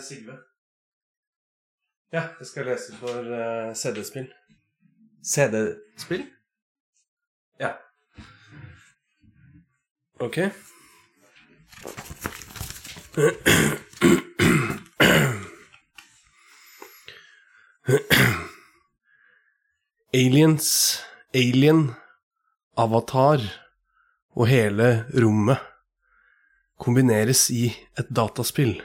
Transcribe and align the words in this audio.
Sigve. 0.00 0.38
Ja, 2.12 2.28
jeg 2.38 2.46
skal 2.46 2.66
lese 2.70 2.94
for 2.96 3.18
uh, 3.20 3.74
CD-spill. 3.74 4.28
CD-spill? 5.24 6.26
Ja. 7.60 7.72
Ok. 10.20 10.38
Aliens, 20.14 21.02
Alien, 21.34 21.90
Avatar 22.76 23.40
og 24.36 24.46
hele 24.48 25.06
rommet 25.16 25.58
kombineres 26.80 27.48
i 27.50 27.70
et 27.98 28.08
dataspill. 28.12 28.78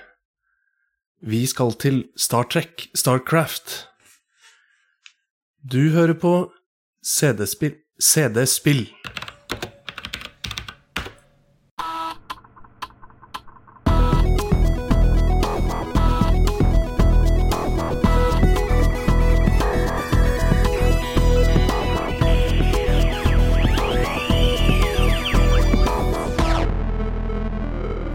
Vi 1.22 1.46
skal 1.46 1.76
til 1.78 2.08
Star 2.18 2.48
Trek, 2.50 2.88
Starcraft. 2.98 3.88
Du 5.72 5.92
hører 5.94 6.14
på 6.18 6.52
CD-spill 7.06 7.76
CD-spill. 8.02 8.88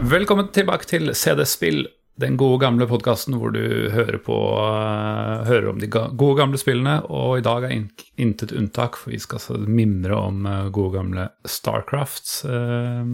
Velkommen 0.07 0.51
tilbake 0.51 0.85
til 0.87 1.13
CD-spill, 1.15 1.87
den 2.21 2.37
gode 2.37 2.61
gamle 2.63 2.87
podkasten 2.89 3.37
hvor 3.37 3.53
du 3.53 3.89
hører, 3.93 4.17
på, 4.25 4.35
uh, 4.57 5.45
hører 5.47 5.69
om 5.71 5.81
de 5.81 5.89
gode 5.89 6.37
gamle 6.39 6.59
spillene. 6.61 6.99
Og 7.13 7.37
i 7.39 7.45
dag 7.45 7.67
er 7.67 7.75
in 7.75 7.87
intet 8.17 8.53
unntak, 8.57 8.97
for 8.97 9.13
vi 9.13 9.21
skal 9.21 9.39
altså 9.39 9.59
mimre 9.61 10.17
om 10.17 10.47
uh, 10.49 10.69
gode 10.73 10.97
gamle 10.97 11.29
Starcraft 11.45 12.33
uh, 12.49 13.05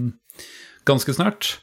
ganske 0.87 1.15
snart. 1.15 1.57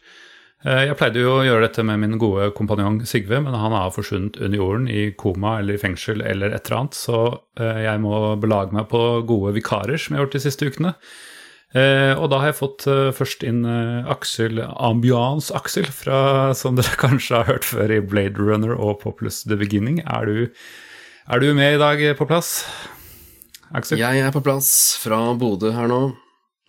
jeg 0.65 0.97
pleide 0.97 1.21
jo 1.21 1.39
å 1.39 1.45
gjøre 1.45 1.67
dette 1.67 1.83
med 1.85 2.01
min 2.03 2.19
gode 2.21 2.51
kompanjong 2.57 2.99
Sigve, 3.09 3.39
men 3.41 3.57
han 3.57 3.73
har 3.73 3.93
forsvunnet 3.93 4.37
under 4.41 4.61
jorden 4.61 4.89
i 4.93 5.11
koma 5.17 5.59
eller 5.61 5.77
i 5.77 5.81
fengsel 5.81 6.21
eller 6.21 6.53
et 6.53 6.69
eller 6.69 6.79
annet, 6.79 6.97
så 6.97 7.21
jeg 7.85 8.01
må 8.01 8.37
belage 8.41 8.77
meg 8.77 8.89
på 8.89 9.01
gode 9.29 9.55
vikarer, 9.57 9.97
som 9.97 10.15
jeg 10.15 10.21
har 10.21 10.27
gjort 10.27 10.37
de 10.37 10.43
siste 10.45 10.69
ukene. 10.69 10.93
Eh, 11.71 12.19
og 12.19 12.33
da 12.33 12.41
har 12.43 12.51
jeg 12.51 12.59
fått 12.59 12.85
eh, 12.91 13.13
først 13.15 13.45
inn 13.47 13.63
eh, 13.69 14.09
Aksel 14.11 14.59
Ambiance-Aksel, 14.59 15.87
som 16.59 16.79
dere 16.79 16.97
kanskje 17.05 17.39
har 17.39 17.51
hørt 17.53 17.69
før 17.69 17.95
i 17.95 18.01
Blade 18.03 18.43
Runner 18.43 18.75
og 18.75 18.99
Populous 19.05 19.45
The 19.47 19.59
Beginning. 19.61 20.01
Er 20.03 20.27
du, 20.27 20.49
er 21.31 21.43
du 21.43 21.53
med 21.55 21.77
i 21.77 21.83
dag 21.83 22.03
på 22.19 22.27
plass, 22.27 22.65
Aksel? 23.71 24.03
Jeg 24.03 24.25
er 24.25 24.35
på 24.35 24.43
plass 24.43 24.73
fra 24.99 25.23
Bodø 25.39 25.71
her 25.77 25.87
nå, 25.91 26.03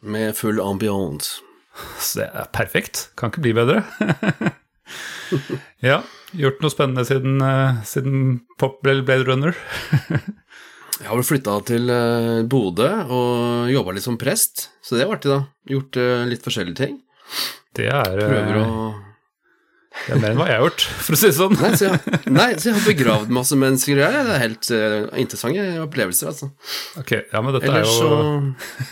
med 0.06 0.38
full 0.38 0.62
ambiance. 0.62 1.42
Så 2.04 2.22
det 2.22 2.30
er 2.30 2.54
perfekt. 2.54 3.08
Kan 3.18 3.34
ikke 3.34 3.48
bli 3.48 3.58
bedre. 3.58 3.82
ja. 5.90 6.04
Gjort 6.32 6.62
noe 6.64 6.72
spennende 6.72 7.04
siden, 7.04 7.42
uh, 7.44 7.82
siden 7.84 8.38
Pop 8.62 8.78
Blade 8.86 9.26
Runner? 9.28 9.58
Jeg 11.02 11.10
har 11.10 11.18
vel 11.18 11.26
flytta 11.26 11.54
til 11.66 11.90
uh, 11.90 12.42
Bodø 12.46 12.88
og 13.10 13.72
jobba 13.74 13.96
litt 13.96 14.06
som 14.06 14.20
prest, 14.22 14.68
så 14.86 15.00
det 15.00 15.08
var 15.08 15.18
artig, 15.18 15.32
da. 15.34 15.40
Gjort 15.72 15.98
uh, 15.98 16.26
litt 16.30 16.44
forskjellige 16.46 16.78
ting. 16.78 17.00
Det 17.78 17.88
er 17.90 18.20
uh, 18.20 18.28
Prøver 18.28 18.60
å 18.60 18.68
Det 19.96 20.14
er 20.14 20.22
mer 20.22 20.36
enn 20.36 20.40
hva 20.42 20.48
jeg 20.52 20.60
har 20.60 20.64
gjort, 20.68 20.86
for 21.08 21.18
å 21.18 21.20
si 21.24 21.32
det 21.32 21.38
sånn. 21.40 21.58
Nei, 21.58 21.72
så 21.80 21.90
jeg, 21.90 22.16
nei, 22.38 22.48
så 22.54 22.70
jeg 22.70 22.78
har 22.78 22.88
begravd 22.92 23.34
masse 23.34 23.58
mennesker 23.64 23.98
og 23.98 24.16
Det 24.20 24.22
er 24.22 24.44
helt 24.46 24.72
interessante 25.26 25.68
opplevelser, 25.88 26.32
altså. 26.36 26.52
Ok, 27.02 27.18
ja, 27.18 27.42
men 27.42 27.58
dette 27.58 27.72
Ellers 27.72 27.98
er 27.98 28.06
jo, 28.06 28.22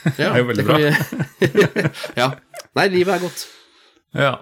så 0.09 0.17
ja, 0.23 0.33
er 0.33 0.41
jo 0.41 0.49
veldig 0.49 0.67
bra. 0.71 0.81
Vi, 0.81 1.65
ja. 2.23 2.31
Nei, 2.79 2.89
livet 2.97 3.19
er 3.19 3.25
godt. 3.27 3.47
Ja. 4.17 4.35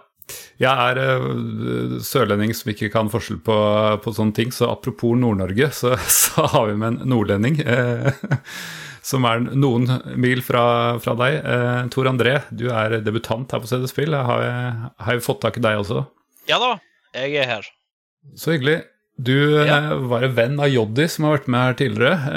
Jeg 0.62 0.74
er 0.74 0.98
uh, 1.22 1.98
sørlending 2.04 2.54
som 2.58 2.72
ikke 2.74 2.90
kan 2.94 3.12
forskjell 3.14 3.40
på, 3.46 3.58
på 4.04 4.14
sånne 4.16 4.36
ting, 4.38 4.52
så 4.54 4.72
apropos 4.74 5.18
Nord-Norge, 5.20 5.70
så, 5.76 5.94
så, 6.24 6.48
har 6.54 6.68
vi 6.72 6.78
med 6.82 6.96
en 6.96 7.14
nordlending. 7.14 7.62
Uh, 7.62 8.10
som 9.08 9.24
er 9.30 9.46
noen 9.56 9.88
mil 10.20 10.42
fra, 10.44 10.66
fra 11.04 11.16
deg. 11.22 11.40
Uh, 11.46 11.86
Tor 11.94 12.10
André, 12.12 12.40
du 12.50 12.68
er 12.74 13.00
debutant 13.06 13.54
her 13.54 13.64
på 13.64 13.70
CD 13.70 13.88
Spill. 13.92 14.18
Har 14.18 14.44
jeg, 14.44 14.92
har 15.06 15.18
jeg 15.18 15.26
fått 15.30 15.44
tak 15.46 15.62
i 15.62 15.64
deg 15.64 15.86
også? 15.86 16.04
Ja 16.50 16.60
da, 16.64 16.76
jeg 17.16 17.38
er 17.44 17.52
her. 17.58 17.72
Så 18.36 18.56
hyggelig. 18.56 18.82
Du 19.18 19.34
ja. 19.34 19.80
var 20.12 20.28
en 20.28 20.36
venn 20.38 20.60
av 20.62 20.70
Joddi 20.70 21.08
som 21.10 21.26
har 21.26 21.40
vært 21.40 21.48
med 21.50 21.64
her 21.64 21.78
tidligere. 21.80 22.36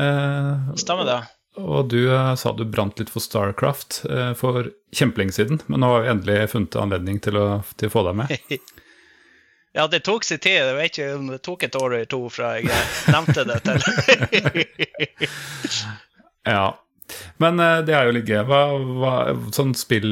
Stemmer 0.80 1.08
det. 1.08 1.18
Og 1.60 1.88
du 1.92 2.08
uh, 2.08 2.34
sa 2.38 2.52
du 2.56 2.64
brant 2.64 2.98
litt 3.00 3.10
for 3.12 3.22
Starcraft 3.24 4.02
uh, 4.10 4.32
for 4.38 4.70
kjempelenge 4.96 5.36
siden, 5.36 5.62
men 5.66 5.82
nå 5.82 5.92
har 5.92 6.04
vi 6.04 6.12
endelig 6.14 6.50
funnet 6.54 6.78
anledning 6.80 7.20
til 7.22 7.38
å, 7.40 7.46
til 7.76 7.90
å 7.90 7.94
få 7.94 8.04
deg 8.08 8.20
med. 8.22 8.34
ja, 9.78 9.86
det 9.90 10.02
tok 10.06 10.26
sin 10.26 10.42
tid. 10.42 10.60
Jeg 10.60 10.76
vet 10.78 10.92
ikke 10.92 11.16
om 11.16 11.32
det 11.34 11.40
tok 11.46 11.66
et 11.68 11.80
år 11.80 11.96
eller 11.96 12.10
to 12.10 12.22
fra 12.32 12.54
jeg 12.58 12.70
nevnte 13.10 13.46
det 13.48 13.58
til. 13.66 14.62
ja. 16.54 16.70
Men 17.42 17.58
det 17.58 17.90
er 17.96 18.06
jo 18.06 18.12
litt 18.14 18.28
gøy. 18.30 18.44
Hva, 18.46 18.60
hva, 19.00 19.14
sånn 19.50 19.72
spill, 19.74 20.06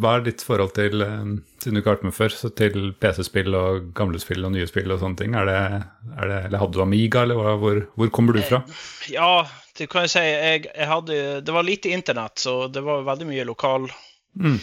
hva 0.00 0.14
er 0.16 0.22
ditt 0.30 0.40
forhold 0.40 0.72
til, 0.78 1.02
siden 1.60 1.76
du 1.76 1.82
ikke 1.82 1.90
har 1.90 1.98
vært 1.98 2.06
med 2.08 2.16
før, 2.16 2.36
til 2.56 2.78
PC-spill 3.02 3.56
og 3.58 3.90
gamle 3.98 4.20
spill 4.22 4.48
og 4.48 4.54
nye 4.54 4.68
spill 4.70 4.94
og 4.94 5.02
sånne 5.02 5.20
ting? 5.20 5.36
Er 5.36 5.44
det, 5.44 5.58
er 6.14 6.32
det, 6.32 6.38
eller 6.48 6.62
hadde 6.62 6.78
du 6.78 6.84
Amiga, 6.86 7.26
eller 7.26 7.60
hvor, 7.60 7.82
hvor 8.00 8.14
kommer 8.16 8.38
du 8.38 8.40
fra? 8.48 8.62
Ja, 9.12 9.44
det 9.78 9.86
kan 9.90 10.06
jeg 10.06 10.12
si. 10.12 10.24
Jeg, 10.26 10.66
jeg 10.68 10.90
hadde, 10.90 11.16
det 11.46 11.54
var 11.54 11.66
lite 11.66 11.92
internett, 11.94 12.38
så 12.42 12.66
det 12.72 12.82
var 12.86 13.06
veldig 13.06 13.28
mye 13.28 13.46
lokal 13.48 13.88
mm. 14.38 14.58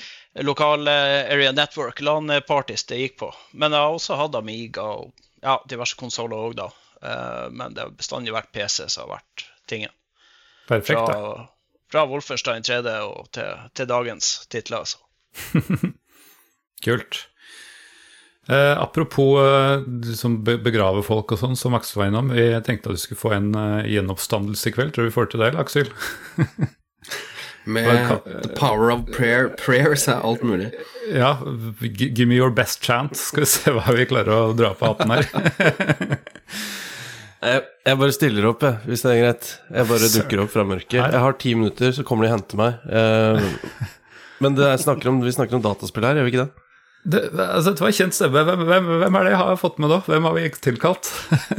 lokal 0.48 0.88
area 0.88 1.52
network, 1.56 2.02
LAN-parties 2.04 2.86
det 2.92 3.02
gikk 3.02 3.20
på. 3.24 3.32
Men 3.52 3.76
jeg 3.76 3.88
har 3.88 3.96
også 3.96 4.20
hatt 4.20 4.36
Amiga 4.36 4.88
og 5.00 5.14
ja, 5.46 5.60
diverse 5.70 5.98
konsoller 6.00 6.50
òg, 6.50 6.58
da. 6.60 6.70
Uh, 7.06 7.52
men 7.52 7.76
det 7.76 7.86
har 7.86 7.94
bestandig 7.96 8.34
vært 8.34 8.52
PC 8.56 8.88
som 8.88 9.06
har 9.06 9.20
vært 9.20 9.46
tingen. 9.70 9.94
Perfekt, 10.68 11.00
fra. 11.00 11.46
Fra 11.92 12.02
Wolfenstein 12.10 12.66
3D 12.66 12.96
og 13.06 13.28
til, 13.36 13.60
til 13.78 13.88
dagens 13.88 14.48
titler, 14.50 14.82
altså. 14.84 15.94
Kult. 16.86 17.26
Eh, 18.48 18.82
apropos 18.82 19.42
eh, 19.42 19.82
som 20.14 20.38
begraver 20.44 21.02
folk 21.06 21.34
og 21.34 21.42
sånn, 21.42 21.56
som 21.58 21.76
Aksel 21.78 22.04
var 22.04 22.12
innom. 22.12 22.30
Jeg 22.38 22.62
tenkte 22.68 22.92
at 22.92 23.00
vi 23.00 23.02
skulle 23.02 23.22
få 23.22 23.34
en 23.34 23.54
eh, 23.58 23.88
gjenoppstandelse 23.96 24.70
i 24.70 24.76
kveld. 24.76 24.94
Tror 24.94 25.08
du 25.08 25.10
vi 25.10 25.16
får 25.16 25.32
til 25.32 25.42
det, 25.42 25.54
Aksel? 25.62 25.90
Med 27.66 27.88
the 28.44 28.52
power 28.54 28.92
of 28.94 29.08
prayer. 29.10 29.48
Prayers 29.58 30.04
er 30.08 30.22
alt 30.22 30.44
mulig. 30.46 30.68
Ja. 31.10 31.32
Give 31.82 32.28
me 32.30 32.38
your 32.38 32.52
best 32.54 32.86
chant. 32.86 33.18
Skal 33.18 33.42
vi 33.42 33.48
se 33.50 33.74
hva 33.74 33.96
vi 33.98 34.06
klarer 34.06 34.36
å 34.36 34.54
dra 34.54 34.70
på 34.78 34.92
hatten 34.92 35.14
her. 35.16 35.26
jeg, 37.42 37.64
jeg, 37.66 38.00
bare 38.04 38.14
stiller 38.14 38.46
opp, 38.52 38.68
jeg, 38.68 38.78
hvis 38.86 39.06
det 39.08 39.16
er 39.16 39.24
greit. 39.24 39.50
Jeg 39.74 39.90
bare 39.90 40.12
dukker 40.14 40.44
opp 40.44 40.54
fra 40.54 40.68
mørket. 40.70 41.00
Jeg 41.02 41.24
har 41.26 41.40
ti 41.42 41.56
minutter, 41.58 41.96
så 41.98 42.06
kommer 42.06 42.28
de 42.28 42.30
og 42.30 42.38
henter 42.38 42.62
meg. 42.62 42.86
Eh, 42.86 43.90
men 44.46 44.62
snakker 44.86 45.10
om, 45.10 45.26
vi 45.26 45.34
snakker 45.34 45.58
om 45.58 45.66
dataspill 45.66 46.06
her, 46.06 46.22
gjør 46.22 46.30
vi 46.30 46.36
ikke 46.36 46.46
det? 46.46 46.65
Det, 47.06 47.22
altså, 47.38 47.76
det 47.76 47.84
var 47.84 47.92
en 47.92 47.98
kjent 48.00 48.18
stemme. 48.18 48.44
Hvem, 48.48 48.62
hvem, 48.66 48.88
hvem, 49.04 49.18
er 49.20 49.28
det 49.28 49.34
jeg 49.36 49.42
har 49.42 49.60
fått 49.62 49.82
med 49.82 49.92
da? 49.94 50.00
Hvem 50.08 50.26
har 50.26 50.38
vi 50.38 50.46
tilkalt? 50.58 51.12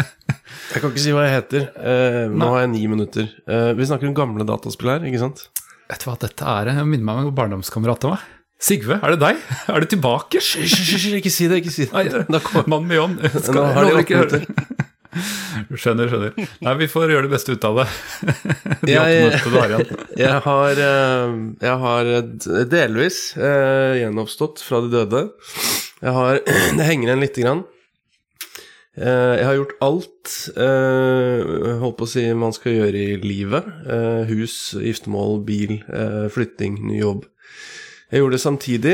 jeg 0.73 0.81
kan 0.83 0.91
ikke 0.91 1.03
si 1.05 1.15
hva 1.15 1.27
jeg 1.29 1.37
heter. 1.37 1.69
Eh, 1.79 2.23
nå 2.35 2.49
har 2.51 2.65
jeg 2.65 2.73
ni 2.75 2.87
minutter. 2.91 3.29
Eh, 3.47 3.71
vi 3.79 3.87
snakker 3.87 4.11
om 4.11 4.17
gamle 4.17 4.47
dataspill 4.49 4.97
her, 4.97 5.07
ikke 5.07 5.23
sant? 5.23 5.45
Vet 5.87 6.03
du 6.03 6.09
hva 6.11 6.17
dette 6.19 6.57
er? 6.57 6.73
Jeg 6.75 6.89
minner 6.91 7.07
meg 7.07 7.21
om 7.23 7.31
en 7.31 7.37
barndomskamerat 7.37 8.09
av 8.09 8.17
meg. 8.17 8.33
Sigve, 8.67 8.97
er 9.05 9.13
det 9.13 9.21
deg? 9.21 9.41
Er 9.75 9.85
du 9.85 9.91
tilbake? 9.93 10.41
Hysj, 10.41 11.15
ikke 11.21 11.31
si 11.31 11.47
det. 11.51 11.61
ikke 11.61 11.75
si 11.75 11.87
det. 11.93 12.43
Mannen 12.67 12.89
med 12.89 13.03
ånd. 13.05 13.23
Nå 13.23 13.67
har 13.77 13.87
de 13.87 13.97
åtte 14.01 14.23
minutter. 14.25 14.83
Skjønner, 15.77 16.11
skjønner. 16.11 16.49
Nei, 16.67 16.75
vi 16.81 16.89
får 16.91 17.13
gjøre 17.15 17.27
det 17.29 17.33
beste 17.33 17.57
ut 17.57 17.69
av 17.69 17.81
det. 17.83 17.87
De 18.83 18.93
jeg, 18.93 19.31
jeg, 20.17 20.35
har, 20.47 20.83
eh, 20.89 21.39
jeg 21.63 21.79
har 21.85 22.11
delvis 22.71 23.21
uh, 23.41 23.97
gjenoppstått 24.01 24.63
fra 24.65 24.83
de 24.85 24.93
døde. 24.93 25.25
Jeg 26.03 26.19
har 26.19 26.43
Det 26.79 26.87
henger 26.87 27.11
igjen 27.11 27.25
lite 27.25 27.47
grann. 27.47 27.65
Uh, 28.97 29.37
jeg 29.37 29.45
har 29.45 29.57
gjort 29.59 29.75
alt 29.85 30.35
uh, 30.57 31.41
holdt 31.83 31.99
på 31.99 32.07
å 32.07 32.09
si 32.09 32.23
man 32.33 32.55
skal 32.57 32.79
gjøre 32.79 33.03
i 33.13 33.17
livet. 33.21 33.69
Uh, 33.85 34.25
hus, 34.31 34.73
giftermål, 34.81 35.43
bil, 35.45 35.79
flytting, 36.33 36.81
ny 36.89 37.03
jobb. 37.03 37.27
Jeg 38.07 38.23
gjorde 38.23 38.37
det 38.37 38.39
samtidig, 38.39 38.93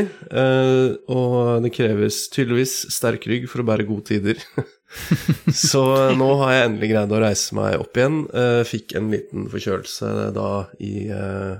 og 1.12 1.34
det 1.60 1.70
kreves 1.76 2.22
tydeligvis 2.32 2.72
sterk 2.94 3.26
rygg 3.28 3.44
for 3.44 3.60
å 3.60 3.66
bære 3.68 3.84
gode 3.84 4.06
tider. 4.08 4.40
så 5.68 5.82
nå 6.16 6.28
har 6.42 6.54
jeg 6.54 6.64
endelig 6.68 6.90
greid 6.92 7.12
å 7.14 7.20
reise 7.22 7.56
meg 7.56 7.76
opp 7.80 7.98
igjen. 7.98 8.22
Uh, 8.32 8.62
fikk 8.68 8.96
en 8.98 9.10
liten 9.12 9.46
forkjølelse 9.52 10.10
da 10.36 10.48
i 10.84 10.94
uh, 11.12 11.54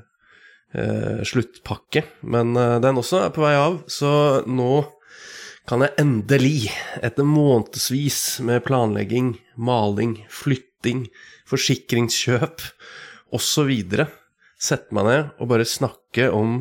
uh, 0.77 1.21
sluttpakke, 1.27 2.05
men 2.23 2.55
den 2.55 3.01
også 3.01 3.27
er 3.27 3.33
på 3.35 3.45
vei 3.45 3.55
av. 3.59 3.81
Så 3.91 4.11
nå 4.49 4.73
kan 5.69 5.85
jeg 5.85 5.95
endelig, 6.03 6.73
etter 7.05 7.27
månedsvis 7.27 8.43
med 8.43 8.65
planlegging, 8.67 9.37
maling, 9.55 10.19
flytting, 10.33 11.07
forsikringskjøp 11.49 12.65
osv., 13.33 13.73
sette 14.63 14.95
meg 14.95 15.09
ned 15.09 15.31
og 15.43 15.49
bare 15.51 15.67
snakke 15.67 16.29
om 16.35 16.61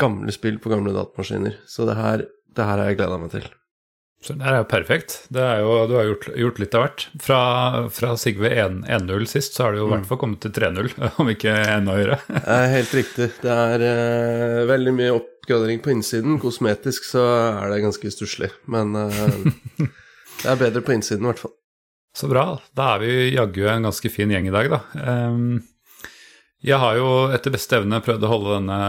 gamle 0.00 0.32
spill 0.32 0.58
på 0.60 0.72
gamle 0.72 0.92
datamaskiner. 0.96 1.60
Så 1.68 1.86
det 1.88 1.96
her, 1.96 2.24
det 2.56 2.66
her 2.66 2.80
har 2.80 2.90
jeg 2.90 3.00
gleda 3.00 3.20
meg 3.20 3.32
til. 3.36 3.48
Så 4.20 4.34
det 4.36 4.44
er 4.44 4.58
jo 4.60 4.66
perfekt. 4.68 5.14
Det 5.32 5.40
er 5.40 5.62
jo, 5.62 5.70
du 5.88 5.94
har 5.96 6.08
gjort, 6.10 6.26
gjort 6.36 6.58
litt 6.60 6.74
av 6.76 6.82
hvert. 6.84 7.04
Fra, 7.24 7.40
fra 7.88 8.10
Sigve 8.20 8.50
1-0 8.52 9.24
sist, 9.30 9.56
så 9.56 9.64
har 9.64 9.72
det 9.72 9.80
jo 9.80 9.86
i 9.88 9.92
hvert 9.94 10.10
fall 10.10 10.20
kommet 10.20 10.42
til 10.44 10.52
3-0, 10.58 10.90
om 11.22 11.30
ikke 11.32 11.54
enda 11.78 11.94
høyere. 11.96 12.18
Det 12.28 12.42
er 12.58 12.74
helt 12.74 12.92
riktig. 12.98 13.30
Det 13.40 13.54
er 13.54 13.86
uh, 13.86 14.58
veldig 14.68 14.94
mye 14.98 15.16
oppgradering 15.16 15.80
på 15.80 15.94
innsiden. 15.94 16.36
Kosmetisk 16.42 17.08
så 17.08 17.24
er 17.62 17.72
det 17.72 17.80
ganske 17.86 18.12
stusslig, 18.12 18.52
men 18.68 18.92
uh, 18.92 19.40
det 19.80 20.52
er 20.52 20.62
bedre 20.66 20.84
på 20.84 20.98
innsiden 20.98 21.24
i 21.24 21.32
hvert 21.32 21.42
fall. 21.46 21.56
Så 22.12 22.28
bra. 22.28 22.44
Da 22.76 22.94
er 22.98 23.04
vi 23.06 23.12
jaggu 23.32 23.64
en 23.70 23.88
ganske 23.88 24.12
fin 24.12 24.32
gjeng 24.34 24.50
i 24.50 24.54
dag, 24.54 24.68
da. 24.68 24.82
Um, 25.00 25.62
jeg 26.60 26.76
har 26.76 26.98
jo 26.98 27.30
etter 27.32 27.54
beste 27.54 27.78
evne 27.78 28.02
prøvd 28.04 28.24
å 28.26 28.30
holde 28.34 28.56
denne 28.58 28.80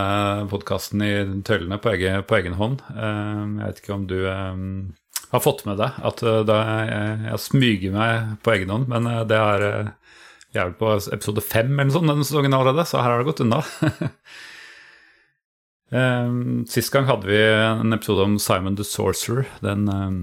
podkasten 0.51 1.03
i 1.05 1.13
tøylene 1.47 1.77
på 1.79 1.93
egen, 1.93 2.25
på 2.27 2.35
egen 2.41 2.57
hånd. 2.59 2.81
Um, 2.91 3.61
jeg 3.61 3.69
vet 3.69 3.79
ikke 3.79 3.95
om 3.95 4.09
du 4.09 4.17
um, 4.27 4.65
har 5.31 5.43
fått 5.43 5.63
med 5.67 5.79
deg 5.79 5.99
at 6.07 6.23
uh, 6.25 6.41
jeg, 6.51 7.39
smyger 7.45 7.95
meg 7.95 8.35
på 8.43 8.55
egen 8.55 8.73
hånd, 8.73 8.89
men 8.91 9.07
uh, 9.07 9.23
det 9.27 9.39
er 9.39 9.65
Vi 10.51 10.59
er 10.59 10.67
vel 10.67 10.77
på 10.79 10.91
episode 11.15 11.43
fem 11.45 11.71
eller 11.79 11.93
sånt 11.95 12.11
denne 12.11 12.27
sesongen 12.27 12.55
allerede, 12.57 12.85
så 12.87 12.99
her 12.99 13.13
har 13.13 13.21
det 13.21 13.29
gått 13.29 13.43
unna. 13.45 13.61
um, 15.95 16.65
sist 16.73 16.91
gang 16.91 17.07
hadde 17.07 17.31
vi 17.31 17.39
en 17.39 17.95
episode 17.95 18.27
om 18.27 18.37
Simon 18.39 18.75
the 18.75 18.87
Sorcerer, 18.87 19.47
den 19.63 19.87
um, 19.87 20.21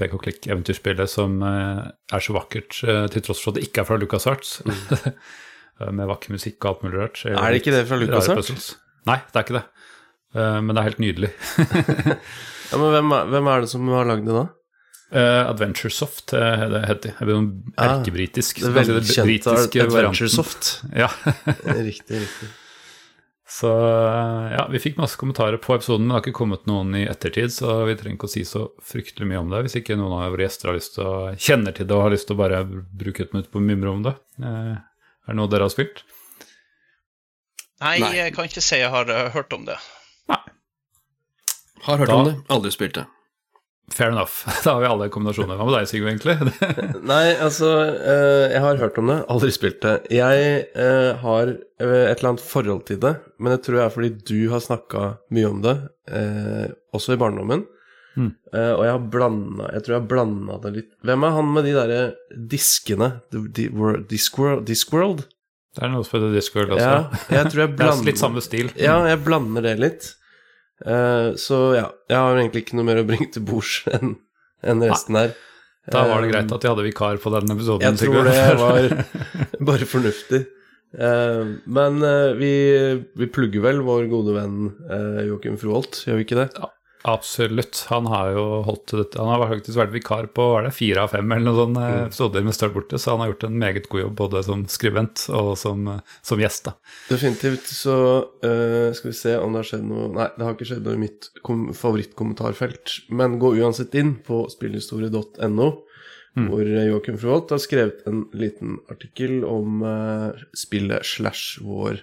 pek 0.00 0.16
og 0.16 0.24
klikk-eventyrspillet 0.24 1.08
som 1.08 1.38
er 1.40 2.20
så 2.20 2.34
vakkert 2.36 2.74
til 2.76 3.22
tross 3.24 3.38
for 3.40 3.54
at 3.54 3.56
det 3.56 3.62
ikke 3.64 3.80
er 3.80 3.86
fra 3.88 3.96
Lucas 3.96 4.26
Arts. 4.28 4.58
Mm. 4.60 5.14
med 5.96 6.10
vakker 6.10 6.34
musikk 6.36 6.58
og 6.58 6.68
alt 6.68 6.84
mulig 6.84 6.98
rart. 7.00 7.22
Er 7.24 7.48
det 7.48 7.62
ikke 7.62 7.72
det 7.72 7.86
fra 7.88 7.96
Lucas 7.96 8.28
Arts? 8.28 8.66
Nei, 9.08 9.16
det 9.24 9.40
er 9.40 9.46
ikke 9.46 9.56
det. 9.56 9.64
Men 10.36 10.74
det 10.74 10.82
er 10.82 10.88
helt 10.90 11.00
nydelig. 11.00 11.32
Ja, 12.72 12.78
men 12.80 12.92
hvem, 12.94 13.16
hvem 13.32 13.50
er 13.52 13.64
det 13.64 13.70
som 13.72 13.88
har 13.94 14.08
lagd 14.08 14.26
det 14.28 14.36
da? 14.36 14.46
Uh, 15.06 15.50
Adventuresoft 15.50 16.32
uh, 16.34 16.40
heter 16.90 17.12
det. 17.14 17.14
Erkebritisk. 17.78 18.62
Ah, 18.62 18.72
det 18.74 18.86
velkjente 18.90 19.52
Adventuresoft. 19.84 20.80
Ja. 21.02 21.10
riktig, 21.62 22.24
riktig. 22.24 22.48
Så 23.48 23.70
uh, 23.70 24.50
ja, 24.50 24.64
vi 24.72 24.80
fikk 24.82 24.98
masse 24.98 25.18
kommentarer 25.20 25.60
på 25.62 25.76
episoden, 25.76 26.02
men 26.02 26.10
det 26.10 26.16
har 26.16 26.24
ikke 26.24 26.40
kommet 26.40 26.66
noen 26.66 26.90
i 26.98 27.04
ettertid, 27.06 27.54
så 27.54 27.84
vi 27.86 27.94
trenger 27.94 28.18
ikke 28.18 28.26
å 28.26 28.34
si 28.34 28.42
så 28.48 28.64
fryktelig 28.82 29.30
mye 29.30 29.44
om 29.44 29.54
det 29.54 29.62
hvis 29.68 29.78
ikke 29.78 29.98
noen 30.00 30.16
av 30.18 30.34
våre 30.34 30.48
gjester 30.48 30.72
har 30.72 30.78
lyst 30.80 30.96
til 30.98 31.06
å 31.06 31.14
kjenner 31.38 31.76
til 31.76 31.86
det 31.86 31.94
og 31.94 32.02
har 32.08 32.14
lyst 32.16 32.26
til 32.26 32.34
å 32.34 32.40
bare 32.42 32.64
bruke 32.66 33.22
et 33.22 33.36
minutt 33.36 33.52
på 33.52 33.62
å 33.62 33.66
mimre 33.68 33.94
om 33.94 34.02
det. 34.08 34.16
Uh, 34.42 34.74
er 34.74 35.30
det 35.30 35.38
noe 35.38 35.52
dere 35.54 35.70
har 35.70 35.74
spilt? 35.76 36.02
Nei, 37.78 38.00
Nei, 38.02 38.12
jeg 38.18 38.34
kan 38.34 38.50
ikke 38.50 38.64
si 38.64 38.82
jeg 38.82 38.90
har 38.90 39.14
hørt 39.36 39.54
om 39.54 39.68
det. 39.68 39.78
Nei. 40.32 40.42
Har 41.86 42.00
hørt 42.02 42.10
da, 42.10 42.16
om 42.18 42.26
det, 42.28 42.34
aldri 42.52 42.72
spilt 42.74 42.96
det. 42.98 43.06
Fair 43.92 44.10
enough. 44.10 44.42
Da 44.64 44.74
har 44.74 44.80
vi 44.82 44.88
alle 44.90 45.08
kombinasjoner. 45.14 45.58
Hva 45.58 45.68
med 45.68 45.76
deg, 45.76 45.86
Sigve, 45.90 46.10
egentlig? 46.10 46.34
Nei, 47.12 47.36
altså 47.38 47.70
uh, 47.94 48.46
Jeg 48.50 48.62
har 48.64 48.80
hørt 48.82 48.98
om 48.98 49.12
det, 49.12 49.20
aldri 49.30 49.52
spilt 49.54 49.78
det. 49.84 49.94
Jeg 50.14 50.66
uh, 50.74 51.12
har 51.22 51.54
et 51.54 51.86
eller 52.16 52.32
annet 52.32 52.42
forhold 52.42 52.86
til 52.88 52.98
det, 53.02 53.14
men 53.38 53.54
det 53.54 53.60
tror 53.66 53.78
jeg 53.78 53.84
er 53.84 53.94
fordi 53.94 54.12
du 54.26 54.50
har 54.50 54.64
snakka 54.64 55.06
mye 55.36 55.48
om 55.50 55.58
det, 55.60 55.74
også 56.96 57.14
i 57.14 57.20
barndommen. 57.20 57.66
Mm. 58.16 58.30
og 58.48 58.80
jeg 58.80 58.92
har 58.94 59.02
blanda 59.12 59.66
Jeg 59.74 59.82
tror 59.84 59.92
jeg 59.92 59.98
har 59.98 60.06
blanda 60.08 60.54
det 60.62 60.70
litt 60.72 60.86
Hvem 61.04 61.24
er 61.26 61.34
han 61.34 61.50
med 61.52 61.66
de 61.68 61.74
derre 61.76 61.98
diskene? 62.48 63.08
Discworld? 63.28 64.62
Discworld? 64.64 65.26
Det 65.76 65.84
er 65.84 65.92
noe 65.92 66.06
som 66.06 66.16
heter 66.16 66.32
Discworld 66.32 66.72
også. 66.78 66.86
Ja, 66.86 67.24
jeg 67.36 67.50
tror 67.52 67.62
jeg 67.66 67.74
blander, 67.76 67.98
det 67.98 68.06
er 68.06 68.08
litt 68.08 68.22
samme 68.22 68.44
stil. 68.44 68.70
Ja, 68.80 68.94
jeg 69.10 69.20
blander 69.26 69.66
det 69.68 69.74
litt. 69.82 70.08
Uh, 70.84 71.32
så 71.40 71.58
ja, 71.76 71.86
jeg 72.10 72.20
har 72.20 72.36
egentlig 72.36 72.66
ikke 72.66 72.76
noe 72.76 72.88
mer 72.88 73.00
å 73.00 73.06
bringe 73.08 73.30
til 73.32 73.44
bords 73.48 73.78
enn 73.96 74.16
en 74.66 74.84
resten 74.84 75.18
her. 75.18 75.32
Da 75.86 76.02
var 76.08 76.24
det 76.24 76.32
greit 76.32 76.50
at 76.50 76.64
de 76.64 76.70
hadde 76.72 76.84
vikar 76.88 77.20
på 77.22 77.30
den 77.30 77.54
episoden. 77.54 77.84
Jeg 77.86 78.00
tror 78.02 78.26
det 78.26 78.44
var 78.64 78.88
bare 79.70 79.88
fornuftig. 79.88 80.42
Uh, 80.96 81.58
men 81.66 82.00
vi, 82.40 82.54
vi, 83.18 83.28
plugger 83.32 83.64
vel 83.64 83.82
vår 83.86 84.08
gode 84.10 84.36
venn 84.36 84.58
Joakim 85.28 85.58
Froholt, 85.60 86.02
gjør 86.06 86.20
vi 86.20 86.26
ikke 86.26 86.40
det? 86.40 86.50
Ja. 86.56 86.72
Absolutt. 87.06 87.84
Han 87.88 88.06
har 88.10 88.32
jo 88.34 88.44
holdt 88.66 88.90
dette. 88.98 89.18
Han 89.20 89.28
har 89.30 89.44
faktisk 89.46 89.78
vært 89.78 89.92
vikar 89.94 90.26
på 90.34 90.46
var 90.50 90.64
det, 90.66 90.72
fire 90.74 91.04
av 91.04 91.12
fem 91.14 91.30
eller 91.36 91.46
noe 91.46 91.58
sånt 91.60 91.78
eh, 91.78 91.90
mm. 91.92 92.06
episoder 92.08 92.42
med 92.42 92.56
Start 92.56 92.72
borte, 92.74 92.98
så 92.98 93.12
han 93.12 93.20
har 93.22 93.28
gjort 93.30 93.44
en 93.46 93.58
meget 93.60 93.84
god 93.92 94.00
jobb 94.00 94.16
både 94.18 94.42
som 94.48 94.64
skribent 94.70 95.22
og 95.30 95.52
som, 95.60 95.84
eh, 95.92 96.16
som 96.26 96.42
gjest. 96.42 96.66
da. 96.66 96.72
Definitivt. 97.12 97.70
Så 97.70 97.94
uh, 98.42 98.88
skal 98.96 99.10
vi 99.12 99.14
se 99.20 99.36
om 99.38 99.54
det 99.54 99.62
har 99.62 99.68
skjedd 99.68 99.84
noe 99.86 100.08
Nei, 100.16 100.26
det 100.34 100.46
har 100.48 100.56
ikke 100.56 100.66
skjedd 100.72 100.88
noe 100.88 100.96
i 100.96 101.02
mitt 101.04 101.28
favorittkommentarfelt. 101.78 102.96
Men 103.14 103.38
gå 103.42 103.52
uansett 103.60 103.94
inn 104.02 104.16
på 104.26 104.40
spillhistorie.no, 104.50 105.70
mm. 106.34 106.50
hvor 106.50 106.72
Joakim 106.88 107.20
Froholt 107.22 107.54
har 107.54 107.62
skrevet 107.62 108.02
en 108.10 108.24
liten 108.34 108.80
artikkel 108.90 109.44
om 109.46 109.78
uh, 109.86 110.46
spillet 110.58 111.06
slash 111.06 111.62
vår 111.62 112.02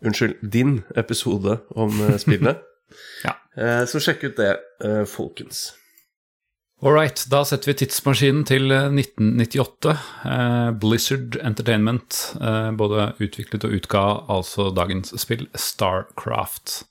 Unnskyld, 0.00 0.38
din 0.40 0.78
episode 0.96 1.58
om 1.76 1.92
spillet. 2.16 2.62
ja. 3.26 3.34
Eh, 3.56 3.84
så 3.86 4.00
sjekk 4.02 4.24
ut 4.24 4.36
det, 4.38 4.56
eh, 4.84 5.04
folkens. 5.04 5.72
All 6.82 6.94
right, 6.96 7.26
da 7.28 7.42
setter 7.44 7.72
vi 7.72 7.76
tidsmaskinen 7.82 8.46
til 8.48 8.72
1998. 8.72 9.98
Eh, 10.24 10.70
Blizzard 10.80 11.36
Entertainment 11.44 12.22
både 12.80 13.12
utviklet 13.20 13.64
og 13.68 13.76
utga 13.76 14.04
altså 14.32 14.70
dagens 14.72 15.12
spill 15.20 15.48
Starcraft. 15.54 16.86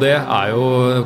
Og 0.00 0.06
det 0.06 0.16
er 0.16 0.50
jo 0.54 0.60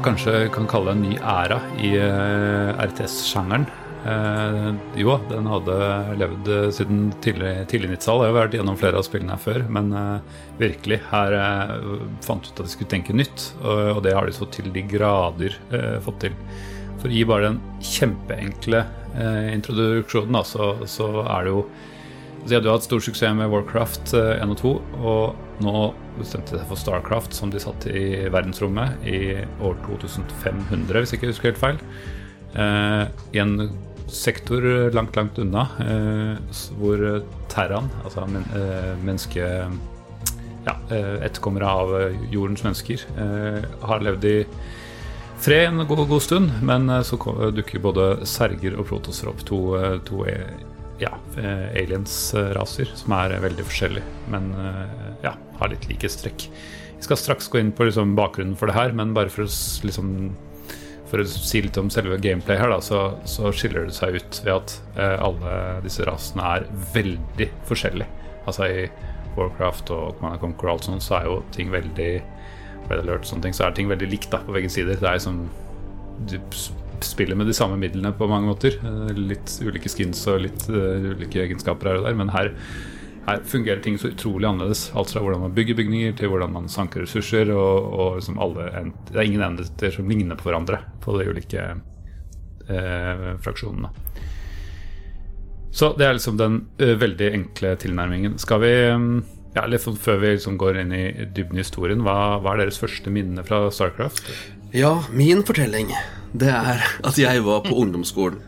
kanskje 0.06 0.44
kan 0.54 0.68
kalle 0.70 0.92
en 0.94 1.00
ny 1.02 1.16
æra 1.18 1.56
i 1.82 1.88
eh, 1.98 2.68
RTS-sjangeren. 2.78 3.64
Uh, 4.04 4.76
jo, 4.94 5.16
den 5.26 5.48
hadde 5.50 5.78
levd 6.20 6.50
siden 6.76 7.08
tidlig, 7.24 7.56
tidlig 7.72 7.90
90-tall. 7.96 8.22
Jeg 8.22 8.30
har 8.30 8.36
vært 8.36 8.54
gjennom 8.54 8.78
flere 8.78 9.00
av 9.00 9.06
spillene 9.08 9.34
her 9.34 9.42
før. 9.42 9.64
Men 9.74 9.90
uh, 9.98 10.38
virkelig, 10.60 11.00
her 11.10 11.34
fant 12.22 12.46
ut 12.46 12.54
at 12.54 12.62
de 12.68 12.70
skulle 12.70 12.92
tenke 12.92 13.18
nytt. 13.18 13.48
Og, 13.64 13.82
og, 13.96 14.00
det 14.06 14.14
har 14.14 14.30
de 14.30 14.36
så 14.38 14.46
til 14.54 14.70
de 14.70 14.86
grader 14.94 15.58
fått 16.06 16.28
til. 16.28 16.38
For 17.02 17.10
i 17.10 17.26
bare 17.26 17.48
den 17.48 17.58
kjempeenkle 17.82 18.84
introduksjonen, 19.56 20.38
da, 20.38 20.46
så, 20.46 20.70
så 20.86 21.10
er 21.24 21.48
det 21.48 21.56
jo 21.56 21.66
de 22.44 22.56
hadde 22.56 22.68
jo 22.68 22.74
hatt 22.74 22.84
stor 22.84 23.00
suksess 23.00 23.36
med 23.36 23.48
Warcraft 23.52 24.12
1 24.18 24.52
og 24.52 24.58
2, 24.60 24.72
og 25.00 25.62
nå 25.64 25.84
bestemte 26.18 26.54
de 26.54 26.60
seg 26.60 26.68
for 26.68 26.80
Starcraft, 26.80 27.34
som 27.36 27.52
de 27.52 27.62
satt 27.62 27.86
i 27.88 28.26
verdensrommet 28.32 29.06
i 29.08 29.40
år 29.64 29.78
2500, 29.86 31.00
hvis 31.00 31.14
jeg 31.14 31.20
ikke 31.20 31.32
husker 31.32 31.50
helt 31.50 31.62
feil. 31.62 31.80
Eh, 32.54 33.02
I 33.34 33.42
en 33.42 33.56
sektor 34.12 34.66
langt, 34.94 35.16
langt 35.16 35.40
unna, 35.40 35.64
eh, 35.82 36.60
hvor 36.78 37.02
Terran, 37.52 37.90
altså 38.04 38.28
men, 38.28 38.46
eh, 38.54 38.94
menneske... 39.02 39.50
Ja, 40.64 40.78
eh, 40.88 41.26
etterkommere 41.26 41.68
av 41.68 41.90
jordens 42.32 42.62
mennesker, 42.64 43.02
eh, 43.20 43.64
har 43.84 44.00
levd 44.00 44.22
i 44.24 44.36
fred 45.44 45.66
en 45.66 45.82
god, 45.84 46.06
god 46.08 46.22
stund, 46.24 46.54
men 46.64 46.88
eh, 46.88 47.02
så 47.04 47.18
dukker 47.52 47.82
både 47.84 48.06
serger 48.24 48.78
og 48.78 48.88
protoser 48.88 49.28
opp, 49.28 49.44
to, 49.44 49.58
to 50.08 50.24
ja, 51.00 51.10
aliens-raser 51.36 52.90
som 52.94 53.14
er 53.16 53.34
veldig 53.42 53.66
forskjellige, 53.66 54.24
men 54.30 54.50
ja, 55.24 55.34
har 55.58 55.72
litt 55.72 55.88
like 55.90 56.10
strekk. 56.10 56.48
Vi 56.96 57.06
skal 57.06 57.18
straks 57.20 57.48
gå 57.52 57.58
inn 57.60 57.72
på 57.74 57.88
liksom, 57.88 58.14
bakgrunnen 58.16 58.56
for 58.56 58.70
det 58.70 58.76
her, 58.78 58.94
men 58.96 59.14
bare 59.16 59.32
for 59.32 59.44
å, 59.44 59.48
liksom, 59.84 60.12
for 61.10 61.22
å 61.22 61.26
si 61.28 61.60
litt 61.64 61.76
om 61.80 61.90
selve 61.92 62.16
gameplay 62.22 62.56
her, 62.60 62.70
da, 62.72 62.80
så, 62.82 63.00
så, 63.28 63.50
skiller 63.52 63.88
det 63.88 63.96
seg 63.96 64.16
ut 64.18 64.38
ved 64.44 64.54
at 64.54 64.76
eh, 64.96 65.16
alle 65.22 65.56
disse 65.84 66.06
rasene 66.08 66.46
er 66.56 66.68
veldig 66.94 67.50
forskjellige. 67.68 68.22
Altså 68.44 68.70
i 68.70 68.86
Warcraft 69.34 69.92
og 69.94 70.16
Command 70.18 70.40
Conquer 70.42 70.70
og 70.70 70.76
alt 70.76 70.88
sånt, 70.88 71.04
så 71.04 71.18
er 71.18 71.28
jo 71.28 71.36
ting 71.54 71.74
veldig 71.74 72.10
Red 72.88 72.98
Alert 73.00 73.24
og 73.24 73.30
sånne 73.30 73.48
ting, 73.48 73.56
så 73.56 73.66
er 73.66 73.76
ting 73.76 73.90
veldig 73.90 74.08
likt 74.10 74.30
da, 74.32 74.42
på 74.44 74.54
begge 74.56 74.72
sider. 74.72 74.98
Det 75.00 75.10
er 75.10 75.18
liksom 75.18 75.44
du 76.30 76.38
spiller 77.06 77.38
med 77.38 77.48
de 77.50 77.56
samme 77.56 77.78
midlene 77.80 78.12
på 78.16 78.28
mange 78.30 78.48
måter. 78.50 78.76
Eh, 78.80 79.14
litt 79.16 79.58
ulike 79.64 79.92
skins 79.92 80.22
og 80.30 80.42
litt 80.44 80.66
uh, 80.72 81.14
ulike 81.14 81.44
egenskaper 81.44 81.90
her 81.90 82.00
og 82.00 82.08
der, 82.08 82.18
men 82.18 82.32
her 82.34 82.52
her 83.24 83.40
fungerer 83.48 83.80
ting 83.80 83.96
så 83.98 84.10
utrolig 84.12 84.48
annerledes. 84.48 84.90
Alt 84.94 85.14
fra 85.14 85.22
hvordan 85.24 85.46
man 85.46 85.54
bygger 85.56 85.78
bygninger, 85.78 86.12
til 86.18 86.28
hvordan 86.28 86.52
man 86.52 86.68
sanker 86.68 87.04
ressurser. 87.04 87.48
Og, 87.56 87.86
og 87.92 88.18
liksom 88.18 88.40
alle, 88.42 88.68
det 89.08 89.16
er 89.16 89.28
ingen 89.28 89.44
enheter 89.46 89.94
som 89.94 90.10
ligner 90.10 90.36
på 90.36 90.50
hverandre 90.50 90.82
på 91.04 91.16
de 91.18 91.28
ulike 91.32 91.62
uh, 92.68 93.30
fraksjonene. 93.44 93.92
Så 95.74 95.94
det 95.98 96.06
er 96.06 96.18
liksom 96.18 96.36
den 96.38 96.60
uh, 96.82 96.92
veldig 97.00 97.30
enkle 97.40 97.72
tilnærmingen. 97.80 98.36
Skal 98.42 98.60
vi 98.62 98.74
ja, 99.54 99.64
litt 99.70 99.84
sånn 99.84 99.98
Før 100.00 100.20
vi 100.22 100.34
liksom 100.34 100.58
går 100.60 100.82
inn 100.82 100.92
i 100.94 101.04
dybden 101.24 101.58
i 101.58 101.64
historien, 101.64 102.04
hva, 102.04 102.42
hva 102.42 102.54
er 102.54 102.64
deres 102.64 102.80
første 102.82 103.12
minne 103.14 103.44
fra 103.46 103.64
Starcraft? 103.72 104.28
Ja, 104.74 105.04
min 105.14 105.44
fortelling, 105.46 105.92
det 106.34 106.48
er 106.50 106.80
at 107.06 107.18
jeg 107.20 107.44
var 107.46 107.60
på 107.62 107.76
ungdomsskolen. 107.78 108.40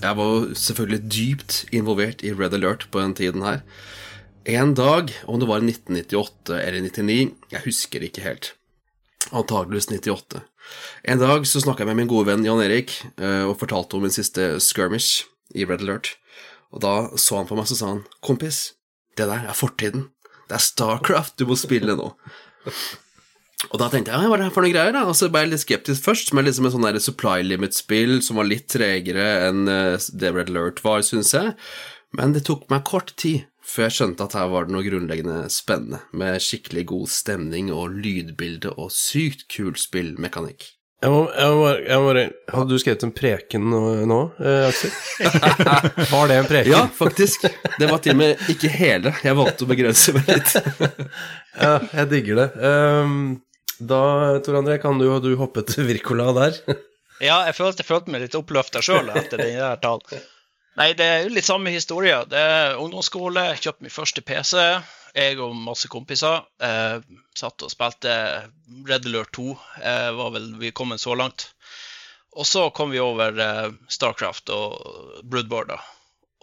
Jeg 0.00 0.16
var 0.16 0.46
selvfølgelig 0.56 1.10
dypt 1.12 1.56
involvert 1.76 2.24
i 2.24 2.32
Red 2.32 2.56
Alert 2.56 2.86
på 2.88 3.02
den 3.02 3.12
tiden 3.18 3.44
her. 3.44 3.60
En 4.48 4.72
dag, 4.72 5.12
om 5.28 5.36
det 5.42 5.48
var 5.50 5.60
1998 5.60 6.56
eller 6.56 6.88
99, 6.88 7.36
jeg 7.52 7.62
husker 7.66 8.08
ikke 8.08 8.24
helt. 8.24 8.54
Antakeligvis 9.28 9.90
98. 9.92 10.40
En 11.04 11.20
dag 11.20 11.44
så 11.52 11.60
snakka 11.60 11.84
jeg 11.84 11.92
med 11.92 12.00
min 12.00 12.12
gode 12.14 12.30
venn 12.32 12.48
Jan 12.48 12.64
Erik 12.64 12.96
og 13.20 13.58
fortalte 13.60 14.00
om 14.00 14.08
min 14.08 14.16
siste 14.16 14.54
skirmish 14.64 15.28
i 15.52 15.68
Red 15.68 15.84
Alert. 15.84 16.14
Og 16.72 16.80
da 16.80 16.94
så 17.20 17.42
han 17.42 17.50
på 17.52 17.60
meg, 17.60 17.68
så 17.68 17.76
sa 17.76 17.92
han, 17.92 18.06
kompis, 18.24 18.70
det 19.20 19.28
der 19.28 19.44
er 19.52 19.52
fortiden. 19.52 20.08
Det 20.48 20.56
er 20.56 20.64
Starcraft 20.64 21.36
du 21.36 21.44
må 21.52 21.60
spille 21.60 22.00
nå. 22.00 22.14
Og 23.70 23.80
da 23.80 23.88
tenkte 23.90 24.12
jeg 24.12 24.28
hva 24.28 24.36
er 24.36 24.42
det 24.42 24.48
her 24.48 24.54
for 24.54 24.66
noe 24.66 24.74
greier, 24.74 24.94
da? 24.94 25.06
Og 25.08 25.16
så 25.18 25.30
ble 25.32 25.46
jeg 25.46 25.54
litt 25.54 25.64
skeptisk 25.64 26.04
først, 26.04 26.34
med 26.36 26.48
liksom 26.48 26.68
et 26.68 26.76
sånn 26.76 27.00
supply 27.02 27.40
limit-spill 27.46 28.20
som 28.24 28.38
var 28.40 28.50
litt 28.50 28.68
tregere 28.72 29.48
enn 29.48 29.64
det 29.66 30.34
Red 30.34 30.52
Alert 30.52 30.84
var, 30.84 31.02
syns 31.06 31.34
jeg. 31.34 31.56
Men 32.14 32.36
det 32.36 32.44
tok 32.46 32.68
meg 32.70 32.86
kort 32.86 33.16
tid 33.18 33.48
før 33.64 33.88
jeg 33.88 33.96
skjønte 33.96 34.26
at 34.26 34.36
her 34.36 34.50
var 34.52 34.66
det 34.66 34.74
noe 34.74 34.84
grunnleggende 34.84 35.40
spennende, 35.52 36.02
med 36.12 36.42
skikkelig 36.42 36.84
god 36.92 37.10
stemning 37.10 37.72
og 37.72 37.96
lydbilde 37.96 38.74
og 38.76 38.92
sykt 38.92 39.46
kul 39.52 39.72
spillmekanikk. 39.80 40.68
Jeg 41.04 41.12
må, 41.12 41.24
jeg 41.36 41.56
må, 41.58 41.64
jeg 41.84 42.00
må, 42.00 42.12
hadde 42.54 42.70
du 42.70 42.80
skrevet 42.80 43.02
en 43.04 43.10
preken 43.12 43.64
nå 44.08 44.20
eh, 44.40 44.68
Aksel? 44.70 44.92
var 46.14 46.30
det 46.30 46.38
en 46.38 46.46
preken? 46.48 46.70
Ja, 46.72 46.84
faktisk. 46.88 47.44
Det 47.76 47.88
var 47.90 48.00
til 48.00 48.14
og 48.14 48.20
med 48.22 48.46
ikke 48.48 48.70
hele. 48.72 49.12
Jeg 49.20 49.36
valgte 49.36 49.66
å 49.66 49.68
begrense 49.68 50.14
meg 50.16 50.30
litt. 50.32 50.54
ja, 51.66 51.74
jeg 51.90 52.08
digger 52.14 52.40
det. 52.40 52.48
Um, 52.56 53.18
da, 53.88 54.02
Tor 54.44 54.60
André, 54.60 54.78
kan 54.82 54.98
du, 55.00 55.06
du 55.20 55.34
hoppe 55.40 55.64
til 55.68 55.86
Wirkola 55.88 56.32
der? 56.36 56.60
ja, 57.20 57.42
jeg 57.48 57.56
følte, 57.56 57.84
jeg 57.84 57.90
følte 57.90 58.14
meg 58.14 58.24
litt 58.24 58.38
oppløfta 58.38 58.82
sjøl 58.84 59.10
etter 59.14 59.40
den 59.40 59.58
der 59.58 59.80
talen. 59.82 60.24
Nei, 60.74 60.90
det 60.98 61.06
er 61.06 61.20
jo 61.22 61.34
litt 61.36 61.46
samme 61.46 61.70
historie. 61.70 62.16
Det 62.26 62.40
er 62.40 62.80
ungdomsskole, 62.82 63.50
jeg 63.52 63.62
kjøpte 63.62 63.86
min 63.86 63.94
første 63.94 64.24
PC. 64.26 64.54
Jeg 65.14 65.38
og 65.38 65.54
masse 65.54 65.86
kompiser 65.86 66.40
eh, 66.66 66.96
satt 67.38 67.62
og 67.62 67.70
spilte 67.70 68.14
Red 68.88 69.06
Alert 69.06 69.30
2. 69.38 69.44
Eh, 69.78 70.08
var 70.18 70.32
vel 70.34 70.48
vi 70.58 70.72
kommet 70.74 71.02
så 71.02 71.14
langt. 71.14 71.52
Og 72.34 72.48
så 72.50 72.66
kom 72.74 72.90
vi 72.90 72.98
over 72.98 73.38
eh, 73.38 73.68
Starcraft 73.86 74.50
og 74.50 75.22
Bloodboard. 75.22 75.70
da. 75.70 75.78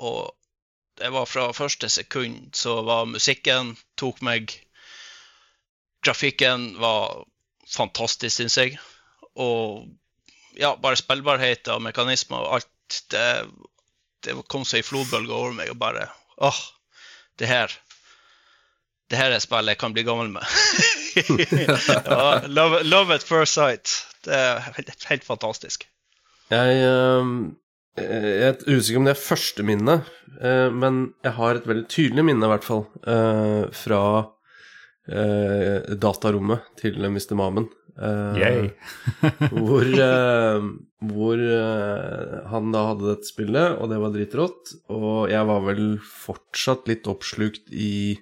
Og 0.07 0.31
det 1.01 1.11
var 1.11 1.27
fra 1.27 1.49
første 1.51 1.89
sekund 1.91 2.55
så 2.55 2.79
var 2.87 3.09
musikken 3.11 3.75
tok 3.99 4.21
meg 4.23 4.55
Grafikken 6.01 6.79
var 6.81 7.25
fantastisk, 7.71 8.35
syns 8.35 8.57
jeg. 8.59 8.79
Og 9.39 9.87
ja, 10.59 10.73
bare 10.75 10.99
spillbarhet 10.99 11.69
og 11.71 11.83
mekanismer 11.85 12.43
og 12.43 12.59
alt 12.59 12.99
det, 13.13 13.27
det 14.25 14.35
kom 14.51 14.65
seg 14.67 14.81
i 14.81 14.85
flodbølge 14.85 15.31
over 15.31 15.55
meg 15.55 15.71
og 15.71 15.79
bare 15.79 16.09
åh, 16.43 16.59
det 17.39 17.47
her 17.47 17.71
det 19.11 19.19
her 19.19 19.33
er 19.35 19.43
spill 19.43 19.67
jeg 19.67 19.79
kan 19.79 19.91
bli 19.91 20.05
gammel 20.07 20.29
med. 20.31 20.47
ja, 21.51 22.47
love, 22.47 22.79
love, 22.87 23.11
at 23.13 23.25
first 23.27 23.57
sight. 23.57 23.91
Det 24.23 24.31
er 24.31 24.61
helt, 24.77 24.93
helt 25.09 25.25
fantastisk. 25.27 25.83
Jeg, 26.51 26.77
uh, 26.87 27.51
jeg 27.99 28.53
er 28.53 28.61
usikker 28.71 29.01
om 29.01 29.09
det 29.09 29.17
er 29.17 29.19
første 29.19 29.65
minne, 29.67 29.97
uh, 30.39 30.69
men 30.71 31.01
jeg 31.25 31.35
har 31.35 31.59
et 31.59 31.67
veldig 31.67 31.89
tydelig 31.91 32.25
minne, 32.29 32.47
i 32.47 32.53
hvert 32.53 32.67
fall, 32.67 32.85
uh, 33.03 33.67
fra 33.75 34.01
datarommet 35.07 36.67
til 36.79 36.99
Mr. 37.01 37.33
Mamen. 37.39 37.65
hvor 39.55 39.87
hvor 41.01 41.41
han 42.53 42.73
da 42.75 42.83
hadde 42.91 43.07
dette 43.09 43.27
spillet, 43.27 43.79
og 43.81 43.89
det 43.89 43.97
var 44.03 44.13
dritrått. 44.13 44.75
Og 44.93 45.31
jeg 45.33 45.47
var 45.49 45.63
vel 45.65 45.85
fortsatt 46.05 46.85
litt 46.91 47.09
oppslukt 47.09 47.73
i 47.73 48.19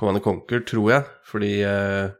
Command 0.00 0.24
Conquer, 0.24 0.64
tror 0.66 0.90
jeg, 0.90 1.04
fordi 1.28 1.52
eh, 1.68 2.14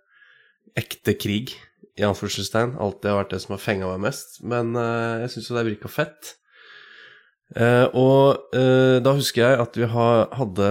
ekte 0.78 1.16
krig, 1.18 1.56
i 1.94 2.02
anførselstegn, 2.02 2.74
alltid 2.82 3.10
har 3.10 3.20
vært 3.20 3.34
det 3.36 3.38
som 3.44 3.54
har 3.54 3.62
fenga 3.62 3.90
meg 3.92 4.00
mest. 4.08 4.40
Men 4.42 4.72
uh, 4.74 5.22
jeg 5.22 5.30
syns 5.30 5.50
jo 5.50 5.54
det 5.54 5.68
virka 5.68 5.90
fett. 5.92 6.32
Eh, 7.52 7.86
og 7.94 8.56
eh, 8.56 8.98
da 9.04 9.12
husker 9.14 9.44
jeg 9.44 9.60
at 9.62 9.76
vi 9.78 9.88
ha, 9.92 10.08
hadde 10.40 10.68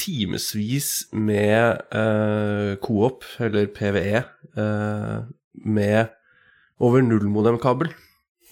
timevis 0.00 0.90
med 1.12 1.84
eh, 1.94 2.74
co-op, 2.82 3.26
eller 3.44 3.68
PVE, 3.74 4.24
eh, 4.56 5.18
med 5.64 6.14
over 6.82 7.04
nullmodemkabel. 7.04 7.92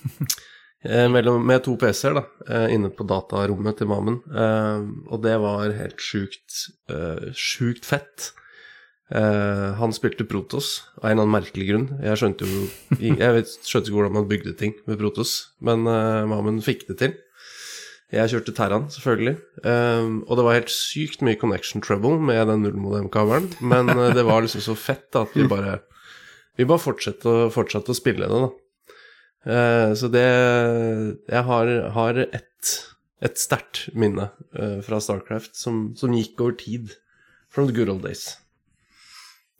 Med 0.82 1.60
to 1.62 1.76
PC-er 1.78 2.16
da, 2.16 2.22
inne 2.74 2.88
på 2.90 3.04
datarommet 3.06 3.76
til 3.78 3.86
Mamen. 3.86 4.16
Og 4.26 5.20
det 5.22 5.36
var 5.38 5.70
helt 5.76 6.02
sjukt, 6.02 6.56
sjukt 7.38 7.86
fett. 7.86 8.32
han 9.78 9.94
spilte 9.94 10.26
Protos 10.26 10.72
av 10.98 11.04
en 11.04 11.12
eller 11.12 11.22
annen 11.22 11.36
merkelig 11.36 11.68
grunn. 11.68 11.86
Jeg 12.02 12.18
skjønte 12.18 12.50
jo 12.50 12.64
Jeg 12.98 13.46
skjønte 13.62 13.92
ikke 13.92 13.94
hvordan 13.94 14.16
man 14.18 14.26
bygde 14.26 14.56
ting 14.58 14.74
med 14.90 14.98
Protos, 14.98 15.52
men 15.62 15.86
Mamen 15.86 16.58
fikk 16.66 16.88
det 16.90 16.98
til. 16.98 17.14
Jeg 18.12 18.28
kjørte 18.28 18.52
Terran, 18.52 18.90
selvfølgelig. 18.92 19.38
Um, 19.64 20.18
og 20.26 20.36
det 20.36 20.44
var 20.44 20.56
helt 20.58 20.72
sykt 20.72 21.22
mye 21.24 21.38
connection 21.40 21.80
trouble 21.80 22.18
med 22.20 22.44
den 22.50 22.60
nullmodem-kabelen. 22.66 23.48
Men 23.64 23.88
uh, 23.88 24.10
det 24.12 24.26
var 24.28 24.44
liksom 24.44 24.60
så 24.66 24.76
fett 24.76 25.06
da, 25.14 25.24
at 25.24 25.36
vi 25.36 25.48
bare 25.48 25.80
Vi 26.60 26.66
bare 26.68 26.82
fortsatte, 26.84 27.48
fortsatte 27.54 27.94
å 27.94 27.96
spille 27.96 28.28
det, 28.28 28.40
da. 28.44 28.50
Uh, 29.48 29.94
så 29.96 30.10
det 30.12 30.26
Jeg 30.28 31.44
har, 31.48 31.72
har 31.96 32.20
et, 32.26 32.74
et 33.24 33.40
sterkt 33.40 33.86
minne 33.96 34.28
uh, 34.60 34.82
fra 34.84 35.00
Starcraft 35.00 35.56
som, 35.56 35.86
som, 35.96 36.12
gikk 36.12 36.40
over 36.44 36.58
tid. 36.60 36.92
From 37.48 37.66
the 37.68 37.72
good 37.72 37.88
old 37.88 38.04
days. 38.04 38.41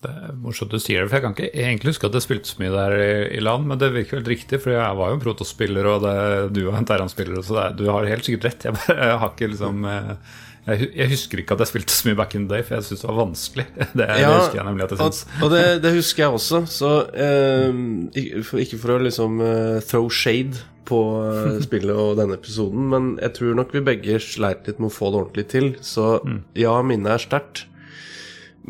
Det 0.03 0.11
er 0.11 0.37
morsomt 0.43 0.73
du 0.75 0.81
sier 0.83 1.05
det, 1.05 1.11
for 1.11 1.19
jeg 1.19 1.25
kan 1.25 1.35
ikke 1.37 1.65
egentlig 1.65 1.93
huske 1.93 2.09
at 2.09 2.17
jeg 2.19 2.25
spilte 2.25 2.51
så 2.51 2.63
mye 2.63 2.73
der 2.75 2.95
i, 2.99 3.11
i 3.37 3.43
land, 3.43 3.69
men 3.71 3.79
det 3.79 3.93
virker 3.95 4.19
helt 4.19 4.31
riktig, 4.33 4.59
for 4.65 4.75
jeg 4.75 4.99
var 4.99 5.13
jo 5.13 5.19
en 5.19 5.23
protospiller, 5.23 5.87
og 5.87 6.03
det, 6.03 6.15
du 6.57 6.65
var 6.67 6.81
en 6.81 6.89
Terran-spiller, 6.89 7.43
så 7.47 7.59
det, 7.59 7.67
du 7.79 7.85
har 7.91 8.09
helt 8.11 8.27
sikkert 8.27 8.49
rett. 8.49 8.67
Jeg, 8.67 8.79
bare, 8.81 8.97
jeg 8.99 9.21
har 9.23 9.37
ikke 9.37 9.51
liksom 9.53 9.87
uh, 9.87 10.41
jeg, 10.63 10.89
jeg, 10.95 11.09
husker 11.11 11.43
ikke 11.43 11.57
at 11.57 11.63
jeg 11.65 11.71
spilte 11.73 11.95
så 11.95 12.09
mye 12.09 12.19
back 12.19 12.35
in 12.39 12.45
the 12.47 12.55
day, 12.55 12.67
for 12.67 12.77
jeg 12.77 12.87
syntes 12.87 13.03
det 13.03 13.09
var 13.11 13.19
vanskelig. 13.19 13.65
Det, 13.99 14.09
ja, 14.09 14.19
det, 14.19 14.35
husker 14.37 14.61
jeg 14.61 14.67
nemlig 14.69 14.85
at 14.85 14.93
jeg 14.95 15.01
syns. 15.01 15.23
Og, 15.23 15.47
og 15.47 15.55
det, 15.55 15.63
det, 15.83 15.95
husker 15.97 16.25
jeg 16.25 16.37
også, 16.41 16.61
så 16.71 16.93
eh, 17.27 18.61
ikke 18.67 18.79
for 18.83 18.95
å 18.95 19.01
liksom 19.03 19.43
uh, 19.43 19.81
throw 19.87 20.11
shade 20.11 20.63
på 20.89 21.01
uh, 21.27 21.59
spillet 21.67 21.95
og 21.95 22.19
denne 22.21 22.39
episoden, 22.39 22.87
men 22.95 23.15
jeg 23.23 23.37
tror 23.39 23.59
nok 23.59 23.75
vi 23.75 23.87
begge 23.91 24.19
sleit 24.23 24.71
litt 24.71 24.83
med 24.83 24.93
å 24.93 24.95
få 24.95 25.11
det 25.11 25.23
ordentlig 25.25 25.47
til. 25.51 25.73
Så 25.83 26.17
mm. 26.23 26.39
ja, 26.63 26.77
minnet 26.87 27.17
er 27.17 27.27
sterkt. 27.27 27.65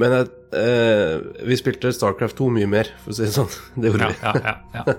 Men 0.00 0.16
jeg, 0.16 0.30
vi 0.52 1.56
spilte 1.56 1.92
Starcraft 1.96 2.36
2 2.38 2.50
mye 2.58 2.68
mer, 2.68 2.90
for 3.04 3.14
å 3.14 3.16
si 3.16 3.24
det 3.24 3.34
sånn. 3.34 3.50
Det 3.80 3.92
gjorde 3.92 4.10
ja, 4.10 4.12
vi. 4.12 4.44
ja, 4.44 4.54
ja, 4.76 4.82
ja. 4.82 4.96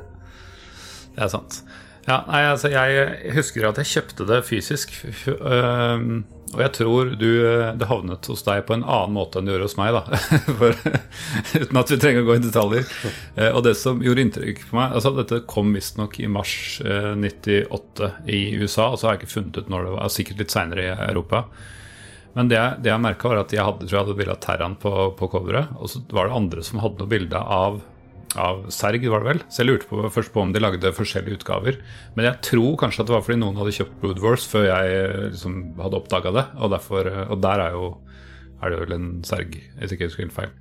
Det 1.14 1.26
er 1.28 1.34
sant. 1.34 1.62
Ja, 2.04 2.20
nei, 2.28 2.44
altså, 2.52 2.72
jeg 2.74 3.34
husker 3.38 3.70
at 3.70 3.80
jeg 3.80 3.92
kjøpte 3.94 4.26
det 4.28 4.42
fysisk. 4.48 4.96
Uh, 5.24 6.24
og 6.54 6.60
jeg 6.62 6.74
tror 6.78 7.12
du, 7.18 7.30
eh, 7.48 7.72
det 7.82 7.88
havnet 7.90 8.28
hos 8.30 8.44
deg 8.46 8.60
på 8.68 8.76
en 8.76 8.84
annen 8.86 9.16
måte 9.16 9.40
enn 9.40 9.48
det 9.48 9.56
gjør 9.56 9.64
hos 9.66 9.76
meg. 9.80 9.96
da 9.96 10.20
For, 10.60 10.76
Uten 11.64 11.80
at 11.82 11.94
vi 11.94 11.98
trenger 11.98 12.22
å 12.22 12.28
gå 12.28 12.36
i 12.38 12.44
detaljer. 12.44 12.86
Uh, 13.34 13.50
og 13.50 13.64
det 13.66 13.74
som 13.80 14.04
gjorde 14.06 14.28
inntrykk 14.28 14.62
på 14.70 14.78
meg 14.78 14.94
altså 14.94 15.16
Dette 15.18 15.42
kom 15.50 15.74
visstnok 15.74 16.20
i 16.22 16.30
mars 16.30 16.54
uh, 16.86 17.16
98 17.18 18.12
i 18.30 18.44
USA. 18.62 18.92
Og 18.92 19.00
så 19.00 19.10
har 19.10 19.18
jeg 19.18 19.24
ikke 19.24 19.34
funnet 19.34 19.58
ut 19.58 19.74
når 19.74 19.88
det 19.88 19.96
var, 19.96 20.14
sikkert 20.14 20.44
litt 20.44 20.54
seinere 20.54 20.86
i 20.86 20.94
Europa. 21.08 21.48
Men 22.34 22.50
det, 22.50 22.60
det 22.82 22.90
jeg 22.90 23.04
merka, 23.04 23.30
var 23.30 23.44
at 23.44 23.54
jeg 23.54 23.66
hadde, 23.66 23.86
tror 23.86 23.98
jeg 23.98 24.06
hadde 24.08 24.20
bilde 24.20 24.34
av 24.34 24.42
Terran 24.42 24.78
på, 24.82 24.94
på 25.20 25.30
coveret. 25.30 25.74
Og 25.78 25.92
så 25.92 26.02
var 26.14 26.30
det 26.30 26.38
andre 26.40 26.64
som 26.66 26.82
hadde 26.82 27.04
noe 27.04 27.12
bilde 27.12 27.40
av 27.40 27.82
av 28.40 28.64
Serg, 28.74 29.04
var 29.10 29.24
det 29.24 29.30
vel. 29.30 29.42
Så 29.50 29.62
jeg 29.62 29.70
lurte 29.70 29.90
på, 29.90 30.00
først 30.14 30.34
på 30.34 30.42
om 30.44 30.54
de 30.54 30.62
lagde 30.62 30.94
forskjellige 30.98 31.42
utgaver. 31.42 31.80
Men 32.18 32.28
jeg 32.30 32.42
tror 32.50 32.78
kanskje 32.82 33.04
at 33.04 33.10
det 33.10 33.16
var 33.16 33.26
fordi 33.26 33.40
noen 33.42 33.60
hadde 33.60 33.76
kjøpt 33.78 34.00
Brood 34.02 34.24
Wars 34.24 34.48
før 34.50 34.68
jeg 34.70 35.04
liksom 35.36 35.60
hadde 35.82 36.00
oppdaga 36.00 36.34
det. 36.36 36.46
Og, 36.58 36.74
derfor, 36.74 37.10
og, 37.28 37.36
der 37.44 37.66
er, 37.68 37.78
jo, 37.78 37.92
er 38.60 38.74
det 38.74 38.82
vel 38.84 38.98
en 38.98 39.08
Serg, 39.28 39.58
hvis 39.80 39.96
ikke 39.96 40.08
jeg 40.08 40.14
husker 40.14 40.28
helt 40.28 40.38
feil. 40.38 40.54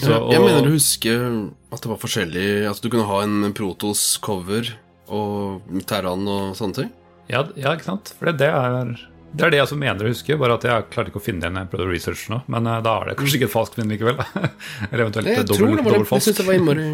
Så, 0.00 0.14
og, 0.16 0.30
jeg 0.32 0.42
mener 0.42 0.64
du 0.64 0.72
husker 0.72 1.26
at 1.68 1.82
det 1.84 1.90
var 1.90 1.98
forskjellig 2.00 2.44
At 2.64 2.78
du 2.80 2.86
kunne 2.88 3.04
ha 3.10 3.18
en 3.26 3.50
Protos-cover 3.54 4.70
og 5.12 5.82
Terran 5.84 6.24
og 6.32 6.56
sånne 6.56 6.78
ting? 6.78 6.88
Ja, 7.28 7.44
ja, 7.60 7.74
ikke 7.74 7.90
sant? 7.90 8.14
For 8.16 8.30
det, 8.30 8.38
det 8.40 8.48
er 8.56 8.94
Det 9.32 9.46
er 9.46 9.52
det 9.52 9.58
jeg 9.60 9.64
også 9.64 9.78
mener 9.80 10.04
å 10.04 10.10
huske, 10.12 10.36
bare 10.40 10.56
at 10.58 10.64
jeg 10.68 10.88
klarte 10.92 11.08
ikke 11.12 11.20
å 11.22 11.24
finne 11.24 11.40
det 11.40 11.50
når 11.54 11.64
jeg 11.64 11.70
prøvde 11.72 11.86
å 11.86 11.92
researche 11.92 12.32
nå. 12.34 12.40
Men 12.52 12.68
uh, 12.68 12.74
da 12.84 12.96
er 13.00 13.10
det 13.10 13.14
kanskje 13.20 13.38
ikke 13.38 13.48
et 13.48 13.54
falskt 13.54 13.78
minne 13.78 13.94
likevel. 13.94 14.18
Eller 14.90 15.04
eventuelt 15.06 15.30
jeg 15.30 15.46
dobbelt, 15.48 15.78
det 15.78 15.86
dobbelt 15.86 16.10
falskt. 16.10 16.28
Jeg 16.28 16.34
syns 16.34 16.40
det 16.42 16.48
var 16.48 16.58
innmari, 16.58 16.88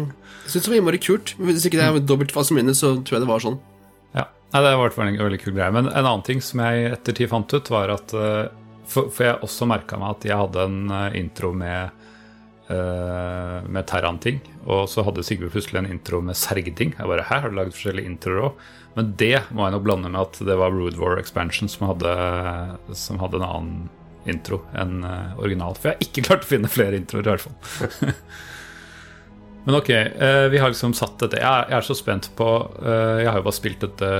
det 0.53 0.61
var 0.63 0.77
innmari 0.77 1.01
kult. 1.03 1.33
Hvis 1.49 1.67
ikke 1.67 1.81
det 1.81 1.89
er 1.89 1.99
dobbelt 2.13 2.31
falskt 2.35 2.55
minne, 2.55 2.75
så 2.77 2.93
tror 3.03 3.17
jeg 3.17 3.25
det 3.25 3.31
var 3.33 3.43
sånn. 3.43 3.59
Ja, 4.15 4.29
Nei, 4.53 4.63
det 4.65 4.71
var 4.79 4.95
en 5.03 5.19
veldig 5.19 5.41
kul 5.43 5.57
greie. 5.57 5.75
Men 5.75 5.91
en 5.91 5.99
annen 5.99 6.25
ting 6.29 6.39
som 6.45 6.63
jeg 6.63 6.93
ettertid 6.93 7.31
fant 7.33 7.57
ut, 7.57 7.73
var 7.75 7.91
at 7.97 8.15
uh, 8.15 8.47
for, 8.89 9.11
for, 9.11 9.27
jeg 9.27 9.43
også 9.45 9.67
merka 9.69 9.99
meg 9.99 10.15
at 10.15 10.29
jeg 10.31 10.39
hadde 10.39 10.65
en 10.69 10.79
uh, 10.95 11.09
intro 11.19 11.51
med 11.51 11.98
med 12.69 13.87
Terran-ting. 13.89 14.39
Og 14.69 14.83
så 14.91 15.01
hadde 15.01 15.23
Sigve 15.25 15.49
plutselig 15.49 15.79
en 15.81 15.89
intro 15.89 16.19
med 16.21 16.37
Sergding. 16.37 16.91
Jeg 16.93 17.09
bare, 17.09 17.25
Her 17.25 17.41
har 17.41 17.49
du 17.49 17.57
lagd 17.57 17.73
forskjellige 17.73 18.11
introer 18.11 18.43
òg. 18.49 18.67
Men 18.97 19.13
det 19.19 19.37
må 19.55 19.65
jeg 19.65 19.75
nok 19.75 19.85
blande 19.85 20.11
med 20.11 20.21
at 20.21 20.39
det 20.45 20.57
var 20.59 20.73
Rude 20.73 20.99
War 20.99 21.19
Expansion 21.21 21.69
som 21.71 21.87
hadde, 21.91 22.13
som 22.97 23.19
hadde 23.21 23.39
en 23.39 23.47
annen 23.47 23.89
intro 24.29 24.63
enn 24.77 25.03
uh, 25.05 25.37
originalt. 25.39 25.79
For 25.79 25.91
jeg 25.91 25.97
har 25.97 26.07
ikke 26.07 26.23
klart 26.27 26.47
å 26.47 26.49
finne 26.49 26.71
flere 26.71 26.99
introer, 26.99 27.27
i 27.27 27.35
hvert 27.35 27.45
fall. 27.45 28.15
Men 29.67 29.77
ok, 29.77 29.91
uh, 29.93 30.47
vi 30.51 30.59
har 30.61 30.73
liksom 30.73 30.95
satt 30.97 31.15
dette. 31.21 31.39
Jeg, 31.39 31.69
er 31.77 31.85
så 31.85 31.95
spent 31.97 32.31
på 32.37 32.47
Jeg 32.81 33.29
har 33.29 33.39
jo 33.39 33.45
bare 33.45 33.57
spilt 33.59 33.83
dette 33.85 34.11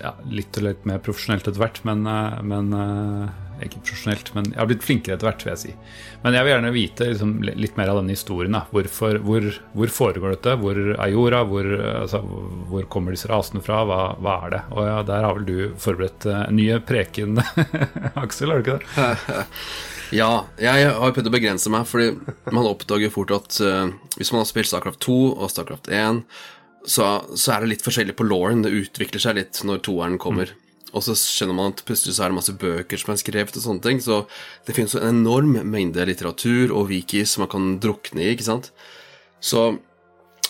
ja, 0.00 0.14
litt 0.30 0.58
og 0.58 0.66
litt 0.66 0.88
mer 0.88 1.02
profesjonelt 1.04 1.46
etter 1.46 1.60
hvert, 1.60 1.82
men, 1.88 2.06
men 2.46 2.70
ikke 3.68 3.82
profesjonelt, 3.84 4.30
men 4.36 4.48
jeg 4.52 4.58
har 4.60 4.68
blitt 4.70 4.84
flinkere 4.86 5.16
etter 5.16 5.28
hvert, 5.28 5.44
vil 5.44 5.52
jeg 5.52 5.60
si. 5.62 5.74
Men 6.22 6.36
jeg 6.36 6.46
vil 6.46 6.52
gjerne 6.54 6.72
vite 6.74 7.08
liksom, 7.10 7.34
litt 7.44 7.78
mer 7.80 7.92
av 7.92 8.00
denne 8.00 8.14
historien. 8.14 8.58
Hvorfor, 8.70 9.18
hvor, 9.26 9.48
hvor, 9.76 9.92
foregår 9.96 10.36
dette? 10.36 10.54
Hvor 10.62 10.80
er 10.80 11.12
jorda? 11.12 11.42
Hvor, 11.50 11.70
altså, 12.02 12.22
hvor 12.70 12.86
kommer 12.92 13.16
disse 13.16 13.30
rasene 13.30 13.64
fra? 13.64 13.82
Hva, 13.88 14.00
hva, 14.20 14.36
er 14.46 14.54
det? 14.54 14.62
Og 14.74 14.88
ja, 14.88 15.00
der 15.10 15.26
har 15.26 15.36
vel 15.38 15.48
du 15.48 15.58
forberedt 15.80 16.28
uh, 16.30 16.44
nye 16.54 16.80
preken, 16.86 17.40
Aksel, 18.22 18.52
har 18.52 18.62
du 18.62 18.70
ikke 18.70 18.78
det? 18.78 19.34
ja, 20.20 20.30
jeg 20.62 20.88
har 20.96 21.16
prøvd 21.16 21.32
å 21.32 21.34
begrense 21.34 21.72
meg, 21.72 21.84
fordi 21.90 22.14
man 22.54 22.70
oppdager 22.70 23.12
fort 23.12 23.34
at 23.36 23.60
uh, 23.64 23.92
hvis 24.16 24.32
man 24.32 24.44
har 24.44 24.50
spilt 24.50 24.70
Starcraft 24.72 25.02
2 25.04 25.20
og 25.34 25.52
Starcraft 25.52 25.92
1, 25.92 26.24
så, 26.86 27.06
så, 27.36 27.52
er 27.52 27.62
det 27.62 27.74
litt 27.74 27.84
forskjellig 27.84 28.16
på 28.16 28.24
Lauren. 28.24 28.64
Det 28.64 28.72
utvikler 28.72 29.22
seg 29.22 29.36
litt 29.36 29.60
når 29.68 29.82
toeren 29.84 30.16
kommer. 30.20 30.52
Mm. 30.52 30.66
Og 30.90 31.04
så 31.06 31.14
skjønner 31.18 31.56
man 31.56 31.74
at 31.74 31.82
plutselig 31.86 32.16
så 32.16 32.24
er 32.24 32.32
det 32.32 32.38
masse 32.40 32.56
bøker 32.58 33.00
som 33.00 33.12
er 33.14 33.20
skrevet, 33.20 33.56
og 33.56 33.64
sånne 33.64 33.84
ting. 33.84 34.00
Så 34.04 34.24
det 34.66 34.76
finnes 34.76 34.96
jo 34.96 35.02
en 35.02 35.20
enorm 35.22 35.54
mengde 35.70 36.06
litteratur 36.08 36.74
og 36.74 36.90
wikis 36.90 37.36
som 37.36 37.44
man 37.44 37.52
kan 37.52 37.70
drukne 37.82 38.24
i, 38.24 38.32
ikke 38.34 38.48
sant. 38.48 38.72
Så 39.40 39.68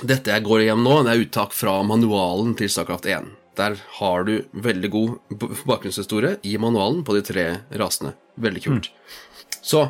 dette 0.00 0.32
jeg 0.32 0.46
går 0.46 0.64
igjennom 0.64 0.86
nå, 0.86 0.96
det 1.04 1.12
er 1.12 1.26
uttak 1.26 1.54
fra 1.56 1.76
manualen 1.86 2.54
til 2.58 2.70
Starcraft 2.72 3.08
1. 3.10 3.28
Der 3.60 3.76
har 3.98 4.24
du 4.24 4.34
veldig 4.64 4.90
god 4.92 5.36
bakgrunnshistorie 5.68 6.38
i 6.48 6.56
manualen 6.62 7.02
på 7.04 7.16
de 7.16 7.24
tre 7.26 7.46
rasene. 7.76 8.14
Veldig 8.40 8.62
kult. 8.64 8.88
Mm. 8.88 9.56
Så 9.60 9.88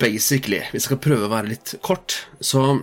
basically, 0.00 0.62
hvis 0.72 0.82
jeg 0.82 0.88
skal 0.88 1.02
prøve 1.02 1.28
å 1.28 1.32
være 1.32 1.52
litt 1.52 1.76
kort, 1.84 2.24
så 2.40 2.80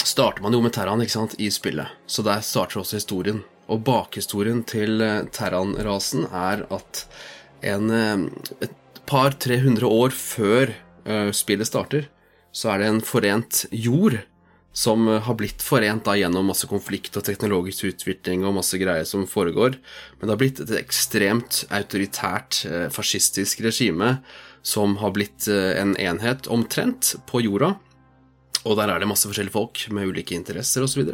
starter 0.00 0.44
man 0.44 0.56
jo 0.56 0.62
med 0.64 0.74
Terran 0.76 1.02
ikke 1.04 1.16
sant, 1.16 1.36
i 1.38 1.50
spillet. 1.52 1.92
Så 2.06 2.24
der 2.24 2.40
starter 2.44 2.80
også 2.80 2.98
historien. 3.00 3.42
Og 3.72 3.80
bakhistorien 3.86 4.62
til 4.68 5.00
eh, 5.04 5.24
Terran-rasen 5.32 6.26
er 6.28 6.66
at 6.74 7.04
en, 7.64 7.90
eh, 7.90 8.26
et 8.66 9.02
par-tre 9.08 9.58
hundre 9.60 9.88
år 9.88 10.14
før 10.16 10.70
uh, 11.04 11.28
spillet 11.36 11.68
starter, 11.68 12.06
så 12.56 12.70
er 12.72 12.80
det 12.80 12.86
en 12.88 13.02
forent 13.04 13.66
jord 13.68 14.16
som 14.72 15.04
har 15.26 15.36
blitt 15.36 15.60
forent 15.62 16.06
da 16.06 16.14
gjennom 16.16 16.48
masse 16.48 16.64
konflikt 16.70 17.18
og 17.20 17.26
teknologisk 17.26 17.90
utvikling 17.90 18.46
og 18.48 18.56
masse 18.56 18.80
greier 18.80 19.04
som 19.04 19.26
foregår. 19.28 19.76
Men 20.16 20.24
det 20.24 20.32
har 20.32 20.40
blitt 20.40 20.62
et 20.64 20.72
ekstremt 20.80 21.60
autoritært, 21.68 22.62
fascistisk 22.96 23.60
regime 23.66 24.16
som 24.64 24.96
har 25.04 25.12
blitt 25.14 25.46
en 25.52 25.92
enhet 26.00 26.48
omtrent 26.50 27.12
på 27.28 27.44
jorda. 27.44 27.74
Og 28.64 28.78
der 28.80 28.88
er 28.88 29.02
det 29.02 29.08
masse 29.10 29.28
forskjellige 29.28 29.54
folk 29.54 29.84
med 29.92 30.08
ulike 30.08 30.36
interesser 30.36 30.86
osv. 30.86 31.04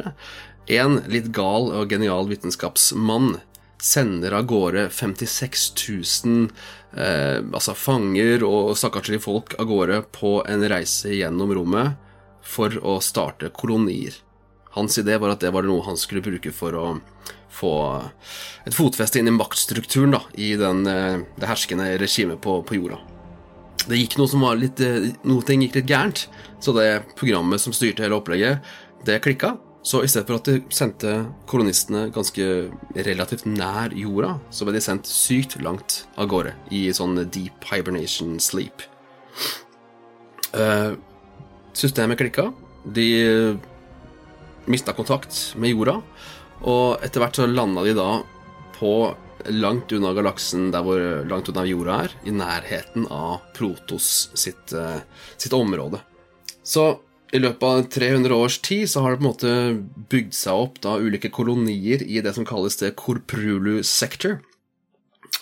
En 0.69 0.99
litt 1.09 1.31
gal 1.33 1.71
og 1.73 1.89
genial 1.89 2.29
vitenskapsmann 2.29 3.39
sender 3.81 4.35
av 4.37 4.45
gårde 4.45 4.89
56 4.93 5.71
000 6.25 6.49
eh, 6.93 7.39
altså 7.41 7.73
fanger 7.73 8.45
og 8.45 8.75
stakkarslige 8.77 9.23
folk 9.23 9.55
av 9.57 9.69
gårde 9.71 10.01
på 10.13 10.35
en 10.45 10.65
reise 10.69 11.15
gjennom 11.15 11.53
rommet 11.57 11.97
for 12.45 12.75
å 12.85 12.99
starte 13.01 13.49
kolonier. 13.57 14.13
Hans 14.77 14.97
idé 15.01 15.17
var 15.19 15.33
at 15.33 15.41
det 15.41 15.51
var 15.51 15.65
noe 15.67 15.83
han 15.87 15.97
skulle 15.99 16.23
bruke 16.23 16.53
for 16.55 16.77
å 16.77 16.85
få 17.51 17.73
et 18.63 18.75
fotfeste 18.75 19.19
inn 19.19 19.27
i 19.27 19.35
maktstrukturen 19.35 20.13
da, 20.15 20.21
i 20.37 20.53
den, 20.59 20.85
eh, 20.87 21.25
det 21.41 21.49
herskende 21.49 21.89
regimet 21.99 22.39
på, 22.41 22.61
på, 22.63 22.77
jorda. 22.77 23.01
Det 23.81 23.97
gikk 23.97 24.19
noe 24.19 24.29
som 24.29 24.45
var 24.45 24.61
litt, 24.61 24.79
eh, 24.79 25.09
noe 25.25 25.43
ting 25.47 25.65
gikk 25.65 25.81
litt 25.81 25.89
gærent, 25.89 26.27
så 26.61 26.77
det 26.77 27.03
programmet 27.17 27.59
som 27.59 27.73
styrte 27.75 28.05
hele 28.05 28.21
opplegget, 28.21 28.61
det 29.09 29.19
klikka. 29.25 29.57
Så 29.83 30.03
i 30.03 30.09
stedet 30.09 30.27
for 30.29 30.37
at 30.37 30.45
de 30.45 30.59
sendte 30.69 31.11
kolonistene 31.49 32.05
ganske 32.13 32.45
relativt 32.93 33.47
nær 33.49 33.93
jorda, 33.97 34.35
så 34.53 34.67
ble 34.67 34.75
de 34.77 34.83
sendt 34.85 35.09
sykt 35.09 35.57
langt 35.65 36.03
av 36.21 36.29
gårde 36.29 36.53
i 36.69 36.83
sånn 36.93 37.17
deep 37.33 37.65
hibernation 37.71 38.37
sleep. 38.41 38.85
Uh, 40.53 40.93
systemet 41.73 42.21
klikka. 42.21 42.51
De 42.85 43.57
mista 44.69 44.93
kontakt 44.93 45.55
med 45.57 45.73
jorda, 45.73 45.97
og 46.61 47.01
etter 47.01 47.23
hvert 47.23 47.41
så 47.41 47.49
landa 47.49 47.81
de 47.85 47.97
da 47.97 48.09
på 48.77 48.93
langt 49.49 49.89
unna 49.97 50.11
galaksen 50.13 50.69
der 50.73 50.85
hvor 50.85 51.01
langt 51.25 51.49
unna 51.49 51.65
jorda 51.65 52.03
er, 52.05 52.17
i 52.29 52.33
nærheten 52.35 53.07
av 53.09 53.39
Protos 53.57 54.29
sitt, 54.37 54.75
uh, 54.77 55.01
sitt 55.41 55.57
område. 55.57 56.03
Så 56.61 56.91
i 57.31 57.39
løpet 57.39 57.63
av 57.63 57.83
300 57.93 58.35
års 58.35 58.57
tid 58.65 58.89
så 58.91 59.03
har 59.03 59.13
det 59.13 59.21
på 59.21 59.23
en 59.23 59.29
måte 59.29 59.53
bygd 60.11 60.35
seg 60.35 60.63
opp 60.65 60.81
da 60.83 60.97
ulike 60.99 61.31
kolonier 61.31 62.03
i 62.03 62.19
det 62.23 62.33
som 62.35 62.47
kalles 62.47 62.75
det 62.81 62.93
Korprulu 62.99 63.81
sector. 63.87 64.41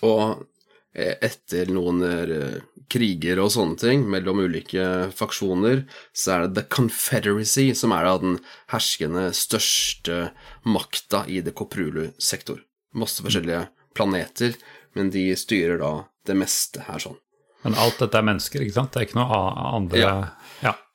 Og 0.05 0.45
etter 0.93 1.69
noen 1.73 2.03
eh, 2.05 2.59
kriger 2.89 3.39
og 3.41 3.51
sånne 3.53 3.77
ting 3.79 4.05
mellom 4.09 4.41
ulike 4.41 5.09
faksjoner, 5.15 5.83
så 6.13 6.35
er 6.35 6.45
det 6.45 6.57
The 6.57 6.65
Confederacy 6.73 7.69
som 7.77 7.93
er 7.95 8.07
da 8.07 8.15
den 8.21 8.37
herskende 8.73 9.29
største 9.37 10.29
makta 10.65 11.25
i 11.29 11.41
det 11.45 11.55
Koprulu 11.57 12.09
sektor. 12.17 12.61
Masse 12.97 13.25
forskjellige 13.25 13.67
planeter, 13.97 14.57
men 14.97 15.11
de 15.13 15.29
styrer 15.37 15.81
da 15.81 15.93
det 16.25 16.37
meste 16.37 16.85
her 16.87 17.01
sånn. 17.01 17.17
Men 17.65 17.75
alt 17.75 17.99
dette 17.99 18.15
er 18.15 18.25
mennesker, 18.25 18.63
ikke 18.63 18.77
sant? 18.77 18.93
Det 18.93 19.01
er 19.01 19.09
ikke 19.09 19.19
noe 19.19 19.39
andre 19.75 19.99
ja. 19.99 20.13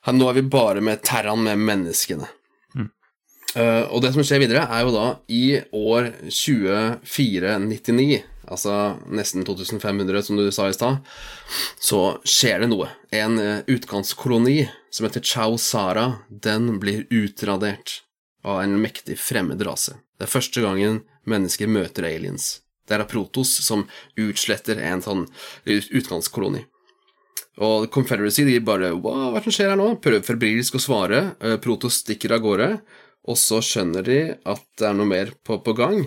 Ja. 0.04 0.12
Nå 0.12 0.28
er 0.28 0.38
vi 0.38 0.44
bare 0.52 0.82
med 0.84 1.02
Terran, 1.06 1.42
med 1.44 1.60
menneskene. 1.64 2.28
Mm. 2.74 2.90
Uh, 3.56 3.82
og 3.88 4.02
det 4.04 4.12
som 4.14 4.24
skjer 4.26 4.42
videre, 4.44 4.66
er 4.68 4.84
jo 4.84 4.94
da 4.94 5.06
i 5.32 5.44
år 5.72 6.10
2499, 6.28 8.22
altså 8.44 8.78
nesten 9.08 9.46
2500, 9.46 10.22
som 10.26 10.40
du 10.40 10.50
sa 10.52 10.68
i 10.68 10.76
stad, 10.76 11.00
så 11.80 12.02
skjer 12.28 12.64
det 12.64 12.70
noe. 12.72 12.90
En 13.14 13.38
uh, 13.40 13.62
utkantskoloni 13.70 14.66
som 14.94 15.08
heter 15.08 15.24
Chau 15.24 15.56
Sara, 15.58 16.10
den 16.28 16.76
blir 16.82 17.06
utradert 17.10 18.02
av 18.44 18.60
en 18.62 18.76
mektig 18.82 19.16
fremmed 19.18 19.62
rase. 19.66 19.96
Det 20.18 20.28
er 20.28 20.34
første 20.34 20.62
gangen 20.62 21.00
mennesker 21.28 21.70
møter 21.70 22.06
aliens. 22.06 22.60
Det 22.84 22.98
er 22.98 23.06
Protos 23.08 23.56
som 23.64 23.86
utsletter 24.20 24.80
en 24.84 25.02
sånn 25.02 25.24
utgangskoloni. 25.64 26.66
Og 27.62 27.86
Confederacy 27.94 28.42
de 28.48 28.56
bare 28.64 28.90
Hva 28.98 29.36
er 29.36 29.44
som 29.44 29.54
skjer 29.54 29.70
her 29.72 29.78
nå? 29.78 29.92
Prøver 30.02 30.26
febrilsk 30.26 30.78
å 30.78 30.82
svare. 30.82 31.20
Eh, 31.38 31.56
Protos 31.62 32.00
stikker 32.02 32.34
av 32.34 32.42
gårde. 32.42 32.70
Og 33.30 33.38
så 33.40 33.60
skjønner 33.64 34.04
de 34.04 34.18
at 34.34 34.64
det 34.80 34.88
er 34.88 34.96
noe 34.98 35.08
mer 35.08 35.30
på, 35.46 35.60
på 35.64 35.74
gang. 35.78 36.02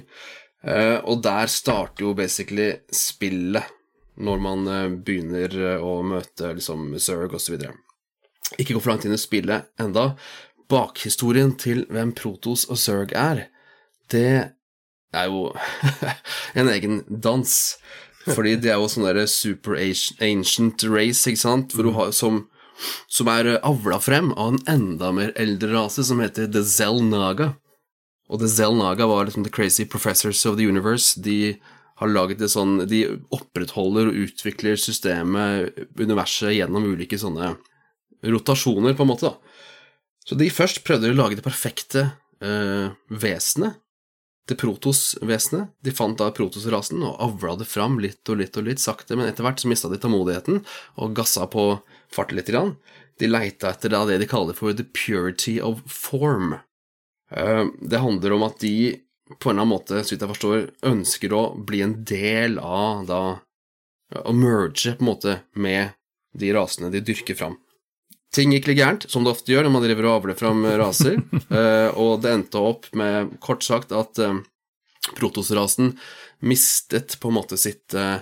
Eh, 0.67 0.97
og 1.07 1.23
der 1.25 1.49
starter 1.51 2.05
jo 2.05 2.15
basically 2.17 2.73
spillet, 2.93 3.63
når 4.19 4.43
man 4.43 4.67
eh, 4.67 4.89
begynner 4.91 5.79
å 5.79 6.01
møte 6.05 6.51
liksom 6.57 6.91
Zerg 6.99 7.38
osv. 7.39 7.55
Ikke 8.57 8.75
gå 8.75 8.81
for 8.81 8.93
langt 8.93 9.07
inn 9.07 9.15
i 9.15 9.21
spillet 9.21 9.71
enda. 9.81 10.12
Bakhistorien 10.67 11.55
til 11.60 11.86
hvem 11.93 12.12
Protos 12.17 12.67
og 12.67 12.79
Zerg 12.81 13.15
er, 13.15 13.45
det 14.12 14.51
er 15.15 15.31
jo 15.31 15.53
en 16.60 16.69
egen 16.75 17.01
dans. 17.07 17.55
Fordi 18.27 18.55
det 18.61 18.71
er 18.73 18.81
jo 18.81 18.89
sånn 18.91 19.07
derre 19.07 19.27
super 19.31 19.77
ancient 19.77 20.83
race, 20.87 21.23
ikke 21.29 21.41
sant, 21.41 21.75
har, 21.95 22.11
som, 22.15 22.43
som, 23.11 23.29
er 23.31 23.57
avla 23.65 23.99
frem 24.03 24.33
av 24.35 24.53
en 24.53 24.61
enda 24.73 25.13
mer 25.15 25.33
eldre 25.39 25.71
rase 25.75 26.05
som 26.07 26.21
heter 26.23 26.49
The 26.51 26.63
Zell 26.67 27.01
Naga. 27.07 27.53
Og 28.27 28.41
The 28.43 28.51
Zell 28.51 28.75
Naga 28.75 29.07
var 29.07 29.27
liksom 29.27 29.47
The 29.47 29.53
Crazy 29.53 29.87
Professors 29.87 30.43
of 30.49 30.59
the 30.59 30.67
Universe. 30.67 31.19
De 31.23 31.55
har 31.97 32.11
laget 32.11 32.41
det 32.41 32.51
sånn 32.53 32.83
De 32.89 33.05
opprettholder 33.33 34.11
og 34.11 34.19
utvikler 34.27 34.77
systemet, 34.77 35.73
universet, 35.97 36.53
gjennom 36.57 36.85
ulike 36.91 37.17
sånne 37.17 37.55
rotasjoner, 38.27 38.95
på 38.97 39.05
en 39.05 39.11
måte, 39.13 39.31
da. 39.31 39.37
Så 40.27 40.35
de 40.35 40.49
først 40.51 40.83
prøvde 40.83 41.13
å 41.13 41.15
lage 41.15 41.37
det 41.39 41.45
perfekte 41.45 42.09
uh, 42.43 42.91
vesenet 43.07 43.77
det 44.47 44.55
Protoss-vesenet. 44.60 45.73
De 45.83 45.91
fant 45.91 46.17
da 46.17 46.29
protosrasen 46.31 47.03
og 47.03 47.19
avla 47.23 47.57
det 47.60 47.67
fram 47.67 47.99
litt 48.03 48.29
og 48.31 48.39
litt 48.41 48.57
og 48.60 48.67
litt 48.69 48.83
sakte, 48.83 49.17
men 49.17 49.27
etter 49.27 49.45
hvert 49.45 49.60
så 49.60 49.71
mista 49.71 49.91
de 49.91 49.99
tålmodigheten 50.01 50.62
og 50.95 51.17
gassa 51.17 51.47
på 51.51 51.69
farten 52.13 52.39
litt. 52.39 52.47
Grann. 52.47 52.77
De 53.19 53.27
leita 53.27 53.73
etter 53.73 53.91
da 53.91 54.05
det 54.07 54.21
de 54.21 54.29
kaller 54.29 54.55
for 54.55 54.71
the 54.71 54.86
purity 54.86 55.57
of 55.60 55.81
form. 55.91 56.55
Eh, 57.31 57.65
det 57.81 57.99
handler 57.99 58.38
om 58.38 58.45
at 58.47 58.60
de 58.63 59.01
på 59.39 59.49
en 59.49 59.57
eller 59.57 59.65
annen 59.65 59.73
måte, 59.73 60.03
så 60.03 60.13
vidt 60.13 60.23
jeg 60.23 60.31
forstår, 60.31 60.67
ønsker 60.88 61.33
å 61.36 61.41
bli 61.67 61.81
en 61.83 61.99
del 62.07 62.60
av 62.63 63.03
da 63.10 63.21
Å 64.07 64.31
merge 64.31 64.93
på 64.95 65.03
en 65.03 65.07
måte 65.10 65.33
med 65.60 65.89
de 66.31 66.53
rasene 66.55 66.88
de 66.93 67.01
dyrker 67.03 67.36
fram. 67.36 67.57
Ting 68.35 68.51
gikk 68.51 68.67
litt 68.69 68.79
gærent, 68.81 69.07
som 69.09 69.23
det 69.23 69.31
ofte 69.31 69.53
gjør 69.53 69.65
når 69.65 69.73
man 69.73 69.85
driver 69.85 70.09
og 70.09 70.17
avler 70.17 70.37
fram 70.37 70.65
raser, 70.79 71.21
uh, 71.49 71.89
og 72.01 72.21
det 72.23 72.33
endte 72.33 72.61
opp 72.61 72.89
med, 72.97 73.37
kort 73.43 73.63
sagt, 73.65 73.93
at 73.95 74.19
uh, 74.19 74.41
protosrasen 75.15 75.93
mistet 76.45 77.15
på 77.21 77.31
en 77.31 77.37
måte 77.39 77.57
sitt 77.59 77.95
uh, 77.97 78.19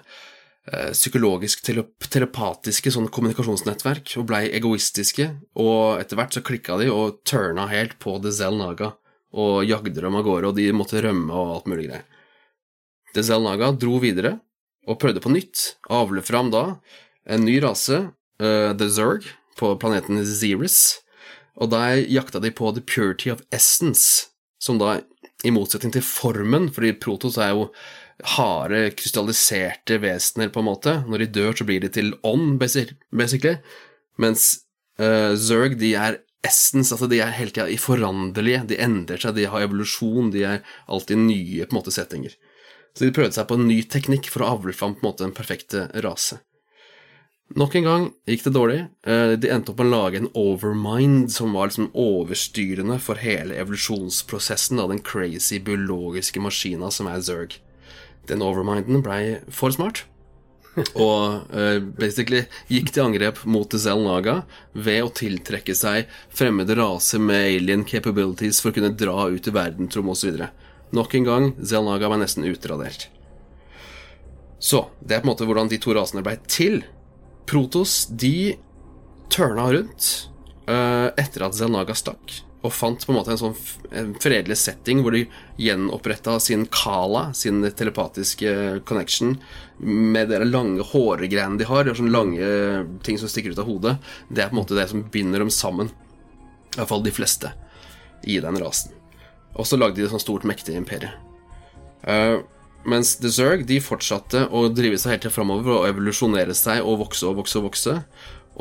psykologisk 0.65 1.61
telepatiske 1.61 2.89
sånn 2.89 3.11
kommunikasjonsnettverk 3.13 4.15
og 4.17 4.25
blei 4.31 4.47
egoistiske, 4.57 5.27
og 5.61 5.99
etter 6.01 6.17
hvert 6.17 6.37
så 6.37 6.41
klikka 6.45 6.79
de 6.81 6.87
og 6.89 7.19
turna 7.27 7.67
helt 7.69 7.99
på 8.01 8.15
Dezel 8.23 8.57
Naga 8.57 8.95
og 9.35 9.67
jagde 9.67 9.99
dem 9.99 10.17
av 10.17 10.25
gårde, 10.25 10.49
og 10.49 10.57
de 10.57 10.65
måtte 10.73 11.03
rømme 11.05 11.29
og 11.29 11.51
alt 11.57 11.69
mulig 11.69 11.89
greier. 11.89 12.07
Dezel 13.13 13.45
Naga 13.45 13.69
dro 13.77 13.99
videre 14.01 14.39
og 14.89 14.97
prøvde 15.01 15.21
på 15.21 15.33
nytt, 15.33 15.75
avle 15.85 16.25
fram 16.25 16.49
da 16.53 16.63
en 17.29 17.45
ny 17.45 17.59
rase, 17.61 18.07
The 18.39 18.89
Zerg, 18.89 19.27
på 19.57 19.73
planeten 19.81 20.21
Zeris, 20.25 21.01
og 21.55 21.71
der 21.71 22.01
jakta 22.11 22.41
de 22.43 22.51
på 22.51 22.71
the 22.75 22.83
purity 22.83 23.31
of 23.31 23.43
essence, 23.55 24.27
som 24.59 24.79
da, 24.81 24.99
i 25.45 25.53
motsetning 25.53 25.93
til 25.95 26.03
formen, 26.05 26.67
fordi 26.73 26.95
Protos 26.99 27.37
er 27.39 27.53
jo 27.53 27.69
harde, 28.35 28.89
krystalliserte 28.95 29.99
vesener, 30.03 30.51
på 30.51 30.61
en 30.61 30.69
måte. 30.69 30.93
Når 31.07 31.23
de 31.23 31.31
dør, 31.39 31.55
så 31.55 31.67
blir 31.67 31.83
de 31.83 31.91
til 31.91 32.13
ånd, 32.23 32.57
basically. 32.59 33.57
Mens 34.17 34.47
uh, 34.99 35.35
Zerg, 35.35 35.77
de 35.79 35.93
er 35.99 36.21
essence, 36.45 36.93
altså 36.93 37.09
de 37.11 37.19
er 37.23 37.33
hele 37.35 37.51
tida 37.51 37.67
i 37.67 37.79
de 38.67 38.79
endrer 38.79 39.21
seg, 39.21 39.35
de 39.35 39.47
har 39.49 39.65
evolusjon, 39.65 40.31
de 40.31 40.43
er 40.43 40.63
alltid 40.87 41.17
nye 41.17 41.65
på 41.65 41.75
en 41.75 41.79
måte 41.79 41.91
settinger. 41.91 42.35
Så 42.95 43.03
de 43.03 43.11
prøvde 43.15 43.35
seg 43.35 43.47
på 43.49 43.57
en 43.59 43.67
ny 43.67 43.81
teknikk 43.83 44.29
for 44.31 44.43
å 44.43 44.55
avle 44.55 44.73
fram 44.73 44.95
på 44.95 45.03
en 45.03 45.09
måte 45.09 45.25
den 45.25 45.35
perfekte 45.35 45.89
rase. 46.05 46.39
Nok 47.53 47.75
en 47.77 47.85
gang 47.85 48.05
gikk 48.25 48.47
det 48.47 48.55
dårlig. 48.55 48.79
Eh, 49.05 49.35
de 49.37 49.51
endte 49.53 49.69
opp 49.71 49.77
med 49.77 49.91
å 49.91 49.93
lage 49.93 50.17
en 50.17 50.31
overmind 50.33 51.29
som 51.31 51.53
var 51.53 51.69
liksom 51.69 51.91
overstyrende 51.93 52.97
for 52.97 53.21
hele 53.21 53.53
evolusjonsprosessen 53.61 54.81
av 54.81 54.89
den 54.89 55.03
crazy 55.05 55.59
biologiske 55.61 56.41
maskina 56.41 56.89
som 56.91 57.11
er 57.11 57.21
Zerg. 57.21 57.59
Den 58.25 58.41
overminden 58.41 59.05
blei 59.05 59.37
for 59.53 59.69
smart, 59.75 60.07
og 60.97 61.53
uh, 61.53 61.77
basically 61.95 62.41
gikk 62.67 62.89
til 62.91 63.05
angrep 63.05 63.43
mot 63.45 63.77
Zell 63.77 64.01
Naga 64.03 64.39
ved 64.73 65.05
å 65.05 65.13
tiltrekke 65.13 65.75
seg 65.77 66.09
fremmede 66.33 66.75
raser 66.81 67.21
med 67.21 67.45
alien 67.59 67.85
capabilities 67.87 68.59
for 68.59 68.73
å 68.73 68.79
kunne 68.79 68.95
dra 68.97 69.29
ut 69.29 69.47
i 69.47 69.53
verdensrom 69.53 70.09
osv. 70.11 70.41
Nok 70.97 71.15
en 71.21 71.29
gang, 71.29 71.47
Zell 71.61 71.85
Naga 71.85 72.09
var 72.09 72.19
nesten 72.19 72.49
utradert. 72.49 73.07
Så 74.57 74.87
det 74.99 75.13
er 75.13 75.21
på 75.21 75.29
en 75.29 75.35
måte 75.35 75.45
hvordan 75.45 75.69
de 75.69 75.77
to 75.77 75.93
rasene 75.93 76.25
blei 76.25 76.39
til. 76.49 76.81
Protos 77.45 78.05
de 78.09 78.55
tørna 79.33 79.69
rundt 79.73 80.09
uh, 80.69 81.11
etter 81.19 81.45
at 81.45 81.57
Zelnaga 81.57 81.95
stakk, 81.97 82.41
og 82.65 82.73
fant 82.73 83.03
på 83.05 83.13
en 83.13 83.19
måte 83.19 83.33
en 83.35 83.39
sånn 83.41 83.57
en 83.93 84.13
fredelig 84.21 84.57
setting 84.57 85.03
hvor 85.05 85.13
de 85.13 85.25
gjenoppretta 85.61 86.39
sin 86.41 86.65
Kala, 86.73 87.27
sin 87.37 87.61
telepatiske 87.77 88.81
connection, 88.89 89.35
med 89.77 90.31
de 90.33 90.39
lange 90.47 90.85
håregreiene 90.89 91.59
de 91.61 91.67
har. 91.69 91.85
De 91.85 91.93
har 91.93 91.99
sånne 91.99 92.15
lange 92.15 92.49
ting 93.05 93.19
som 93.21 93.29
stikker 93.29 93.53
ut 93.53 93.61
av 93.61 93.69
hodet. 93.69 93.95
Det 94.29 94.41
er 94.41 94.49
på 94.49 94.57
en 94.57 94.61
måte 94.63 94.77
det 94.77 94.87
som 94.89 95.05
binder 95.13 95.45
dem 95.45 95.53
sammen. 95.53 95.93
Iallfall 96.75 97.05
de 97.05 97.13
fleste 97.13 97.53
i 98.25 98.39
den 98.41 98.57
rasen. 98.59 98.95
Og 99.55 99.69
så 99.69 99.77
lagde 99.77 99.99
de 99.99 100.07
et 100.07 100.11
sånt 100.11 100.25
stort, 100.25 100.47
mektig 100.47 100.75
imperie. 100.75 101.13
Uh, 102.05 102.41
mens 102.85 103.15
The 103.21 103.31
Zerg 103.33 103.65
de 103.69 103.79
fortsatte 103.83 104.45
å 104.53 104.67
drive 104.73 104.99
seg 105.01 105.15
helt 105.15 105.25
til 105.27 105.33
framover 105.33 105.79
og 105.79 105.87
evolusjonere 105.89 106.55
seg 106.57 106.85
og 106.85 107.01
vokse 107.05 107.25
og 107.27 107.39
vokse 107.41 107.59
og 107.59 107.67
vokse. 107.69 107.95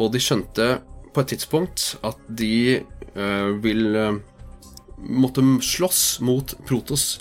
Og 0.01 0.13
de 0.15 0.23
skjønte 0.23 0.69
på 1.15 1.23
et 1.23 1.35
tidspunkt 1.35 1.93
at 2.07 2.19
de 2.29 2.81
uh, 3.15 3.53
vil 3.63 3.85
uh, 3.95 4.17
måtte 4.99 5.45
slåss 5.63 6.03
mot 6.25 6.57
Protos. 6.67 7.21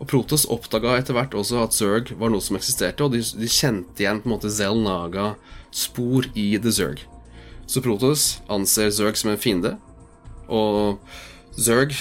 Og 0.00 0.08
Protos 0.08 0.46
oppdaga 0.48 0.96
etter 0.98 1.16
hvert 1.16 1.36
også 1.36 1.60
at 1.62 1.76
Zerg 1.76 2.14
var 2.20 2.32
noe 2.32 2.44
som 2.44 2.56
eksisterte, 2.58 3.04
og 3.04 3.14
de, 3.14 3.20
de 3.20 3.48
kjente 3.50 4.02
igjen 4.02 4.22
på 4.22 4.30
en 4.30 4.34
måte 4.34 4.52
Zel 4.52 4.80
Naga-spor 4.80 6.30
i 6.34 6.54
The 6.58 6.72
Zerg. 6.72 7.04
Så 7.70 7.82
Protos 7.84 8.40
anser 8.50 8.90
Zerg 8.96 9.20
som 9.20 9.32
en 9.32 9.40
fiende, 9.40 9.76
og 10.48 10.98
Zerg 11.60 11.94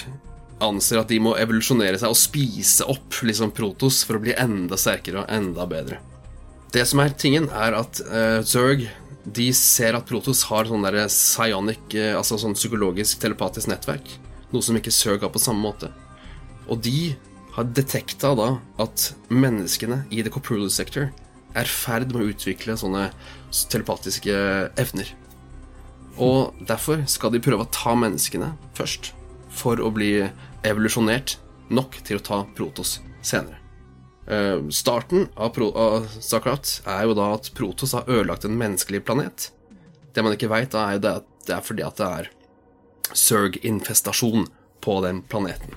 anser 0.64 1.02
at 1.02 1.10
de 1.12 1.20
må 1.24 1.36
evolusjonere 1.40 2.00
seg 2.00 2.12
og 2.12 2.20
spise 2.20 2.88
opp 2.90 3.22
liksom 3.26 3.54
Protos 3.56 4.02
for 4.08 4.18
å 4.18 4.24
bli 4.24 4.36
enda 4.38 4.80
sterkere 4.80 5.24
og 5.24 5.32
enda 5.34 5.68
bedre. 5.70 6.00
Det 6.74 6.84
som 6.86 7.02
er 7.02 7.16
tingen, 7.18 7.48
er 7.50 7.78
at 7.80 8.02
uh, 8.10 8.42
Zerg 8.46 8.86
de 9.26 9.48
ser 9.54 9.98
at 9.98 10.06
Protos 10.10 10.44
har 10.50 10.70
sånn 10.70 10.86
der 10.86 11.00
psionic, 11.10 11.82
uh, 11.96 12.20
altså 12.20 12.38
sånn 12.42 12.58
psykologisk 12.58 13.22
telepatisk 13.24 13.72
nettverk. 13.72 14.12
Noe 14.54 14.66
som 14.66 14.78
ikke 14.78 14.94
Zerg 14.94 15.26
har 15.26 15.34
på 15.34 15.42
samme 15.42 15.64
måte. 15.64 15.90
Og 16.70 16.82
de 16.86 17.16
har 17.56 17.72
detekta 17.76 18.36
da 18.38 18.52
at 18.82 19.10
menneskene 19.34 20.04
i 20.14 20.22
The 20.24 20.34
Coprulus 20.34 20.78
Sector 20.78 21.10
er 21.58 21.66
i 21.66 21.74
ferd 21.74 22.14
med 22.14 22.22
å 22.22 22.30
utvikle 22.30 22.78
sånne 22.78 23.10
telepatiske 23.72 24.36
evner. 24.80 25.10
Og 26.20 26.54
derfor 26.68 27.06
skal 27.10 27.34
de 27.34 27.42
prøve 27.42 27.66
å 27.66 27.74
ta 27.74 27.96
menneskene 27.98 28.52
først, 28.78 29.14
for 29.50 29.82
å 29.82 29.90
bli 29.94 30.12
evolusjonert 30.68 31.38
nok 31.74 32.00
til 32.06 32.20
å 32.20 32.26
ta 32.26 32.44
Protos 32.58 33.00
senere. 33.22 33.58
Uh, 34.30 34.68
starten 34.70 35.26
av, 35.34 35.56
Pro 35.56 35.72
Starcraft 36.22 36.84
er 36.86 37.08
jo 37.08 37.16
da 37.18 37.32
at 37.34 37.50
Protos 37.58 37.96
har 37.98 38.10
ødelagt 38.10 38.46
en 38.46 38.58
menneskelig 38.60 39.02
planet. 39.08 39.50
Det 40.14 40.26
man 40.26 40.36
ikke 40.36 40.52
veit, 40.52 40.76
er 40.78 40.98
jo 40.98 41.04
det 41.06 41.14
at 41.22 41.30
det 41.50 41.56
er 41.56 41.66
fordi 41.66 41.86
at 41.86 41.98
det 41.98 42.10
er 42.20 42.32
Zerg-infestasjon 43.10 44.46
på 44.86 45.00
den 45.02 45.24
planeten. 45.26 45.74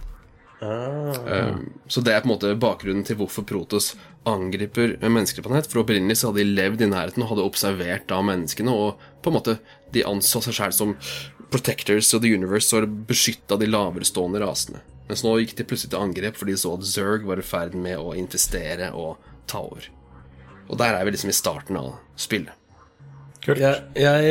Ah. 0.60 1.16
Uh, 1.24 1.56
så 1.88 2.04
det 2.04 2.12
er 2.12 2.20
på 2.20 2.28
en 2.28 2.34
måte 2.34 2.52
bakgrunnen 2.60 3.06
til 3.08 3.18
hvorfor 3.22 3.46
Protos 3.48 3.94
angriper 4.28 4.96
mennesker 5.02 5.44
på 5.44 5.52
nett. 5.52 5.68
For 5.70 5.82
opprinnelig 5.82 6.20
så 6.20 6.30
hadde 6.30 6.42
de 6.42 6.56
levd 6.56 6.84
i 6.84 6.90
nærheten 6.90 7.24
og 7.24 7.32
hadde 7.32 7.46
observert 7.46 8.08
da 8.10 8.20
menneskene, 8.24 8.72
og 8.72 9.02
på 9.22 9.30
en 9.30 9.38
måte 9.38 9.58
de 9.94 10.04
anså 10.08 10.42
seg 10.44 10.56
sjøl 10.56 10.76
som 10.76 10.96
Protectors 11.52 12.14
of 12.16 12.22
the 12.24 12.32
Universe 12.32 12.72
og 12.76 12.88
beskytta 13.08 13.58
de 13.60 13.68
laverestående 13.68 14.40
rasene. 14.40 14.80
Mens 15.10 15.24
nå 15.26 15.34
gikk 15.42 15.56
de 15.58 15.66
plutselig 15.68 15.92
til 15.92 16.00
angrep 16.00 16.38
fordi 16.40 16.54
de 16.54 16.62
så 16.62 16.76
at 16.78 16.86
Zerg 16.88 17.26
var 17.28 17.42
i 17.42 17.44
ferd 17.44 17.74
med 17.76 18.00
å 18.00 18.14
infestere 18.16 18.88
og 18.96 19.20
ta 19.50 19.60
over. 19.60 19.88
Og 20.70 20.78
der 20.80 20.96
er 20.96 21.04
vi 21.04 21.12
liksom 21.12 21.32
i 21.32 21.36
starten 21.36 21.76
av 21.76 21.96
spillet. 22.16 22.54
Kult. 23.42 23.58
Jeg, 23.58 23.82
jeg, 23.98 24.30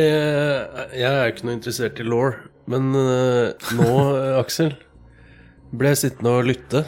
jeg 0.96 1.10
er 1.12 1.26
jo 1.28 1.34
ikke 1.34 1.46
noe 1.46 1.58
interessert 1.58 2.00
i 2.00 2.06
law, 2.08 2.32
men 2.72 2.94
uh, 2.96 3.70
nå, 3.76 3.90
Aksel, 4.42 4.72
ble 5.76 5.92
jeg 5.92 6.02
sittende 6.06 6.34
og 6.40 6.48
lytte. 6.48 6.86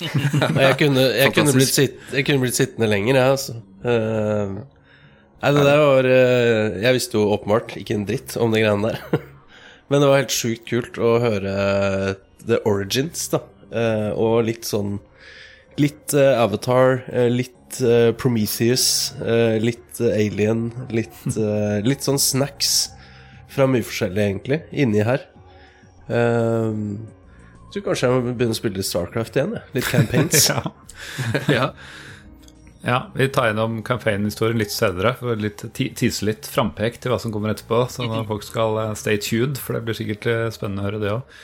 jeg, 0.64 0.76
kunne, 0.80 1.02
jeg, 1.16 1.32
kunne 1.34 1.64
sitt, 1.66 1.98
jeg 2.14 2.26
kunne 2.26 2.42
blitt 2.42 2.58
sittende 2.58 2.88
lenger, 2.90 3.18
jeg, 3.18 3.34
altså. 3.34 3.56
Uh, 3.84 4.56
nei, 5.40 5.52
det 5.56 5.64
der 5.64 5.80
var 5.80 6.08
uh, 6.08 6.80
Jeg 6.82 6.96
visste 6.96 7.16
jo 7.16 7.30
åpenbart 7.34 7.76
ikke 7.80 7.96
en 7.96 8.06
dritt 8.08 8.36
om 8.40 8.52
de 8.54 8.62
greiene 8.62 8.90
der. 8.92 9.22
Men 9.90 10.02
det 10.02 10.10
var 10.10 10.20
helt 10.22 10.34
sjukt 10.34 10.66
kult 10.70 11.00
å 11.02 11.14
høre 11.22 11.54
The 12.46 12.60
Origins, 12.68 13.28
da. 13.32 13.42
Uh, 13.70 14.10
og 14.18 14.42
litt 14.48 14.68
sånn 14.68 14.98
Litt 15.80 16.12
Avatar, 16.12 16.98
litt 17.30 17.78
Prometheus, 18.20 19.14
litt 19.62 20.00
Alien, 20.02 20.66
litt, 20.92 21.14
litt 21.88 22.04
sånn 22.04 22.18
snacks 22.20 22.90
fra 23.48 23.64
mye 23.70 23.86
forskjellig, 23.86 24.26
egentlig, 24.26 24.58
inni 24.76 25.06
her. 25.06 25.24
Jeg 27.70 27.76
tror 27.76 27.92
kanskje 27.92 28.08
jeg 28.08 28.14
må 28.16 28.32
begynne 28.34 28.54
å 28.56 28.58
spille 28.58 28.80
litt 28.80 28.88
Starcraft 28.88 29.36
igjen. 29.38 29.52
Litt 29.76 29.86
campaigns. 29.86 30.48
ja. 30.50 30.62
ja. 31.60 31.66
Ja, 32.82 32.96
vi 33.14 33.28
tar 33.30 33.50
gjennom 33.50 33.76
campaign-historien 33.86 34.58
litt 34.58 34.72
senere. 34.74 35.12
For 35.20 35.38
litt, 35.38 35.62
Tise 35.76 36.26
litt 36.26 36.48
frampek 36.50 36.98
til 36.98 37.12
hva 37.12 37.20
som 37.22 37.30
kommer 37.30 37.52
etterpå. 37.52 37.84
Så 37.92 38.08
folk 38.26 38.42
skal 38.42 38.78
eh, 38.82 38.94
stay 38.98 39.20
tuned, 39.22 39.60
for 39.60 39.78
det 39.78 39.84
blir 39.86 39.98
sikkert 40.00 40.26
eh, 40.26 40.46
spennende 40.50 40.82
å 40.82 40.88
høre 40.88 41.02
det 41.04 41.12
òg. 41.14 41.38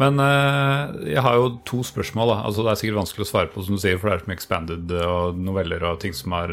Men 0.00 0.20
uh, 0.20 0.92
jeg 1.08 1.22
har 1.24 1.38
jo 1.38 1.54
to 1.68 1.80
spørsmål. 1.86 2.32
da 2.32 2.40
Altså 2.48 2.64
Det 2.64 2.72
er 2.72 2.80
sikkert 2.82 3.00
vanskelig 3.00 3.24
å 3.24 3.30
svare 3.30 3.52
på, 3.52 3.64
som 3.64 3.78
du 3.78 3.82
sier, 3.82 3.96
for 4.00 4.10
det 4.10 4.16
er 4.18 4.24
så 4.24 4.30
mye 4.30 4.38
expanded 4.38 4.92
og 5.00 5.38
noveller 5.40 5.86
og 5.88 6.02
ting 6.02 6.16
som 6.16 6.34
er 6.36 6.52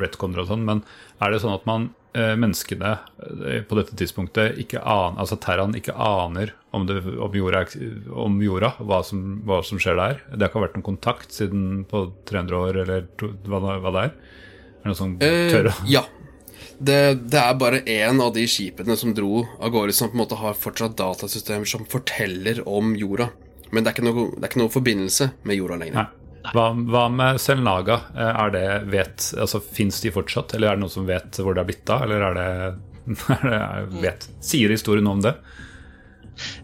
retconer 0.00 0.42
og 0.42 0.50
sånn. 0.50 0.66
Men 0.66 0.82
er 1.22 1.32
det 1.32 1.42
sånn 1.44 1.54
at 1.54 1.68
man, 1.68 1.88
uh, 2.18 2.34
menneskene 2.34 2.96
uh, 2.98 3.60
på 3.68 3.78
dette 3.78 3.98
tidspunktet, 3.98 4.58
ikke 4.64 4.82
aner, 4.82 5.20
altså 5.22 5.38
Terran 5.42 5.78
ikke 5.78 5.94
aner 5.94 6.56
om, 6.74 6.88
det, 6.88 6.98
om, 7.06 7.38
jorda, 7.38 7.64
om 8.26 8.40
jorda 8.42 8.74
hva, 8.80 9.00
som, 9.06 9.22
hva, 9.46 9.62
som, 9.66 9.80
skjer 9.82 10.00
der? 10.00 10.20
Det 10.32 10.42
har 10.42 10.50
ikke 10.50 10.66
vært 10.66 10.80
noen 10.80 10.90
kontakt 10.90 11.38
siden 11.38 11.86
på 11.88 12.08
300 12.28 12.58
år, 12.64 12.82
eller 12.82 13.06
hva, 13.46 13.62
det 13.62 14.08
er? 14.08 14.18
Er 14.82 14.90
det 14.90 14.92
noe 14.92 14.98
som 14.98 15.16
tør 15.22 15.70
å 15.70 15.78
Ja, 15.90 16.02
det, 16.78 17.14
det, 17.30 17.40
er 17.40 17.56
bare 17.58 17.80
én 17.88 18.20
av 18.20 18.34
de 18.34 18.44
skipene 18.50 18.96
som 18.96 19.14
dro 19.16 19.44
av 19.58 19.72
gårde, 19.72 19.94
som 19.96 20.10
på 20.10 20.18
en 20.18 20.22
måte 20.24 20.38
har 20.40 20.58
fortsatt 20.58 20.96
datasystemer 20.98 21.68
som 21.68 21.86
forteller 21.88 22.62
om 22.68 22.94
jorda. 22.98 23.30
Men 23.70 23.84
det 23.84 23.90
er 23.90 23.96
ikke 23.96 24.06
noe, 24.06 24.28
er 24.36 24.48
ikke 24.50 24.62
noe 24.62 24.72
forbindelse 24.72 25.30
med 25.46 25.58
jorda 25.58 25.78
lenger. 25.80 26.10
Hva, 26.54 26.66
hva, 26.70 27.06
med 27.10 27.40
Selnaga? 27.42 28.00
Er 28.14 28.52
det 28.54 28.66
vet, 28.92 29.30
altså 29.34 29.60
Fins 29.60 29.98
de 30.04 30.12
fortsatt, 30.14 30.54
eller 30.54 30.70
er 30.70 30.78
det 30.78 30.84
noen 30.84 30.94
som 30.94 31.08
vet 31.08 31.40
hvor 31.42 31.56
det 31.56 31.64
er 31.64 31.70
blitt 31.70 31.90
av? 31.90 32.04
Eller 32.06 32.26
er 32.28 32.36
det, 32.38 32.50
er 33.36 33.46
det 33.50 34.02
vet, 34.04 34.28
Sier 34.44 34.74
historien 34.74 35.10
om 35.10 35.24
det? 35.24 35.34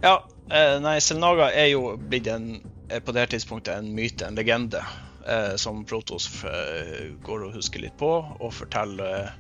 Ja, 0.04 0.18
eh, 0.52 0.76
nei, 0.84 0.98
Selnaga 1.02 1.48
er 1.56 1.72
jo 1.72 1.96
blitt 1.96 2.28
en, 2.30 2.60
på 2.92 3.16
det 3.16 3.30
tidspunktet 3.32 3.74
en 3.80 3.90
myte, 3.96 4.28
en 4.28 4.38
legende, 4.38 4.84
eh, 5.26 5.54
som 5.56 5.82
Protos 5.88 6.28
eh, 6.44 7.08
går 7.24 7.48
og 7.48 7.56
husker 7.56 7.82
litt 7.82 7.96
på, 7.98 8.12
og 8.38 8.52
forteller 8.54 9.32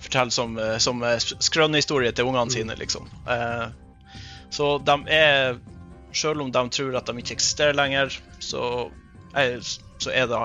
fortelle 0.00 0.30
som, 0.30 0.58
eh, 0.58 0.76
som 0.78 1.02
eh, 1.02 1.18
skrønehistorie 1.18 2.12
til 2.12 2.30
ungene 2.30 2.52
sine, 2.52 2.76
liksom. 2.78 3.08
Eh, 3.28 3.66
så 4.50 4.78
de 4.78 4.96
er 5.08 5.60
Selv 6.12 6.42
om 6.42 6.48
de 6.50 6.62
tror 6.74 6.96
at 6.98 7.06
de 7.06 7.20
ikke 7.22 7.36
eksisterer 7.36 7.76
lenger, 7.78 8.10
så, 8.42 8.90
er, 9.38 9.60
så, 9.62 10.10
er 10.10 10.24
det, 10.26 10.38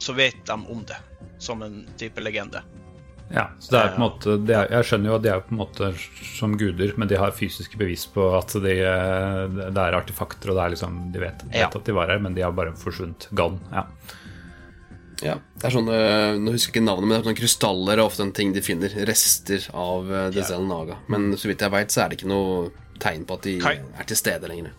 så 0.00 0.14
vet 0.16 0.38
de 0.48 0.54
om 0.56 0.86
det 0.88 0.96
som 1.36 1.60
en 1.60 1.82
type 2.00 2.22
legende. 2.24 2.62
Ja, 3.28 3.50
så 3.58 3.74
det 3.74 3.82
er 3.82 3.90
på 3.92 4.00
en 4.00 4.04
måte 4.06 4.36
er, 4.40 4.70
Jeg 4.72 4.88
skjønner 4.88 5.10
jo 5.10 5.18
at 5.18 5.26
de 5.26 5.30
er 5.34 5.44
på 5.44 5.52
en 5.52 5.60
måte 5.60 5.90
som 6.32 6.56
guder, 6.56 6.94
men 6.96 7.12
de 7.12 7.20
har 7.20 7.36
fysiske 7.36 7.76
bevis 7.76 8.06
på 8.08 8.24
at 8.38 8.56
de, 8.56 8.72
det 8.72 9.84
er 9.84 9.98
artefakter, 10.00 10.48
og 10.48 10.56
det 10.56 10.64
er 10.64 10.74
liksom, 10.78 10.96
de 11.12 11.22
vet, 11.26 11.44
vet 11.50 11.60
ja. 11.60 11.68
at 11.68 11.84
de 11.84 11.98
var 12.00 12.08
her, 12.08 12.24
men 12.24 12.32
de 12.32 12.46
har 12.46 12.56
bare 12.56 12.72
forsvunnet. 12.80 13.28
Gone. 13.36 13.60
Ja. 13.68 13.84
Ja, 15.22 15.36
det 15.58 15.68
er 15.68 15.74
sånne, 15.74 15.96
Nå 16.42 16.54
husker 16.54 16.72
jeg 16.72 16.80
ikke 16.80 16.84
navnet, 16.86 17.06
men 17.06 17.14
det 17.14 17.20
er 17.20 17.26
sånne 17.26 17.40
krystaller 17.40 17.98
er 17.98 18.04
ofte 18.04 18.26
en 18.26 18.34
ting 18.36 18.54
de 18.54 18.62
finner. 18.64 18.94
Rester 19.08 19.68
av 19.70 20.10
uh, 20.10 20.18
eh, 20.24 20.30
Dezel 20.34 20.66
Naga. 20.68 20.98
Men 21.12 21.32
så 21.38 21.50
vidt 21.50 21.62
jeg 21.62 21.74
veit, 21.74 21.94
så 21.94 22.04
er 22.04 22.10
det 22.10 22.20
ikke 22.20 22.32
noe 22.32 22.72
tegn 23.02 23.26
på 23.28 23.38
at 23.38 23.46
de 23.48 23.56
Kai 23.62 23.76
er 23.80 24.08
til 24.08 24.18
stede 24.18 24.50
lenger. 24.50 24.74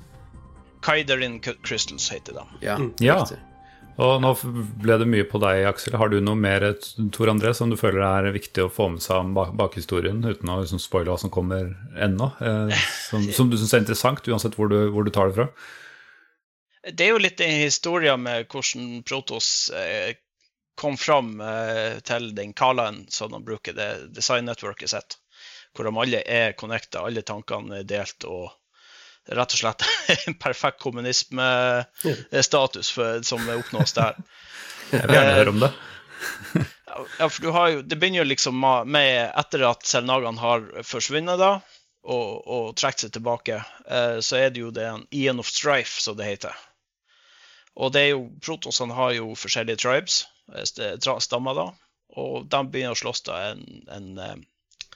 Kaiderin 0.83 1.39
Crystals 1.39 2.09
heter 2.11 2.35
de. 2.35 2.45
Ja, 2.65 2.77
mm. 2.79 2.93
ja. 3.03 3.21
Og 4.01 4.15
nå 4.23 4.31
ble 4.81 4.95
det 4.97 5.05
mye 5.09 5.25
på 5.29 5.37
deg, 5.41 5.67
Aksel. 5.69 5.95
Har 6.01 6.09
du 6.09 6.17
noe 6.23 6.37
mer 6.39 6.65
Tor 7.13 7.29
André, 7.29 7.53
som 7.53 7.69
du 7.69 7.77
føler 7.77 8.01
er 8.01 8.33
viktig 8.33 8.65
å 8.65 8.71
få 8.73 8.89
med 8.95 9.03
seg 9.05 9.21
om 9.21 9.35
bakhistorien, 9.59 10.23
uten 10.25 10.49
å 10.49 10.59
liksom 10.63 10.81
spoile 10.81 11.13
hva 11.13 11.19
som 11.21 11.31
kommer 11.33 11.75
ennå? 11.93 12.31
Eh, 12.41 12.73
som, 13.11 13.27
som, 13.37 13.51
du 13.51 13.59
syns 13.59 13.75
er 13.75 13.83
interessant, 13.83 14.25
uansett 14.25 14.57
hvor 14.57 14.71
du, 14.71 14.79
hvor 14.93 15.05
du, 15.05 15.13
tar 15.13 15.29
det 15.29 15.37
fra? 15.37 15.47
Det 16.89 17.05
er 17.05 17.13
jo 17.13 17.21
litt 17.21 17.43
en 17.45 17.53
historie 17.61 18.15
med 18.19 18.49
hvordan 18.49 19.03
Protos 19.07 19.69
eh, 19.77 20.17
kom 20.75 20.97
fram 20.97 21.41
eh, 21.41 21.99
til 22.05 22.35
den 22.35 22.53
Kalaen 22.53 23.05
som 23.09 23.31
de 23.31 23.43
bruker, 23.45 23.73
det 23.77 24.07
design-networket 24.15 24.89
sitt. 24.89 25.17
Hvor 25.73 25.83
de 25.87 25.97
alle 25.97 26.21
er 26.29 26.53
connecta, 26.57 26.99
alle 27.05 27.21
tankene 27.25 27.77
er 27.81 27.87
delt. 27.89 28.23
og 28.23 28.51
rett 29.29 29.53
og 29.55 29.59
slett 29.59 29.83
en 30.27 30.35
perfekt 30.35 30.79
kommunismestatus 30.83 32.99
som 33.23 33.49
oppnås 33.49 33.93
der. 33.95 34.15
Jeg 34.91 35.07
vil 35.07 35.15
gjerne 35.15 35.37
høre 35.37 35.49
om 35.49 35.59
det. 35.63 35.71
ja, 37.19 37.29
for 37.29 37.41
du 37.41 37.49
har 37.55 37.69
jo, 37.69 37.81
Det 37.81 37.95
begynner 37.99 38.19
jo 38.21 38.29
liksom 38.29 38.65
med 38.85 39.31
etter 39.39 39.63
at 39.67 39.85
Selnagan 39.87 40.37
har 40.37 40.83
forsvunnet 40.85 41.39
da, 41.39 41.59
og, 42.03 42.47
og 42.47 42.75
trukket 42.79 42.99
seg 43.05 43.11
tilbake, 43.15 43.63
eh, 43.87 44.19
så 44.19 44.35
er 44.41 44.49
det 44.51 44.61
jo 44.61 44.71
det 44.75 44.89
Ian 45.15 45.39
of 45.39 45.49
Strife, 45.49 46.01
som 46.03 46.17
det 46.19 46.27
heter. 46.27 46.53
Og 47.79 47.93
det 47.93 48.01
er 48.01 48.09
jo, 48.13 48.29
Protosene 48.43 48.93
har 48.93 49.11
jo 49.17 49.33
forskjellige 49.39 49.81
tribes. 49.81 50.25
Eh, 50.51 51.19
stammer, 51.19 51.55
da. 51.55 51.67
Og 52.19 52.47
de 52.51 52.59
begynner 52.69 52.93
å 52.93 52.99
slåss 52.99 53.23
da 53.25 53.39
en, 53.51 53.63
en, 53.89 54.09
eh, 54.21 54.89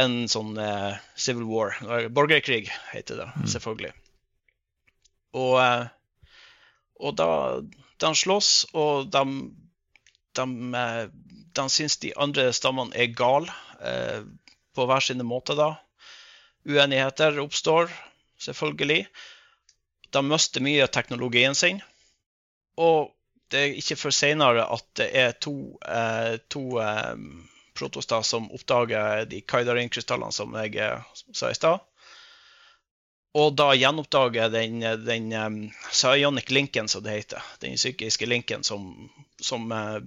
en 0.00 0.14
sånn 0.30 0.54
uh, 0.56 0.94
civil 1.18 1.48
war. 1.50 1.74
Borgerkrig 2.14 2.70
heter 2.92 3.18
det, 3.20 3.26
mm. 3.34 3.48
selvfølgelig. 3.50 3.90
Og, 5.40 5.58
og 7.02 7.16
da 7.18 7.30
de 8.00 8.12
slåss, 8.16 8.52
og 8.72 9.10
de, 9.12 9.24
de, 10.38 10.46
de 11.58 11.66
syns 11.74 11.98
de 12.02 12.14
andre 12.16 12.48
stammene 12.56 12.94
er 12.96 13.12
gale 13.18 13.50
uh, 13.82 14.22
på 14.78 14.86
hver 14.86 15.04
sine 15.04 15.26
måter, 15.26 15.58
da. 15.58 15.74
Uenigheter 16.70 17.42
oppstår, 17.42 17.90
selvfølgelig. 18.40 19.04
De 20.14 20.22
mister 20.26 20.64
mye 20.64 20.86
av 20.86 20.94
teknologien 20.94 21.58
sin. 21.58 21.82
Og 22.80 23.10
det 23.50 23.60
er 23.60 23.78
ikke 23.78 23.98
før 23.98 24.14
senere 24.14 24.64
at 24.70 24.86
det 24.98 25.08
er 25.18 25.32
to, 25.42 25.54
eh, 25.82 26.36
to 26.52 26.64
eh, 26.82 27.14
protostar 27.74 28.22
som 28.26 28.50
oppdager 28.54 29.24
de 29.30 29.40
Kaidarin-krystallene 29.42 30.34
som 30.34 30.54
jeg 30.60 30.76
eh, 30.78 31.22
sa 31.34 31.50
i 31.50 31.58
stad. 31.58 31.82
Og 33.38 33.54
da 33.54 33.68
gjenoppdager 33.78 34.50
den, 34.50 34.80
den 35.06 35.28
um, 35.38 35.58
psionic 35.90 36.50
linken, 36.50 36.88
som 36.90 37.04
det 37.04 37.14
heter. 37.14 37.44
Den 37.62 37.76
psykiske 37.78 38.26
linken 38.26 38.64
som, 38.66 38.88
som 39.38 39.70
uh, 39.70 40.00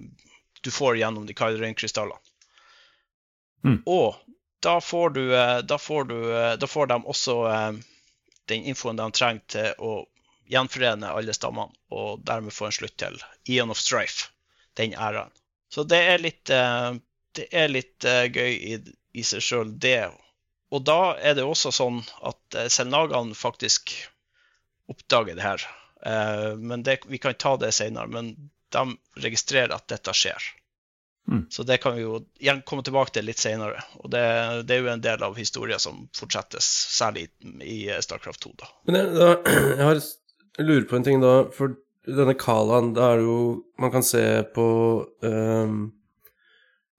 du 0.60 0.70
får 0.70 0.98
gjennom 1.00 1.24
de 1.26 1.36
Kaidarin-krystallene. 1.36 2.20
Mm. 3.64 3.78
Og 3.88 4.18
da 4.60 4.76
får, 4.80 5.16
du, 5.16 5.22
da, 5.64 5.78
får 5.80 6.04
du, 6.04 6.18
da 6.60 6.68
får 6.68 6.92
de 6.92 6.98
også 7.00 7.38
den 8.48 8.68
infoen 8.68 9.00
de 9.00 9.08
trenger 9.12 9.48
til 9.56 9.80
å 9.80 9.94
gjenforene 10.50 11.10
alle 11.10 11.34
stammene 11.36 11.72
og 11.94 12.24
dermed 12.26 12.54
få 12.54 12.68
en 12.68 12.76
slutt 12.76 12.96
til 13.00 13.16
Eon 13.48 13.72
of 13.72 13.80
Strife, 13.80 14.28
den 14.78 14.94
æraen. 14.94 15.32
Så 15.72 15.84
det 15.90 16.00
er 16.06 16.20
litt, 16.22 16.50
eh, 16.50 16.90
det 17.34 17.48
er 17.50 17.70
litt 17.72 18.04
eh, 18.06 18.26
gøy 18.30 18.52
i, 18.54 18.78
i 19.12 19.24
seg 19.26 19.42
sjøl, 19.42 19.72
det. 19.82 20.10
Og 20.74 20.84
da 20.86 21.14
er 21.18 21.34
det 21.38 21.46
også 21.46 21.72
sånn 21.74 22.02
at 22.22 22.58
eh, 22.58 23.32
faktisk 23.34 23.94
oppdager 24.86 25.34
det 25.34 25.42
her. 25.42 25.64
Men 26.60 26.82
det, 26.84 26.98
vi 27.08 27.16
kan 27.18 27.32
ta 27.34 27.56
det 27.56 27.70
senere. 27.72 28.06
Men 28.06 28.50
de 28.68 28.82
registrerer 29.24 29.72
at 29.72 29.88
dette 29.88 30.12
skjer. 30.12 30.50
Mm. 31.30 31.46
Så 31.48 31.62
det 31.62 31.78
kan 31.80 31.94
vi 31.94 32.02
jo 32.02 32.18
igjen 32.36 32.60
komme 32.68 32.84
tilbake 32.84 33.14
til 33.16 33.24
litt 33.24 33.40
senere. 33.40 33.80
Og 34.02 34.10
det, 34.12 34.20
det, 34.68 34.76
er 34.76 34.82
jo 34.82 34.92
en 34.92 35.04
del 35.04 35.24
av 35.24 35.38
historien 35.40 35.80
som 35.80 36.04
fortsettes, 36.16 36.68
særlig 36.98 37.30
i 37.64 37.88
Starcraft 38.04 38.44
2. 38.44 38.52
Da. 38.60 38.68
Men 38.84 39.00
jeg, 39.00 39.14
da, 39.16 39.30
jeg 39.78 39.88
har 39.88 40.02
jeg 40.58 40.66
lurer 40.68 40.86
på 40.88 40.98
en 40.98 41.06
ting 41.06 41.22
da, 41.22 41.34
for 41.54 41.76
denne 42.04 42.36
Kalaen, 42.38 42.92
da 42.96 43.12
er 43.12 43.22
det 43.22 43.28
jo 43.28 43.38
Man 43.80 43.92
kan 43.94 44.04
se 44.04 44.22
på 44.54 44.66
um, 45.24 45.78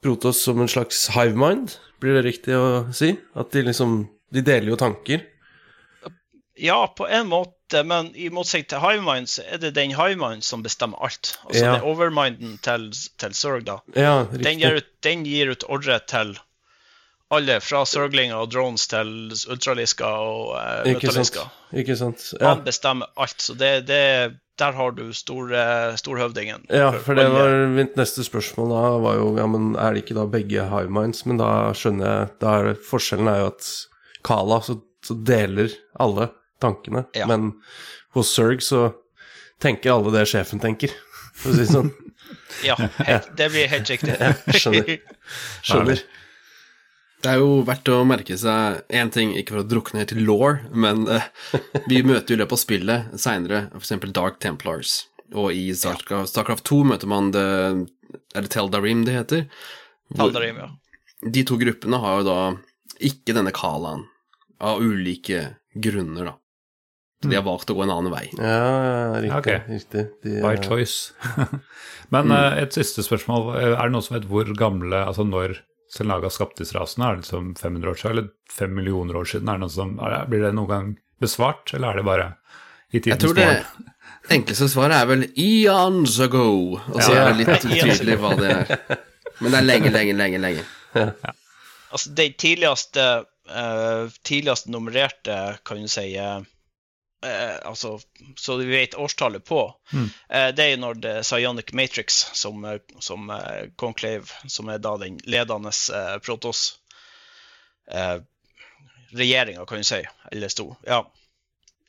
Protos 0.03 0.41
som 0.43 0.59
en 0.61 0.69
slags 0.69 1.07
hive 1.15 1.37
mind, 1.37 1.77
blir 2.01 2.17
det 2.17 2.25
riktig 2.25 2.57
å 2.57 2.67
si? 2.93 3.15
At 3.33 3.53
de 3.53 3.65
liksom 3.65 4.03
De 4.33 4.43
deler 4.45 4.73
jo 4.73 4.79
tanker? 4.79 5.23
Ja, 6.55 6.93
på 6.97 7.07
en 7.07 7.27
måte, 7.27 7.81
men 7.83 8.13
i 8.15 8.29
motsetning 8.31 8.69
til 8.71 8.79
hivemind, 8.79 9.27
så 9.27 9.43
er 9.43 9.59
det 9.59 9.73
den 9.75 9.91
hivemind 9.95 10.43
som 10.45 10.63
bestemmer 10.63 11.01
alt. 11.03 11.33
Altså 11.49 11.63
ja. 11.65 11.73
er 11.75 11.87
overminden 11.87 12.55
til, 12.63 12.87
til 13.19 13.35
Zerg, 13.35 13.65
da. 13.67 13.79
Ja, 13.95 14.23
den, 14.31 14.61
gir 14.61 14.79
ut, 14.79 14.87
den 15.03 15.25
gir 15.27 15.51
ut 15.51 15.65
ordre 15.67 15.99
til 16.07 16.35
alle, 17.33 17.59
fra 17.63 17.81
sørglinger 17.89 18.37
og 18.37 18.51
drones 18.53 18.85
til 18.91 19.33
ultralisker 19.49 20.05
og 20.05 20.51
uh, 20.55 20.89
Ikke 20.91 21.13
sant. 21.13 21.39
Ikke 21.73 21.97
sant. 21.97 22.27
Ja. 22.37 22.53
Han 22.53 22.65
bestemmer 22.65 23.09
alt. 23.17 23.39
Så 23.41 23.55
det, 23.57 23.87
det, 23.89 24.01
der 24.61 24.77
har 24.77 24.93
du 24.95 25.07
stor, 25.13 25.49
storhøvdingen. 25.97 26.67
Ja, 26.69 26.91
for, 26.93 27.17
det 27.17 27.25
var 27.33 27.57
mitt 27.73 27.97
neste 27.99 28.23
spørsmål 28.27 28.71
da, 28.71 28.83
var 29.03 29.19
jo 29.19 29.33
ja, 29.39 29.49
men 29.49 29.73
er 29.73 29.95
det 29.95 30.05
ikke 30.05 30.19
da 30.19 30.27
begge 30.29 30.69
hive 30.71 30.93
minds? 30.93 31.25
Men 31.25 31.41
da 31.41 31.49
skjønner 31.75 32.07
jeg 32.07 32.31
da 32.43 32.55
er, 32.61 32.71
Forskjellen 32.91 33.31
er 33.31 33.41
jo 33.43 33.51
at 33.55 33.71
Kala 34.25 34.61
så, 34.65 34.79
så 35.05 35.17
deler 35.27 35.73
alle 36.01 36.29
tankene, 36.61 37.05
ja. 37.13 37.27
men 37.27 37.51
hos 38.15 38.31
Zerg 38.35 38.63
så 38.63 38.87
tenker 39.61 39.95
alle 39.95 40.13
det 40.15 40.25
sjefen 40.29 40.61
tenker, 40.63 40.93
for 41.35 41.51
å 41.51 41.55
si 41.55 41.65
det 41.65 41.71
sånn. 41.71 41.91
ja, 42.69 42.77
helt, 42.77 43.31
det 43.37 43.49
blir 43.53 43.69
helt 43.71 43.91
riktig. 43.91 44.15
skjønner. 44.61 44.95
skjønner. 45.67 46.03
Det 47.23 47.31
er 47.31 47.41
jo 47.41 47.63
verdt 47.65 47.89
å 47.89 48.03
merke 48.07 48.37
seg 48.37 48.83
én 48.93 49.09
ting, 49.13 49.31
ikke 49.37 49.55
for 49.55 49.63
å 49.63 49.69
drukne 49.69 50.03
helt 50.03 50.13
i 50.13 50.21
law, 50.21 50.59
men 50.75 51.07
uh, 51.09 51.25
vi 51.89 52.03
møter 52.09 52.33
jo 52.33 52.37
i 52.37 52.41
løpet 52.43 52.57
av 52.57 52.61
spillet 52.61 53.19
seinere 53.21 53.65
f.eks. 53.77 53.93
Dark 54.13 54.39
Templars. 54.43 55.03
Og 55.33 55.49
i 55.55 55.69
Starcraft, 55.73 56.29
Starcraft 56.29 56.67
2 56.69 56.83
møter 56.91 57.09
man 57.09 57.31
det 57.33 57.45
Er 58.37 58.45
det 58.45 58.51
Teldarim 58.53 59.01
det 59.07 59.15
heter? 59.15 59.45
Teldarim, 60.13 60.59
ja. 60.61 60.69
De 61.25 61.41
to 61.47 61.57
gruppene 61.57 61.97
har 62.03 62.19
jo 62.19 62.27
da 62.27 62.39
ikke 63.03 63.33
denne 63.35 63.51
kalaen, 63.55 64.05
av 64.61 64.79
ulike 64.79 65.55
grunner, 65.73 66.29
da. 66.29 66.35
Så 67.23 67.31
de 67.31 67.37
har 67.39 67.45
valgt 67.47 67.71
å 67.71 67.75
gå 67.77 67.81
en 67.85 67.91
annen 67.91 68.13
vei. 68.13 68.27
Ja, 68.37 69.17
riktig. 69.23 69.37
Okay. 69.39 69.61
riktig. 69.71 70.03
De, 70.21 70.35
By 70.43 70.53
eh, 70.53 70.61
choice. 70.61 71.15
Men 72.13 72.29
mm. 72.29 72.59
et 72.61 72.75
siste 72.75 73.01
spørsmål. 73.07 73.55
Er 73.57 73.79
det 73.79 73.93
noen 73.95 74.05
som 74.05 74.17
vet 74.19 74.27
hvor 74.29 74.51
gamle 74.59 74.99
Altså 75.01 75.25
når 75.25 75.55
Disse 75.95 76.75
rasene? 76.77 77.07
Er 77.07 77.15
det 77.15 77.25
liksom 77.25 77.55
500 77.55 77.89
år 77.89 77.99
siden, 77.99 78.11
eller 78.11 78.29
5 78.51 78.75
millioner 78.75 79.15
år 79.15 79.25
siden? 79.31 79.49
Er 79.49 79.59
det 79.59 79.65
noe 79.65 79.73
som, 79.73 79.97
er 79.99 80.15
det, 80.15 80.21
blir 80.31 80.43
det 80.45 80.53
noen 80.57 80.71
gang 80.71 80.89
besvart, 81.21 81.73
eller 81.73 81.91
er 81.91 82.01
det 82.01 82.05
bare 82.07 82.31
i 82.91 82.97
Jeg 82.97 83.03
tidens 83.07 83.23
tror 83.23 83.37
det 83.39 83.49
enkleste 84.35 84.67
svaret 84.71 84.97
er 84.97 85.09
vel 85.09 85.25
eons 85.37 86.19
ago, 86.23 86.47
og 86.79 86.99
så 86.99 87.13
er 87.13 87.31
det 87.31 87.43
litt 87.43 87.67
utydelig 87.71 88.19
hva 88.21 88.33
det 88.39 88.51
er. 88.51 88.75
Men 89.39 89.51
det 89.51 89.59
er 89.59 89.67
lenge, 89.69 89.93
lenge, 89.93 90.17
lenge, 90.17 90.41
lenge. 90.43 90.65
Altså, 90.95 92.11
de 92.17 92.27
tidligste, 92.39 93.05
uh, 93.51 94.11
tidligste 94.27 94.71
nummererte, 94.73 95.39
kan 95.67 95.79
du 95.79 95.91
si 95.91 96.09
eh, 96.19 96.41
eh, 97.25 97.57
altså, 97.69 97.99
Så 98.37 98.55
vi 98.57 98.65
vet 98.71 98.95
årstallet 98.95 99.45
på, 99.45 99.61
eh, 100.29 100.47
det 100.55 100.63
er 100.65 100.71
jo 100.75 100.81
når 100.83 101.01
det 101.03 101.13
Psionic 101.23 101.73
Matrix, 101.73 102.21
som, 102.37 102.65
eh, 102.65 102.79
som 102.99 103.29
eh, 103.29 103.69
Conclave, 103.75 104.25
som 104.47 104.69
er 104.69 104.77
da 104.83 104.95
den 105.01 105.17
ledende 105.25 105.69
eh, 105.93 106.17
Protos 106.25 106.79
eh, 107.91 108.17
regjeringa, 109.15 109.65
kan 109.65 109.77
du 109.77 109.83
si, 109.83 110.01
eller 110.31 110.47
stor, 110.49 110.75
ja, 110.87 111.01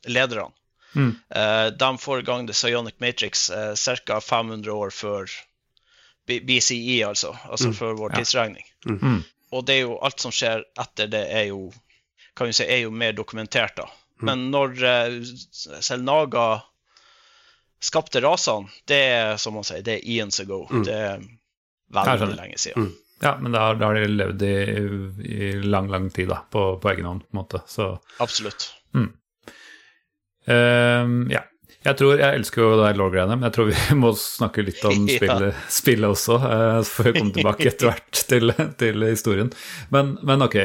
lederne. 0.06 0.50
Mm. 0.96 1.12
Eh, 1.34 1.66
de 1.76 1.98
får 1.98 2.20
i 2.20 2.22
gang 2.22 2.46
The 2.48 2.52
Psionic 2.56 2.94
Matrix 2.98 3.50
eh, 3.50 3.74
ca. 4.06 4.20
500 4.20 4.72
år 4.72 4.90
før 4.90 5.30
BCE, 6.26 7.02
altså, 7.06 7.36
altså 7.50 7.72
før 7.72 7.92
vår 7.98 8.10
Ja. 8.12 8.18
tidsregning. 8.22 8.64
Mm. 8.86 9.22
Og 9.52 9.64
det 9.66 9.74
er 9.76 9.80
jo 9.84 9.98
alt 10.02 10.20
som 10.20 10.32
skjer 10.34 10.64
etter 10.80 11.06
det, 11.06 11.20
er 11.30 11.44
jo 11.52 11.72
kan 12.36 12.46
vi 12.50 12.52
si, 12.52 12.64
er 12.64 12.82
jo 12.82 12.90
mer 12.90 13.12
dokumentert. 13.16 13.76
da. 13.76 13.86
Men 14.24 14.46
når 14.52 14.84
eh, 14.88 15.16
Selnaga 15.84 16.46
skapte 17.82 18.22
rasene, 18.24 18.70
det 18.88 19.00
er 19.12 19.34
som 19.40 19.58
man 19.58 19.66
sier, 19.66 19.82
det 19.84 19.98
er 19.98 20.06
eons 20.16 20.40
ago. 20.40 20.62
Det 20.86 20.94
er 20.94 21.26
veldig 21.92 22.38
lenge 22.38 22.60
siden. 22.60 22.94
Ja, 23.22 23.36
men 23.40 23.52
da, 23.52 23.70
da 23.76 23.88
har 23.88 23.96
de 23.96 24.08
levd 24.12 24.42
i, 24.44 24.56
i 25.24 25.52
lang, 25.64 25.88
lang 25.92 26.10
tid 26.12 26.28
da, 26.28 26.42
på, 26.52 26.64
på 26.80 26.90
egen 26.92 27.08
hånd, 27.08 27.24
på 27.24 27.32
en 27.36 27.40
måte. 27.40 27.62
Så 27.68 27.94
Absolutt. 28.20 28.70
Ehm, 30.46 31.30
ja. 31.30 31.42
Jeg 31.86 31.96
tror, 32.00 32.18
jeg 32.18 32.40
elsker 32.40 32.62
jo 32.64 32.68
det 32.80 32.90
law-greiene, 32.98 33.36
men 33.38 33.46
jeg 33.48 33.54
tror 33.56 33.68
vi 33.70 33.96
må 34.02 34.10
snakke 34.18 34.64
litt 34.66 34.82
om 34.88 35.06
Ja. 35.08 35.16
spillet, 35.20 35.62
spillet 35.78 36.10
også. 36.10 36.36
eh, 36.42 36.78
Så 36.82 36.96
får 36.98 37.08
vi 37.08 37.14
komme 37.20 37.34
tilbake 37.38 37.68
etter 37.72 37.92
hvert 37.92 38.22
til, 38.32 38.52
til 38.82 39.06
historien. 39.06 39.50
Men, 39.94 40.16
men 40.26 40.42
ok, 40.46 40.58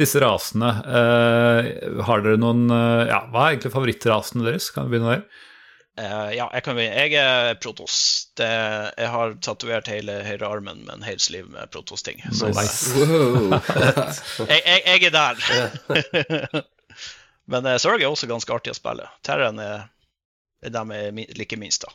disse 0.00 0.20
rasene. 0.24 0.72
Uh, 0.88 2.02
har 2.08 2.22
dere 2.24 2.40
noen 2.40 2.64
uh, 2.72 3.04
Ja, 3.10 3.22
hva 3.28 3.46
er 3.50 3.56
egentlig 3.58 3.74
favorittrasene 3.74 4.46
deres? 4.48 4.70
Kan 4.72 4.88
vi 4.88 4.96
begynne 4.96 5.18
der? 5.18 5.24
Uh, 6.00 6.30
ja, 6.32 6.46
jeg 6.56 6.64
kan 6.64 6.78
begynne. 6.78 7.02
Jeg 7.04 7.20
er 7.20 7.58
Protos. 7.60 7.96
Det, 8.40 8.48
jeg 8.96 9.10
har 9.12 9.34
tatovert 9.44 9.90
hele 9.92 10.14
høyre 10.24 10.48
armen 10.48 10.80
med 10.86 10.94
en 10.96 11.04
hel 11.04 11.20
sliv 11.20 11.50
med 11.52 11.68
Protos-ting. 11.74 12.22
Så 12.32 12.48
Nice. 12.48 12.96
Wow. 12.96 13.52
jeg, 14.48 14.62
jeg, 14.64 14.80
jeg 14.88 15.10
er 15.10 15.18
der. 15.20 16.64
Men 17.52 17.66
uh, 17.68 17.76
Zerg 17.82 18.00
er 18.00 18.08
også 18.08 18.28
ganske 18.30 18.54
artig 18.56 18.72
å 18.72 18.78
spille. 18.78 19.04
Terren 19.26 19.60
er, 19.60 19.84
er 20.62 21.12
like 21.38 21.58
minst, 21.58 21.82
da. 21.86 21.90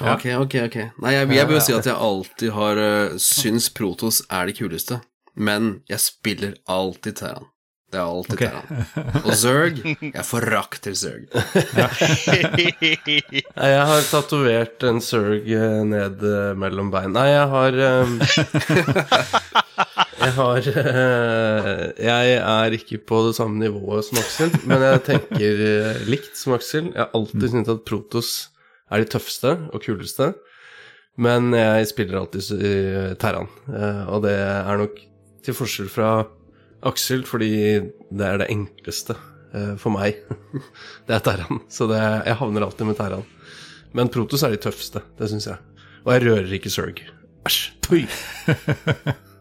Ja. 0.00 0.14
Ok, 0.14 0.24
ok, 0.40 0.54
ok. 0.66 0.76
Nei, 1.04 1.12
jeg, 1.12 1.28
jeg 1.36 1.46
vil 1.48 1.56
jo 1.58 1.62
si 1.64 1.72
at 1.76 1.86
jeg 1.88 1.96
alltid 2.00 2.50
har 2.56 2.76
uh, 2.80 3.16
syns 3.20 3.66
Protos 3.76 4.22
er 4.32 4.46
det 4.48 4.56
kuleste, 4.56 5.00
men 5.36 5.84
jeg 5.90 6.00
spiller 6.00 6.54
alltid 6.64 7.16
Terran. 7.20 7.46
Det 7.92 8.00
er 8.00 8.08
alltid 8.08 8.32
okay. 8.38 8.48
Terran. 8.48 8.64
Og 9.26 9.32
Zerg 9.36 9.84
Jeg 9.84 10.24
forakter 10.24 10.96
Zerg. 10.96 11.28
Nei, 13.58 13.68
jeg 13.68 13.84
har 13.90 14.00
tatovert 14.08 14.80
en 14.88 14.96
Zerg 15.04 15.44
eh, 15.44 15.84
ned 15.84 16.24
eh, 16.24 16.56
mellom 16.56 16.88
bein. 16.94 17.12
Nei, 17.12 17.28
jeg 17.34 17.44
har 17.52 17.76
eh, 17.90 18.08
Jeg 20.22 20.34
har 20.36 20.66
eh, 20.70 21.80
Jeg 21.98 22.34
er 22.38 22.74
ikke 22.76 23.00
på 23.10 23.18
det 23.26 23.34
samme 23.34 23.58
nivået 23.58 24.06
som 24.06 24.20
Aksel, 24.20 24.52
men 24.70 24.82
jeg 24.84 25.00
tenker 25.08 25.62
eh, 25.66 26.02
likt 26.06 26.36
som 26.38 26.54
Aksel. 26.54 26.92
Jeg 26.92 27.00
har 27.00 27.16
alltid 27.18 27.48
syntes 27.50 27.72
at 27.72 27.82
Protos 27.88 28.30
er 28.92 29.02
de 29.02 29.08
tøffeste 29.10 29.50
og 29.72 29.82
kuleste, 29.82 30.28
men 31.18 31.50
jeg 31.56 31.88
spiller 31.90 32.20
alltid 32.20 32.52
i 32.54 32.74
Terran. 33.18 33.50
Eh, 33.72 34.04
og 34.14 34.22
det 34.28 34.36
er 34.36 34.78
nok 34.84 35.00
til 35.42 35.56
forskjell 35.58 35.90
fra 35.90 36.12
Aksel, 36.86 37.26
fordi 37.26 37.50
det 37.82 38.28
er 38.28 38.38
det 38.44 38.50
enkleste 38.54 39.18
for 39.82 39.92
meg. 39.92 40.22
det 41.08 41.18
er 41.18 41.26
Terran. 41.26 41.64
Så 41.68 41.90
det, 41.90 41.98
jeg 41.98 42.38
havner 42.38 42.68
alltid 42.68 42.88
med 42.88 43.00
Terran. 43.00 43.26
Men 43.92 44.12
Protos 44.12 44.46
er 44.46 44.54
de 44.54 44.62
tøffeste, 44.62 45.02
det 45.18 45.32
syns 45.34 45.50
jeg. 45.50 45.58
Og 46.06 46.14
jeg 46.14 46.24
rører 46.28 46.56
ikke 46.60 46.72
Zerg. 46.72 47.02
Æsj. 47.50 47.60
Pui. 47.82 48.06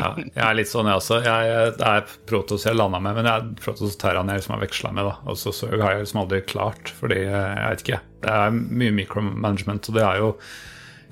Ja, 0.00 0.10
jeg 0.18 0.44
er 0.48 0.54
litt 0.58 0.70
sånn, 0.70 0.86
jeg 0.90 1.00
også. 1.00 1.20
Jeg, 1.24 1.48
jeg- 1.52 1.76
det 1.78 1.86
er 1.92 2.04
Protos 2.26 2.64
jeg 2.68 2.76
landa 2.76 3.00
med, 3.00 3.14
men 3.14 3.24
det 3.28 3.32
er 3.36 3.48
Protos 3.64 3.96
Terran 4.00 4.28
jeg 4.28 4.40
liksom 4.42 4.54
har 4.58 4.66
veksla 4.66 4.92
med. 4.92 5.04
da. 5.04 5.16
Og 5.30 5.36
så 5.40 5.52
Zerg 5.54 5.80
har 5.82 5.92
jeg 5.96 6.04
liksom 6.06 6.22
aldri 6.26 6.42
klart, 6.46 6.92
fordi 7.00 7.22
eh, 7.24 7.54
jeg 7.54 7.70
vet 7.74 7.82
ikke. 7.88 8.00
Det 8.24 8.30
er 8.30 8.50
mye 8.84 8.94
micromanagement, 9.02 9.88
og 9.90 9.94
det 10.00 10.02
er 10.06 10.22
jo 10.24 10.36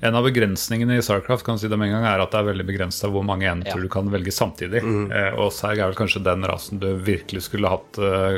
en 0.03 0.15
av 0.19 0.25
begrensningene 0.25 0.97
i 0.99 1.01
Starcraft 1.05 1.45
kan 1.47 1.55
si 1.61 1.69
det 1.71 1.77
med 1.79 1.87
en 1.87 1.93
gang, 1.95 2.03
er 2.09 2.19
at 2.19 2.31
det 2.33 2.39
er 2.41 2.47
veldig 2.49 2.65
begrensa 2.67 3.07
hvor 3.07 3.23
mange 3.23 3.45
enheter 3.47 3.77
Ja. 3.79 3.83
du 3.85 3.87
kan 3.87 4.09
velge 4.11 4.33
samtidig. 4.35 4.81
Eh, 4.83 5.29
og 5.39 5.53
Serg 5.55 5.79
er 5.79 5.87
vel 5.87 5.95
kanskje 5.95 6.19
den 6.25 6.43
rasen 6.43 6.81
du 6.81 6.89
virkelig 6.99 7.45
skulle 7.45 7.69
hatt 7.71 7.99
uh, 8.03 8.35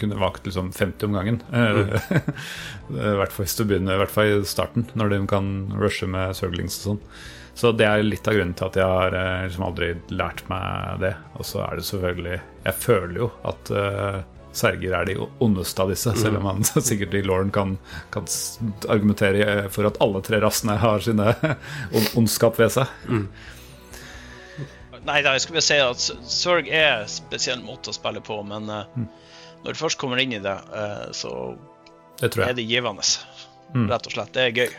kunne 0.00 0.16
valgt 0.16 0.46
liksom 0.48 0.72
50 0.72 1.04
om 1.04 1.12
gangen. 1.18 1.42
Mm. 1.52 1.92
I 2.94 3.14
hvert 3.20 3.32
fall 3.36 3.44
hvis 3.44 3.56
du 3.58 3.64
begynner, 3.68 3.98
i 3.98 4.00
hvert 4.00 4.14
fall 4.14 4.32
i 4.32 4.44
starten, 4.48 4.86
når 4.96 5.12
du 5.12 5.26
kan 5.28 5.50
rushe 5.76 6.08
med 6.08 6.32
Zerglings 6.38 6.78
og 6.86 6.94
sånn. 6.94 7.02
Så 7.54 7.70
det 7.72 7.86
er 7.86 8.02
litt 8.02 8.26
av 8.26 8.34
grunnen 8.34 8.54
til 8.58 8.66
at 8.66 8.76
jeg 8.80 8.90
har 8.90 9.14
eh, 9.14 9.44
liksom 9.46 9.66
aldri 9.68 9.90
lært 10.10 10.42
meg 10.50 11.00
det. 11.04 11.14
Og 11.38 11.46
så 11.46 11.62
er 11.62 11.78
det 11.78 11.86
selvfølgelig 11.86 12.38
Jeg 12.64 12.80
føler 12.82 13.20
jo 13.20 13.28
at 13.46 13.70
uh, 13.70 14.18
serger 14.54 14.94
er 14.98 15.08
de 15.08 15.16
ondeste 15.42 15.82
av 15.82 15.90
disse, 15.92 16.14
selv 16.18 16.40
om 16.40 16.48
man 16.48 16.64
sikkert 16.88 17.14
i 17.14 17.22
Lauren 17.26 17.52
kan, 17.54 17.76
kan 18.14 18.26
argumentere 18.88 19.68
for 19.74 19.86
at 19.86 20.00
alle 20.04 20.22
tre 20.26 20.40
rassene 20.42 20.78
har 20.82 21.04
sine 21.04 21.34
ondskap 22.18 22.58
ved 22.58 22.72
seg. 22.74 22.90
Nei, 25.04 25.20
da, 25.20 25.34
jeg 25.34 25.44
skulle 25.44 25.60
bare 25.60 25.66
si 25.66 25.78
at 25.84 26.30
Sørg 26.32 26.70
er 26.72 27.02
en 27.02 27.10
spesiell 27.12 27.60
måte 27.64 27.92
å 27.92 27.96
spille 27.96 28.22
på, 28.24 28.38
men 28.48 28.70
mm. 28.70 29.06
når 29.66 29.76
du 29.76 29.80
først 29.82 30.00
kommer 30.00 30.22
inn 30.22 30.32
i 30.32 30.40
det, 30.42 30.54
eh, 30.74 31.10
så 31.12 31.54
Det 32.22 32.32
er 32.40 32.56
det 32.56 32.64
givende. 32.64 33.04
Mm. 33.74 33.88
Rett 33.90 34.06
og 34.08 34.14
slett. 34.16 34.32
Det 34.32 34.46
er 34.46 34.58
gøy. 34.62 34.76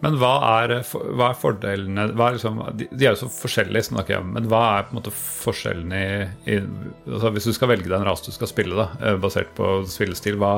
Men 0.00 0.16
hva 0.16 0.32
er, 0.62 0.72
hva 0.88 1.26
er 1.28 1.36
fordelene 1.36 2.06
hva 2.16 2.30
er 2.30 2.38
liksom, 2.38 2.60
de, 2.78 2.86
de 2.88 3.04
er 3.04 3.12
jo 3.12 3.20
så 3.26 3.28
forskjellige, 3.34 3.90
snakker 3.90 4.14
jeg 4.14 4.24
om, 4.24 4.30
men 4.36 4.46
hva 4.48 4.60
er 4.78 4.86
på 4.86 4.94
en 4.94 4.98
måte 5.00 5.12
forskjellen 5.12 5.92
i, 5.92 6.06
i 6.48 6.56
altså 7.04 7.32
Hvis 7.36 7.50
du 7.50 7.52
skal 7.56 7.72
velge 7.74 7.90
deg 7.90 7.98
en 7.98 8.06
ras 8.08 8.24
du 8.24 8.30
skal 8.32 8.48
spille, 8.48 8.78
da, 8.78 8.86
eh, 9.04 9.18
basert 9.20 9.52
på 9.58 9.68
spillestil, 9.92 10.38
hva, 10.40 10.54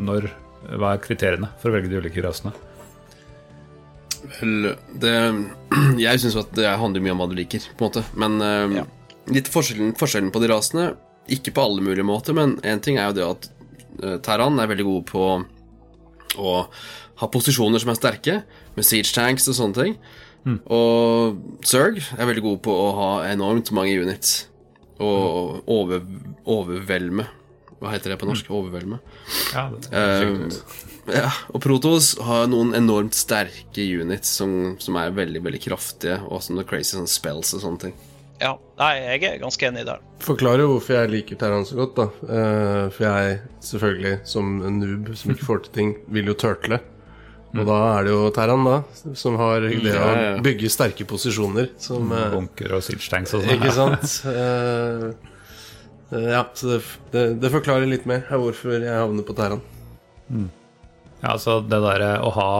når, 0.00 0.30
hva 0.80 0.94
er 0.94 1.04
kriteriene 1.04 1.50
for 1.60 1.68
å 1.70 1.76
velge 1.76 1.92
de 1.92 2.00
ulike 2.00 2.24
rasene? 2.24 2.54
Vel, 4.40 4.72
det 4.96 5.14
Jeg 6.06 6.22
syns 6.22 6.38
at 6.40 6.54
det 6.56 6.72
handler 6.80 7.04
mye 7.04 7.14
om 7.16 7.20
hva 7.24 7.28
du 7.30 7.36
liker, 7.38 7.68
på 7.76 7.84
en 7.84 7.90
måte. 7.90 8.06
Men 8.16 8.40
eh, 8.40 8.78
Ja. 8.80 8.86
litt 9.36 9.50
forskjellen, 9.52 9.92
forskjellen 9.98 10.32
på 10.32 10.40
de 10.42 10.50
rasene 10.54 10.94
Ikke 11.36 11.52
på 11.52 11.68
alle 11.68 11.84
mulige 11.84 12.06
måter, 12.06 12.36
men 12.36 12.56
én 12.64 12.80
ting 12.80 12.96
er 12.96 13.10
jo 13.10 13.18
det 13.18 13.26
at 13.26 13.48
uh, 14.04 14.16
Terran 14.22 14.60
er 14.62 14.70
veldig 14.70 14.84
god 14.86 15.06
på 15.10 15.24
å 16.36 16.52
ha 17.16 17.26
posisjoner 17.32 17.80
som 17.80 17.90
er 17.90 17.96
sterke, 17.98 18.34
med 18.76 18.86
siege 18.86 19.12
tanks 19.16 19.48
og 19.50 19.58
sånne 19.58 19.82
ting. 19.82 19.98
Og 20.70 21.40
Zerg 21.66 21.98
er 22.14 22.28
veldig 22.28 22.44
god 22.44 22.60
på 22.66 22.74
å 22.74 22.90
ha 22.94 23.10
enormt 23.32 23.72
mange 23.74 23.96
units. 23.98 24.44
Og 25.02 25.66
over, 25.68 26.04
overvelme. 26.48 27.26
Hva 27.76 27.92
heter 27.92 28.14
det 28.14 28.20
på 28.22 28.28
norsk? 28.28 28.48
Overvelme. 28.54 29.00
Ja, 29.52 29.68
det, 29.74 29.90
Eh, 31.06 31.20
ja, 31.20 31.30
og 31.54 31.60
Protos 31.62 32.14
har 32.24 32.48
noen 32.50 32.72
enormt 32.74 33.14
sterke 33.14 33.84
units 33.84 34.32
som, 34.40 34.74
som 34.82 34.96
er 34.98 35.12
veldig 35.14 35.42
veldig 35.44 35.60
kraftige, 35.68 36.16
og 36.24 36.40
også 36.40 36.56
noen 36.56 36.66
crazy 36.66 36.96
sånn 36.96 37.10
spells 37.10 37.52
og 37.54 37.62
sånne 37.62 37.82
ting. 37.84 37.94
Ja, 38.40 38.56
nei, 38.80 38.90
jeg 39.00 39.22
er 39.28 39.38
ganske 39.40 39.68
enig 39.68 39.86
der. 39.88 40.02
Forklarer 40.24 40.64
jo 40.64 40.72
hvorfor 40.74 40.98
jeg 40.98 41.12
liker 41.12 41.38
Terran 41.40 41.64
så 41.68 41.78
godt, 41.78 41.94
da. 42.00 42.08
Uh, 42.26 42.82
for 42.92 43.06
jeg, 43.06 43.38
selvfølgelig, 43.64 44.18
som 44.28 44.58
en 44.66 44.80
noob 44.82 45.12
som 45.16 45.32
ikke 45.32 45.48
får 45.48 45.62
til 45.66 45.76
ting, 45.78 45.94
vil 46.12 46.32
jo 46.32 46.36
turtle. 46.42 46.80
Og 47.62 47.68
da 47.68 47.78
er 47.92 48.06
det 48.06 48.12
jo 48.12 48.26
Terran, 48.34 48.66
da, 48.66 48.76
som 49.18 49.38
har 49.40 49.64
det 49.64 49.72
å 49.78 49.94
ja, 49.94 50.10
ja. 50.22 50.34
bygge 50.44 50.70
sterke 50.72 51.06
posisjoner. 51.08 51.70
Som 51.80 52.12
eh, 52.12 52.28
bunker 52.34 52.76
og 52.78 52.84
siege 52.84 53.22
og 53.22 53.30
sånn. 53.30 53.48
Ikke 53.56 53.72
sant? 53.76 54.18
Eh, 54.30 55.08
eh, 56.12 56.28
ja, 56.34 56.44
så 56.54 56.74
det, 56.74 56.82
det, 57.14 57.26
det 57.42 57.52
forklarer 57.54 57.88
litt 57.90 58.06
mer 58.08 58.26
hvorfor 58.30 58.76
jeg 58.78 58.92
havner 58.92 59.26
på 59.26 59.36
Terran. 59.38 59.64
Ja, 61.26 61.32
altså 61.34 61.56
det 61.66 61.78
der 61.82 62.02
Å 62.22 62.28
ha 62.36 62.50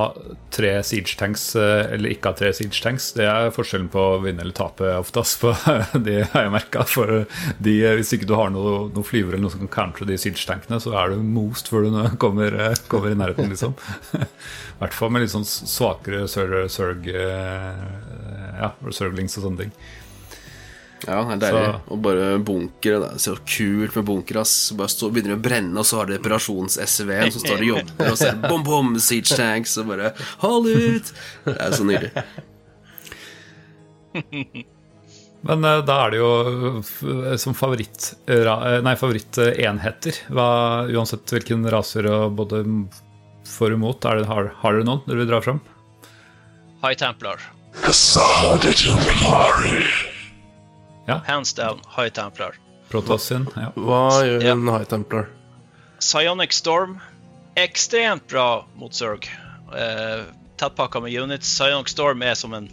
tre 0.51 0.73
siege 0.87 1.15
tanks 1.21 1.43
eh, 1.55 1.93
eller 1.95 2.11
ikke 2.11 2.33
ha 2.33 2.39
tre 2.39 2.49
siege 2.57 2.81
tanks, 2.83 3.13
det 3.15 3.29
er 3.31 3.53
forskjellen 3.55 3.87
på 3.93 4.01
å 4.01 4.17
vinne 4.25 4.43
eller 4.43 4.57
tape 4.57 4.89
oftest. 4.99 5.39
På, 5.39 5.53
det 6.07 6.17
har 6.33 6.49
jeg 6.49 6.55
merka. 6.55 6.83
For 6.91 7.29
hvis 7.63 8.11
ikke 8.17 8.27
du 8.27 8.35
har 8.35 8.51
noen 8.51 8.91
noe 8.97 9.07
flyver 9.07 9.37
eller 9.37 9.45
noe 9.45 9.55
som 9.55 9.63
kan 9.63 9.71
countre 9.77 10.09
de 10.09 10.19
siege 10.19 10.43
tankene, 10.49 10.81
så 10.83 10.97
er 10.99 11.15
du 11.15 11.23
most 11.23 11.71
før 11.71 11.87
du 11.87 12.01
kommer, 12.25 12.59
eh, 12.59 12.75
kommer 12.91 13.15
i 13.15 13.21
nærheten, 13.21 13.53
liksom. 13.55 13.77
I 14.27 14.81
hvert 14.81 14.99
fall 14.99 15.15
med 15.15 15.23
litt 15.23 15.35
sånn 15.37 15.47
svakere 15.47 16.27
surg, 16.27 17.07
eh, 17.07 17.87
ja, 18.59 18.73
surglings 18.91 19.39
og 19.39 19.47
sånne 19.47 19.63
ting. 19.63 19.77
Ja, 21.05 21.19
det 21.29 21.35
er 21.35 21.41
deilig. 21.43 21.65
Så. 21.67 21.81
Og 21.93 21.99
bare 22.07 22.29
bunkere. 22.43 23.01
Det 23.03 23.09
er 23.11 23.19
så 23.27 23.35
kult 23.45 23.97
med 23.99 24.07
bunker. 24.09 24.37
ass 24.41 24.55
Bare 24.77 24.93
stå, 24.93 25.05
Begynner 25.13 25.37
å 25.37 25.43
brenne, 25.43 25.77
og 25.81 25.87
så 25.89 25.95
har 26.01 26.07
de 26.11 26.19
operasjons-SV-en 26.21 27.35
som 27.35 27.41
står 27.45 27.59
og 27.61 27.71
jobber, 27.73 27.95
og 28.13 28.17
ser 28.21 28.35
bom, 28.47 28.63
bom, 28.67 28.87
siege 29.03 29.33
tanks, 29.37 29.73
og 29.83 29.87
bare 29.93 30.07
Hold 30.45 30.65
ut! 30.73 31.07
Det 31.45 31.59
er 31.61 31.71
så 31.77 31.85
nydelig. 31.87 32.13
Men 35.47 35.59
uh, 35.63 35.85
da 35.87 35.95
er 36.07 36.15
det 36.15 36.21
jo 36.23 36.31
uh, 36.81 37.37
som 37.39 37.55
favoritt 37.55 38.03
uh, 38.33 38.81
Nei, 38.83 38.97
favorittenheter. 38.99 40.15
uansett 40.33 41.35
hvilken 41.37 41.69
raser 41.71 42.09
og 42.11 42.35
både 42.41 42.57
for 43.47 43.71
og 43.71 43.77
imot, 43.79 44.03
det, 44.03 44.27
har, 44.27 44.45
har 44.63 44.71
dere 44.75 44.89
noen 44.89 45.05
dere 45.07 45.21
vil 45.23 45.31
dra 45.31 45.39
fram? 45.45 45.61
High 46.83 46.99
Templar. 46.99 47.39
Templari. 47.85 49.85
Ja. 51.07 51.21
Hands 51.27 51.53
down, 51.55 51.81
High 51.97 52.13
Templar. 52.15 52.59
Protosin, 52.89 53.47
ja. 53.55 53.71
Hva 53.75 54.25
gjør 54.27 54.43
ja. 54.45 54.55
en 54.55 54.69
High 54.71 54.89
Templar? 54.91 55.31
Psionic 55.99 56.55
Storm. 56.55 56.99
Ekstremt 57.57 58.27
bra 58.29 58.67
mot 58.77 58.95
Zerg. 58.95 59.31
Eh, 59.73 60.27
Tettpakka 60.57 61.01
med 61.01 61.13
units. 61.13 61.49
Psionic 61.49 61.89
Storm 61.89 62.23
er 62.23 62.35
som 62.35 62.55
en 62.57 62.69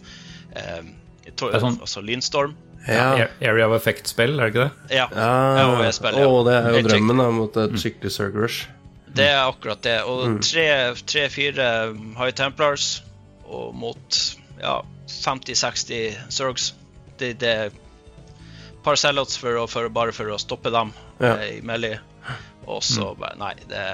uh, 0.56 0.84
sånn, 1.36 1.80
altså 1.80 2.02
Lindstorm. 2.04 2.54
Ja. 2.84 3.28
Area 3.40 3.66
of 3.68 3.74
Effect-spill, 3.78 4.36
er 4.38 4.50
det 4.50 4.52
ikke 4.52 4.64
det? 4.66 4.96
Ja. 4.98 5.08
ja. 5.08 5.90
Spill, 5.92 6.18
ja. 6.20 6.28
Oh, 6.28 6.42
det 6.44 6.56
er 6.58 6.68
jo 6.68 6.78
Helt 6.78 6.90
drømmen 6.92 7.22
da, 7.22 7.28
mot 7.32 7.56
et 7.56 7.72
mm. 7.72 7.80
skikkelig 7.80 8.12
Zerg 8.12 8.36
Rush. 8.36 8.68
Det 9.14 9.28
er 9.30 9.44
akkurat 9.46 9.80
det. 9.86 9.98
Og 10.10 10.40
tre-fire 10.44 11.54
tre, 11.54 12.08
High 12.18 12.34
Templars 12.36 12.88
og 13.44 13.74
mot 13.78 14.20
ja, 14.60 14.80
50-60 15.08 16.32
Zergs. 16.34 16.72
Det, 17.18 17.34
det 17.40 17.54
par 18.84 19.00
sellouts 19.00 19.38
for, 19.40 19.58
for, 19.70 19.88
bare 19.92 20.14
for 20.16 20.34
å 20.34 20.38
stoppe 20.40 20.72
dem 20.74 20.92
ja. 21.18 21.34
Eh, 21.38 21.58
i 21.58 21.64
Melly. 21.64 21.94
Og 22.64 22.80
så 22.84 23.10
mm. 23.12 23.20
bare 23.20 23.40
Nei, 23.40 23.54
det 23.70 23.84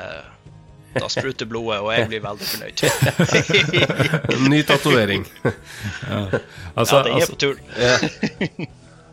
da 0.91 1.07
spruter 1.07 1.47
blodet, 1.47 1.79
og 1.85 1.93
jeg 1.95 2.09
blir 2.11 2.23
veldig 2.25 2.47
fornøyd. 2.51 2.83
Ny 4.51 4.59
tatovering. 4.67 5.23
ja. 5.45 6.25
Altså, 6.75 6.99
ja, 6.99 7.03
det 7.05 7.13
er 7.13 7.15
altså, 7.15 7.37
på 7.37 7.41
tur. 7.45 7.61
Ja. 7.79 8.67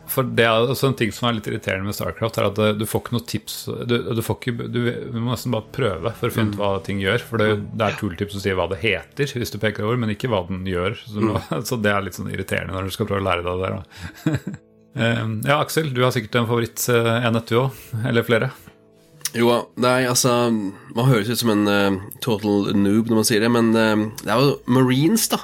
For 0.08 0.24
det 0.24 0.46
er 0.48 0.70
også 0.72 0.88
en 0.88 0.96
ting 0.98 1.10
som 1.14 1.28
er 1.28 1.36
litt 1.36 1.48
irriterende 1.50 1.90
med 1.90 1.96
Starcraft, 1.96 2.38
er 2.40 2.48
at 2.48 2.60
du 2.80 2.84
får 2.88 3.04
ikke 3.04 3.14
noe 3.14 3.26
tips. 3.28 3.58
Du, 3.86 3.96
du, 4.08 4.22
ikke, 4.22 4.54
du, 4.56 4.80
du 5.12 5.18
må 5.20 5.34
nesten 5.34 5.54
bare 5.54 5.68
prøve 5.74 6.14
for 6.18 6.30
å 6.30 6.34
finne 6.34 6.56
ut 6.56 6.60
hva 6.60 6.70
ting 6.84 7.02
gjør. 7.04 7.22
For 7.28 7.42
det, 7.42 7.50
det 7.76 7.86
er 7.86 7.98
tooltips 8.00 8.34
som 8.34 8.42
sier 8.42 8.58
hva 8.58 8.66
det 8.72 8.80
heter, 8.82 9.34
hvis 9.38 9.54
du 9.54 9.60
peker 9.62 9.86
over, 9.86 10.00
men 10.00 10.14
ikke 10.14 10.32
hva 10.32 10.42
den 10.48 10.64
gjør. 10.66 10.96
Så, 11.04 11.20
må, 11.22 11.42
så 11.68 11.78
det 11.84 11.92
er 11.92 12.08
litt 12.08 12.18
sånn 12.18 12.32
irriterende 12.32 12.74
når 12.74 12.88
du 12.88 12.96
skal 12.96 13.10
prøve 13.10 13.22
å 13.22 13.28
lære 13.28 13.46
deg 13.46 13.62
det 13.62 13.68
der. 13.68 14.64
Ehm, 14.96 15.40
ja, 15.46 15.60
Aksel, 15.60 15.92
du 15.94 16.02
har 16.04 16.14
sikkert 16.14 16.40
en 16.40 16.48
favorittenhet, 16.48 17.50
du 17.50 17.60
òg? 17.64 17.84
Eller 18.08 18.26
flere? 18.26 18.50
Jo, 19.36 19.50
nei, 19.76 20.06
altså 20.08 20.48
Man 20.48 21.08
høres 21.10 21.28
ut 21.28 21.40
som 21.42 21.50
en 21.52 21.68
uh, 21.68 21.98
total 22.24 22.70
noob 22.72 23.10
når 23.10 23.20
man 23.20 23.26
sier 23.28 23.44
det, 23.44 23.50
men 23.52 23.70
uh, 23.76 24.08
det 24.22 24.32
er 24.32 24.40
jo 24.40 24.54
Marines, 24.64 25.28
da. 25.28 25.42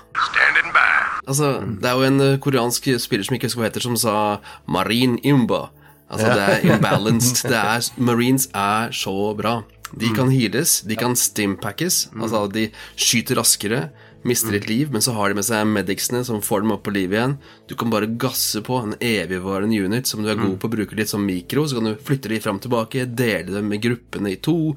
Altså, 1.24 1.58
Det 1.80 1.88
er 1.88 1.98
jo 1.98 2.08
en 2.08 2.20
uh, 2.22 2.38
koreansk 2.40 2.88
spiller 3.00 3.26
som 3.26 3.36
ikke 3.36 3.50
husker 3.50 3.60
hva 3.60 3.68
heter, 3.68 3.84
som 3.84 3.98
sa 4.00 4.16
Marine 4.64 5.20
Imba. 5.24 5.66
Altså, 6.08 6.32
det 6.32 6.42
er 6.46 6.66
imbalanced. 6.74 7.44
Det 7.48 7.58
er, 7.58 7.86
Marines 7.96 8.48
er 8.54 8.92
så 8.94 9.34
bra. 9.36 9.58
De 9.94 10.10
kan 10.14 10.30
heales, 10.32 10.80
de 10.82 10.96
kan 10.98 11.14
stimpackes, 11.14 12.08
altså 12.18 12.44
de 12.50 12.66
skyter 12.98 13.38
raskere 13.38 13.84
mister 14.24 14.56
ditt 14.56 14.68
liv, 14.68 14.92
men 14.92 15.02
så 15.04 15.12
har 15.16 15.30
de 15.30 15.38
med 15.38 15.46
seg 15.46 15.66
medicsene 15.68 16.22
som 16.24 16.42
får 16.44 16.64
dem 16.64 16.72
opp 16.74 16.84
på 16.86 16.94
livet 16.94 17.18
igjen. 17.18 17.36
Du 17.68 17.74
kan 17.78 17.92
bare 17.92 18.08
gasse 18.08 18.62
på 18.64 18.78
en 18.80 18.96
evigvarende 18.98 19.78
unit 19.84 20.08
som 20.08 20.24
du 20.24 20.30
er 20.32 20.40
god 20.40 20.56
på 20.60 20.70
å 20.70 20.74
bruke 20.74 20.96
litt 20.98 21.12
som 21.12 21.24
mikro. 21.24 21.66
Så 21.68 21.78
kan 21.78 21.90
du 21.90 22.00
flytte 22.08 22.32
de 22.32 22.40
fram 22.40 22.60
og 22.60 22.64
tilbake, 22.64 23.04
dele 23.04 23.52
dem 23.52 23.68
med 23.68 23.82
gruppene 23.84 24.32
i 24.32 24.40
to, 24.40 24.74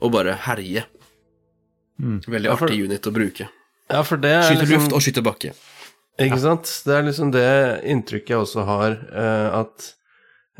og 0.00 0.14
bare 0.14 0.38
herje. 0.46 0.86
Mm. 2.00 2.18
Veldig 2.24 2.50
ja, 2.50 2.56
for, 2.56 2.68
artig 2.68 2.88
unit 2.88 3.08
å 3.08 3.14
bruke. 3.14 3.48
Ja, 3.86 4.00
er 4.00 4.04
Skyter 4.06 4.64
liksom, 4.64 4.72
luft 4.74 4.96
og 4.96 5.04
skyter 5.04 5.24
bakke. 5.24 5.52
Ikke 6.16 6.38
ja. 6.38 6.42
sant? 6.42 6.72
Det 6.86 6.96
er 6.96 7.06
liksom 7.06 7.30
det 7.34 7.46
inntrykket 7.92 8.32
jeg 8.34 8.42
også 8.42 8.64
har, 8.66 8.98
uh, 9.12 9.62
at 9.62 9.92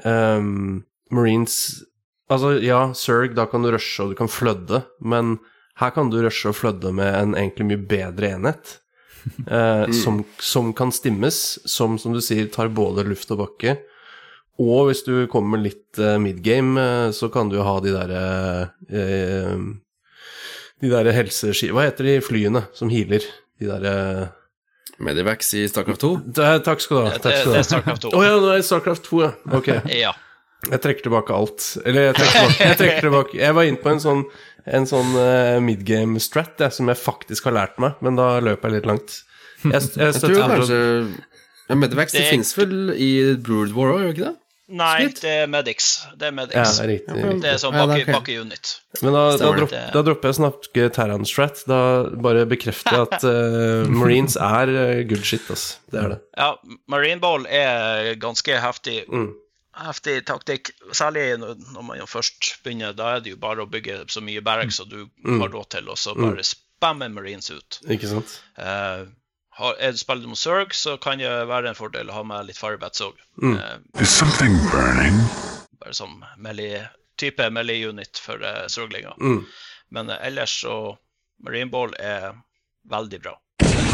um, 0.05 0.85
Marines 1.11 1.85
Altså, 2.27 2.57
ja, 2.59 2.89
Zerg, 2.99 3.37
da 3.39 3.45
kan 3.47 3.63
du 3.63 3.71
rushe 3.71 4.03
og 4.03 4.11
du 4.11 4.17
kan 4.19 4.27
flødde, 4.27 4.81
men 4.99 5.37
her 5.81 5.93
kan 5.93 6.11
du 6.13 6.21
rushe 6.25 6.49
og 6.51 6.57
flødde 6.57 6.93
med 6.97 7.13
en 7.15 7.37
egentlig 7.37 7.71
mye 7.73 7.87
bedre 7.95 8.35
enhet. 8.39 8.77
Eh, 9.27 9.81
mm. 9.91 9.93
som, 9.93 10.21
som, 10.39 10.69
kan 10.71 10.93
stimmes, 10.95 11.59
som 11.67 11.97
som 11.99 12.13
du 12.15 12.21
sier 12.23 12.47
tar 12.47 12.69
både 12.71 13.03
luft 13.03 13.33
og 13.35 13.41
bakke. 13.41 13.73
Og 14.63 14.87
hvis 14.87 15.03
du 15.03 15.27
kommer 15.27 15.59
litt 15.59 15.99
eh, 15.99 16.15
midgame, 16.23 16.79
eh, 16.79 17.09
så 17.11 17.27
kan 17.35 17.51
du 17.51 17.59
ha 17.59 17.75
de 17.83 17.91
derre 17.97 18.23
eh, 18.87 19.57
De 20.79 20.93
derre 20.93 21.17
helseski... 21.17 21.73
Hva 21.75 21.89
heter 21.89 22.07
de 22.07 22.15
flyene 22.23 22.63
som 22.77 22.93
healer? 22.93 23.27
De 23.59 23.67
derre 23.67 23.97
Medivax 25.03 25.53
i 25.59 25.67
Starcraft 25.69 26.01
2? 26.07 26.13
Det, 26.39 26.53
takk 26.65 26.81
skal 26.87 26.97
du 26.97 27.03
ha. 27.03 27.17
Det, 27.19 27.35
det, 27.35 27.59
er 27.59 27.67
Starcraft 27.67 28.07
2. 28.07 28.15
Å 28.15 28.21
oh, 28.21 28.25
ja, 28.25 28.39
det 28.47 28.55
er 28.55 28.65
Starcraft 28.71 29.11
2, 29.11 29.21
ja. 29.27 29.33
Ok. 29.59 29.73
ja. 30.07 30.15
Jeg 30.67 30.83
trekker 30.83 31.07
tilbake 31.07 31.35
alt. 31.37 31.65
Eller 31.85 32.09
jeg 32.09 32.19
trekker 32.19 32.37
tilbake 32.37 32.69
Jeg, 32.69 32.79
trekker 32.81 33.09
tilbake. 33.09 33.41
jeg 33.41 33.57
var 33.59 33.69
inne 33.69 33.83
på 33.83 33.93
en 33.93 34.03
sånn 34.03 34.23
en 34.67 34.89
sånn 34.89 35.13
uh, 35.15 35.59
midgame 35.63 36.21
strat 36.23 36.59
jeg, 36.59 36.75
som 36.75 36.91
jeg 36.91 36.99
faktisk 36.99 37.47
har 37.47 37.55
lært 37.55 37.77
meg, 37.83 38.01
men 38.05 38.19
da 38.19 38.37
løper 38.43 38.71
jeg 38.71 38.81
litt 38.81 38.89
langt. 38.91 39.21
Jeg, 39.63 39.79
jeg, 39.79 40.11
jeg 40.11 40.23
tror 40.23 40.51
kanskje 40.51 40.81
ja, 41.67 41.77
Medivax 41.79 42.13
det, 42.15 42.25
det 42.25 42.33
fins 42.35 42.51
vel 42.59 42.75
i 42.93 43.13
Brood 43.43 43.73
War 43.77 43.95
òg, 43.95 44.03
gjør 44.03 44.11
det 44.11 44.17
ikke 44.17 44.27
det? 44.27 44.35
Nei, 44.67 45.07
det 45.15 45.31
er 45.31 45.45
Medics. 45.47 45.89
Det 46.19 46.27
er 46.27 46.33
Medics. 46.35 46.59
Ja, 46.59 46.67
det, 46.67 46.83
er 46.83 46.89
riktig, 46.91 47.15
riktig. 47.21 47.43
det 47.45 47.51
er 47.53 47.61
sånn 47.63 47.77
bakke-unit. 48.11 48.73
Men 48.99 49.15
da, 49.15 49.23
da, 49.39 49.51
dropp, 49.61 49.75
da, 49.95 50.03
dropper 50.09 50.27
jeg 50.27 50.35
å 50.35 50.39
snakke 50.41 50.87
Terran 50.97 51.27
Strat. 51.31 51.63
Da 51.71 51.79
bare 52.27 52.43
bekrefter 52.51 52.99
jeg 52.99 53.07
at 53.07 53.27
uh, 53.31 53.87
Marines 54.01 54.35
er 54.35 54.73
uh, 54.75 55.03
good 55.07 55.23
shit, 55.23 55.47
altså. 55.55 55.79
Det 55.95 56.03
er 56.03 56.17
det. 56.17 56.19
Ja, 56.35 56.51
Marine 56.91 57.23
Ball 57.23 57.47
er 57.47 58.17
ganske 58.19 58.59
heftig. 58.67 59.05
Mm 59.07 59.31
heftig 59.77 60.25
taktikk. 60.29 60.71
Særlig 60.93 61.37
når 61.41 61.83
man 61.83 61.99
jo 62.01 62.07
først 62.09 62.57
begynner. 62.65 62.97
Da 62.97 63.17
er 63.17 63.25
det 63.25 63.35
jo 63.35 63.41
bare 63.41 63.65
å 63.65 63.71
bygge 63.71 64.05
så 64.13 64.23
mye 64.25 64.45
barracks 64.45 64.81
som 64.81 64.89
du 64.91 65.07
mm. 65.07 65.41
har 65.43 65.53
råd 65.53 65.71
til, 65.77 65.89
og 65.93 66.01
så 66.01 66.15
bare 66.17 66.41
mm. 66.41 66.49
spamme 66.49 67.09
Marines 67.13 67.51
ut. 67.53 67.81
Ikke 67.93 68.11
sant? 68.11 68.37
Uh, 68.59 69.07
er 69.77 69.93
du 69.93 70.01
spiller 70.01 70.29
mot 70.29 70.39
Zerg, 70.39 70.75
så 70.77 70.97
kan 71.01 71.19
det 71.21 71.31
være 71.49 71.71
en 71.71 71.79
fordel 71.79 72.11
å 72.11 72.19
ha 72.19 72.25
med 72.27 72.51
litt 72.51 72.61
firebats 72.61 73.05
òg. 73.05 73.17
Mm. 73.43 73.57
Uh, 73.57 73.79
bare 75.81 75.95
som 75.97 76.25
melee, 76.43 76.85
type 77.21 77.51
melee-unit 77.53 78.21
for 78.21 78.43
uh, 78.43 78.67
Zerglinger. 78.69 79.17
Mm. 79.21 79.47
Men 79.91 80.11
uh, 80.11 80.21
ellers 80.21 80.61
så 80.61 80.97
Marine 81.45 81.71
Ball 81.71 81.95
er 82.01 82.33
veldig 82.91 83.23
bra. 83.23 83.41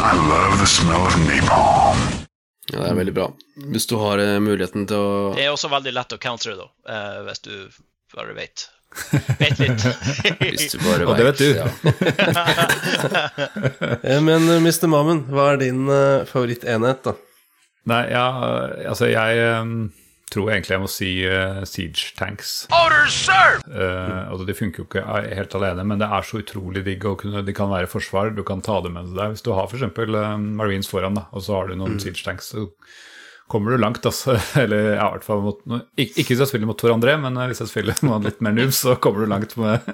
I 0.03 0.13
love 0.15 0.59
the 0.59 0.67
smell 0.67 1.07
of 1.07 1.17
napalm. 1.27 2.22
Ja, 2.71 2.77
det 2.79 2.85
er 2.89 2.99
veldig 2.99 3.15
bra. 3.15 3.25
Hvis 3.73 3.89
du 3.89 3.97
har 3.99 4.21
uh, 4.23 4.37
muligheten 4.43 4.87
til 4.87 4.95
å 4.99 5.33
Det 5.35 5.43
er 5.43 5.51
også 5.51 5.71
veldig 5.73 5.93
lett 5.97 6.15
å 6.15 6.19
countere, 6.21 6.55
da, 6.59 6.69
uh, 6.87 7.19
hvis 7.27 7.43
du 7.43 7.53
bare 8.15 8.35
vet. 8.37 8.67
Vet 9.39 9.59
litt. 9.59 9.83
hvis 10.43 10.71
du 10.71 10.77
bare 10.83 11.03
vet. 11.03 11.09
Og 11.09 11.17
det 11.17 11.25
vet 11.31 11.39
du. 11.41 11.49
Ja. 11.57 11.67
Eh, 14.03 14.19
men 14.21 14.45
Mr. 14.61 14.85
Mammen, 14.91 15.23
hva 15.31 15.53
er 15.53 15.59
din 15.61 15.87
favorittenhet, 16.27 17.05
da? 17.05 17.13
Nei, 17.89 18.03
ja, 18.11 18.25
altså 18.91 19.07
jeg 19.09 19.47
um 20.41 20.49
jeg 20.49 20.59
egentlig 20.59 20.75
jeg 20.75 20.83
må 20.83 20.89
si 20.91 21.11
uh, 21.27 21.61
Siege 21.67 22.11
Tanks. 22.17 22.51
Orders, 22.73 23.15
sir! 23.27 23.61
Uh, 23.67 24.31
altså, 24.31 24.47
de 24.49 24.57
funker 24.57 24.83
jo 24.83 24.87
ikke 24.89 25.05
helt 25.37 25.55
alene, 25.59 25.85
men 25.87 26.01
det 26.01 26.09
er 26.09 26.27
så 26.27 26.41
utrolig 26.41 26.83
digg 26.87 27.05
å 27.07 27.15
kunne 27.19 27.45
De 27.45 27.55
kan 27.55 27.71
være 27.71 27.91
forsvar, 27.91 28.33
du 28.35 28.43
kan 28.47 28.63
ta 28.65 28.79
det 28.83 28.93
med 28.93 29.13
deg. 29.17 29.35
Hvis 29.35 29.45
du 29.45 29.53
har 29.55 29.69
f.eks. 29.69 29.85
Uh, 29.93 30.35
Marines 30.37 30.89
foran, 30.89 31.19
da, 31.19 31.27
og 31.31 31.45
så 31.45 31.59
har 31.59 31.69
du 31.69 31.77
noen 31.77 31.97
mm. 31.97 32.03
Siege 32.03 32.25
Tanks, 32.25 32.53
så 32.53 32.67
kommer 33.51 33.73
du 33.73 33.81
langt, 33.81 34.05
altså. 34.07 34.35
Eller 34.63 34.95
ja, 34.95 35.05
i 35.05 35.15
hvert 35.15 35.25
fall 35.27 35.43
mot 35.45 35.61
ikke, 35.67 36.09
ikke, 36.09 36.29
hvis 36.31 36.43
jeg 36.43 36.51
spiller 36.51 36.69
mot 36.69 36.79
Tor 36.79 36.95
André, 36.95 37.15
men 37.21 37.37
hvis 37.51 37.61
jeg 37.61 37.71
spiller 37.71 38.03
med 38.07 38.27
litt 38.27 38.43
mer 38.45 38.55
noobs, 38.57 38.81
så 38.85 38.97
kommer 39.03 39.23
du 39.23 39.31
langt 39.31 39.55
med, 39.61 39.85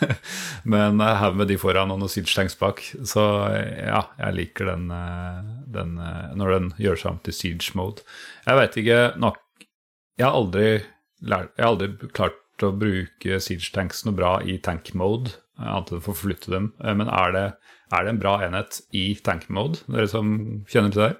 med 0.70 0.86
en 0.88 1.06
haug 1.20 1.38
med 1.40 1.50
de 1.52 1.60
foran 1.60 1.92
og 1.92 2.00
noen 2.00 2.12
Siege 2.12 2.32
Tanks 2.32 2.56
bak. 2.60 2.80
Så 3.04 3.24
ja, 3.52 4.06
jeg 4.22 4.38
liker 4.40 4.72
den, 4.72 4.88
den 5.74 5.96
når 6.38 6.58
den 6.58 6.74
gjør 6.80 7.02
seg 7.02 7.14
om 7.14 7.24
til 7.26 7.36
Siege 7.36 7.76
mode. 7.78 8.06
Jeg 8.46 8.60
veit 8.60 8.78
ikke 8.84 9.00
nok 9.20 9.43
jeg 10.18 10.26
har 10.26 10.36
aldri, 10.38 10.68
lært, 11.24 11.52
jeg 11.56 11.64
har 11.64 11.72
aldri 11.72 12.10
klart 12.14 12.64
å 12.64 12.70
bruke 12.78 13.40
siege 13.42 13.72
tanks 13.74 14.04
noe 14.06 14.16
bra 14.16 14.36
i 14.46 14.58
tank 14.62 14.92
mode, 14.98 15.34
annet 15.58 15.90
enn 15.90 16.00
å 16.00 16.04
forflytte 16.04 16.52
dem. 16.52 16.70
Men 16.82 17.10
er 17.10 17.34
det, 17.34 17.44
er 17.94 18.06
det 18.06 18.14
en 18.14 18.22
bra 18.22 18.36
enhet 18.46 18.80
i 18.94 19.08
tank 19.26 19.48
mode, 19.52 19.82
dere 19.90 20.10
som 20.10 20.36
kjenner 20.70 20.94
til 20.94 21.06
det? 21.08 21.12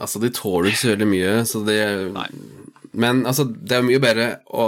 Altså, 0.00 0.20
de 0.22 0.30
tåler 0.32 0.70
ikke 0.70 0.80
så 0.80 0.92
veldig 0.94 1.08
mye, 1.10 1.32
så 1.44 1.60
det 1.66 1.80
Men 2.96 3.20
altså, 3.28 3.44
det 3.44 3.76
er 3.76 3.84
mye 3.84 4.00
bedre 4.02 4.28
å, 4.48 4.64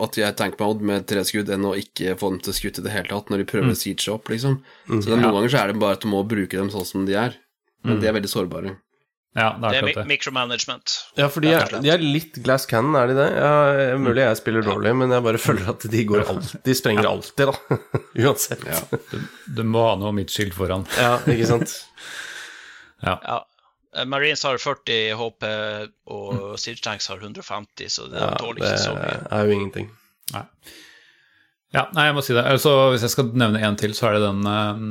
at 0.00 0.16
de 0.16 0.24
er 0.24 0.38
tank 0.38 0.56
mode 0.58 0.86
med 0.88 1.04
tre 1.10 1.20
skudd 1.28 1.52
enn 1.52 1.68
å 1.68 1.76
ikke 1.76 2.16
få 2.18 2.32
dem 2.32 2.40
til 2.40 2.54
å 2.54 2.56
skutte 2.56 2.80
i 2.80 2.86
det 2.86 2.94
hele 2.94 3.12
tatt 3.12 3.28
når 3.30 3.42
de 3.42 3.50
prøver 3.52 3.74
å 3.74 3.78
siege 3.78 4.08
opp, 4.14 4.32
liksom. 4.32 4.62
Så 4.88 5.04
det, 5.04 5.18
noen 5.20 5.36
ganger 5.36 5.52
så 5.52 5.60
er 5.60 5.70
det 5.70 5.82
bare 5.82 6.00
at 6.00 6.06
du 6.06 6.08
må 6.10 6.24
bruke 6.24 6.56
dem 6.56 6.72
sånn 6.72 6.88
som 6.88 7.04
de 7.06 7.18
er. 7.20 7.36
Men 7.84 8.00
de 8.00 8.08
er 8.08 8.16
veldig 8.16 8.32
sårbare. 8.32 8.74
Ja, 9.36 9.52
det 9.54 9.60
Det 9.70 9.76
er 9.78 9.88
er 9.88 9.94
det. 10.00 10.06
micromanagement. 10.10 10.94
Ja, 11.16 11.28
for 11.30 11.40
de 11.44 11.52
er, 11.54 11.68
de 11.84 11.90
er 11.94 11.98
litt 12.02 12.40
glass 12.42 12.64
cannon, 12.66 12.96
er 12.98 13.06
de 13.06 13.14
det? 13.14 13.26
Ja, 13.36 13.52
mulig 13.96 14.24
jeg 14.24 14.36
spiller 14.40 14.64
dårlig, 14.66 14.90
men 14.98 15.10
jeg 15.14 15.22
bare 15.22 15.38
føler 15.38 15.68
at 15.70 15.86
de 15.92 16.00
går 16.08 16.24
alltid 16.32 16.64
De 16.66 16.74
sprenger 16.74 17.06
alltid, 17.06 17.46
da. 17.52 17.78
Uansett. 18.26 18.64
Ja. 18.66 18.80
Du 19.46 19.62
må 19.62 19.84
ha 19.86 19.94
noe 20.00 20.10
midtskilt 20.16 20.56
foran. 20.58 20.82
Ja, 20.98 21.18
ikke 21.30 21.46
sant? 21.46 21.76
Ja. 23.00 23.14
ja. 23.24 24.04
Marines 24.04 24.42
har 24.44 24.58
40 24.60 25.14
HP, 25.16 25.44
og 26.12 26.58
Siege 26.60 26.82
Tanks 26.84 27.06
har 27.08 27.16
150, 27.22 27.88
så 27.88 28.04
det 28.12 28.20
Ja, 28.20 28.34
det 28.36 28.50
ikke 28.60 28.76
så 28.82 28.92
mye. 28.92 29.14
er 29.32 29.46
jo 29.48 29.54
ingenting. 29.56 29.88
Nei. 30.34 30.42
Ja, 31.72 31.86
nei, 31.94 32.04
jeg 32.10 32.14
må 32.18 32.22
si 32.26 32.34
det. 32.36 32.44
Altså, 32.44 32.74
hvis 32.92 33.06
jeg 33.06 33.14
skal 33.14 33.30
nevne 33.40 33.62
en 33.64 33.78
til, 33.80 33.94
så 33.96 34.10
er 34.10 34.18
det 34.18 34.22
den 34.26 34.44
eh, 34.50 34.84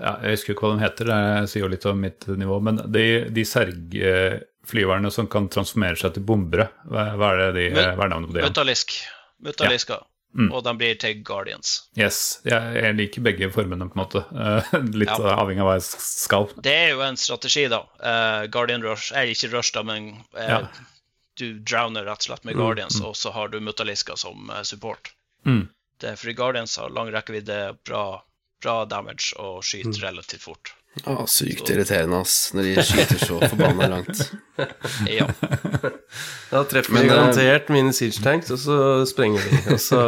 ja, 0.00 0.12
Jeg 0.22 0.36
husker 0.36 0.54
ikke 0.54 0.66
hva 0.66 0.74
de 0.76 0.84
heter, 0.84 1.10
det 1.10 1.50
sier 1.52 1.64
jo 1.66 1.70
litt 1.72 1.86
om 1.90 2.00
mitt 2.00 2.26
nivå. 2.26 2.58
Men 2.62 2.80
de, 2.92 3.06
de 3.34 3.44
sergflyverne 3.46 5.10
som 5.14 5.28
kan 5.30 5.48
transformere 5.52 5.98
seg 6.00 6.16
til 6.16 6.26
bombere, 6.26 6.68
hva, 6.90 7.08
hva 7.18 7.32
er 7.34 7.42
det 7.46 7.54
de, 7.58 7.66
hva 7.96 8.06
er 8.06 8.12
navnet 8.14 8.30
på 8.32 8.38
det? 8.38 8.44
Mutalisk. 8.50 8.96
Mutaliska. 9.44 10.00
Mm. 10.36 10.50
Og 10.52 10.64
de 10.66 10.72
blir 10.76 10.98
til 11.00 11.22
Guardians. 11.24 11.70
Yes, 11.96 12.40
jeg, 12.44 12.90
liker 12.98 13.24
begge 13.24 13.48
formene, 13.54 13.86
på 13.88 13.96
en 13.96 14.02
måte. 14.02 14.20
Eh, 14.36 14.74
litt 15.00 15.08
Ja. 15.08 15.36
avhengig 15.40 15.62
av 15.64 15.70
hva 15.70 15.76
jeg 15.78 15.86
skal. 16.02 16.50
Det 16.60 16.74
er 16.76 16.90
jo 16.92 17.00
en 17.06 17.16
strategi, 17.16 17.64
da. 17.72 17.78
Uh, 18.02 18.44
Guardian 18.52 18.84
Rush 18.84 19.14
er 19.16 19.30
ikke 19.32 19.48
Rush, 19.54 19.72
da, 19.72 19.84
men 19.86 20.10
uh, 20.36 20.42
Ja. 20.44 20.58
du 21.40 21.46
drowner 21.64 22.04
rett 22.04 22.20
og 22.26 22.28
slett 22.30 22.44
med 22.48 22.56
Guardians, 22.58 22.98
og 23.00 23.16
så 23.16 23.32
har 23.32 23.48
du 23.52 23.58
Mutaliska 23.64 24.16
som 24.16 24.50
eh, 24.50 24.62
support. 24.64 25.12
Mm. 25.46 25.66
Det 26.00 26.14
fordi 26.20 26.32
Guardians 26.36 26.76
har 26.80 26.92
lang 26.92 27.08
rekkevidde, 27.12 27.76
bra, 27.88 28.22
bra 28.62 28.84
damage 28.88 29.34
og 29.38 29.62
skyter 29.64 29.96
Mm. 29.98 30.02
relativt 30.08 30.42
fort. 30.42 30.72
Ah, 31.04 31.26
sykt 31.28 31.68
irriterende, 31.68 32.22
ass, 32.24 32.52
når 32.56 32.62
de 32.70 32.82
skyter 32.88 33.18
så 33.20 33.36
forbanna 33.52 33.88
langt. 33.92 34.22
Ja. 35.18 35.26
Da 36.50 36.62
treffer 36.64 36.92
Men, 36.94 37.02
de 37.04 37.08
eh, 37.10 37.12
garantert 37.12 37.68
mine 37.74 37.92
siege 37.92 38.22
tanks, 38.24 38.48
og 38.54 38.58
så 38.62 38.76
sprenger 39.10 39.42
de. 39.44 39.58
Og 39.74 39.80
så 39.82 40.00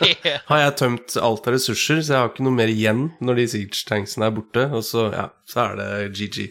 har 0.52 0.60
jeg 0.62 0.76
tømt 0.78 1.16
alt 1.18 1.48
av 1.50 1.56
ressurser, 1.56 1.98
så 2.02 2.12
jeg 2.14 2.20
har 2.22 2.30
ikke 2.30 2.46
noe 2.46 2.54
mer 2.54 2.70
igjen 2.70 3.08
når 3.20 3.40
de 3.40 3.48
siege 3.56 3.82
tanksene 3.88 4.28
er 4.30 4.36
borte, 4.38 4.68
og 4.70 4.84
så, 4.86 5.08
ja, 5.16 5.26
så 5.50 5.64
er 5.64 5.80
det 5.80 5.90
GG. 6.20 6.46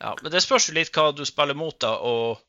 ja. 0.00 0.14
Men 0.22 0.32
det 0.32 0.40
spørs 0.46 0.70
jo 0.70 0.76
litt 0.78 0.92
hva 0.96 1.10
du 1.12 1.24
spiller 1.28 1.58
mot, 1.58 1.76
da. 1.84 1.92
Og 2.00 2.40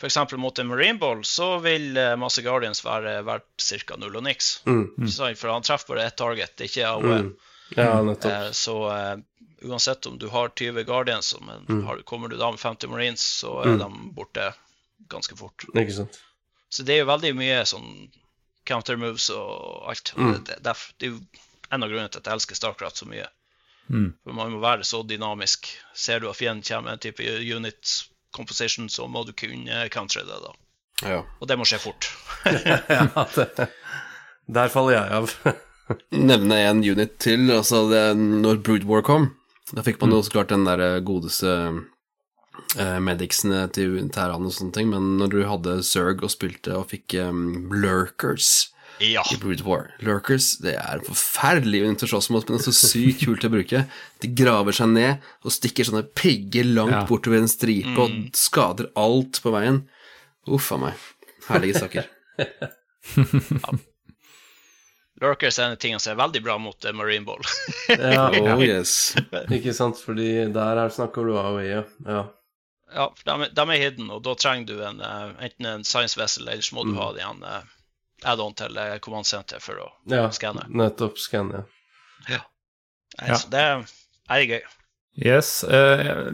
f.eks. 0.00 0.16
mot 0.40 0.58
en 0.58 0.66
Marine 0.70 0.98
Ball 0.98 1.20
så 1.28 1.58
vil 1.60 1.96
eh, 2.00 2.14
masse 2.16 2.42
Guardians 2.42 2.80
være 2.84 3.18
verdt 3.26 3.66
ca. 3.86 3.96
null 4.00 4.16
og 4.16 4.24
niks. 4.24 4.62
Mm. 4.66 4.86
Ikke? 5.04 5.34
For 5.36 5.52
han 5.52 5.62
treffer 5.66 5.94
bare 5.94 6.06
ett 6.08 6.16
target, 6.16 6.54
det 6.56 6.64
er 6.64 6.70
ikke 6.72 6.88
AOE. 6.88 7.18
Mm. 7.26 7.30
Ja, 7.76 7.90
nettopp. 8.02 8.32
Eh, 8.32 8.50
Så 8.56 8.74
uh, 8.88 9.18
uansett 9.68 10.06
om 10.08 10.16
du 10.18 10.28
har 10.32 10.48
20 10.56 10.84
Guardians, 10.88 11.34
men 11.40 11.66
Mm. 11.68 11.84
har, 11.86 12.00
kommer 12.08 12.28
du 12.32 12.36
da 12.40 12.48
med 12.50 12.58
50 12.60 12.88
Marines, 12.90 13.20
så 13.44 13.58
er 13.62 13.76
de 13.78 13.90
borte 14.16 14.48
ganske 15.12 15.36
fort. 15.36 15.64
Ikke 15.76 15.92
sant. 16.00 16.16
Så 16.70 16.82
det 16.86 16.94
er 16.96 17.02
jo 17.04 17.10
veldig 17.12 17.34
mye 17.36 17.60
sånn 17.66 18.08
counter-moves 18.66 19.28
og 19.34 19.88
alt. 19.90 20.12
Mm. 20.16 20.32
Det, 20.46 20.56
det, 20.64 20.74
det 20.98 21.06
er 21.08 21.12
jo 21.14 21.20
en 21.70 21.82
av 21.84 21.90
grunnene 21.90 22.10
til 22.12 22.20
at 22.22 22.26
jeg 22.30 22.38
elsker 22.40 22.58
Starcraft 22.58 23.00
så 23.02 23.08
mye. 23.10 23.26
Mm. 23.90 24.12
For 24.24 24.36
man 24.36 24.52
må 24.54 24.60
være 24.62 24.84
så 24.86 25.00
dynamisk. 25.06 25.66
Ser 25.98 26.20
du 26.22 26.28
at 26.30 26.38
fienden 26.38 26.62
kommer 26.66 26.90
med 26.90 26.98
en 26.98 27.04
type 27.06 27.26
unit 27.56 27.94
composition, 28.36 28.88
så 28.88 29.06
må 29.10 29.24
du 29.26 29.32
kunne 29.36 29.88
countre 29.94 30.24
det, 30.26 30.38
da. 30.44 30.54
Ja. 31.06 31.20
Og 31.40 31.48
det 31.48 31.56
må 31.58 31.66
skje 31.68 31.80
fort. 31.82 32.10
Ja, 32.44 33.26
det, 33.34 33.68
der 34.50 34.72
faller 34.72 34.96
jeg 34.96 35.18
av. 35.18 35.34
Nevne 36.30 36.58
en 36.64 36.82
unit 36.84 37.18
til, 37.22 37.50
altså 37.52 37.84
det, 37.90 38.04
når 38.16 38.62
Brood 38.66 38.86
War 38.88 39.04
kom, 39.06 39.32
da 39.74 39.84
fikk 39.86 40.00
man 40.02 40.14
jo 40.14 40.22
så 40.24 40.34
klart 40.34 40.52
den 40.52 40.66
der 40.66 40.82
eh, 40.82 41.00
godeste 41.06 41.52
eh, 42.78 42.98
medicsene 43.02 43.64
til 43.74 43.98
Terran 44.14 44.46
og 44.46 44.54
sånne 44.54 44.74
ting, 44.76 44.90
men 44.90 45.16
når 45.20 45.34
du 45.34 45.40
hadde 45.46 45.76
Zerg 45.86 46.24
og 46.26 46.32
spilte 46.32 46.74
og 46.78 46.88
fikk 46.94 47.18
um, 47.22 47.70
lurkers 47.74 48.70
Ja. 49.00 49.22
i 49.32 49.36
Brood 49.40 49.62
War 49.64 49.86
Lurkers, 50.04 50.58
det 50.60 50.74
er 50.76 50.98
en 50.98 51.04
forferdelig 51.06 51.80
å 51.88 52.08
slåss 52.10 52.30
mot, 52.34 52.48
men 52.48 52.58
det 52.58 52.66
er 52.66 52.72
så 52.72 52.88
sykt 52.92 53.22
kult 53.24 53.44
å 53.48 53.50
bruke. 53.52 53.84
De 54.20 54.28
graver 54.36 54.76
seg 54.76 54.88
ned 54.92 55.24
og 55.44 55.54
stikker 55.56 55.88
sånne 55.88 56.02
pigger 56.14 56.64
langt 56.68 56.92
Ja. 56.92 57.04
bortover 57.08 57.38
en 57.40 57.48
stripe 57.48 57.96
og 57.98 58.10
skader 58.36 58.90
alt 59.00 59.40
på 59.42 59.52
veien. 59.56 59.82
Uff 60.48 60.72
a 60.72 60.76
meg. 60.82 60.94
Herlige 61.48 61.80
saker. 61.80 62.04
Lurkers 65.20 65.58
er 65.60 65.70
en 65.74 65.76
ting 65.80 65.98
som 66.00 66.14
er 66.14 66.20
veldig 66.22 66.40
bra 66.44 66.54
mot 66.60 66.84
eh, 66.88 66.94
Marine 66.96 67.26
Ball. 67.28 67.42
Ja, 67.90 68.28
Oh 68.54 68.62
yes. 68.64 69.14
ikke 69.52 69.74
sant, 69.76 69.98
fordi 70.00 70.46
der 70.54 70.80
er 70.80 70.92
snakker 70.94 71.26
du 71.28 71.34
av 71.40 71.58
ja. 71.64 71.82
ja. 72.08 72.22
Ja, 72.90 73.04
de, 73.26 73.34
er- 73.44 73.52
de 73.54 73.64
er 73.70 73.82
hidden, 73.84 74.08
og 74.10 74.22
da 74.26 74.32
trenger 74.34 74.66
du 74.66 74.80
en, 74.82 75.00
eh, 75.04 75.34
enten 75.46 75.68
en 75.74 75.84
science 75.86 76.16
vessel, 76.18 76.48
eller 76.48 76.64
så 76.64 76.74
må 76.78 76.86
du 76.88 76.94
ha 76.96 77.10
en 77.28 77.44
uh, 77.44 77.60
add-on 78.24 78.54
til 78.58 78.76
uh, 78.76 78.98
command 79.04 79.26
center 79.26 79.60
for 79.60 79.80
å 79.80 79.88
Ja, 80.10 80.26
skanne. 80.34 80.66
nettopp 80.68 81.18
skanne. 81.18 81.64
Nei, 82.28 82.40
Ja. 83.26 83.34
Så 83.36 83.48
det 83.50 83.62
er 84.30 84.44
gøy. 84.46 84.60
Yes. 85.20 85.64
eh, 85.64 86.30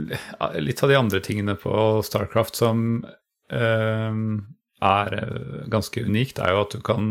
litt 0.61 0.83
av 0.85 0.91
de 0.91 0.97
andre 0.99 1.21
tingene 1.25 1.55
på 1.59 2.03
Starcraft 2.05 2.55
som 2.59 2.83
eh, 3.51 4.19
er 4.85 5.15
eh, 5.17 5.63
ganske 5.73 6.03
unikt, 6.05 6.39
er 6.39 6.53
jo 6.53 6.61
at 6.67 6.77
du 6.77 6.83
kan 6.85 7.09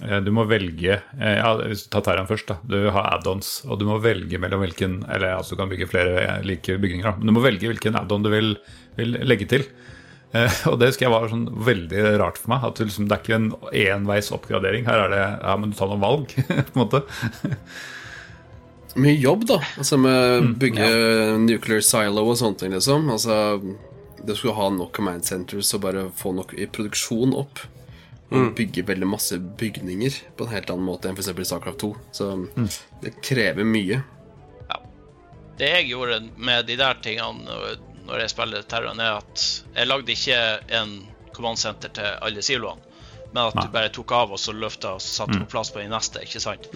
eh, 0.00 0.20
Du 0.24 0.30
må 0.32 0.46
velge 0.48 0.96
eh, 1.20 1.36
ja, 1.36 1.50
Hvis 1.60 1.84
du 1.84 1.90
tar 1.92 2.06
Terran 2.08 2.26
først, 2.30 2.48
da. 2.48 2.56
Du 2.64 2.88
har 2.90 3.10
add-ons, 3.12 3.50
og 3.68 3.78
du 3.78 3.84
må 3.90 3.98
velge 4.02 4.40
mellom 4.40 4.64
hvilken 4.64 5.02
Eller 5.12 5.36
altså, 5.36 5.54
du 5.54 5.60
kan 5.60 5.70
bygge 5.70 5.90
flere 5.92 6.16
eh, 6.24 6.40
like 6.48 6.78
bygninger, 6.80 7.04
da. 7.10 7.16
Men 7.20 7.26
du 7.28 7.36
må 7.36 7.44
velge 7.44 7.68
hvilken 7.70 8.00
add-on 8.00 8.24
du 8.24 8.30
vil, 8.32 8.54
vil 8.96 9.18
legge 9.28 9.46
til. 9.52 9.68
Eh, 10.36 10.56
og 10.70 10.78
det 10.80 10.90
husker 10.90 11.06
jeg 11.06 11.14
var 11.14 11.28
sånn 11.32 11.46
veldig 11.66 12.04
rart 12.20 12.40
for 12.40 12.52
meg. 12.52 12.64
At 12.68 12.78
du 12.78 12.86
liksom, 12.86 13.08
det 13.08 13.16
er 13.16 13.22
ikke 13.24 13.38
en 13.40 13.50
enveis 13.96 14.32
oppgradering. 14.34 14.86
Her 14.88 15.06
er 15.06 15.12
det 15.14 15.22
Ja, 15.24 15.56
men 15.60 15.72
du 15.72 15.78
tar 15.78 15.90
noen 15.92 16.04
valg, 16.04 16.32
på 16.46 16.56
en 16.56 16.80
måte. 16.82 17.02
Mye 18.96 19.16
jobb, 19.20 19.44
da. 19.50 19.60
Altså 19.76 19.98
med 20.00 20.54
bygge 20.60 20.86
nuclear 21.42 21.82
silo 21.84 22.24
og 22.30 22.38
sånne 22.40 22.60
ting, 22.62 22.72
liksom. 22.72 23.10
Altså 23.12 23.36
Det 24.26 24.36
skulle 24.38 24.56
ha 24.56 24.70
nok 24.72 24.94
command 24.96 25.26
centers 25.28 25.74
og 25.76 25.82
bare 25.84 26.06
få 26.16 26.32
nok 26.36 26.54
i 26.56 26.66
produksjon 26.66 27.34
opp. 27.36 27.60
Og 28.26 28.48
bygge 28.58 28.82
veldig 28.88 29.06
masse 29.06 29.36
bygninger 29.38 30.16
på 30.34 30.46
en 30.46 30.50
helt 30.50 30.70
annen 30.72 30.88
måte 30.88 31.06
enn 31.06 31.14
f.eks. 31.14 31.28
i 31.30 31.44
Starcraft 31.46 31.78
2. 31.84 31.90
Så 32.16 32.30
det 33.04 33.12
krever 33.22 33.68
mye. 33.68 34.00
Ja. 34.66 34.80
Det 35.60 35.68
jeg 35.76 35.92
gjorde 35.92 36.18
med 36.34 36.66
de 36.66 36.74
der 36.80 36.98
tingene 37.04 37.60
når- 38.06 38.20
jeg 38.24 38.30
spiller 38.32 38.62
Terran, 38.62 39.00
er 39.00 39.18
at 39.20 39.44
jeg 39.76 39.86
lagde 39.90 40.12
ikke 40.14 40.38
en 40.80 40.96
kommandsenter 41.36 41.88
til 41.92 42.04
alle 42.22 42.42
siloene, 42.42 42.80
men 43.34 43.42
at 43.48 43.54
Nei. 43.58 43.64
du 43.66 43.72
bare 43.74 43.88
tok 43.92 44.12
av 44.16 44.32
og 44.32 44.38
så 44.40 44.52
løfta 44.56 44.94
og 44.96 45.02
satte 45.04 45.36
på 45.42 45.48
plass 45.52 45.70
på 45.74 45.82
de 45.82 45.88
neste. 45.92 46.22
ikke 46.24 46.40
sant? 46.40 46.68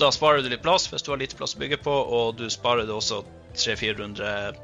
Da 0.00 0.08
sparer 0.14 0.42
du 0.42 0.48
litt 0.48 0.62
plass 0.64 0.86
hvis 0.88 1.02
du 1.04 1.10
har 1.12 1.18
lite 1.20 1.36
plass 1.36 1.54
å 1.56 1.58
bygge 1.60 1.76
på, 1.84 1.92
og 1.92 2.36
du 2.38 2.46
sparer 2.50 2.86
det 2.88 2.94
også 2.94 3.24
300-400 3.56 4.54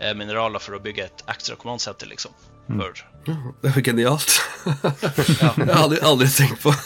eh, 0.00 0.14
mineraler 0.18 0.58
for 0.62 0.74
å 0.74 0.82
bygge 0.82 1.04
et 1.08 1.22
ekstra 1.30 1.56
kommandsenter, 1.56 2.06
liksom. 2.10 2.32
For 2.68 2.92
Det 3.26 3.70
er 3.70 3.74
jo 3.76 3.82
genialt. 3.84 4.36
Jeg 5.58 5.74
hadde 5.74 5.98
aldri 6.06 6.28
tenkt 6.30 6.62
på 6.62 6.70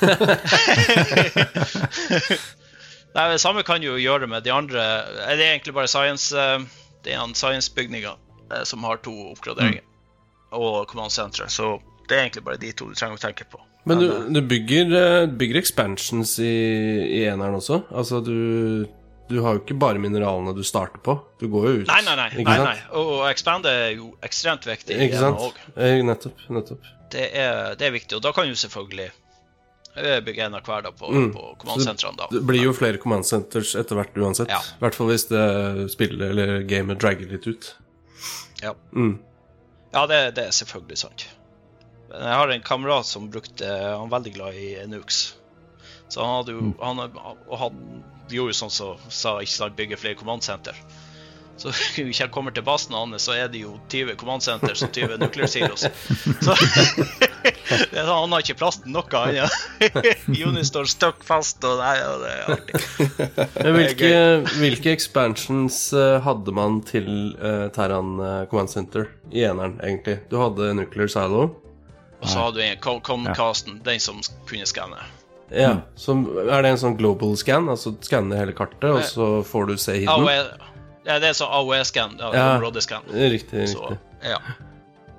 Nei, 3.17 3.33
Det 3.33 3.39
samme 3.41 3.63
kan 3.65 3.81
du 3.81 3.87
jo 3.89 3.97
gjøre 4.01 4.27
med 4.29 4.45
de 4.45 4.53
andre 4.53 4.83
eh, 4.83 5.37
Det 5.37 5.45
er 5.47 5.53
egentlig 5.55 5.75
bare 5.77 5.89
science 5.89 6.33
bygninger. 7.77 8.17
Det 8.17 8.26
eh, 8.53 8.63
som 8.65 8.85
har 8.85 8.97
to 9.05 9.13
oppgraderinger. 9.33 9.83
Og 10.57 10.87
command 10.89 11.11
center. 11.13 11.49
Så 11.53 11.77
det 12.09 12.17
er 12.17 12.27
egentlig 12.29 12.45
bare 12.47 12.61
de 12.63 12.71
to 12.73 12.87
du 12.89 12.95
trenger 12.95 13.19
å 13.19 13.23
tenke 13.27 13.45
på. 13.51 13.59
Men 13.87 13.99
du, 14.03 14.07
du 14.35 14.41
bygger, 14.43 14.93
eh, 14.99 15.27
bygger 15.31 15.59
expansions 15.61 16.37
i, 16.43 16.53
i 17.21 17.25
eneren 17.31 17.59
også? 17.61 17.81
Altså, 17.95 18.19
du, 18.25 18.87
du 19.31 19.37
har 19.45 19.55
jo 19.57 19.63
ikke 19.63 19.77
bare 19.79 20.01
mineralene 20.03 20.55
du 20.57 20.63
starter 20.67 21.03
på. 21.07 21.15
Du 21.39 21.47
går 21.53 21.67
jo 21.69 21.75
ut. 21.83 21.91
Nei, 21.91 22.01
nei, 22.07 22.17
nei. 22.19 22.31
Nei, 22.47 22.57
nei. 22.65 22.77
Og 22.99 23.25
expand 23.31 23.67
er 23.71 23.93
jo 23.99 24.13
ekstremt 24.27 24.67
viktig. 24.67 24.99
Ikke 25.07 25.23
sant? 25.23 25.63
Eh, 25.77 26.01
Nettopp. 26.07 26.43
Nettopp. 26.51 26.91
Det 27.15 27.29
er, 27.39 27.77
det 27.79 27.87
er 27.91 27.95
viktig. 27.95 28.17
Og 28.19 28.25
da 28.27 28.33
kan 28.35 28.51
du 28.51 28.59
selvfølgelig 28.59 29.07
eh, 29.13 30.19
bygge 30.27 30.47
en 30.49 30.59
av 30.59 30.67
hver 30.67 30.83
da 30.89 30.91
på, 30.95 31.11
Mm. 31.15 31.31
på 31.37 31.45
command-sentrene. 31.63 32.27
Det 32.35 32.43
blir 32.47 32.65
jo 32.67 32.75
flere 32.75 32.99
command 33.03 33.27
centers 33.29 33.75
etter 33.79 33.99
hvert 33.99 34.19
uansett. 34.19 34.51
Ja. 34.51 34.59
I 34.59 34.83
hvert 34.83 34.99
fall 34.99 35.11
hvis 35.15 35.29
det 35.31 35.45
spillet 35.95 36.31
eller 36.33 36.63
gamet 36.71 36.99
dragger 37.03 37.31
litt 37.37 37.47
ut. 37.47 37.75
Ja, 38.63 38.75
Mm. 38.93 39.19
ja 39.93 40.07
det, 40.07 40.21
det 40.37 40.47
er 40.47 40.55
selvfølgelig 40.57 40.99
sant. 40.99 41.27
Jeg 42.13 42.37
har 42.39 42.49
en 42.55 42.63
kamerat 42.63 43.07
som 43.07 43.31
brukte 43.31 43.67
Han 43.67 44.07
er 44.07 44.13
veldig 44.15 44.33
glad 44.37 44.55
i 44.55 44.69
Nukes. 44.89 45.35
Så 46.09 46.23
han 46.23 46.37
hadde 46.39 46.53
jo 46.55 46.75
han, 46.81 47.01
Og 47.49 47.59
han 47.59 47.81
gjorde 48.31 48.53
jo 48.55 48.59
sånn 48.61 48.71
som 48.71 48.95
så, 48.97 49.11
sa, 49.11 49.35
ikke 49.43 49.53
sant, 49.57 49.77
bygge 49.77 49.99
flere 50.01 50.19
command-senter. 50.19 50.79
Så 51.57 51.73
hvis 51.97 52.21
jeg 52.21 52.31
kommer 52.31 52.53
til 52.53 52.63
basen 52.67 52.95
hans, 52.95 53.23
så 53.27 53.33
er 53.33 53.49
det 53.49 53.63
jo 53.63 53.75
20 53.89 54.17
command 54.21 54.43
centers 54.45 54.83
og 54.85 54.93
20 54.93 55.17
nuclear 55.23 55.49
silos. 55.49 55.87
Så 56.47 56.57
sånn, 57.93 58.11
han 58.11 58.35
har 58.35 58.45
ikke 58.45 58.59
plass 58.61 58.81
til 58.83 58.95
noe 58.95 59.21
annet. 59.21 59.57
Juni 60.33 60.65
står 60.71 60.89
støkk 60.91 61.25
fast, 61.27 61.65
og 61.67 61.81
nei, 61.81 61.95
ja, 61.99 62.13
det 62.23 62.33
er 62.33 62.55
artig. 62.55 62.81
Hvilke, 63.77 64.11
hvilke, 64.57 64.95
expansions 64.95 65.79
eh, 65.97 66.17
hadde 66.25 66.55
man 66.57 66.81
til 66.87 67.09
uh, 67.41 67.67
Terran 67.75 68.17
uh, 68.23 68.45
Command 68.51 68.73
Center 68.73 69.11
i 69.33 69.45
eneren, 69.47 69.79
egentlig? 69.85 70.21
Du 70.31 70.39
hadde 70.41 70.73
Nuclear 70.79 71.11
Silo. 71.13 71.49
Og 72.23 72.29
så 72.31 72.47
hadde 72.47 72.65
du 72.73 72.89
Comcasten, 73.05 73.81
den 73.85 74.01
som 74.03 74.23
kunne 74.49 74.67
skanne. 74.69 75.03
Ja, 75.53 75.77
så 75.95 76.17
Er 76.51 76.65
det 76.65 76.73
en 76.73 76.81
sånn 76.81 76.97
global 76.99 77.37
scan? 77.39 77.69
Altså 77.71 77.93
skanne 78.03 78.39
hele 78.39 78.55
kartet, 78.57 78.89
og 78.91 79.05
så 79.07 79.29
får 79.47 79.69
du 79.71 79.77
se 79.79 80.01
hidden? 80.01 80.65
Ja, 81.07 81.21
det 81.23 81.31
er 81.31 81.37
sånn 81.39 81.53
AOE-scan. 81.55 82.17
Ja, 82.19 82.33
ja, 82.35 82.47
områdescan. 82.57 83.07
Riktig, 83.15 83.69
så. 83.71 83.93
Ja. 84.27 84.41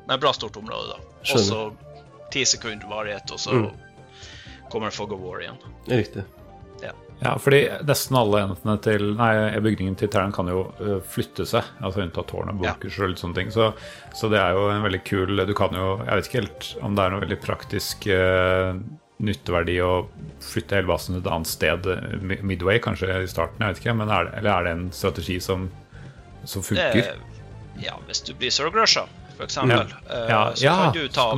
Men 0.08 0.20
bra 0.20 0.34
stort 0.36 0.58
område, 0.60 0.98
da. 0.98 1.14
Skjønner 1.24 1.48
så 1.48 1.62
ti 2.34 2.46
sekunder 2.46 2.90
varighet, 2.90 3.32
og 3.32 3.40
så 3.40 3.56
mm. 3.56 3.70
kommer 4.72 4.94
Fog 4.94 5.14
of 5.16 5.24
War 5.24 5.42
igjen. 5.42 5.62
Riktig. 5.86 6.24
Ja. 6.82 6.92
ja, 7.20 7.32
fordi 7.42 7.64
nesten 7.88 8.18
alle 8.20 8.44
enhetene 8.46 8.76
til 8.86 9.08
Nei, 9.18 9.32
bygningen 9.66 9.96
til 9.98 10.12
Terran 10.14 10.36
kan 10.36 10.50
jo 10.52 10.68
uh, 10.78 11.00
flytte 11.02 11.48
seg, 11.50 11.66
altså 11.82 12.04
unntatt 12.04 12.30
tårn 12.30 12.54
og 12.54 12.62
bunkers 12.62 13.00
ja. 13.00 13.04
og 13.04 13.14
litt 13.14 13.24
sånne 13.24 13.40
ting. 13.40 13.50
Så, 13.54 13.72
så, 14.14 14.30
det 14.34 14.42
er 14.42 14.54
jo 14.58 14.68
en 14.70 14.86
veldig 14.86 15.02
kul 15.08 15.42
Du 15.48 15.54
kan 15.58 15.74
jo 15.74 15.96
Jeg 16.04 16.20
vet 16.20 16.30
ikke 16.30 16.42
helt 16.44 16.70
om 16.86 16.98
det 16.98 17.04
er 17.04 17.14
noe 17.16 17.24
veldig 17.26 17.40
praktisk 17.42 18.10
uh, 18.14 18.78
nytteverdi 19.18 19.80
å 19.82 19.92
flytte 20.46 20.78
hele 20.78 20.90
basen 20.92 21.16
til 21.16 21.24
et 21.24 21.32
annet 21.34 21.50
sted 21.50 21.88
midway, 22.46 22.78
kanskje 22.84 23.24
i 23.24 23.30
starten, 23.30 23.64
jeg 23.64 23.74
vet 23.74 23.82
ikke, 23.82 23.96
men 23.98 24.12
er 24.14 24.28
det, 24.28 24.36
eller 24.42 24.52
er 24.54 24.68
det 24.68 24.74
en 24.76 24.84
strategi 24.94 25.40
som, 25.42 25.66
som 26.46 26.66
funker? 26.66 27.00
Det, 27.02 27.42
ja, 27.82 27.96
hvis 28.06 28.22
du 28.28 28.36
blir 28.38 28.54
surgrusha, 28.54 29.08
f.eks., 29.34 29.58
ja. 29.58 29.82
Ja, 30.06 30.44
så 30.54 30.66
ja, 30.66 30.76
kan 30.84 30.94
du 30.94 31.10
ta 31.10 31.32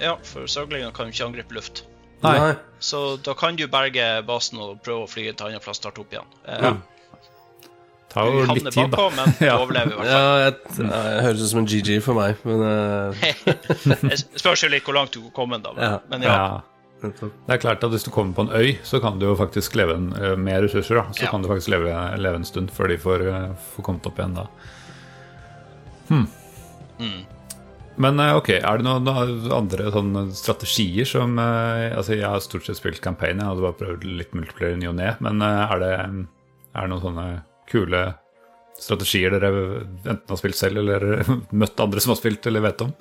Ja, 0.00 0.16
for 0.24 0.48
surglingene 0.48 0.92
kan 0.96 1.08
jo 1.08 1.14
ikke 1.14 1.28
angripe 1.28 1.56
luft. 1.56 1.84
Nei. 2.24 2.54
Så 2.78 3.16
da 3.24 3.34
kan 3.34 3.56
du 3.56 3.66
berge 3.68 4.06
basen 4.28 4.60
og 4.60 4.80
prøve 4.84 5.04
å 5.04 5.10
fly 5.10 5.26
til 5.28 5.34
en 5.34 5.52
annen 5.52 5.64
plass 5.64 5.80
og 5.80 5.84
starte 5.84 6.02
opp 6.02 6.14
igjen. 6.14 6.32
Uh, 6.44 6.64
ja. 6.64 6.72
Ta 8.10 8.24
jo 8.26 8.42
litt 8.42 8.66
tid, 8.72 8.88
bakpå, 8.90 9.06
da. 9.14 9.26
Men 9.28 9.36
ja. 9.48 9.54
overlever 9.60 9.94
i 9.94 10.00
hvert 10.00 10.10
fall. 10.10 10.24
Ja, 10.24 10.40
jeg, 10.44 10.88
det 10.90 11.04
høres 11.26 11.44
ut 11.44 11.52
som 11.52 11.62
en 11.62 11.70
GG 11.70 12.00
for 12.04 12.18
meg, 12.18 12.40
men 12.48 12.64
uh... 12.66 14.18
Spørs 14.40 14.66
jo 14.66 14.72
litt 14.72 14.88
hvor 14.88 14.98
langt 14.98 15.16
du 15.16 15.22
kommer, 15.36 15.62
da. 15.62 15.74
Men 15.76 15.86
ja. 15.86 16.02
Men 16.10 16.26
ja. 16.26 16.42
Det 17.00 17.54
er 17.54 17.56
klart 17.62 17.80
at 17.80 17.88
Hvis 17.94 18.02
du 18.04 18.10
kommer 18.12 18.34
på 18.36 18.44
en 18.44 18.50
øy, 18.52 18.74
så 18.84 18.98
kan 19.00 19.16
du 19.16 19.24
jo 19.24 19.36
faktisk 19.38 19.78
leve 19.78 19.94
en, 19.96 20.10
uh, 20.16 20.34
med 20.36 20.66
ressurser. 20.66 21.00
da 21.00 21.16
Så 21.16 21.30
kan 21.32 21.44
du 21.44 21.48
faktisk 21.48 21.72
leve, 21.72 21.94
leve, 22.20 22.42
en 22.42 22.48
stund 22.48 22.72
før 22.76 22.92
de 22.92 22.98
får, 23.00 23.24
får 23.72 23.86
kommet 23.86 24.08
opp 24.10 24.20
igjen 24.20 24.36
da. 24.36 24.48
Hmm. 26.10 26.26
Mm. 27.00 27.20
Men 28.00 28.20
ok, 28.22 28.48
er 28.56 28.80
det 28.80 28.86
noen 28.86 29.08
andre 29.52 29.90
sånne 29.92 30.22
strategier 30.32 31.08
som 31.08 31.34
Altså, 31.36 32.14
jeg 32.16 32.24
har 32.24 32.40
stort 32.40 32.64
sett 32.64 32.78
spilt 32.78 33.02
campaign, 33.04 33.42
jeg 33.42 33.50
hadde 33.50 33.64
bare 33.66 33.76
prøvd 33.76 34.06
litt 34.08 34.32
multiplayer 34.36 34.78
ny 34.80 34.88
og 34.88 34.96
ne, 34.96 35.10
men 35.20 35.44
er 35.44 35.82
det, 35.82 35.92
er 35.98 36.80
det 36.80 36.92
noen 36.94 37.04
sånne 37.04 37.26
kule 37.68 38.02
strategier 38.80 39.34
dere 39.34 39.50
enten 39.84 40.32
har 40.32 40.40
spilt 40.40 40.58
selv 40.58 40.80
eller 40.82 41.24
møtt 41.62 41.82
andre 41.82 42.02
som 42.02 42.14
har 42.14 42.20
spilt 42.20 42.46
eller 42.48 42.64
vet 42.64 42.84
om? 42.86 42.94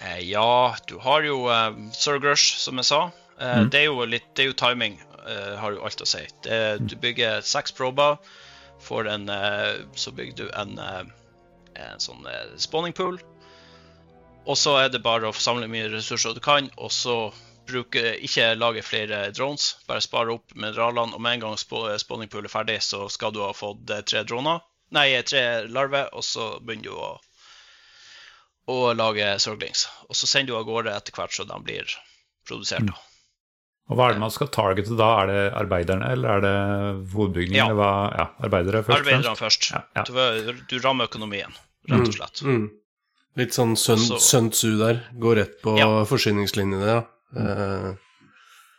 Eh, 0.00 0.20
ja, 0.30 0.74
du 0.86 0.98
har 1.02 1.26
jo 1.26 1.46
uh, 1.50 1.72
Surgrush, 1.92 2.58
som 2.62 2.78
jeg 2.78 2.90
sa. 2.90 3.00
Uh, 3.38 3.64
mm. 3.64 3.70
det, 3.74 3.84
er 3.84 4.12
litt, 4.12 4.28
det 4.34 4.44
er 4.44 4.52
jo 4.52 4.58
timing, 4.58 4.98
uh, 5.24 5.56
har 5.58 5.74
jo 5.74 5.82
alt 5.86 6.04
å 6.04 6.08
si. 6.08 6.22
Det, 6.46 6.60
du 6.86 6.94
bygger 7.02 7.42
seks 7.46 7.74
prober. 7.74 8.18
En, 9.10 9.26
uh, 9.26 9.82
så 9.98 10.14
bygger 10.14 10.36
du 10.38 10.46
en, 10.54 10.78
en 10.78 12.02
sånn 12.02 12.28
spawning 12.62 12.94
pool. 12.94 13.18
Og 14.48 14.56
så 14.56 14.78
er 14.80 14.88
det 14.92 15.04
bare 15.04 15.28
å 15.28 15.36
samle 15.36 15.68
mye 15.68 15.90
ressurser 15.92 16.36
du 16.36 16.40
kan, 16.44 16.70
og 16.80 16.92
så 16.94 17.18
bruke, 17.68 18.14
ikke 18.24 18.54
lage 18.56 18.82
flere 18.86 19.26
drones. 19.36 19.74
Bare 19.88 20.04
spare 20.04 20.32
opp 20.38 20.54
mineralene, 20.56 21.12
og 21.14 21.22
med 21.24 21.36
en 21.36 21.46
gang 21.46 21.58
spawningpool 21.60 22.48
er 22.48 22.52
ferdig, 22.52 22.78
så 22.84 23.04
skal 23.12 23.34
du 23.34 23.42
ha 23.44 23.52
fått 23.56 23.90
eh, 23.92 24.04
tre 24.08 24.24
droner. 24.28 24.62
Nei, 24.96 25.10
tre 25.28 25.42
larver, 25.68 26.08
og 26.16 26.24
så 26.24 26.54
begynner 26.64 26.88
du 26.88 26.94
å, 26.96 27.10
å 28.72 28.78
lage 28.96 29.34
sorglings. 29.44 29.84
Og 30.08 30.16
så 30.16 30.30
sender 30.30 30.54
du 30.54 30.60
av 30.62 30.64
gårde 30.68 30.96
etter 30.96 31.16
hvert 31.16 31.36
så 31.36 31.44
de 31.48 31.60
blir 31.64 31.92
produsert. 32.48 32.88
Mm. 32.88 32.96
Og 33.88 33.96
Hva 33.96 34.08
er 34.08 34.16
det 34.16 34.20
man 34.20 34.32
skal 34.32 34.50
targete 34.52 34.96
da? 35.00 35.12
Er 35.22 35.30
det 35.30 35.44
arbeiderne, 35.56 36.08
eller 36.12 36.38
er 36.38 36.42
det 36.44 36.56
hovedbygningen? 37.14 37.76
Ja. 37.76 37.92
ja 38.16 38.26
arbeidere 38.44 38.82
først? 38.84 39.00
Arbeiderne 39.00 39.36
først. 39.36 39.70
Ja, 39.72 39.84
ja. 39.96 40.04
Du, 40.08 40.64
du, 40.68 40.76
rammer 40.84 41.08
økonomien, 41.08 41.56
rett 41.88 42.04
og 42.04 42.16
slett. 42.16 42.42
Mm. 42.44 42.58
Mm. 42.58 42.66
Litt 43.38 43.54
sånn 43.54 43.76
Sun 43.78 44.50
Tzu 44.50 44.74
der. 44.80 45.04
Går 45.22 45.40
rett 45.42 45.56
på 45.62 45.76
forsyningslinjene, 46.10 46.90
ja. 46.90 47.00
Mm. 47.28 47.98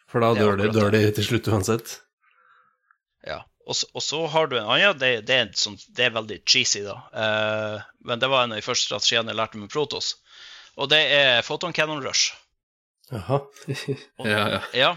for 0.09 0.25
da 0.25 0.31
dør 0.33 0.55
de, 0.57 0.71
dør 0.73 0.89
de, 0.95 1.03
til 1.13 1.27
slutt 1.27 1.47
uansett. 1.53 1.99
Ja. 3.27 3.43
Og 3.69 4.01
så, 4.01 4.23
har 4.33 4.49
du 4.49 4.57
en 4.57 4.65
annen. 4.65 4.97
Det, 4.97 5.11
det, 5.29 5.35
er, 5.35 5.51
sånn, 5.53 5.77
det 5.93 6.07
er 6.07 6.15
veldig 6.15 6.39
cheesy, 6.49 6.81
da. 6.87 6.97
Uh, 7.13 7.87
men 8.09 8.21
det 8.21 8.29
var 8.31 8.43
en 8.43 8.55
av 8.55 8.59
de 8.59 8.65
første 8.65 8.89
strategiene 8.89 9.29
jeg 9.29 9.37
lærte 9.37 9.61
med 9.61 9.69
Protos. 9.69 10.15
Og 10.79 10.89
det 10.89 11.03
er 11.13 11.43
Photon 11.45 11.75
Cannon 11.75 12.01
Rush. 12.01 12.33
Jaha. 13.13 13.43
ja, 14.25 14.41
ja. 14.55 14.61
ja. 14.73 14.91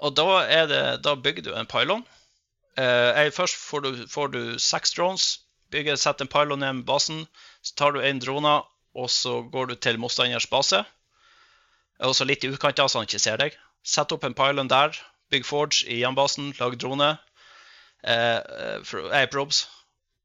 Og 0.00 0.16
da, 0.16 0.26
er 0.48 0.68
det, 0.70 0.82
da 1.04 1.14
bygger 1.20 1.44
du 1.46 1.52
en 1.54 1.68
pylon. 1.68 2.06
Uh, 2.80 3.28
først 3.36 3.60
får 3.60 3.84
du, 3.84 3.90
får 4.10 4.32
du 4.32 4.40
seks 4.62 4.96
drones. 4.96 5.28
Bygger, 5.74 6.00
setter 6.00 6.24
en 6.24 6.32
pylon 6.32 6.64
ned 6.64 6.80
med 6.80 6.88
basen. 6.88 7.26
Så 7.64 7.78
tar 7.80 7.94
du 7.94 8.02
én 8.04 8.20
drone, 8.20 8.58
og 8.94 9.08
så 9.10 9.40
går 9.50 9.72
du 9.72 9.74
til 9.80 9.98
motstanders 9.98 10.46
base 10.52 10.84
også 12.02 12.26
litt 12.26 12.44
i 12.44 12.50
utkant 12.52 12.80
så 12.80 13.00
han 13.00 13.08
ikke 13.08 13.22
ser 13.22 13.40
deg. 13.40 13.56
Sett 13.84 14.12
opp 14.12 14.24
en 14.24 14.34
pylon 14.36 14.70
der. 14.70 14.96
Bygg 15.32 15.46
Forge 15.46 15.84
i 15.88 16.00
hjembasen. 16.00 16.52
Lag 16.58 16.76
drone. 16.80 17.14
Eh, 18.04 18.40
eh, 18.40 19.28
probes. 19.32 19.64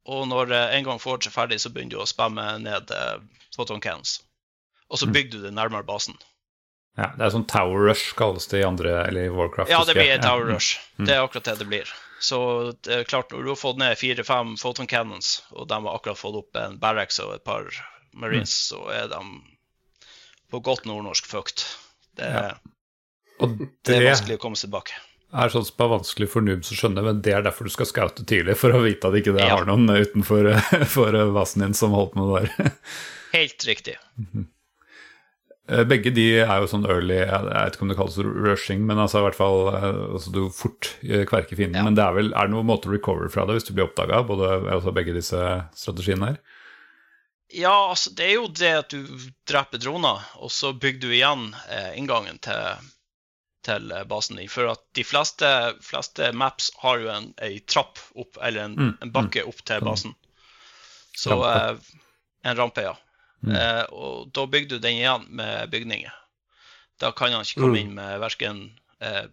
Og 0.09 0.27
når 0.27 0.51
eh, 0.55 0.77
en 0.77 0.87
gang 0.87 0.99
Forge 1.01 1.29
er 1.29 1.35
ferdig, 1.35 1.59
så 1.61 1.71
begynner 1.73 1.97
du 1.97 2.01
å 2.03 2.09
spamme 2.09 2.45
ned 2.63 2.91
eh, 2.95 3.19
photon 3.55 3.81
cans. 3.83 4.19
Og 4.89 4.99
så 4.99 5.07
mm. 5.07 5.13
bygger 5.15 5.31
du 5.37 5.47
det 5.47 5.55
nærmere 5.55 5.85
basen. 5.85 6.17
Ja, 6.97 7.11
Det 7.15 7.27
er 7.27 7.33
sånn 7.35 7.47
Tower 7.47 7.85
Rush 7.85 8.15
kalles 8.17 8.49
det 8.51 8.63
i 8.63 8.67
andre, 8.67 9.03
eller 9.07 9.29
i 9.29 9.31
Warcraft. 9.31 9.71
Ja, 9.71 9.83
det 9.87 9.95
blir 9.95 10.17
Tower 10.23 10.49
Rush. 10.49 10.79
Mm. 10.97 11.05
Det 11.05 11.15
er 11.15 11.23
akkurat 11.23 11.51
det 11.51 11.59
det 11.61 11.69
blir. 11.69 11.91
Så 12.19 12.39
det 12.83 12.95
er 12.95 13.07
klart, 13.07 13.31
når 13.31 13.45
du 13.45 13.51
har 13.53 13.59
fått 13.59 13.79
ned 13.79 13.97
fire-fem 13.99 14.55
photon 14.59 14.89
cannons, 14.91 15.39
og 15.55 15.69
de 15.71 15.79
har 15.79 15.95
akkurat 15.95 16.19
fått 16.19 16.39
opp 16.41 16.59
en 16.59 16.79
barracks 16.81 17.19
og 17.23 17.37
et 17.37 17.45
par 17.47 17.69
marines, 18.11 18.51
mm. 18.51 18.65
så 18.67 18.81
er 18.91 19.07
de 19.11 19.21
på 20.51 20.61
godt 20.65 20.87
nordnorsk 20.89 21.29
fucked. 21.29 21.63
Det, 22.19 22.27
ja. 22.27 22.57
det, 23.45 23.69
det, 23.87 23.95
er 23.95 24.09
vanskelig 24.09 24.39
å 24.39 24.43
komme 24.43 24.59
seg 24.59 24.67
tilbake. 24.67 24.97
Det 25.29 25.43
er 25.45 25.51
sånn 25.53 25.65
som 25.67 25.83
er 25.85 25.91
vanskelig 25.91 26.27
for 26.31 26.45
noobs 26.45 26.71
å 26.73 26.77
skjønne, 26.77 27.03
men 27.05 27.19
det 27.25 27.35
er 27.37 27.43
derfor 27.45 27.69
du 27.69 27.73
skal 27.73 27.87
scoute 27.87 28.25
tidlig. 28.27 28.57
For 28.57 28.73
å 28.73 28.81
vite 28.83 29.11
at 29.11 29.19
ikke 29.19 29.35
det 29.37 29.45
ja. 29.45 29.55
har 29.55 29.67
noen 29.69 29.85
utenfor 29.93 30.49
for 30.95 31.19
basen 31.35 31.63
din 31.63 31.77
som 31.77 31.93
holdt 31.95 32.17
med 32.17 32.31
det 32.33 32.47
der. 32.47 32.79
Helt 33.35 33.67
riktig. 33.69 33.99
Begge 35.89 36.11
de 36.15 36.27
er 36.41 36.61
jo 36.63 36.67
sånn 36.71 36.87
early 36.89 37.19
Jeg 37.19 37.45
vet 37.45 37.75
ikke 37.75 37.85
om 37.85 37.91
det 37.91 37.97
kalles 37.99 38.17
rushing, 38.19 38.85
men 38.89 39.01
altså 39.01 39.21
i 39.21 39.25
hvert 39.27 39.37
fall 39.37 39.67
eh, 39.71 39.87
altså 40.17 40.33
du 40.33 40.39
fort 40.55 40.93
eh, 41.05 41.25
kverker 41.29 41.59
fienden. 41.59 41.81
Ja. 41.81 41.85
Men 41.85 41.97
det 41.97 42.05
er 42.05 42.15
vel 42.15 42.31
er 42.33 42.49
det 42.49 42.55
noen 42.55 42.69
måte 42.69 42.89
å 42.89 42.93
recover 42.95 43.29
fra 43.33 43.45
det 43.45 43.59
hvis 43.59 43.67
du 43.67 43.75
blir 43.75 43.85
oppdaga, 43.85 44.23
altså 44.23 44.95
begge 44.95 45.13
disse 45.17 45.43
strategiene 45.77 46.31
her? 46.31 46.39
Ja, 47.49 47.89
altså 47.89 48.13
det 48.13 48.27
er 48.27 48.35
jo 48.37 48.47
det 48.53 48.71
at 48.83 48.93
du 48.93 49.29
dreper 49.49 49.81
droner, 49.81 50.21
og 50.37 50.51
så 50.53 50.69
bygger 50.73 51.01
du 51.01 51.13
igjen 51.15 51.47
eh, 51.73 51.95
inngangen 51.97 52.37
til, 52.45 52.89
til, 53.65 53.89
eh, 53.91 54.05
basen 54.09 54.37
din. 54.37 54.51
For 54.53 54.69
at 54.69 54.83
de 54.97 55.05
fleste, 55.05 55.49
fleste 55.81 56.29
maps 56.37 56.69
har 56.83 57.01
jo 57.01 57.09
en, 57.13 57.31
en 57.41 57.57
trapp 57.65 57.97
opp, 58.13 58.37
eller 58.37 58.67
en, 58.67 58.77
mm. 58.77 58.91
en 59.01 59.13
bakke 59.15 59.45
opp 59.49 59.63
til 59.65 59.81
basen. 59.85 60.13
Så 61.17 61.33
rampe. 61.35 61.55
Eh, 61.57 62.05
En 62.47 62.55
rampe, 62.55 62.79
ja. 62.85 62.93
Mm. 63.45 63.53
Eh, 63.55 63.83
og 63.95 64.31
da 64.35 64.45
bygger 64.49 64.75
du 64.75 64.83
den 64.83 64.99
igjen 64.99 65.27
med 65.29 65.69
bygninger. 65.71 66.15
Da 66.99 67.13
kan 67.15 67.31
han 67.31 67.47
ikke 67.47 67.61
komme 67.61 67.77
mm. 67.77 67.83
inn 67.83 67.93
med 67.95 68.19
verken 68.23 68.63
eh, 68.99 69.25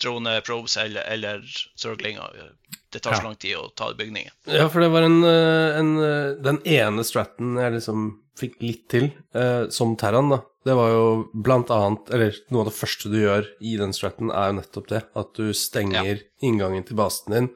droneprobes 0.00 0.78
eller, 0.80 1.04
eller 1.12 1.44
surglinger 1.76 2.54
det 2.90 2.98
tar 2.98 3.14
så 3.14 3.22
lang 3.22 3.36
tid 3.38 3.54
å 3.58 3.68
ta 3.76 3.92
bygningen. 3.94 4.32
Ja, 4.50 4.66
for 4.70 4.82
det 4.82 4.90
var 4.90 5.06
en, 5.06 5.22
eh, 5.24 5.78
en, 5.78 5.90
eh, 6.02 6.36
Den 6.42 6.60
ene 6.66 7.04
stratten 7.04 7.56
jeg 7.56 7.72
liksom 7.76 8.18
fikk 8.38 8.60
litt 8.62 8.88
til, 8.88 9.12
eh, 9.34 9.68
som 9.68 9.96
Terran, 9.96 10.30
da. 10.30 10.42
Det 10.64 10.74
var 10.74 10.90
jo 10.90 11.30
blant 11.32 11.70
annet 11.70 12.10
Eller 12.10 12.34
noe 12.50 12.60
av 12.60 12.66
det 12.66 12.76
første 12.76 13.08
du 13.08 13.16
gjør 13.16 13.46
i 13.62 13.76
den 13.78 13.92
stratten, 13.92 14.30
er 14.30 14.50
jo 14.50 14.60
nettopp 14.60 14.88
det. 14.88 15.04
At 15.16 15.34
du 15.34 15.52
stenger 15.52 16.18
ja. 16.18 16.24
inngangen 16.42 16.84
til 16.84 16.96
basen 16.96 17.32
din 17.32 17.50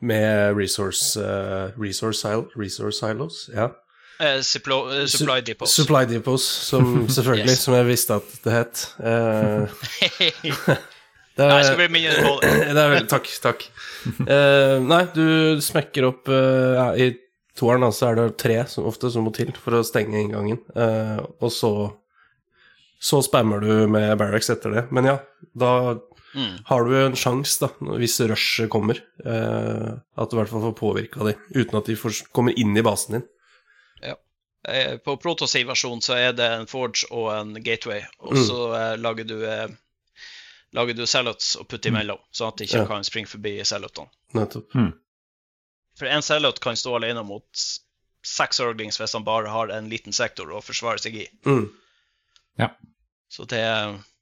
med 0.00 0.56
resource, 0.56 1.20
uh, 1.20 1.72
resource, 1.76 2.24
resource 2.56 2.98
silos. 2.98 3.50
Ja. 3.52 3.74
Eh, 4.20 4.40
supply, 4.42 5.06
supply 5.06 5.40
Depots. 5.40 5.72
Supply 5.72 6.04
Depots, 6.04 6.44
som 6.44 7.08
selvfølgelig, 7.16 7.54
yes. 7.54 7.62
som 7.64 7.76
jeg 7.78 7.86
visste 7.88 8.18
at 8.20 8.34
det 8.44 8.52
het. 8.52 8.82
Uh, 9.00 9.78
det 11.38 11.46
er, 11.46 11.54
jeg 11.54 11.70
skal 11.70 11.78
bli 11.78 12.02
på 12.18 12.34
det. 12.42 12.50
er 12.82 12.92
vel, 12.92 13.06
takk, 13.08 13.30
takk. 13.40 13.64
Uh, 14.20 14.76
nei, 14.84 15.00
du 15.14 15.56
smekker 15.64 16.08
opp 16.10 16.28
uh, 16.32 16.92
I 17.00 17.14
toeren 17.56 17.88
altså, 17.88 18.10
er 18.10 18.20
det 18.20 18.28
tre 18.40 18.60
som 18.68 18.90
ofte 18.90 19.08
som 19.12 19.24
må 19.24 19.32
til 19.36 19.54
for 19.56 19.78
å 19.78 19.82
stenge 19.86 20.20
inngangen. 20.20 20.60
og 20.76 21.50
så 21.52 21.72
så 23.00 23.22
spammer 23.24 23.62
du 23.64 23.86
med 23.88 24.12
Barracks 24.20 24.50
etter 24.52 24.74
det. 24.74 24.82
Men 24.92 25.06
ja, 25.08 25.14
da 25.56 25.72
mm. 26.36 26.66
har 26.68 26.84
du 26.84 26.90
en 27.00 27.16
sjanse, 27.16 27.56
da, 27.64 27.96
hvis 27.96 28.18
rushet 28.28 28.68
kommer, 28.72 29.00
at 29.24 30.28
du 30.28 30.36
i 30.36 30.40
hvert 30.42 30.52
fall 30.52 30.66
får 30.66 30.74
påvirka 30.76 31.24
dem, 31.24 31.40
uten 31.56 31.80
at 31.80 31.88
de 31.88 31.96
får, 31.96 32.18
kommer 32.36 32.56
inn 32.60 32.76
i 32.76 32.84
basen 32.84 33.16
din. 33.16 33.24
Eh, 34.68 34.96
på 34.96 35.16
Protosave-versjonen 35.16 36.02
så 36.02 36.14
er 36.14 36.32
det 36.36 36.46
en 36.46 36.66
Forge 36.68 37.08
og 37.10 37.30
en 37.32 37.54
Gateway, 37.64 38.02
og 38.18 38.34
mm. 38.36 38.42
så 38.44 38.64
eh, 38.76 38.96
lager 39.00 39.24
du 39.24 39.38
eh, 39.48 39.68
lager 40.76 40.94
du 40.94 41.06
Zealots 41.06 41.54
og 41.56 41.68
putter 41.68 41.90
mm. 41.90 41.96
imellom, 41.96 42.18
sånn 42.30 42.52
at 42.52 42.58
de 42.60 42.66
ikke 42.68 42.82
ja. 42.82 42.88
kan 42.90 43.06
springe 43.06 43.30
forbi 43.30 43.54
cellotene. 43.64 44.12
Nettopp. 44.36 44.74
Mm. 44.76 44.90
For 45.98 46.12
en 46.12 46.22
cellot 46.22 46.60
kan 46.60 46.76
stå 46.76 46.98
alene 46.98 47.24
mot 47.26 47.64
seks 48.26 48.60
Orglings 48.60 49.00
hvis 49.00 49.16
han 49.16 49.24
bare 49.24 49.48
har 49.48 49.72
en 49.72 49.88
liten 49.88 50.12
sektor 50.12 50.52
å 50.52 50.60
forsvare 50.64 51.00
seg 51.00 51.16
i. 51.22 51.26
Mm. 51.48 51.64
Ja. 52.60 52.68
Så 53.32 53.48
det 53.48 53.64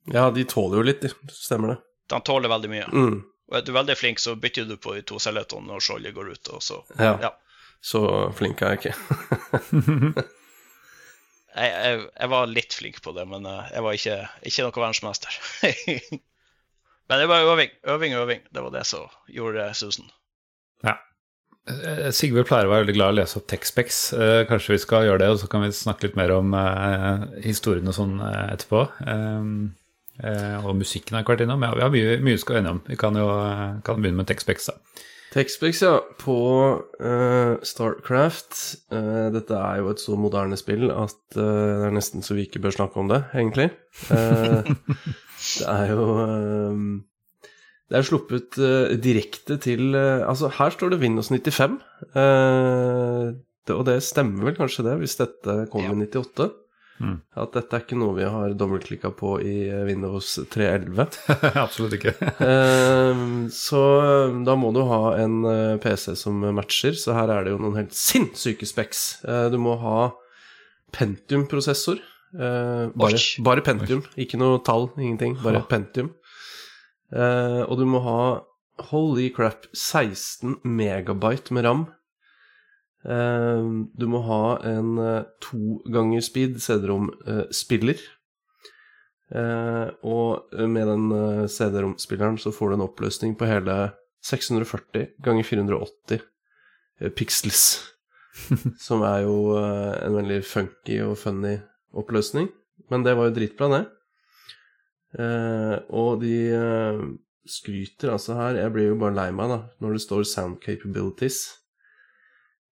Ja, 0.08 0.30
de 0.30 0.44
tåler 0.48 0.78
jo 0.78 0.86
litt, 0.86 1.04
stemmer 1.34 1.74
det. 1.74 1.78
De 2.08 2.22
tåler 2.24 2.48
veldig 2.48 2.70
mye. 2.72 2.86
Mm. 2.94 3.18
Og 3.48 3.58
er 3.58 3.66
du 3.66 3.74
veldig 3.74 3.96
flink, 3.98 4.22
så 4.22 4.36
bytter 4.38 4.70
du 4.70 4.76
på 4.80 4.94
de 4.94 5.02
to 5.02 5.18
cellotene 5.20 5.66
når 5.66 5.84
skjoldet 5.84 6.14
går 6.14 6.32
ut, 6.36 6.54
og 6.54 6.62
så 6.62 6.80
ja. 6.94 7.16
ja 7.26 7.34
så 7.80 8.02
flink 8.36 8.62
er 8.62 8.74
jeg 8.74 8.80
ikke. 8.80 8.94
jeg, 11.58 11.68
jeg, 11.70 12.00
jeg, 12.06 12.30
var 12.34 12.50
litt 12.50 12.74
flink 12.74 13.02
på 13.04 13.14
det, 13.16 13.26
men 13.30 13.46
eh, 13.48 13.72
jeg 13.74 13.86
var 13.86 13.98
ikke, 13.98 14.16
ikke 14.50 14.66
noe 14.66 14.76
verdensmester. 14.78 15.40
men 17.08 17.22
det 17.22 17.28
var 17.30 17.50
øving, 17.52 17.74
øving, 17.94 18.16
øving. 18.18 18.46
Det 18.50 18.64
var 18.64 18.74
det 18.74 18.86
som 18.90 19.06
gjorde 19.32 19.70
susen. 19.78 20.10
Ja. 20.86 20.98
Eh, 21.68 22.08
Sigve 22.16 22.44
pleier 22.48 22.68
å 22.68 22.72
være 22.72 22.86
veldig 22.86 22.96
glad 22.96 23.10
i 23.10 23.16
å 23.16 23.18
lese 23.20 23.40
opp 23.40 23.48
TechSpecs. 23.50 23.98
Eh, 24.16 24.42
kanskje 24.48 24.74
vi 24.74 24.82
skal 24.82 25.08
gjøre 25.08 25.22
det, 25.24 25.32
og 25.34 25.42
så 25.42 25.50
kan 25.50 25.64
vi 25.64 25.74
snakke 25.76 26.08
litt 26.08 26.18
mer 26.18 26.32
om 26.36 26.54
Historiene 26.54 27.44
historien 27.44 27.90
og 27.90 27.96
sånn 27.96 28.16
eh, 28.24 28.54
etterpå. 28.54 28.86
Og 30.18 30.72
musikken 30.74 31.14
har 31.14 31.22
ikke 31.22 31.36
vært 31.36 31.44
innom. 31.44 31.62
Ja, 31.62 31.76
vi 31.76 31.84
har 31.84 31.92
mye, 31.94 32.16
mye 32.26 32.40
skal 32.42 32.58
innom. 32.62 32.80
Vi 32.88 32.96
kan 32.98 33.14
jo 33.14 33.28
kan 33.86 34.00
begynne 34.00 34.18
med 34.24 34.30
TechSpecs. 34.30 34.72
da. 34.72 35.04
Textbix, 35.32 35.82
ja. 35.84 35.98
På 36.20 36.38
uh, 36.80 37.58
Starcraft 37.66 38.56
uh, 38.94 39.28
Dette 39.34 39.58
er 39.58 39.82
jo 39.82 39.92
et 39.92 40.00
så 40.00 40.16
moderne 40.20 40.56
spill 40.60 40.88
at 40.92 41.18
uh, 41.36 41.42
det 41.42 41.90
er 41.90 41.96
nesten 41.96 42.24
så 42.24 42.36
vi 42.38 42.46
ikke 42.48 42.62
bør 42.64 42.76
snakke 42.78 43.02
om 43.02 43.10
det, 43.12 43.22
egentlig. 43.36 43.68
det 44.08 45.66
er 45.68 45.92
jo 45.92 46.06
Det 47.88 47.98
er 47.98 48.06
sluppet 48.08 48.58
direkte 49.04 49.58
til 49.60 49.96
Altså, 49.96 50.50
her 50.58 50.72
står 50.74 50.94
det 50.94 51.02
Windows 51.04 51.30
95. 51.32 51.78
Det, 53.68 53.76
og 53.76 53.84
det 53.84 54.00
stemmer 54.04 54.48
vel 54.48 54.56
kanskje 54.56 54.86
det, 54.86 54.96
hvis 55.02 55.18
dette 55.20 55.60
kom 55.72 55.84
ja. 55.84 55.92
i 55.92 56.08
98? 56.08 56.48
Mm. 56.98 57.18
At 57.38 57.54
dette 57.54 57.76
er 57.76 57.84
ikke 57.84 57.98
noe 57.98 58.16
vi 58.16 58.26
har 58.26 58.54
dobbeltklikka 58.58 59.12
på 59.18 59.36
i 59.44 59.56
eh, 59.68 59.84
Windows 59.86 60.32
3.11. 60.50 61.18
Absolutt 61.64 61.96
ikke. 61.98 62.14
Ehm, 62.48 63.48
så 63.54 63.82
eh, 64.02 64.38
da 64.46 64.56
må 64.58 64.72
du 64.74 64.82
ha 64.88 65.14
en 65.20 65.38
eh, 65.48 65.76
PC 65.82 66.16
som 66.18 66.42
matcher, 66.56 66.96
så 66.98 67.14
her 67.16 67.32
er 67.34 67.46
det 67.46 67.54
jo 67.54 67.60
noen 67.62 67.78
helt 67.82 67.96
sinnssyke 67.96 68.66
specs. 68.68 69.22
Du 69.52 69.58
må 69.62 69.76
ha 69.82 70.10
Pentium-prosessor. 70.94 72.00
Bare, 72.32 73.20
bare, 73.44 73.64
Pentium, 73.64 74.02
ikke 74.20 74.40
noe 74.40 74.60
tall, 74.64 74.90
ingenting. 74.98 75.36
Bare 75.42 75.62
Pentium. 75.68 76.10
Og 77.12 77.74
du 77.80 77.84
må 77.88 78.02
ha 78.04 78.20
holy 78.90 79.28
crap 79.34 79.66
16 79.72 80.58
megabyte 80.64 81.54
med 81.56 81.64
ram. 81.64 81.86
Ehm, 83.06 83.88
du 83.94 84.08
må 84.10 84.22
ha 84.26 84.58
en 84.66 84.96
uh, 84.98 85.26
to 85.44 85.78
ganger 85.92 86.24
speed 86.24 86.58
CD-rom-spiller. 86.62 88.00
Uh, 89.28 89.92
og 90.08 90.56
med 90.72 90.88
den 90.88 91.12
CD-rom-spilleren 91.52 92.38
så 92.40 92.52
får 92.54 92.72
du 92.72 92.78
en 92.78 92.86
oppløsning 92.88 93.36
på 93.38 93.48
hele 93.48 93.76
640 94.24 95.12
ganger 95.24 95.46
480 95.46 96.24
pixels. 97.14 97.68
som 98.86 99.02
er 99.06 99.24
jo 99.26 99.54
en 99.58 100.14
veldig 100.14 100.42
funky 100.46 101.00
og 101.02 101.16
funny 101.18 101.56
oppløsning. 101.98 102.50
Men 102.90 103.04
det 103.04 103.16
var 103.18 103.28
jo 103.28 103.34
dritbra, 103.34 103.68
det. 103.74 103.84
og 105.90 106.20
de 106.22 106.36
skryter 107.48 108.12
altså 108.12 108.36
her 108.36 108.58
Jeg 108.60 108.72
blir 108.72 108.86
jo 108.90 108.98
bare 109.00 109.16
lei 109.16 109.30
meg, 109.34 109.50
da, 109.50 109.58
når 109.82 109.96
det 109.96 110.02
står 110.04 110.28
sound 110.28 110.60
capabilities 110.62 111.40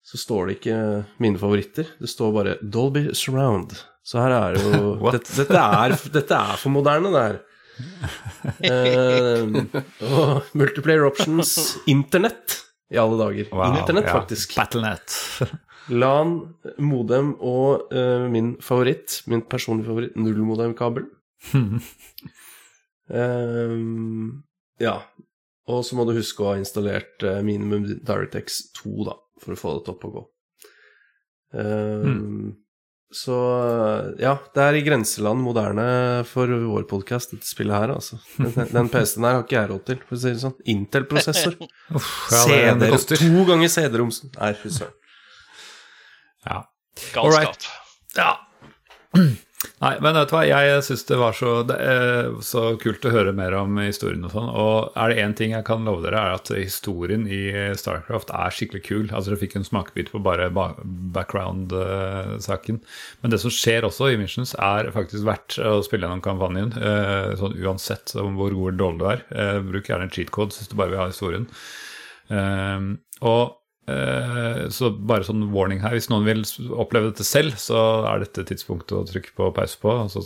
så 0.04 0.20
står 0.20 0.46
det 0.46 0.58
ikke 0.58 0.78
mine 1.22 1.40
favoritter. 1.40 1.88
Det 2.00 2.10
står 2.12 2.32
bare 2.34 2.58
Dolby 2.60 3.06
Surround. 3.16 3.72
Så 4.04 4.20
her 4.20 4.34
er 4.36 4.56
det 4.56 4.64
jo 4.66 4.96
dette, 5.14 5.32
dette, 5.40 5.60
er, 5.80 5.96
dette, 6.12 6.40
er, 6.40 6.60
for 6.60 6.74
moderne, 6.74 7.12
det 7.14 7.22
her. 7.24 7.38
Uh, 8.60 9.64
og 10.12 10.50
multiplayer 10.54 11.06
options 11.08 11.56
Internett, 11.90 12.60
i 12.92 13.00
alle 13.00 13.16
dager. 13.18 13.48
Wow, 13.50 13.78
Internett, 13.80 14.10
ja. 14.10 14.18
faktisk. 14.20 14.52
Battlenet. 14.60 15.16
LAN, 16.02 16.36
modem 16.80 17.34
og 17.44 17.88
uh, 17.92 18.28
min 18.32 18.54
favoritt, 18.64 19.22
min 19.28 19.42
personlige 19.48 19.88
favoritt, 19.88 20.20
nullmodemkabel. 20.20 21.08
uh, 23.08 23.74
ja. 24.84 24.98
Og 25.64 25.80
så 25.88 25.96
må 25.96 26.04
du 26.04 26.12
huske 26.12 26.44
å 26.44 26.52
ha 26.52 26.60
installert 26.60 27.24
uh, 27.24 27.40
minimum 27.44 27.88
DirectX 28.04 28.66
2, 28.76 28.96
da 29.08 29.16
for 29.44 29.54
å 29.54 29.60
få 29.60 29.78
det 29.78 29.94
opp 29.94 30.06
og 30.08 30.18
gå. 30.18 30.26
Uh, 31.54 32.04
mm. 32.10 32.52
Så 33.14 33.34
ja, 34.18 34.32
det 34.56 34.62
er 34.64 34.74
i 34.74 34.82
grenseland 34.82 35.38
moderne 35.44 35.84
for 36.26 36.50
vår 36.50 36.88
podkast, 36.90 37.36
dette 37.36 37.46
spillet 37.46 37.84
her, 37.84 37.92
altså. 37.94 38.18
Den, 38.40 38.56
den 38.72 38.90
PC-en 38.90 39.28
her 39.28 39.36
har 39.36 39.44
ikke 39.44 39.58
jeg 39.60 39.70
råd 39.70 39.84
til, 39.86 40.00
for 40.08 40.16
å 40.16 40.22
si 40.24 40.32
det 40.32 40.42
sånn. 40.42 40.56
Intel-prosessor. 40.74 41.54
ja, 42.34 42.74
to 43.14 43.46
ganger 43.46 43.70
CD-romsen. 43.70 44.34
Nei, 44.40 44.50
fy 44.58 44.72
søren. 44.74 44.98
Ja. 46.48 46.64
Galskap. 47.14 47.70
Ja. 48.18 48.32
Nei, 49.82 49.96
men 49.98 50.14
vet 50.14 50.28
du 50.30 50.36
hva, 50.36 50.44
jeg 50.46 50.82
syns 50.86 51.00
det 51.08 51.16
var 51.18 51.32
så, 51.34 51.64
det 51.66 51.76
så, 52.46 52.60
kult 52.80 53.04
å 53.08 53.10
høre 53.10 53.32
mer 53.34 53.56
om 53.58 53.74
historien 53.82 54.22
og 54.24 54.30
sånn. 54.30 54.46
Og 54.48 54.92
er 54.94 55.10
det 55.10 55.22
én 55.24 55.34
ting 55.34 55.50
jeg 55.50 55.64
kan 55.66 55.84
love 55.84 56.02
dere, 56.04 56.20
er 56.20 56.34
at 56.36 56.48
historien 56.54 57.26
i 57.26 57.50
Starcraft 57.76 58.30
er 58.30 58.50
skikkelig 58.54 58.82
kul. 58.86 59.10
Altså 59.10 59.30
Dere 59.32 59.40
fikk 59.42 59.56
en 59.58 59.66
smakebit 59.66 60.12
på 60.14 60.22
bare 60.24 60.46
background-saken. 60.54 62.78
Men 63.24 63.30
det 63.34 63.40
som 63.42 63.50
skjer 63.52 63.84
også 63.88 64.12
i 64.12 64.20
Missions, 64.20 64.54
er 64.62 64.92
faktisk 64.94 65.26
verdt 65.26 65.58
å 65.58 65.82
spille 65.84 66.06
gjennom 66.06 66.22
kampanjen. 66.24 66.70
Eh, 66.78 67.34
sånn 67.40 67.58
uansett 67.58 68.14
hvor 68.14 68.54
god 68.54 68.70
eller 68.70 68.82
dårlig 68.84 69.00
du 69.02 69.06
er. 69.10 69.20
Eh, 69.34 69.58
bruk 69.74 69.90
gjerne 69.90 70.12
cheat 70.14 70.30
code 70.34 70.54
hvis 70.54 70.70
du 70.70 70.78
bare 70.78 70.94
vil 70.94 71.02
ha 71.02 71.10
historien. 71.10 71.46
Eh, 72.30 72.80
og 73.26 73.42
Eh, 73.46 73.63
så 73.84 74.88
bare 74.96 75.26
sånn 75.26 75.42
warning 75.52 75.82
her, 75.82 75.92
hvis 75.92 76.08
noen 76.08 76.24
vil 76.24 76.44
oppleve 76.72 77.10
dette 77.10 77.26
selv, 77.28 77.58
så 77.60 77.78
er 78.08 78.22
dette 78.22 78.46
tidspunktet 78.48 78.96
å 78.96 79.04
trykke 79.08 79.34
på 79.36 79.50
pause 79.56 79.76
på. 79.82 79.96
så 80.08 80.22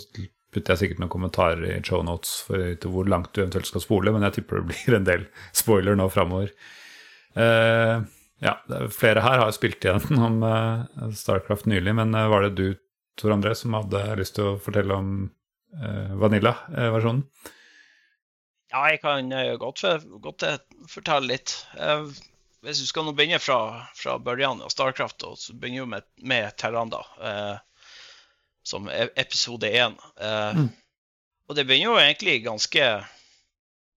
putter 0.54 0.74
jeg 0.74 0.80
sikkert 0.82 1.02
noen 1.02 1.12
kommentarer 1.12 1.64
i 1.68 1.80
show 1.84 2.00
notes 2.04 2.38
for 2.46 2.88
hvor 2.88 3.09
langt 3.11 3.32
du 3.34 3.42
eventuelt 3.42 3.68
skal 3.68 3.84
spole, 3.84 4.12
men 4.14 4.24
jeg 4.26 4.38
tipper 4.38 4.62
det 4.62 4.70
blir 4.70 4.98
en 4.98 5.09
del 5.09 5.26
spoiler 5.56 5.98
nå 5.98 6.09
framover. 6.12 6.54
Uh, 7.36 8.06
ja, 8.42 8.54
flere 8.94 9.22
her 9.24 9.42
har 9.42 9.52
spilt 9.54 9.84
igjen 9.84 10.22
om 10.28 10.40
uh, 10.46 11.11
Starcraft 11.14 11.68
nylig, 11.70 11.94
men 12.00 12.16
var 12.32 12.46
det 12.46 12.54
du, 12.59 12.66
Tor 13.18 13.34
André, 13.34 13.54
som 13.59 13.74
hadde 13.76 14.04
lyst 14.20 14.36
til 14.38 14.52
å 14.52 14.59
fortelle 14.62 14.94
om 14.94 15.14
Vanilla-versjonen? 16.22 17.24
Ja, 18.72 18.86
jeg 18.88 19.00
kan 19.02 19.28
godt, 19.61 19.82
godt 20.22 20.44
fortelle 20.88 21.34
litt 21.34 21.52
hvis 22.64 22.80
du 22.82 22.88
skal 22.88 23.06
nå 23.06 23.14
begynne 23.14 23.38
fra, 23.38 23.86
fra 23.94 24.16
børjan 24.18 24.62
av 24.64 24.72
Starcraft, 24.72 25.24
så 25.38 25.54
begynner 25.54 25.84
vi 25.84 25.92
med, 25.94 26.06
med 26.16 26.56
Terranda 26.59 27.04
eh, 27.22 27.56
som 28.66 28.88
e, 28.90 29.09
episode 29.16 29.70
én. 29.70 29.94
Eh, 30.20 30.59
mm. 30.59 30.68
Og 31.48 31.56
det 31.56 31.64
begynner 31.68 31.92
jo 31.92 32.00
egentlig 32.02 32.40
ganske 32.44 32.88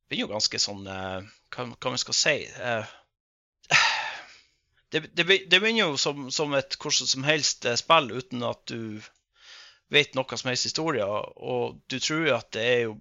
begynner 0.08 0.28
jo 0.28 0.34
ganske 0.36 0.60
sånn 0.60 0.86
eh, 0.88 1.22
hva, 1.56 1.66
hva 1.72 1.94
man 1.94 2.02
skal 2.02 2.18
si 2.18 2.36
eh, 2.46 2.92
det, 4.92 5.08
det, 5.16 5.26
det, 5.26 5.58
begynner 5.58 5.88
jo 5.88 5.98
som, 6.00 6.30
som 6.32 6.54
et 6.56 6.78
hvordan 6.78 7.10
som 7.10 7.26
helst 7.28 7.66
eh, 7.66 7.80
spill 7.80 8.12
uten 8.14 8.46
at 8.48 8.64
du 8.70 9.02
vet 9.92 10.14
noe 10.16 10.38
som 10.38 10.52
helst 10.52 10.70
historie, 10.70 11.04
og 11.04 11.82
du 11.92 11.98
tror 12.00 12.30
at 12.38 12.54
det 12.56 12.68
er 12.68 12.84
jo 12.86 13.00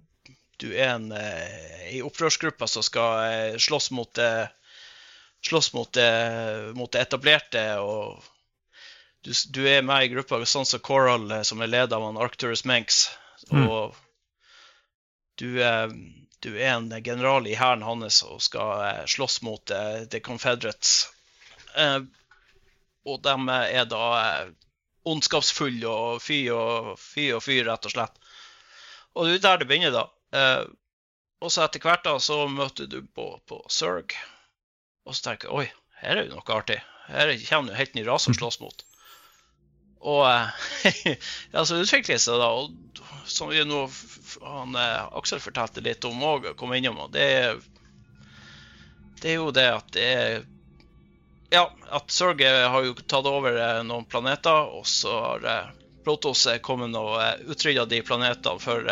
du 0.61 0.73
er 0.75 0.91
en 0.93 1.07
eh, 1.15 1.85
i 1.97 2.01
opprørsgruppa 2.05 2.67
som 2.69 2.83
skal 2.85 3.55
slåss 3.59 3.89
mot 3.97 4.19
eh, 4.21 4.49
slåss 5.45 5.73
mot 5.73 5.93
det, 5.93 6.11
mot 6.75 6.91
det 6.91 7.01
etablerte. 7.01 7.63
og 7.79 8.23
du, 9.21 9.33
du, 9.49 9.69
er 9.69 9.81
med 9.85 10.05
i 10.05 10.13
gruppa 10.13 10.39
sånn 10.45 10.65
som 10.65 10.81
Coral, 10.81 11.29
som 11.45 11.61
er 11.61 11.69
leda 11.69 11.97
av 11.97 12.17
Arcturus 12.17 12.65
Menks. 12.65 13.09
Mm. 13.51 13.67
Og 13.67 13.95
du, 15.37 15.61
du, 16.41 16.49
er 16.57 16.73
en 16.73 16.89
general 17.03 17.47
i 17.47 17.57
hæren 17.57 17.85
hans 17.85 18.23
og 18.25 18.41
skal 18.41 19.05
slåss 19.09 19.41
mot 19.45 19.65
The 19.65 20.19
Confederates. 20.19 21.11
Og 23.05 23.21
de 23.25 23.35
er 23.49 23.85
da 23.89 24.05
ondskapsfulle 25.09 25.89
og 25.89 26.21
fy 26.21 26.43
og 26.53 26.97
fy 27.01 27.31
og 27.33 27.41
fy, 27.45 27.61
rett 27.65 27.87
og 27.89 27.93
slett. 27.93 28.17
Og 29.17 29.27
det 29.27 29.39
er 29.39 29.45
der 29.45 29.61
det 29.61 29.69
begynner, 29.69 29.95
da. 29.97 30.05
Og 31.41 31.49
så 31.49 31.65
etter 31.65 31.81
hvert 31.81 32.05
da, 32.05 32.17
så 32.21 32.45
møter 32.49 32.89
du 32.89 33.01
på, 33.15 33.33
på 33.49 33.57
Zerg, 33.73 34.13
og 35.05 35.15
så 35.15 35.29
tenker 35.29 35.49
jeg 35.49 35.57
oi, 35.57 35.67
her 36.01 36.17
er 36.17 36.27
jo 36.27 36.37
noe 36.37 36.55
artig. 36.55 36.79
Her 37.11 37.33
kommer 37.47 37.73
en 37.73 37.79
helt 37.79 37.97
ny 37.97 38.05
rase 38.07 38.31
å 38.31 38.37
slåss 38.37 38.59
mot. 38.61 38.85
Og 40.01 40.23
eh, 40.25 41.11
ja, 41.53 41.65
så 41.65 41.81
utvikler 41.81 42.21
seg 42.21 42.39
da, 42.41 42.49
og 42.57 43.01
som 43.29 43.51
vi 43.51 43.61
nå 43.65 43.83
han, 44.41 44.73
eh, 44.75 45.03
Aksel 45.19 45.41
fortalte 45.43 45.83
litt 45.85 46.05
om 46.09 46.23
òg, 46.25 46.51
kom 46.57 46.73
innom, 46.73 47.03
og 47.05 47.13
det, 47.13 47.27
det 49.21 49.35
er 49.35 49.37
jo 49.37 49.51
det 49.55 49.67
at 49.75 49.93
det 49.97 50.07
er 50.15 50.41
Ja, 51.51 51.65
at 51.91 52.13
Zerg 52.15 52.39
har 52.47 52.85
jo 52.85 52.95
tatt 52.95 53.27
over 53.27 53.57
eh, 53.59 53.81
noen 53.83 54.07
planeter, 54.09 54.71
og 54.71 54.87
så 54.87 55.17
har 55.19 55.73
Protos 56.01 56.47
kommet 56.65 56.95
og 56.97 57.19
utrydda 57.51 57.85
de 57.85 57.99
planetene 58.01 58.61
for 58.63 58.87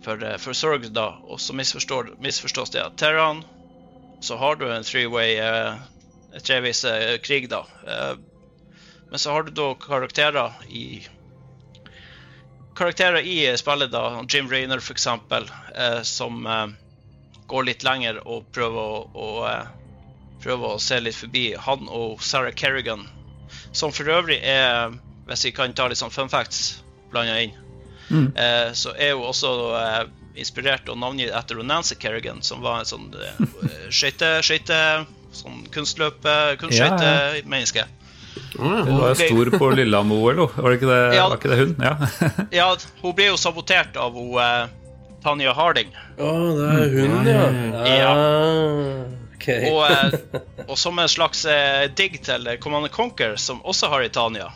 for, 0.00 0.22
for 0.40 0.56
Zerg, 0.56 0.88
da, 0.96 1.10
og 1.28 1.38
så 1.44 1.52
misforstås 1.52 2.72
det 2.72 2.80
at 2.80 2.96
Terran 2.98 3.44
Så 4.20 4.36
har 4.36 4.56
du 4.56 4.66
en 4.72 4.84
three-way, 4.84 5.40
uh, 5.40 5.78
trevis 6.42 6.84
uh, 6.84 7.16
krig, 7.22 7.48
da. 7.48 7.64
Uh, 7.86 8.14
men 9.10 9.18
så 9.18 9.32
har 9.32 9.42
du 9.42 9.50
da 9.50 9.74
karakterer 9.74 10.52
i 10.68 11.06
Karakterer 12.76 13.20
i 13.26 13.56
spillet, 13.58 13.90
da. 13.92 14.24
Jim 14.28 14.48
Raynor, 14.50 14.78
f.eks., 14.80 15.06
uh, 15.06 16.02
som 16.02 16.46
går 17.46 17.64
litt 17.66 17.82
lenger 17.84 18.20
og 18.24 18.46
prøver 18.54 18.78
å, 18.78 19.00
å 19.12 19.28
prøver 20.40 20.76
å 20.76 20.80
se 20.80 21.00
litt 21.00 21.18
forbi 21.18 21.50
han 21.58 21.88
og 21.90 22.22
Sarah 22.24 22.54
Kerrigan, 22.56 23.02
som 23.72 23.92
for 23.92 24.08
øvrig 24.08 24.38
er, 24.46 24.94
hvis 25.28 25.44
vi 25.44 25.52
kan 25.52 25.74
ta 25.76 25.88
litt 25.90 26.00
sånn 26.00 26.14
fun 26.14 26.30
facts 26.32 26.78
blanda 27.10 27.40
inn 27.42 27.58
Mm. 28.10 28.36
Eh, 28.36 28.72
så 28.72 28.90
er 28.98 29.14
hun 29.14 29.28
også 29.30 29.50
eh, 29.78 30.08
inspirert 30.38 30.88
og 30.88 30.98
navngitt 31.00 31.32
etter 31.34 31.62
Nancy 31.62 31.96
Kerrigan, 32.00 32.42
som 32.42 32.62
var 32.64 32.82
en 32.82 32.90
sånn 32.90 33.08
uh, 33.16 33.88
skøyte... 33.90 35.06
Sånn 35.30 35.60
kunstløpe, 35.70 36.32
kunstskøytemenneske. 36.58 37.84
Mm. 38.58 38.86
Hun 38.86 38.96
var 38.98 39.12
jo 39.12 39.14
stor 39.14 39.50
på 39.58 39.70
Lillehammer, 39.78 40.40
var 40.56 40.66
det 40.70 40.80
ikke 40.80 40.90
det, 40.90 41.00
ja, 41.14 41.28
var 41.28 41.38
ikke 41.38 41.52
det 41.52 41.58
hun? 41.60 41.74
Ja. 41.78 41.94
ja, 42.60 42.66
hun 43.02 43.14
ble 43.14 43.30
jo 43.30 43.38
sabotert 43.38 43.94
av 43.94 44.18
hun, 44.18 44.34
uh, 44.34 44.66
Tanja 45.22 45.54
Harding. 45.54 45.94
Å, 46.18 46.26
oh, 46.26 46.50
det 46.58 46.68
er 46.74 46.94
hun, 46.96 47.30
ja. 47.30 47.46
ja. 47.94 48.12
Okay. 49.36 49.70
og, 49.70 49.86
uh, 49.86 50.42
og, 50.66 50.76
som 50.80 50.98
en 51.00 51.10
slags 51.10 51.46
uh, 51.48 51.86
digg 51.96 52.18
til 52.26 52.50
Command 52.60 52.90
Conquer, 52.94 53.38
som 53.40 53.62
også 53.62 53.92
har 53.92 54.06
i 54.06 54.12
Tanja. 54.12 54.50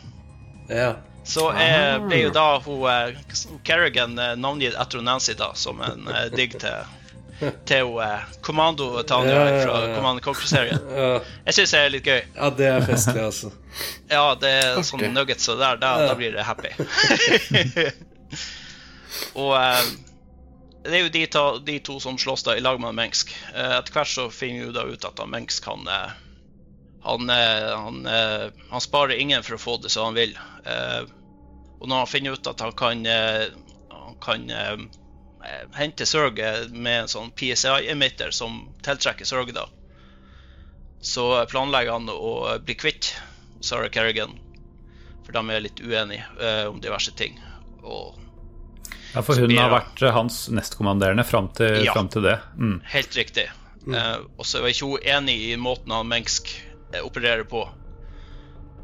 Ja. 0.69 0.95
Så 1.25 1.53
eh, 1.53 1.99
ble 2.05 2.19
jo 2.21 2.31
da 2.31 2.59
hun 2.61 2.85
eh, 2.91 3.17
Kerrigan 3.65 4.19
eh, 4.19 4.37
navngitt 4.37 4.77
etter 4.77 5.01
Nancy 5.01 5.33
da, 5.35 5.55
som 5.55 5.81
en 5.81 6.09
eh, 6.09 6.27
digg 6.37 6.59
til, 6.61 6.85
til 7.65 7.93
eh, 8.05 8.27
Kommando 8.45 8.91
Tanja 9.09 9.33
ja, 9.33 9.47
ja, 9.49 9.63
fra 9.65 9.95
Kommando 9.97 10.21
Conquer-serien. 10.25 10.85
Jeg 11.47 11.57
syns 11.57 11.73
det 11.73 11.81
er 11.81 11.95
litt 11.95 12.11
gøy. 12.11 12.21
Ja, 12.37 12.51
det 12.59 12.69
er 12.69 12.85
festlig, 12.85 13.23
altså. 13.25 13.53
ja, 14.13 14.27
det 14.41 14.53
er 14.53 14.69
okay. 14.75 14.89
sånn 14.91 15.07
nuggets 15.17 15.49
og 15.49 15.63
der, 15.65 15.81
da, 15.81 15.95
da 16.11 16.19
blir 16.19 16.37
det 16.37 16.45
happy. 16.45 16.75
og 19.47 19.57
eh, 19.63 19.89
det 20.85 20.99
er 20.99 21.07
jo 21.07 21.15
de 21.17 21.25
to, 21.33 21.47
de 21.65 21.79
to, 21.89 21.97
som 22.05 22.21
slåss 22.21 22.45
da 22.45 22.59
i 22.59 22.61
lag 22.61 22.77
med 22.85 22.93
Mengsk. 23.01 23.33
etter 23.55 23.97
hvert 23.97 24.13
så 24.13 24.29
finner 24.29 24.69
vi 24.69 24.77
da 24.77 24.85
ut 24.85 25.09
at 25.09 25.25
Mengsk 25.25 25.65
kan 25.65 25.89
han, 27.05 27.29
han, 27.29 28.07
han, 28.71 28.81
sparer 28.81 29.21
ingen 29.21 29.43
for 29.45 29.59
å 29.59 29.61
få 29.61 29.77
det 29.83 29.91
som 29.93 30.09
han 30.09 30.17
vil. 30.17 30.39
Eh, 30.65 31.03
og 31.79 31.89
når 31.89 32.05
han 32.05 32.09
finner 32.09 32.37
ut 32.37 32.49
at 32.49 32.63
han 32.65 32.73
kan, 32.73 33.05
eh, 33.07 33.53
han 33.93 34.17
kan 34.25 34.47
eh, 34.51 34.79
hente 35.77 36.07
Zerg 36.09 36.41
med 36.73 37.03
en 37.03 37.13
sånn 37.13 37.33
PSI-emitter 37.37 38.33
som 38.33 38.63
tiltrekker 38.87 39.29
Zerg, 39.29 39.53
da, 39.53 39.67
så 41.05 41.45
planlegger 41.51 41.99
han 41.99 42.09
å 42.09 42.57
bli 42.65 42.79
kvitt 42.81 43.13
Sarah 43.61 43.93
Kerrigan. 43.93 44.39
For 45.25 45.37
de 45.37 45.53
er 45.53 45.65
litt 45.65 45.81
uenige 45.81 46.25
om 46.69 46.81
diverse 46.85 47.13
ting. 47.17 47.37
Og 47.85 48.17
ja, 49.15 49.23
For 49.25 49.37
hun 49.41 49.53
har 49.57 49.71
vært 49.73 50.03
hans 50.17 50.47
nestkommanderende 50.53 51.25
fram 51.25 51.51
til, 51.57 51.85
ja, 51.85 51.93
frem 51.97 52.09
til 52.13 52.25
det? 52.25 52.39
Mm. 52.57 52.79
Helt 52.93 53.17
riktig. 53.17 53.47
Mm. 53.85 54.25
Og 54.37 54.49
så 54.49 54.61
er 54.61 54.73
ikke 54.73 54.89
hun 54.89 55.09
enig 55.17 55.37
i 55.51 55.57
måten 55.61 55.93
han 55.93 56.09
Mengsk 56.09 56.53
opererer 57.03 57.45
på. 57.49 57.65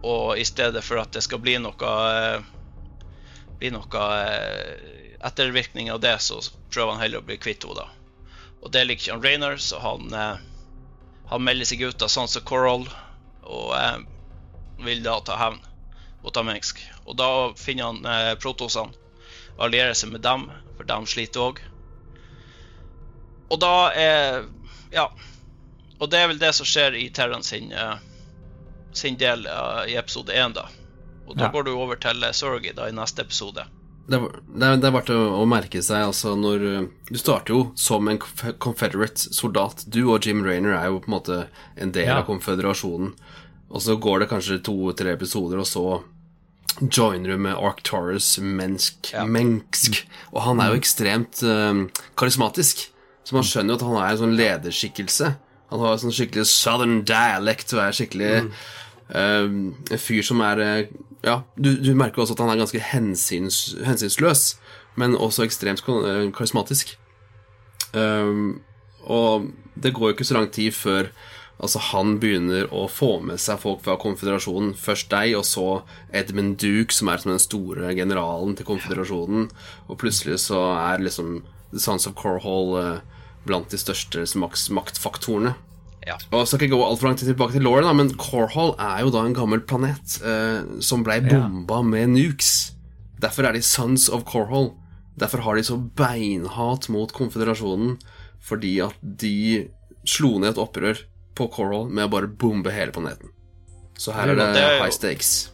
Og 0.02 0.38
i 0.38 0.46
stedet 0.48 0.82
for 0.84 1.00
at 1.02 1.12
det 1.12 1.22
skal 1.26 1.42
bli 1.42 1.58
noe 1.61 1.94
eh, 2.11 2.48
bli 3.61 3.70
noe 3.74 4.04
eh, 4.24 5.16
ettervirkning 5.20 5.90
av 5.92 6.00
det, 6.00 6.16
så 6.24 6.40
prøver 6.72 6.94
han 6.94 7.02
heller 7.02 7.20
å 7.20 7.28
bli 7.28 7.36
kvitt 7.40 7.66
henne. 7.68 7.86
Og 8.61 8.72
det 8.72 8.86
liker 8.86 9.04
ikke 9.04 9.16
han 9.16 9.24
Rainer, 9.24 9.56
så 9.61 9.80
han, 9.84 10.08
eh, 10.12 10.40
han 11.32 11.44
melder 11.44 11.68
seg 11.68 11.84
ut 11.84 12.02
av 12.02 12.12
Sansa 12.12 12.40
Coral 12.40 12.86
og 13.44 13.74
eh, 13.76 13.98
vil 14.84 15.04
da 15.04 15.18
ta 15.24 15.36
hevn 15.40 15.61
mot 16.24 16.40
Amensk. 16.40 16.80
Og 17.04 17.16
da 17.20 17.30
finner 17.61 17.90
han 17.90 18.08
eh, 18.08 18.34
protosene 18.40 18.96
og 19.58 19.66
allierer 19.66 19.96
seg 19.96 20.12
med 20.14 20.24
dem, 20.24 20.46
for 20.78 20.88
de 20.88 20.98
sliter 21.11 21.50
òg. 21.50 21.61
Og 23.50 23.61
da 23.61 23.74
er 23.92 24.48
Ja. 24.90 25.11
Og 26.01 26.11
det 26.11 26.20
er 26.20 26.30
vel 26.30 26.40
det 26.40 26.53
som 26.57 26.68
skjer 26.68 26.96
i 26.96 27.09
Terran 27.14 27.44
sin 27.44 27.72
eh, 27.72 27.98
sin 28.92 29.18
del 29.20 29.46
uh, 29.46 29.84
i 29.86 29.96
episode 29.96 30.34
én, 30.34 30.55
da. 30.55 30.66
Og 31.28 31.36
da 31.36 31.46
ja. 31.46 31.51
går 31.55 31.68
du 31.68 31.74
over 31.76 31.98
til 32.01 32.24
Sorgi 32.34 32.72
da 32.74 32.88
i 32.90 32.94
neste 32.94 33.22
episode. 33.22 33.66
Det, 34.11 34.18
det, 34.18 34.70
det 34.82 34.88
er 34.88 34.94
verdt 34.96 35.12
å, 35.14 35.18
å, 35.38 35.44
merke 35.46 35.82
seg, 35.84 36.09
altså, 36.09 36.32
når 36.34 36.64
Du 37.07 37.18
starter 37.20 37.55
jo 37.55 37.61
som 37.78 38.09
en 38.11 38.18
confederate 38.18 39.30
soldat. 39.30 39.84
Du 39.86 40.01
og 40.09 40.26
Jim 40.26 40.42
Rayner 40.42 40.74
er 40.74 40.88
jo 40.90 40.98
på 41.05 41.12
en 41.12 41.14
måte 41.14 41.36
en 41.78 41.92
del 41.94 42.11
ja. 42.11 42.18
av 42.18 42.26
konføderasjonen. 42.26 43.12
Og 43.70 43.84
så 43.84 43.94
går 44.03 44.24
det 44.24 44.30
kanskje 44.32 44.59
to-tre 44.66 45.14
episoder, 45.14 45.61
og 45.62 45.68
så 45.70 45.84
joiner 46.80 47.36
du 47.36 47.44
med 47.46 47.55
Arcturus 47.55 48.32
Mensk, 48.42 49.12
ja. 49.14 49.22
Mensk. 49.26 50.01
Og 50.32 50.42
han 50.48 50.62
er 50.62 50.72
jo 50.72 50.80
ekstremt 50.80 51.44
um, 51.46 51.84
karismatisk. 52.18 52.88
Så 53.22 53.36
man 53.36 53.46
skjønner 53.46 53.76
jo 53.76 53.78
at 53.78 53.86
han 53.86 54.01
er 54.01 54.11
en 54.11 54.22
sånn 54.24 54.36
lederskikkelse. 54.38 55.30
Han 55.71 55.83
har 55.85 55.99
sånn 56.03 56.14
skikkelig 56.14 56.47
southern 56.51 57.01
dialect 57.07 57.75
og 57.77 57.83
er 57.85 57.97
skikkelig 57.97 58.33
mm. 58.47 58.51
uh, 59.14 59.49
En 59.95 60.03
fyr 60.03 60.27
som 60.27 60.43
er 60.47 60.62
uh, 60.62 60.81
Ja, 61.27 61.41
du, 61.57 61.75
du, 61.79 61.93
merker 61.95 62.25
også 62.25 62.37
at 62.37 62.45
han 62.45 62.53
er 62.55 62.62
ganske 62.62 62.81
hensyns, 62.93 63.77
hensynsløs, 63.85 64.55
men 65.01 65.16
også 65.16 65.45
ekstremt 65.45 65.83
karismatisk. 65.85 66.35
karismatisk. 66.37 66.97
og 69.05 69.51
det 69.75 69.93
går 69.95 70.09
jo 70.09 70.14
ikke 70.14 70.25
så 70.25 70.37
lang 70.39 70.49
tid 70.55 70.73
før 70.73 71.11
Altså 71.61 71.81
Han 71.91 72.16
begynner 72.21 72.71
å 72.73 72.87
få 72.89 73.18
med 73.25 73.41
seg 73.41 73.61
folk 73.61 73.83
fra 73.85 73.99
konføderasjonen. 74.01 74.73
Først 74.81 75.11
deg, 75.12 75.35
og 75.37 75.45
så 75.45 75.83
Edmund 76.16 76.57
Duke, 76.62 76.95
som 76.97 77.11
er 77.12 77.21
som 77.21 77.35
den 77.35 77.43
store 77.43 77.93
generalen 77.99 78.55
til 78.57 78.68
konføderasjonen. 78.68 79.51
Og 79.89 79.99
plutselig 80.01 80.41
så 80.47 80.62
er 80.79 81.05
liksom 81.05 81.43
The 81.75 81.83
Sons 81.83 82.09
of 82.09 82.16
Corhall 82.18 82.73
uh, 82.79 83.20
blant 83.47 83.72
de 83.72 83.80
største 83.80 84.24
maktfaktorene. 84.38 85.55
Ja. 86.07 86.16
Og 86.32 86.47
så 86.47 86.57
skal 86.57 86.66
ikke 86.68 86.78
gå 86.78 86.84
altfor 86.86 87.11
langt 87.11 87.22
tilbake 87.22 87.57
til 87.57 87.64
Lauren, 87.66 87.88
men 87.97 88.12
Corhall 88.20 88.72
er 88.80 89.03
jo 89.05 89.12
da 89.12 89.24
en 89.26 89.36
gammel 89.36 89.61
planet 89.68 90.16
eh, 90.24 90.62
som 90.84 91.05
ble 91.05 91.20
bomba 91.26 91.80
ja. 91.82 91.88
med 91.93 92.14
nukes. 92.14 92.72
Derfor 93.20 93.49
er 93.49 93.57
de 93.57 93.62
Sons 93.64 94.09
of 94.09 94.24
Corhall. 94.28 94.72
Derfor 95.20 95.45
har 95.45 95.59
de 95.59 95.66
så 95.66 95.76
beinhat 95.76 96.88
mot 96.93 97.12
konfederasjonen 97.12 97.99
fordi 98.41 98.78
at 98.80 98.97
de 99.03 99.68
slo 100.09 100.38
ned 100.41 100.55
et 100.55 100.61
opprør 100.62 101.03
på 101.36 101.51
Corhall 101.53 101.91
med 101.93 102.09
å 102.09 102.12
bare 102.14 102.30
bombe 102.41 102.72
hele 102.72 102.95
planeten. 102.97 103.34
Så 104.01 104.14
her 104.16 104.32
er 104.32 104.38
det, 104.41 104.64
high 104.80 104.95
stakes. 104.95 105.51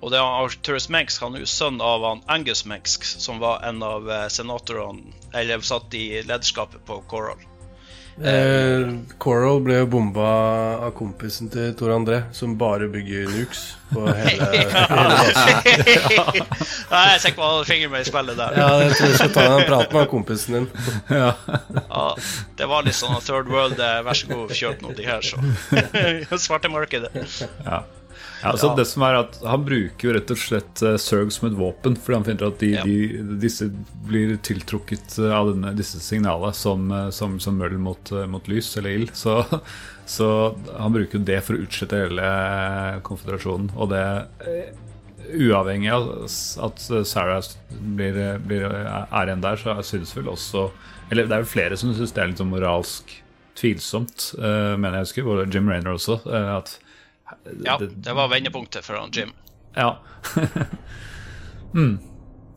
Og 0.00 0.12
det 0.14 0.20
er 0.20 0.24
Arturus 0.44 0.88
Menks, 0.94 1.18
han 1.18 1.34
er 1.34 1.42
jo 1.42 1.50
sønn 1.50 1.80
av 1.82 2.06
han 2.06 2.24
Angus 2.30 2.64
Menks, 2.70 3.16
som 3.18 3.42
var 3.42 3.64
en 3.66 3.82
av 3.82 4.06
eh, 4.10 4.26
senatorene 4.30 5.14
Eller 5.34 5.60
satt 5.66 5.94
i 5.94 6.22
lederskapet 6.22 6.84
på 6.86 7.02
Coral. 7.10 7.42
Eh, 8.18 8.88
Coral 9.18 9.60
ble 9.62 9.76
jo 9.78 9.88
bomba 9.92 10.28
av 10.82 10.90
kompisen 10.98 11.50
til 11.54 11.70
Tor 11.78 11.92
André, 11.94 12.24
som 12.34 12.56
bare 12.58 12.88
bygger 12.90 13.28
nukes 13.30 13.60
på 13.92 14.06
hele, 14.10 14.48
hele 14.64 15.94
ja. 16.16 16.24
Nei, 16.90 17.04
jeg 17.12 17.20
ser 17.22 17.30
ikke 17.30 17.44
hva 17.44 17.52
fingeren 17.68 17.94
min 17.94 18.02
i 18.02 18.08
spillet 18.08 18.40
der. 18.40 18.58
Ja, 18.58 18.72
jeg 18.82 18.96
tror 18.98 19.12
du 19.12 19.18
skal 19.20 19.34
ta 19.36 19.46
en 19.52 19.68
prat 19.70 19.94
med 19.94 20.10
kompisen 20.10 20.58
din. 20.58 20.66
ja. 21.20 21.30
ja. 21.78 22.08
Det 22.58 22.70
var 22.70 22.86
litt 22.86 22.98
sånn 22.98 23.14
Third 23.22 23.52
World, 23.54 23.78
eh, 23.78 24.00
vær 24.06 24.18
så 24.18 24.32
god, 24.32 24.56
kjøp 24.62 24.82
noe 24.82 24.98
de 24.98 25.06
her, 25.06 25.22
så. 25.22 25.38
Svartemarkedet. 26.48 27.14
Ja. 27.62 27.84
Ja, 28.42 28.52
altså 28.52 28.70
det 28.78 28.84
som 28.86 29.02
er 29.02 29.16
at 29.18 29.38
Han 29.42 29.64
bruker 29.66 30.08
jo 30.08 30.14
rett 30.14 30.30
og 30.30 30.38
slett 30.38 30.82
uh, 30.86 30.96
som 30.98 31.48
et 31.48 31.58
våpen, 31.58 31.96
fordi 31.98 32.18
han 32.18 32.26
finner 32.26 32.48
at 32.48 32.62
de, 32.62 32.70
de, 32.86 33.22
disse 33.42 33.68
blir 34.08 34.36
tiltrukket 34.46 35.18
av 35.26 35.52
denne, 35.52 35.74
disse 35.78 36.00
signalene 36.02 36.54
som, 36.54 36.90
som, 37.14 37.38
som 37.42 37.58
møll 37.58 37.78
mot, 37.82 38.12
mot, 38.30 38.50
lys 38.50 38.70
eller 38.78 38.98
ild. 39.00 39.14
Så, 39.18 39.40
så, 40.18 40.28
han 40.78 40.94
bruker 40.94 41.22
det 41.22 41.40
for 41.46 41.58
å 41.58 41.64
utslette 41.66 42.04
hele 42.06 42.28
konfederasjonen. 43.06 43.72
Og 43.76 43.90
det 43.92 44.04
uavhengig 45.28 45.90
av 45.92 46.08
at 46.64 46.84
Sarah 47.06 47.42
blir, 47.68 48.38
blir, 48.44 48.64
er 48.64 49.28
igjen 49.28 49.44
der, 49.44 49.60
så 49.60 49.76
synes 49.84 50.14
vel 50.16 50.30
også 50.32 50.70
Eller 51.10 51.28
det 51.28 51.36
er 51.36 51.44
jo 51.44 51.50
flere 51.50 51.76
som 51.76 51.92
syns 51.96 52.14
det 52.16 52.22
er 52.22 52.30
litt 52.30 52.40
sånn 52.40 52.52
moralsk 52.52 53.12
tvilsomt, 53.58 54.32
uh, 54.38 54.76
mener 54.78 55.00
jeg 55.00 55.08
husker. 55.08 55.26
Både 55.26 55.48
Jim 55.50 55.70
Rainer 55.70 55.96
også. 55.96 56.20
Uh, 56.28 56.58
at 56.58 56.76
ja, 57.64 57.78
det 57.80 58.14
var 58.16 58.30
vendepunktet 58.32 58.86
for 58.86 59.00
han 59.00 59.10
Jim. 59.12 59.32
Ja. 59.76 60.02
mm. 61.74 61.98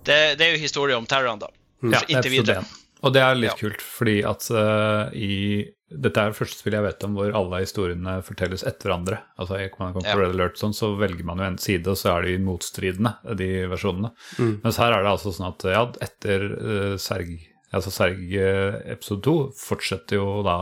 det, 0.06 0.20
det, 0.36 0.46
er 0.46 0.56
jo 0.56 0.62
historie 0.62 0.98
om 0.98 1.06
Terran, 1.10 1.42
da. 1.42 1.52
Ja, 1.82 2.02
inntil 2.08 2.40
videre. 2.40 2.64
Og 3.02 3.14
det 3.16 3.22
er 3.26 3.38
litt 3.38 3.54
ja. 3.54 3.58
kult, 3.58 3.82
fordi 3.82 4.20
at 4.28 4.46
uh, 4.54 5.10
i 5.18 5.66
Dette 5.92 6.22
er 6.22 6.32
det 6.32 6.38
første 6.38 6.62
spillet 6.62 6.78
jeg 6.78 6.86
vet 6.86 7.06
om 7.08 7.16
hvor 7.18 7.34
alle 7.36 7.64
historiene 7.64 8.14
fortelles 8.24 8.64
etter 8.64 8.88
hverandre. 8.88 9.18
Altså 9.42 9.58
I 9.60 9.72
Command 9.74 10.06
ja. 10.08 10.14
Red 10.16 10.36
Alert 10.38 10.62
sånn, 10.62 10.76
så 10.78 10.94
velger 11.00 11.26
man 11.28 11.42
jo 11.42 11.50
en 11.50 11.58
side, 11.60 11.84
og 11.92 12.00
så 12.00 12.14
er 12.14 12.30
de 12.30 12.36
motstridende, 12.46 13.16
de 13.36 13.50
versjonene. 13.72 14.14
Mm. 14.38 14.54
Mens 14.64 14.80
her 14.80 14.96
er 14.96 15.04
det 15.04 15.12
altså 15.12 15.34
sånn 15.36 15.50
at 15.50 15.66
ja, 15.74 15.84
etter 16.08 16.46
uh, 16.54 16.94
Serg, 17.02 17.34
altså 17.74 17.92
Serg 17.92 18.22
uh, 18.38 18.80
episode 18.94 19.26
2 19.28 19.36
fortsetter 19.60 20.22
jo 20.22 20.40
da 20.48 20.62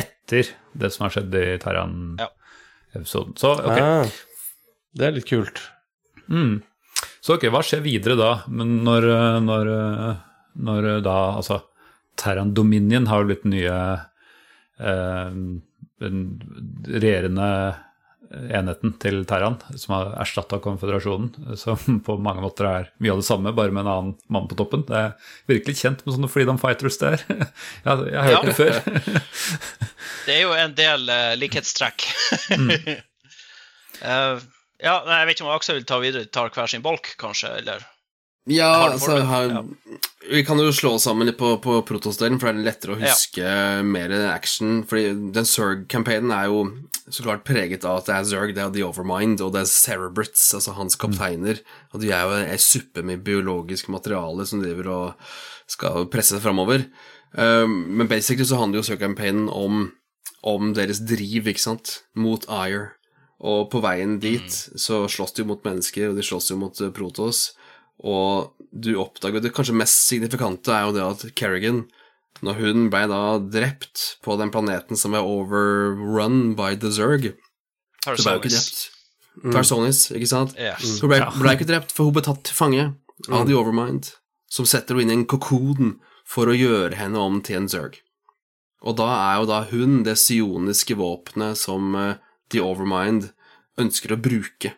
etter 0.00 0.54
det 0.78 0.92
som 0.94 1.04
har 1.04 1.16
skjedd 1.18 1.36
i 1.36 1.46
Terran-episoden. 2.92 3.36
Så 3.36 3.54
ok. 3.54 3.78
Ah, 3.78 4.06
det 4.96 5.06
er 5.06 5.16
litt 5.16 5.28
kult. 5.28 5.60
Mm. 6.28 6.60
Så 7.20 7.36
ok, 7.36 7.48
hva 7.52 7.62
skjer 7.64 7.82
videre 7.84 8.16
da? 8.18 8.30
Men 8.48 8.80
når, 8.86 9.06
når, 9.44 9.72
når 10.60 10.88
da 11.04 11.16
altså 11.36 11.60
Terran 12.20 12.54
Dominion 12.54 13.06
har 13.10 13.22
jo 13.22 13.30
blitt 13.30 13.44
den 13.44 13.54
nye 13.54 13.76
eh, 14.80 15.36
regjerende 16.90 17.50
enheten 18.30 18.92
til 19.02 19.24
Terran, 19.26 19.56
som 19.74 19.94
har 19.96 20.12
erstatta 20.22 20.60
konføderasjonen, 20.62 21.56
som 21.58 22.00
på 22.06 22.16
mange 22.22 22.44
måter 22.44 22.68
er 22.68 22.90
mye 23.02 23.14
av 23.14 23.22
det 23.22 23.26
samme, 23.26 23.52
bare 23.56 23.74
med 23.74 23.84
en 23.84 23.92
annen 23.92 24.12
mann 24.30 24.46
på 24.50 24.58
toppen. 24.58 24.84
Det 24.86 24.96
er 24.96 25.34
virkelig 25.50 25.80
kjent 25.82 26.04
med 26.04 26.14
sånne 26.16 26.30
Freedom 26.30 26.60
Fighters 26.62 27.00
der. 27.02 27.24
jeg, 27.28 27.50
jeg 27.86 28.20
har 28.20 28.30
hørt 28.30 28.36
ja. 28.36 28.42
det 28.46 28.56
før. 28.58 28.72
det 30.28 30.36
er 30.36 30.42
jo 30.44 30.54
en 30.54 30.76
del 30.78 31.10
uh, 31.10 31.32
likhetstrekk. 31.40 32.06
mm. 32.54 32.74
uh, 34.04 34.36
ja, 34.86 34.94
jeg 34.94 35.30
vet 35.30 35.34
ikke 35.36 35.48
om 35.48 35.54
Aksel 35.56 35.80
vil 35.80 35.88
ta 35.90 35.98
videre, 36.02 36.30
tar 36.30 36.54
hver 36.54 36.70
sin 36.70 36.86
bolk, 36.86 37.14
kanskje, 37.20 37.56
eller 37.62 37.82
ja, 38.50 38.70
altså 38.90 39.20
her, 39.26 39.54
ja. 39.54 39.98
Vi 40.30 40.44
kan 40.46 40.60
jo 40.62 40.70
slå 40.74 40.92
sammen 41.02 41.26
litt 41.26 41.38
på, 41.40 41.54
på 41.64 41.80
Protoss-delen, 41.88 42.38
for 42.38 42.50
det 42.50 42.60
er 42.60 42.66
lettere 42.68 42.94
å 42.94 43.00
huske 43.00 43.42
ja. 43.42 43.80
mer 43.82 44.12
action. 44.30 44.82
Fordi 44.86 45.32
den 45.34 45.48
Zerg-campaignen 45.48 46.30
er 46.36 46.50
jo 46.52 46.60
så 47.10 47.24
klart 47.24 47.46
preget 47.48 47.86
av 47.88 48.00
at 48.00 48.10
det 48.10 48.14
er 48.14 48.26
Zerg, 48.30 48.52
det 48.54 48.62
er 48.62 48.74
The 48.74 48.84
Overmind, 48.86 49.40
og 49.42 49.54
det 49.54 49.64
er 49.64 49.70
Cerebrits, 49.70 50.44
altså 50.54 50.76
hans 50.76 50.94
mm. 50.94 51.00
kapteiner. 51.02 51.62
Og 51.90 52.04
de 52.04 52.12
er 52.14 52.26
jo 52.26 52.36
ei 52.44 52.58
suppe 52.62 53.02
med 53.06 53.24
biologisk 53.26 53.90
materiale 53.90 54.46
som 54.46 54.62
driver 54.62 54.90
og 54.94 55.32
skal 55.70 56.06
presse 56.12 56.36
seg 56.36 56.44
framover. 56.44 56.86
Um, 57.32 57.96
men 57.98 58.10
basically 58.10 58.46
så 58.46 58.60
handler 58.60 58.80
jo 58.80 58.88
Zerg-campaignen 58.90 59.48
om, 59.50 59.88
om, 60.46 60.72
deres 60.76 61.02
driv, 61.06 61.50
ikke 61.50 61.64
sant, 61.64 62.00
mot 62.14 62.46
Ire. 62.46 62.92
Og 63.40 63.70
på 63.72 63.80
veien 63.82 64.18
dit 64.20 64.46
mm. 64.46 64.78
så 64.78 65.06
slåss 65.08 65.34
de 65.34 65.44
jo 65.44 65.50
mot 65.54 65.66
mennesker, 65.66 66.10
og 66.10 66.20
de 66.20 66.26
slåss 66.26 66.52
jo 66.52 66.60
mot 66.60 66.84
uh, 66.84 66.92
Protoss. 66.94 67.50
Og 68.00 68.54
du 68.70 68.94
oppdager 69.02 69.42
Det 69.42 69.52
kanskje 69.52 69.76
mest 69.76 70.06
signifikante 70.06 70.72
er 70.72 70.86
jo 70.86 70.94
det 70.94 71.02
at 71.04 71.24
Kerrigan, 71.36 71.82
når 72.46 72.60
hun 72.60 72.86
ble 72.92 73.02
da 73.10 73.22
drept 73.42 74.04
på 74.24 74.36
den 74.40 74.52
planeten 74.54 74.96
som 74.96 75.16
er 75.18 75.26
overrun 75.26 76.54
by 76.56 76.76
the 76.78 76.92
Zerg 76.94 77.32
Hun 78.06 78.16
ble 78.16 78.36
jo 78.36 78.40
ikke 78.40 78.54
drept. 78.54 78.86
Mm. 79.40 79.52
Tarsonis, 79.54 80.04
ikke 80.14 80.28
sant? 80.28 80.54
Yes. 80.58 81.00
Hun 81.00 81.12
ble, 81.12 81.20
ble, 81.38 81.54
ikke 81.54 81.68
drept, 81.68 81.92
for 81.94 82.08
hun 82.08 82.16
ble 82.16 82.24
tatt 82.26 82.42
til 82.46 82.56
fange 82.56 82.86
mm. 82.90 83.34
av 83.34 83.44
The 83.48 83.56
Overmind, 83.56 84.12
som 84.50 84.68
setter 84.68 84.98
henne 84.98 85.06
inn 85.06 85.12
i 85.12 85.18
en 85.22 85.28
kokon 85.30 85.98
for 86.28 86.50
å 86.50 86.56
gjøre 86.56 86.98
henne 86.98 87.20
om 87.20 87.38
til 87.44 87.60
en 87.60 87.68
Zerg. 87.70 88.00
Og 88.80 88.96
da 88.96 89.08
er 89.12 89.40
jo 89.40 89.48
da 89.50 89.60
hun 89.70 90.00
det 90.06 90.16
sioniske 90.20 90.96
våpenet 90.98 91.58
som 91.60 91.94
uh, 91.96 92.18
The 92.52 92.62
Overmind 92.64 93.30
ønsker 93.80 94.14
å 94.14 94.20
bruke 94.20 94.74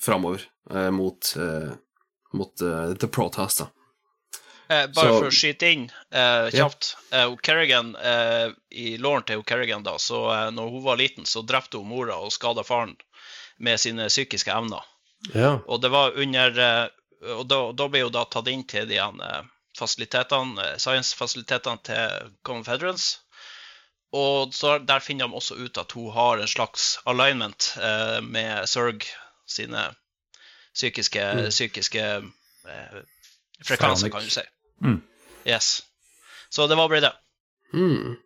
framover 0.00 0.46
uh, 0.72 0.90
mot 0.94 1.32
uh, 1.36 1.76
mot 2.32 2.62
uh, 2.62 2.94
The 2.94 3.08
Protest. 3.08 3.66
Eh, 4.68 4.86
bare 4.90 5.08
så, 5.08 5.18
for 5.20 5.28
å 5.28 5.34
skyte 5.34 5.68
inn 5.70 5.84
eh, 6.10 6.48
kjapt. 6.50 6.96
Ja. 7.10 7.22
Eh, 7.22 7.34
Kerrigan, 7.42 7.92
eh, 7.96 8.48
I 8.70 8.96
låren 8.98 9.22
til 9.22 9.44
Kerrigan, 9.46 9.84
da, 9.86 9.94
så 10.02 10.24
eh, 10.34 10.48
når 10.50 10.72
hun 10.72 10.82
var 10.82 10.98
liten, 10.98 11.26
så 11.26 11.44
drepte 11.46 11.78
hun 11.78 11.92
mora 11.92 12.16
og 12.18 12.32
skada 12.34 12.64
faren 12.66 12.96
med 13.62 13.78
sine 13.80 14.08
psykiske 14.10 14.50
evner. 14.50 14.82
Ja. 15.32 15.60
Og 15.66 15.80
det 15.80 15.92
var 15.94 16.18
under 16.18 16.58
Og 17.36 17.46
da, 17.48 17.72
da 17.72 17.86
ble 17.88 18.02
hun 18.04 18.12
da 18.12 18.26
tatt 18.28 18.48
inn 18.52 18.66
til 18.68 18.84
de 18.90 18.98
fasilitetene, 19.78 20.74
science-fasilitetene 20.78 21.80
til 21.88 22.34
Confederates. 22.44 23.06
Og 24.12 24.52
så 24.54 24.76
der 24.84 25.00
finner 25.00 25.26
de 25.26 25.38
også 25.40 25.56
ut 25.56 25.80
at 25.80 25.94
hun 25.96 26.12
har 26.12 26.38
en 26.38 26.50
slags 26.50 26.98
alignment 27.08 27.72
med 28.22 28.68
Zerg 28.68 29.08
sine 29.48 29.88
psykiske, 30.76 31.24
mm. 31.32 31.48
psykiske 31.50 32.04
eh, 32.04 33.00
frekvenser, 33.64 34.12
kan 34.12 34.24
du 34.24 34.30
si. 34.30 34.44
Mm. 34.84 35.00
Yes. 35.46 35.82
Så 36.48 36.66
det 36.66 36.76
var 36.76 36.88
bare 36.88 37.00
det. 37.00 37.12
Mm. 37.74 38.16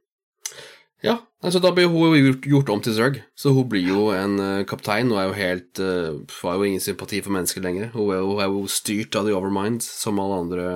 Ja, 1.00 1.14
altså 1.40 1.62
da 1.64 1.70
blir 1.72 1.88
hun 1.88 2.12
gjort, 2.18 2.44
gjort, 2.44 2.70
om 2.74 2.82
til 2.84 2.92
Zerg, 2.92 3.22
så 3.38 3.54
hun 3.56 3.68
blir 3.72 3.86
jo 3.88 4.10
en 4.12 4.34
uh, 4.36 4.64
kaptein 4.68 5.08
og 5.08 5.16
er 5.16 5.30
jo 5.30 5.36
helt 5.38 5.80
uh, 5.80 6.18
Har 6.42 6.58
jo 6.58 6.66
ingen 6.68 6.82
sympati 6.84 7.22
for 7.24 7.32
mennesker 7.32 7.64
lenger. 7.64 7.88
Hun 7.94 8.10
er, 8.12 8.20
hun 8.20 8.42
er, 8.42 8.50
jo 8.52 8.66
styrt 8.68 9.16
av 9.16 9.24
The 9.24 9.36
Overmind, 9.38 9.80
som 9.86 10.20
alle 10.20 10.42
andre 10.42 10.66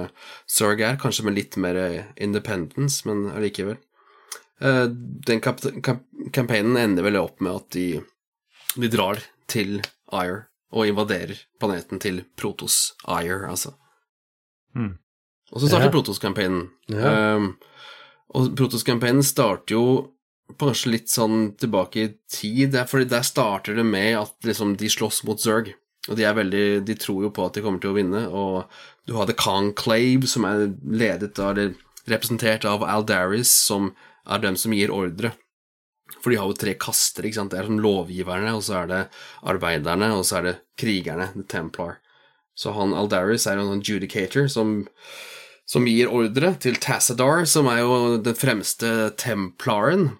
Zerg 0.48 0.80
er, 0.80 0.96
kanskje 1.00 1.26
med 1.28 1.36
litt 1.36 1.58
mer 1.60 1.76
independence, 2.16 3.02
men 3.08 3.26
allikevel. 3.34 3.76
Uh, 4.64 4.88
den 5.28 5.44
campaignen 5.44 6.80
ender 6.80 7.04
vel 7.04 7.20
opp 7.20 7.44
med 7.44 7.60
at 7.60 7.68
de, 7.76 7.88
de 8.80 8.92
drar 8.94 9.20
til 9.50 9.82
Ire 10.08 10.46
og 10.74 10.90
invaderer 10.90 11.38
planeten 11.62 12.00
til 12.02 12.24
Protos 12.38 12.96
Ire, 13.06 13.44
altså. 13.48 13.76
Mm. 14.74 14.96
Og 15.52 15.60
så 15.60 15.70
starter 15.70 15.86
ja. 15.86 15.94
Protos-campaignen. 15.94 16.66
Ja. 16.90 17.12
Um, 17.36 17.52
og 18.34 18.50
Protos-campaignen 18.58 19.22
starter 19.26 19.76
jo 19.76 19.84
kanskje 20.60 20.92
litt 20.92 21.12
sånn 21.12 21.54
tilbake 21.60 22.02
i 22.02 22.10
tid, 22.30 22.76
fordi 22.90 23.06
der 23.12 23.24
starter 23.26 23.78
det 23.78 23.86
med 23.86 24.18
at 24.18 24.48
liksom, 24.48 24.74
de 24.80 24.90
slåss 24.90 25.22
mot 25.28 25.40
Zerg. 25.40 25.72
Og 26.10 26.18
de 26.18 26.26
er 26.28 26.34
veldig 26.36 26.82
De 26.84 26.96
tror 27.00 27.22
jo 27.24 27.30
på 27.32 27.46
at 27.46 27.56
de 27.56 27.62
kommer 27.64 27.80
til 27.80 27.94
å 27.94 27.96
vinne, 27.96 28.26
og 28.28 28.66
du 29.08 29.14
har 29.16 29.28
The 29.30 29.36
Conclave, 29.38 30.28
som 30.28 30.44
er 30.48 30.66
ledet 30.84 31.38
av, 31.38 31.54
eller 31.54 31.72
representert 32.10 32.66
av 32.68 32.84
Aldaris, 32.84 33.48
som 33.48 33.92
er 34.28 34.42
dem 34.42 34.58
som 34.60 34.74
gir 34.76 34.92
ordre. 34.92 35.32
For 36.20 36.32
de 36.32 36.38
har 36.40 36.48
jo 36.48 36.56
tre 36.56 36.74
kaster. 36.80 37.26
ikke 37.26 37.40
sant? 37.40 37.52
Det 37.52 37.60
er 37.60 37.68
som 37.68 37.80
lovgiverne, 37.80 38.54
og 38.56 38.64
så 38.64 38.82
er 38.82 38.90
det 38.90 39.02
arbeiderne, 39.50 40.10
og 40.16 40.24
så 40.28 40.40
er 40.40 40.48
det 40.48 40.56
krigerne, 40.80 41.30
The 41.34 41.44
Templar. 41.48 41.98
Så 42.54 42.74
han 42.76 42.94
Aldaris 42.94 43.46
er 43.50 43.58
jo 43.58 43.70
en 43.72 43.82
judicator 43.82 44.46
som, 44.52 44.84
som 45.66 45.88
gir 45.88 46.12
ordre 46.12 46.54
til 46.62 46.78
Tassadar, 46.80 47.44
som 47.50 47.68
er 47.72 47.82
jo 47.82 47.96
den 48.22 48.36
fremste 48.38 49.10
templaren. 49.18 50.12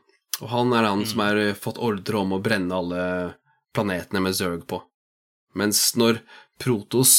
Og 0.43 0.51
han 0.51 0.73
er 0.75 0.89
han 0.89 1.05
mm. 1.05 1.09
som 1.13 1.23
har 1.23 1.43
fått 1.61 1.79
ordre 1.79 2.23
om 2.25 2.35
å 2.35 2.43
brenne 2.43 2.75
alle 2.75 3.05
planetene 3.75 4.23
med 4.25 4.35
Zerg 4.35 4.65
på. 4.71 4.81
Mens 5.55 5.93
når 5.99 6.19
Protos 6.59 7.15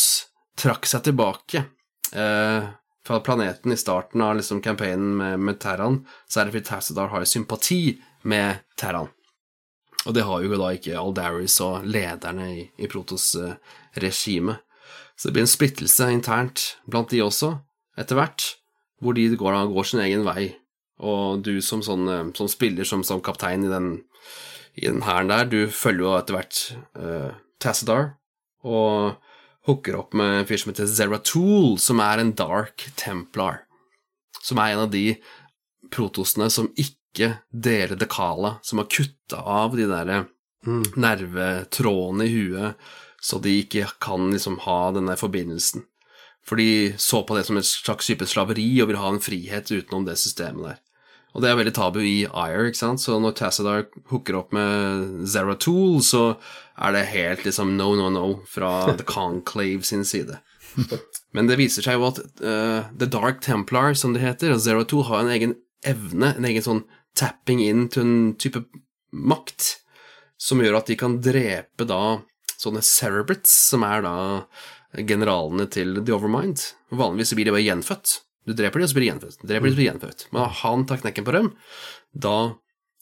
trakk 0.59 0.87
seg 0.87 1.05
tilbake 1.07 1.63
eh, 2.15 2.67
fra 3.05 3.19
planeten 3.23 3.71
i 3.71 3.79
starten 3.79 4.23
av 4.23 4.37
liksom 4.39 4.61
campaignen 4.63 5.15
med, 5.19 5.39
med 5.47 5.59
Terran, 5.63 6.01
så 6.27 6.41
er 6.41 6.47
det 6.47 6.55
fordi 6.57 6.69
Tassadar 6.69 7.11
har 7.13 7.27
sympati 7.29 7.81
med 8.25 8.63
Terran. 8.79 9.11
Og 10.05 10.13
det 10.13 10.25
har 10.27 10.43
jo 10.43 10.57
da 10.59 10.71
ikke 10.75 10.97
Aldaris 10.99 11.57
og 11.65 11.85
lederne 11.89 12.49
i, 12.53 12.65
i 12.77 12.89
Protos-regimet. 12.89 14.61
Så 15.15 15.29
det 15.29 15.37
blir 15.37 15.45
en 15.45 15.49
splittelse 15.49 16.09
internt 16.11 16.65
blant 16.91 17.09
de 17.13 17.23
også, 17.23 17.55
etter 17.97 18.19
hvert, 18.19 18.43
hvor 19.01 19.15
de 19.15 19.29
går, 19.39 19.57
går 19.71 19.87
sin 19.87 20.03
egen 20.03 20.25
vei. 20.27 20.51
Og 21.05 21.41
du 21.43 21.57
som, 21.63 21.81
sånn, 21.83 22.09
eh, 22.11 22.25
som 22.37 22.49
spiller, 22.51 22.87
som, 22.87 23.03
som, 23.07 23.23
kaptein 23.23 23.65
i 23.65 23.71
den 23.71 23.95
i 24.75 24.89
den 24.89 25.05
hæren 25.07 25.31
der, 25.31 25.47
du 25.47 25.71
følger 25.71 26.03
jo 26.03 26.15
etter 26.17 26.35
hvert 26.35 26.57
uh, 26.99 27.29
Tassadar, 27.63 28.09
og 28.67 29.15
hooker 29.69 29.95
opp 30.01 30.15
med 30.17 30.41
en 30.41 30.49
fyr 30.49 30.59
som 30.59 30.73
heter 30.73 30.89
Zeratul, 30.91 31.77
som 31.79 32.01
er 32.03 32.19
en 32.19 32.33
dark 32.35 32.83
templar. 32.99 33.63
Som 34.43 34.59
er 34.59 34.73
en 34.73 34.83
av 34.83 34.91
de 34.91 35.15
protosene 35.93 36.49
som 36.51 36.67
ikke 36.75 36.99
ikke 37.15 37.31
dele 37.49 37.97
dekala, 37.97 38.57
som 38.61 38.83
har 38.83 38.91
kutta 38.91 39.41
av 39.41 39.75
de 39.79 39.87
der 39.89 40.13
mm. 40.67 40.93
nervetrådene 40.99 42.27
i 42.27 42.33
huet, 42.35 42.87
så 43.23 43.39
de 43.41 43.57
ikke 43.63 43.87
kan 44.03 44.29
liksom 44.33 44.59
ha 44.67 44.79
denne 44.93 45.15
forbindelsen. 45.17 45.87
For 46.45 46.61
de 46.61 46.93
så 47.01 47.23
på 47.25 47.37
det 47.37 47.47
som 47.47 47.57
et 47.57 47.65
slags 47.65 48.05
type 48.05 48.27
slaveri 48.29 48.67
og 48.83 48.91
vil 48.91 49.01
ha 49.01 49.09
en 49.09 49.23
frihet 49.23 49.71
utenom 49.71 50.05
det 50.05 50.19
systemet 50.21 50.67
der. 50.67 50.81
Og 51.35 51.43
det 51.43 51.49
er 51.49 51.57
veldig 51.59 51.73
tabu 51.75 51.99
i 51.99 52.23
Ire, 52.23 52.69
ikke 52.69 52.79
sant, 52.79 53.01
så 53.03 53.17
når 53.19 53.33
Tassadar 53.35 53.89
hooker 54.07 54.37
opp 54.39 54.53
med 54.55 55.25
Zeratul, 55.27 55.99
så 56.05 56.37
er 56.79 56.95
det 56.95 57.09
helt 57.11 57.43
liksom 57.43 57.73
no, 57.75 57.89
no, 57.99 58.07
no 58.13 58.27
fra 58.47 58.85
The 58.99 59.03
Conclave 59.03 59.83
sin 59.83 60.05
side. 60.07 60.39
Men 61.35 61.49
det 61.49 61.57
viser 61.59 61.83
seg 61.83 61.99
jo 61.99 62.07
at 62.07 62.21
uh, 62.39 62.87
The 62.95 63.09
Dark 63.11 63.41
Templar, 63.43 63.97
som 63.99 64.15
det 64.15 64.23
heter, 64.23 64.53
og 64.55 64.63
Zeratul 64.63 65.03
har 65.09 65.25
en 65.25 65.33
egen 65.35 65.57
evne, 65.83 66.31
en 66.37 66.47
egen 66.47 66.63
sånn 66.63 66.85
tapping 67.17 67.63
in 67.63 67.87
til 67.91 68.05
en 68.05 68.15
type 68.39 68.61
makt, 69.15 69.75
som 70.37 70.61
gjør 70.61 70.79
at 70.79 70.89
de 70.91 70.97
kan 70.99 71.19
drepe 71.23 71.87
da 71.87 72.19
sånne 72.55 72.83
cerebrits, 72.85 73.53
som 73.71 73.83
er 73.87 74.03
da 74.05 74.15
generalene 75.07 75.67
til 75.71 75.99
The 76.01 76.15
Overmind. 76.15 76.61
Vanligvis 76.95 77.33
blir 77.35 77.49
de 77.49 77.55
bare 77.55 77.65
gjenfødt. 77.65 78.19
Du 78.45 78.53
dreper 78.53 78.79
de, 78.79 78.85
og 78.85 78.91
så 78.91 78.97
blir 78.97 79.07
de 79.07 79.11
gjenfødt. 79.13 79.41
Dreper 79.41 79.67
de, 79.67 79.71
så 79.73 79.77
blir 79.79 79.83
de 79.83 79.89
gjenfødt. 79.89 80.27
Men 80.31 80.45
har 80.45 80.53
han 80.61 80.85
tar 80.87 81.01
knekken 81.01 81.25
på 81.27 81.35
dem, 81.35 81.49
da 82.13 82.37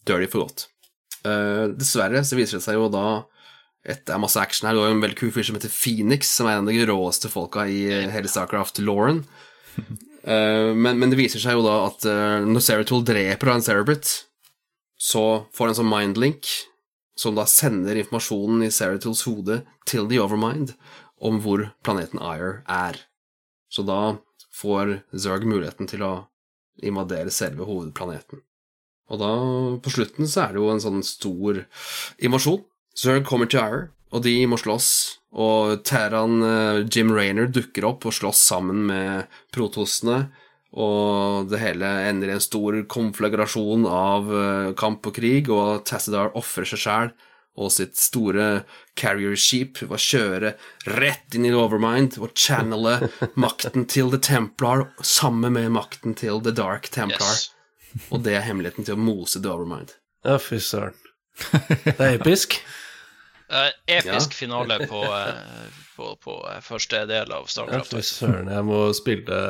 dør 0.08 0.24
de 0.24 0.30
for 0.32 0.46
godt. 0.46 0.68
Uh, 1.24 1.70
dessverre 1.78 2.24
så 2.28 2.40
viser 2.40 2.60
det 2.60 2.66
seg 2.66 2.80
jo 2.80 2.90
da 2.92 3.24
det 3.84 4.14
er 4.16 4.20
masse 4.22 4.40
action 4.40 4.70
her, 4.70 4.78
det 4.78 4.80
var 4.80 4.94
en 4.94 5.02
veldig 5.04 5.18
kul 5.20 5.32
fyr 5.36 5.44
som 5.44 5.58
heter 5.58 5.72
Phoenix, 5.72 6.30
som 6.32 6.48
er 6.48 6.56
en 6.56 6.70
av 6.70 6.72
de 6.72 6.86
råeste 6.88 7.28
folka 7.28 7.66
i 7.68 7.82
hele 8.14 8.32
Starcraft 8.32 8.80
Lauren. 8.80 9.26
Uh, 9.76 10.13
men, 10.24 11.00
men, 11.00 11.10
det 11.12 11.20
viser 11.20 11.42
seg 11.44 11.58
jo 11.58 11.66
da 11.66 11.80
at 11.90 12.06
uh, 12.08 12.46
når 12.48 12.64
Seratol 12.64 13.04
dreper 13.08 13.52
en 13.52 13.66
Cerebrit, 13.66 14.08
så 14.96 15.46
får 15.52 15.68
han 15.68 15.74
en 15.74 15.80
sånn 15.82 15.92
mindlink 15.92 16.52
som 17.20 17.36
da 17.36 17.46
sender 17.50 18.00
informasjonen 18.00 18.64
i 18.66 18.72
Seratols 18.74 19.26
hode 19.28 19.62
til 19.90 20.08
The 20.10 20.22
Overmind 20.24 20.74
om 21.24 21.40
hvor 21.44 21.68
planeten 21.86 22.22
Ire 22.24 22.62
er. 22.72 22.98
Så 23.70 23.86
da 23.86 24.18
får 24.54 25.00
Zerg 25.12 25.46
muligheten 25.50 25.90
til 25.90 26.06
å 26.06 26.14
invadere 26.84 27.34
selve 27.34 27.68
hovedplaneten. 27.68 28.42
Og 29.12 29.20
da, 29.22 29.32
på 29.84 29.94
slutten, 29.94 30.30
så 30.30 30.46
er 30.46 30.54
det 30.54 30.62
jo 30.62 30.72
en 30.72 30.82
sånn 30.82 31.04
stor 31.06 31.64
invasjon. 32.24 32.64
Zerg 32.98 33.28
kommer 33.28 33.50
til 33.50 33.62
Ire, 33.62 33.86
og 34.14 34.24
de 34.26 34.36
må 34.50 34.60
slåss. 34.62 34.90
Og 35.34 35.82
Terran 35.88 36.40
uh, 36.46 36.86
Jim 36.86 37.12
Raynor 37.16 37.50
dukker 37.50 37.88
opp 37.90 38.06
og 38.06 38.14
slåss 38.14 38.46
sammen 38.54 38.86
med 38.92 39.36
protossene. 39.54 40.28
Og 40.74 41.50
det 41.52 41.60
hele 41.62 41.90
ender 42.08 42.32
i 42.32 42.36
en 42.38 42.44
stor 42.44 42.80
konflagrasjon 42.90 43.86
av 43.90 44.30
uh, 44.30 44.74
kamp 44.78 45.10
og 45.10 45.18
krig, 45.18 45.50
og 45.54 45.84
Tassadar 45.90 46.34
ofrer 46.38 46.70
seg 46.70 46.86
sjæl 46.86 47.14
og 47.54 47.70
sitt 47.70 47.98
store 48.02 48.64
carrier 48.98 49.36
sheep 49.38 49.82
var 49.86 50.02
kjøre 50.02 50.54
rett 50.98 51.36
inn 51.38 51.46
i 51.46 51.54
Overmind 51.54 52.18
og 52.22 52.34
channele 52.38 53.10
makten 53.44 53.86
til 53.90 54.10
The 54.14 54.22
Templar 54.26 54.88
sammen 55.06 55.54
med 55.58 55.70
makten 55.76 56.18
til 56.18 56.42
The 56.44 56.54
Dark 56.58 56.90
Templar. 56.94 57.38
Yes. 57.38 57.52
Og 58.10 58.24
det 58.26 58.40
er 58.40 58.48
hemmeligheten 58.48 58.88
til 58.88 58.98
å 58.98 59.04
mose 59.04 59.42
The 59.42 59.54
Overmind. 59.54 59.94
Ja, 60.26 60.40
fy 60.42 60.58
søren. 60.64 60.98
Det 61.86 62.00
er 62.00 62.18
episk. 62.18 62.58
Uh, 63.54 63.70
episk 63.86 64.32
ja. 64.34 64.38
finale 64.38 64.80
på, 64.90 65.02
uh, 65.06 65.68
på, 65.96 66.16
på, 66.24 66.38
uh, 66.50 66.58
første 66.66 67.04
del 67.10 67.32
av 67.36 67.46
Starcraft. 67.52 67.94
Ja, 67.94 68.00
fy 68.02 68.08
søren. 68.08 68.50
Jeg 68.50 68.66
må 68.66 68.80
spille 68.98 69.42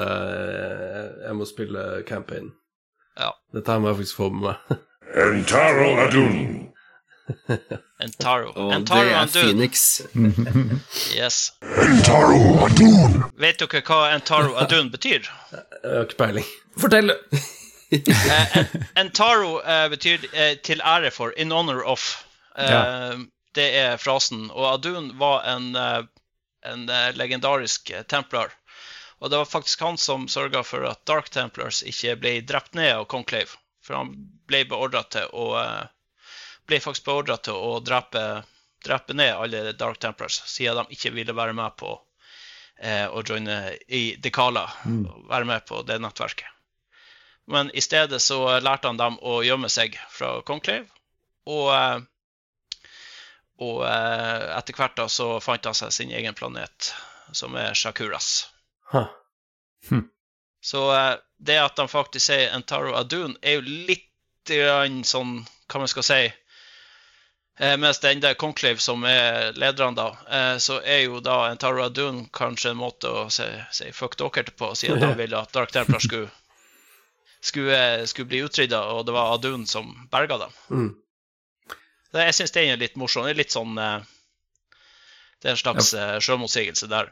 Jeg 1.24 1.38
må 1.40 1.48
spille 1.48 1.86
campaign. 2.10 2.52
Ja. 3.20 3.30
Dette 3.56 3.80
må 3.80 3.92
jeg 3.94 4.02
faktisk 4.02 4.20
få 4.20 4.30
med 4.34 4.50
meg. 4.50 4.78
Entaro 5.24 5.90
Adun. 6.04 6.38
Entaro. 8.04 8.52
Og 8.56 8.74
Entaro 8.76 9.04
det 9.06 9.14
er. 9.16 9.28
Phoenix. 9.28 10.02
Yes. 11.16 11.54
Entaro 11.62 12.40
Adun. 12.66 13.24
Vet 13.40 13.62
dere 13.62 13.84
hva 13.88 14.00
Entaro 14.16 14.58
Adun 14.60 14.92
betyr? 14.92 15.30
Jeg 15.54 15.64
har 15.94 16.08
ikke 16.10 16.20
peiling. 16.26 16.50
Fortell! 16.82 17.14
Eh, 17.94 18.58
Entaro 18.98 19.60
eh, 19.62 19.86
betyr 19.94 20.24
eh, 20.34 20.56
til 20.66 20.82
ære 20.82 21.12
for, 21.14 21.34
in 21.38 21.52
honor 21.54 21.84
of. 21.86 22.26
Eh, 22.58 22.70
Ja. 22.72 23.14
Det 23.54 23.70
er 23.80 23.98
frasen. 24.02 24.48
Og 24.52 24.66
Adun 24.74 25.12
var 25.20 25.44
en, 25.50 25.76
eh, 25.76 26.04
en 26.72 26.88
eh, 26.90 27.10
legendarisk 27.16 27.90
eh, 27.94 28.04
templar. 28.04 28.54
Og 29.20 29.30
det 29.32 29.40
var 29.40 29.46
faktisk 29.50 29.82
han 29.86 29.98
som 29.98 30.28
sørga 30.28 30.64
for 30.68 30.86
at 30.90 31.06
Dark 31.08 31.30
Templars 31.32 31.84
ikke 31.88 32.16
ble 32.20 32.38
drept 32.42 32.74
ned 32.76 32.92
av 32.96 33.06
Conclave. 33.06 33.54
For 33.84 33.96
han 34.00 34.16
ble 34.48 34.66
beordra 34.68 35.04
til 35.12 35.30
å 35.32 35.52
ble 36.68 36.80
faktisk 36.80 37.06
beordra 37.06 37.38
til 37.44 37.58
å 37.60 37.80
drepe, 37.84 38.44
drepe 38.86 39.16
ned 39.16 39.34
alle 39.36 39.74
Dark 39.76 40.00
Templars, 40.00 40.42
siden 40.48 40.84
de 40.84 40.96
ikke 40.96 41.12
ville 41.16 41.36
være 41.36 41.56
med 41.56 41.76
på 41.80 41.94
eh, 42.80 43.08
å 43.08 43.24
joine 43.24 43.78
i 43.88 44.16
Dekala, 44.16 44.70
Mm. 44.86 45.28
være 45.30 45.46
med 45.46 45.66
på 45.66 45.82
det 45.88 46.00
nettverket. 46.00 46.48
Men 47.48 47.72
i 47.76 47.82
stedet 47.82 48.22
så 48.22 48.60
lærte 48.60 48.88
han 48.88 48.98
dem 48.98 49.18
å 49.20 49.42
gjemme 49.44 49.70
seg 49.70 49.98
fra 50.10 50.42
Conclave, 50.42 50.88
og, 51.46 51.74
eh, 51.76 52.00
og 53.64 53.84
eh, 53.88 54.46
etter 54.58 54.78
hvert 54.78 54.98
da 55.00 55.08
så 55.12 55.38
fant 55.44 55.66
han 55.70 55.78
seg 55.78 55.94
sin 55.96 56.14
egen 56.14 56.36
planet, 56.38 56.92
som 57.32 57.56
er 57.60 57.76
Shakuras. 57.78 58.48
Huh. 58.92 59.08
Så 60.64 60.86
eh, 60.96 61.16
det 61.44 61.60
at 61.64 61.80
de 61.80 61.88
faktisk 61.92 62.30
sier 62.30 62.54
Entaro 62.56 62.96
Adun, 63.00 63.38
er 63.42 63.60
jo 63.60 63.68
litt 63.90 64.10
grann 64.48 65.04
sånn, 65.08 65.38
hva 65.72 65.84
man 65.84 65.92
skal 65.92 66.08
si 66.08 66.24
Eh, 67.60 67.78
mens 67.78 68.00
den 68.00 68.20
der 68.20 68.34
Conclave 68.34 68.78
som 68.78 69.04
er 69.04 69.54
lederne, 69.54 69.96
da, 69.96 70.18
eh, 70.30 70.58
så 70.58 70.80
er 70.82 71.04
jo 71.06 71.20
da 71.20 71.52
en 71.52 71.58
Taro 71.58 71.84
Adun 71.84 72.26
kanskje 72.34 72.72
en 72.72 72.80
måte 72.80 73.10
å 73.10 73.28
si, 73.30 73.46
si 73.72 73.92
fuck 73.94 74.18
dere 74.18 74.56
på, 74.58 74.72
siden 74.76 75.00
de 75.04 75.12
ville 75.20 75.38
at 75.38 75.54
Dark 75.54 75.72
Templar 75.72 76.02
skulle, 76.02 76.32
skulle, 77.42 78.08
skulle 78.10 78.32
bli 78.32 78.42
utrydda, 78.48 78.82
og 78.96 79.06
det 79.06 79.14
var 79.14 79.36
Adun 79.36 79.68
som 79.70 79.94
berga 80.12 80.40
dem. 80.42 80.58
Mm. 80.70 80.90
Jeg 82.14 82.34
syns 82.38 82.52
den 82.54 82.70
er 82.74 82.78
litt 82.82 82.96
morsom. 83.00 83.26
Det 83.26 83.34
er 83.34 83.40
litt 83.42 83.52
sånn 83.56 83.78
eh, 83.82 84.00
Det 85.42 85.50
er 85.50 85.56
en 85.58 85.62
slags 85.64 85.94
ja. 85.98 86.20
sjølmotsigelse 86.22 86.88
der. 86.92 87.12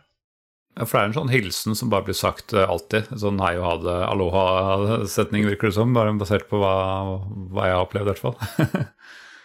Ja, 0.77 0.85
for 0.85 0.95
det 0.97 1.01
er 1.01 1.09
en 1.09 1.15
sånn 1.17 1.31
hilsen 1.33 1.75
som 1.75 1.89
bare 1.91 2.05
blir 2.07 2.15
sagt 2.15 2.53
eh, 2.53 2.63
alltid. 2.69 3.09
Sånn 3.19 3.41
hei 3.43 3.55
og 3.59 3.65
ha 3.67 3.73
det, 3.83 3.95
aloha-setning, 4.07 5.43
virker 5.49 5.67
det 5.71 5.75
som. 5.75 5.91
Bare 5.97 6.13
basert 6.19 6.47
på 6.51 6.61
hva, 6.61 6.75
hva 7.51 7.65
jeg 7.67 7.75
har 7.75 7.83
opplevd, 7.87 8.07
i 8.07 8.11
hvert 8.13 8.23
fall. 8.23 8.87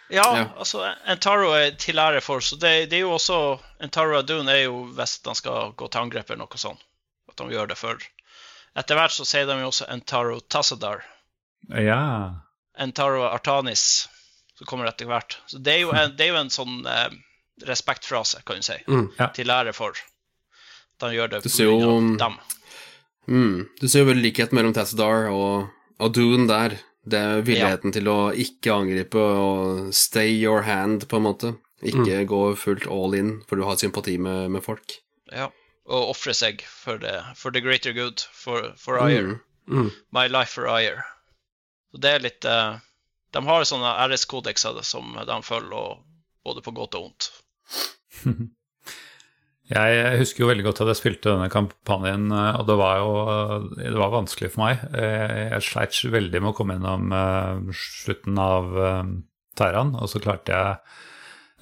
Ja, 0.07 0.23
Ja. 0.37 0.43
altså 0.55 0.85
Entaro 1.11 1.49
er 1.51 1.73
til 1.75 1.99
ære 1.99 2.21
for, 2.23 2.39
så 2.39 2.55
det, 2.55 2.69
det 2.87 2.95
er 2.95 3.01
jo 3.01 3.09
også 3.17 3.57
Entaro 3.83 4.13
Adun 4.15 4.47
er 4.47 4.61
jo 4.61 4.85
hvis 4.95 5.17
de 5.25 5.33
skal 5.35 5.73
gå 5.75 5.89
til 5.91 5.99
angrep 6.05 6.29
eller 6.31 6.45
noe 6.45 6.59
sånt. 6.61 6.79
At 7.27 7.35
de 7.41 7.49
gjør 7.51 7.67
det 7.67 7.75
for 7.75 7.99
Etter 8.79 8.95
hvert 8.95 9.11
så 9.11 9.25
sier 9.27 9.43
de 9.49 9.57
jo 9.59 9.67
også 9.67 9.89
Entaro 9.91 10.37
Tassadar. 10.47 11.03
ja. 11.75 11.99
Entaro 12.79 13.25
Artanis, 13.27 14.07
som 14.57 14.67
kommer 14.69 14.87
det 14.87 14.95
etter 14.95 15.09
hvert. 15.11 15.37
Så 15.47 15.59
det 15.63 15.73
er 15.77 15.81
jo 15.85 15.91
en, 15.95 16.15
det 16.17 16.25
er 16.27 16.31
jo 16.33 16.39
en 16.41 16.49
sånn 16.53 16.79
eh, 16.89 17.09
respektfrase, 17.69 18.41
kan 18.47 18.59
du 18.61 18.65
si. 18.65 18.77
Mm. 18.89 19.07
Ja. 19.19 19.29
Til 19.35 19.49
ære 19.53 19.73
for. 19.77 19.97
At 20.97 21.07
de 21.09 21.15
gjør 21.17 21.31
det 21.35 21.43
Du 21.45 21.49
ser 21.53 21.69
jo- 21.69 22.17
dem. 22.17 22.37
Mm. 23.27 23.67
Du 23.81 23.87
ser 23.87 23.99
jo 24.05 24.09
vel 24.11 24.21
likhet 24.23 24.53
mellom 24.55 24.73
Tassadar 24.73 25.29
og 25.33 25.69
Adun 25.99 26.47
der. 26.49 26.77
Det 27.07 27.19
er 27.19 27.41
villigheten 27.47 27.93
til 27.95 28.07
å 28.11 28.31
ikke 28.35 28.73
angripe 28.73 29.15
og 29.21 29.93
stay 29.95 30.33
your 30.41 30.61
hand, 30.67 31.05
på 31.07 31.17
en 31.21 31.23
måte. 31.23 31.53
Ikke 31.85 32.25
gå 32.27 32.41
fullt 32.57 32.87
all 32.91 33.13
in, 33.15 33.43
for 33.47 33.55
du 33.55 33.63
har 33.63 33.77
sympati 33.79 34.17
med, 34.19 34.49
med 34.51 34.63
folk. 34.65 34.97
Ja. 35.31 35.51
Og 35.87 36.09
ofre 36.11 36.33
seg 36.35 36.65
for 36.67 36.97
the, 36.99 37.21
for 37.35 37.51
the 37.55 37.61
greater 37.63 37.93
good, 37.95 38.19
for, 38.33 38.73
for 38.77 38.99
Ayer. 38.99 39.37
Mm. 39.69 39.85
Mm. 39.85 39.91
My 40.11 40.25
life 40.27 40.51
for 40.57 40.67
Ayer. 40.67 41.05
Så 41.93 42.01
det 42.03 42.11
er 42.11 42.19
litt 42.25 42.45
eh, 42.49 42.79
De 43.35 43.41
har 43.45 43.65
sånne 43.67 43.95
RS-kodekser 44.07 44.77
som 44.87 45.17
de 45.27 45.37
følger, 45.43 45.97
både 46.47 46.63
på 46.63 46.71
godt 46.77 46.95
og 46.99 47.09
vondt. 47.09 47.31
Jeg 49.67 50.19
husker 50.21 50.45
jo 50.45 50.47
veldig 50.47 50.63
godt 50.69 50.79
at 50.85 50.93
jeg 50.93 50.99
spilte 51.01 51.33
denne 51.33 51.49
kampanjen, 51.51 52.29
eh, 52.31 52.55
og 52.55 52.69
det 52.69 52.77
var 52.79 53.01
jo 53.01 53.09
det 53.75 53.97
var 53.99 54.13
vanskelig 54.13 54.53
for 54.53 54.63
meg. 54.63 54.85
Eh, 54.95 55.49
Jeg 55.57 55.65
sleit 55.67 55.97
veldig 56.13 56.39
med 56.39 56.53
å 56.53 56.55
komme 56.55 56.77
gjennom 56.77 57.11
eh, 57.11 57.73
slutten 57.75 58.39
av 58.39 58.77
eh, 58.79 59.09
Terran, 59.59 59.91
og 59.99 60.07
så 60.07 60.21
klarte 60.23 60.55
jeg 60.55 60.77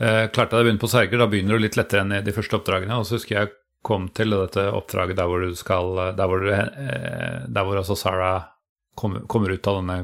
eh, 0.05 0.27
klarte 0.29 0.53
jeg 0.53 0.61
å 0.61 0.67
begynne 0.67 0.83
på 0.85 0.91
Serger. 0.93 1.17
Da 1.23 1.29
begynner 1.31 1.57
du 1.57 1.65
litt 1.65 1.79
lettere 1.81 2.05
enn 2.05 2.13
i 2.13 2.21
de 2.21 2.35
første 2.35 2.59
oppdragene. 2.59 2.99
Og 3.01 3.09
så 3.09 3.17
husker 3.17 3.39
jeg 3.39 3.53
kom 3.85 4.05
til 4.17 4.37
dette 4.37 4.67
oppdraget 4.73 5.17
der 5.17 5.27
hvor 5.29 5.41
du 5.45 5.51
skal 5.57 5.91
Der 6.17 6.29
hvor, 6.29 6.45
du, 6.45 6.53
eh, 6.53 7.41
der 7.49 7.65
hvor 7.65 7.81
altså 7.81 7.97
Sarah 7.97 8.51
kommer, 8.97 9.25
kommer 9.29 9.49
ut 9.53 9.65
av 9.71 9.81
denne 9.81 9.97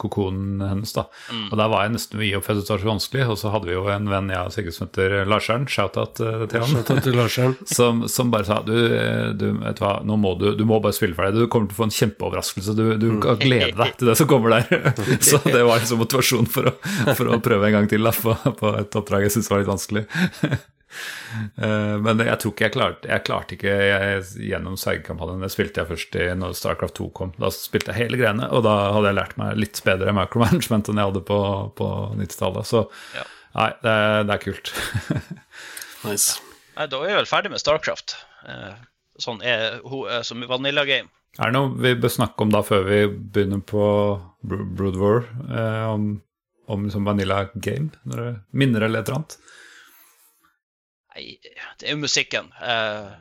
kokonen 0.00 0.60
hennes. 0.60 0.92
da. 0.96 1.06
Og 1.50 1.56
der 1.58 1.70
var 1.72 1.86
jeg 1.86 1.94
nesten 1.96 2.20
å 2.20 2.24
gi 2.26 2.32
opp, 2.38 2.46
for 2.46 2.58
det 2.58 2.68
var 2.68 2.82
så 2.82 2.90
vanskelig. 2.90 3.24
Og 3.32 3.38
så 3.40 3.52
hadde 3.54 3.70
vi 3.70 3.76
jo 3.76 3.86
en 3.92 4.10
venn 4.10 4.30
jeg 4.32 4.48
og 4.48 4.54
Sigurd 4.54 4.76
som 4.76 4.86
heter 4.88 5.16
Larseren, 5.28 5.66
shout-out 5.70 6.20
eh, 6.22 6.44
til 6.52 6.64
han, 6.64 7.02
til 7.06 7.22
som, 7.76 8.04
som 8.12 8.32
bare 8.34 8.48
sa 8.48 8.60
du, 8.66 8.74
eh, 8.76 9.32
du 9.36 9.48
vet 9.62 9.80
du 9.80 9.84
hva, 9.84 9.96
nå 10.06 10.18
må 10.20 10.36
du, 10.40 10.50
du 10.58 10.64
må 10.68 10.80
bare 10.84 10.96
spille 10.96 11.16
ferdig. 11.18 11.46
Du 11.46 11.52
kommer 11.52 11.70
til 11.70 11.78
å 11.78 11.80
få 11.80 11.88
en 11.88 11.96
kjempeoverraskelse. 11.98 12.76
Du, 12.78 12.84
du 13.00 13.08
kan 13.24 13.40
glede 13.42 13.74
deg 13.78 13.98
til 13.98 14.12
det 14.12 14.18
som 14.20 14.30
kommer 14.30 14.58
der. 14.58 14.94
Så 15.30 15.40
det 15.46 15.64
var 15.64 15.82
liksom 15.82 16.02
motivasjon 16.04 16.48
for 16.50 16.72
å, 16.72 16.76
for 17.12 17.32
å 17.32 17.42
prøve 17.44 17.70
en 17.70 17.80
gang 17.80 17.90
til 17.90 18.06
da, 18.06 18.14
på, 18.16 18.36
på 18.60 18.76
et 18.80 19.00
oppdrag 19.00 19.26
jeg 19.26 19.36
syntes 19.36 19.52
var 19.52 19.64
litt 19.64 19.72
vanskelig. 19.74 20.06
Eh, 21.58 21.96
Men 22.02 22.18
jeg 22.24 22.38
tror 22.42 22.52
ikke 22.52 22.64
jeg 22.66 22.72
klarte 22.76 23.08
Jeg 23.10 23.24
klarte 23.26 23.56
ikke 23.56 23.72
jeg, 23.76 24.22
gjennom 24.50 24.76
Svergekampanjen. 24.80 25.42
Det 25.44 25.50
spilte 25.52 25.82
jeg 25.82 25.90
først 25.90 26.16
i 26.20 26.26
når 26.38 26.54
Starcraft 26.58 26.94
2 27.00 27.08
kom. 27.16 27.32
Da 27.38 27.50
spilte 27.54 27.92
jeg 27.92 28.06
hele 28.06 28.20
greiene, 28.20 28.48
og 28.52 28.62
da 28.66 28.74
hadde 28.94 29.10
jeg 29.12 29.18
lært 29.20 29.36
meg 29.40 29.56
litt 29.60 29.80
bedre 29.84 30.12
micromanagement 30.16 30.88
enn 30.92 31.00
jeg 31.02 31.10
hadde 31.12 31.24
på, 31.28 31.40
på 31.78 31.90
90-tallet. 32.20 32.66
Så 32.72 32.84
Ja. 33.16 33.24
nei, 33.56 33.70
det, 33.82 33.96
det 34.30 34.34
er 34.38 34.44
kult. 34.46 34.72
Nice. 36.06 36.36
Nei, 36.76 36.86
da 36.92 36.98
er 37.02 37.08
jeg 37.14 37.18
vel 37.22 37.28
ferdig 37.30 37.50
med 37.54 37.62
Starcraft. 37.62 38.16
Eh, 38.48 38.74
Sånn 39.18 39.38
er 39.48 39.78
ho- 39.88 40.04
eh, 40.12 40.20
som 40.28 40.42
Vanilla 40.44 40.84
Game. 40.84 41.08
er 41.40 41.48
det 41.50 41.54
noe 41.56 41.70
vi 41.80 41.94
bør 41.96 42.12
snakke 42.12 42.44
om 42.44 42.50
da 42.52 42.60
før 42.62 42.82
vi 42.84 42.98
begynner 43.08 43.62
på 43.64 43.86
Brood 44.44 44.96
War? 45.00 45.24
Eh, 45.48 45.86
om 45.94 46.22
om 46.68 46.82
liksom 46.84 47.04
Vanilla 47.06 47.44
Game? 47.62 47.92
Når 48.04 48.16
det 48.16 48.30
minner 48.52 48.82
eller 48.82 49.00
et 49.00 49.08
eller 49.08 49.20
annet? 49.22 49.36
Det 51.16 51.88
er 51.88 51.94
jo 51.96 52.02
musikken. 52.02 52.52
Uh, 52.60 53.14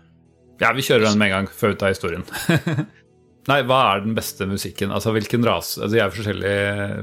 Ja, 0.61 0.69
vi 0.71 0.83
kjører 0.87 1.09
den 1.09 1.17
med 1.19 1.27
en 1.31 1.33
gang 1.33 1.47
før 1.51 1.73
vi 1.73 1.79
tar 1.81 1.91
historien. 1.91 2.23
Nei, 3.49 3.59
hva 3.67 3.79
er 3.93 3.99
den 4.05 4.15
beste 4.17 4.47
musikken? 4.49 4.89
Altså, 4.95 5.11
hvilken 5.13 5.43
ras? 5.45 5.75
Altså, 5.77 5.97
jeg 5.99 6.05
er 6.05 6.13
forskjellig, 6.15 6.53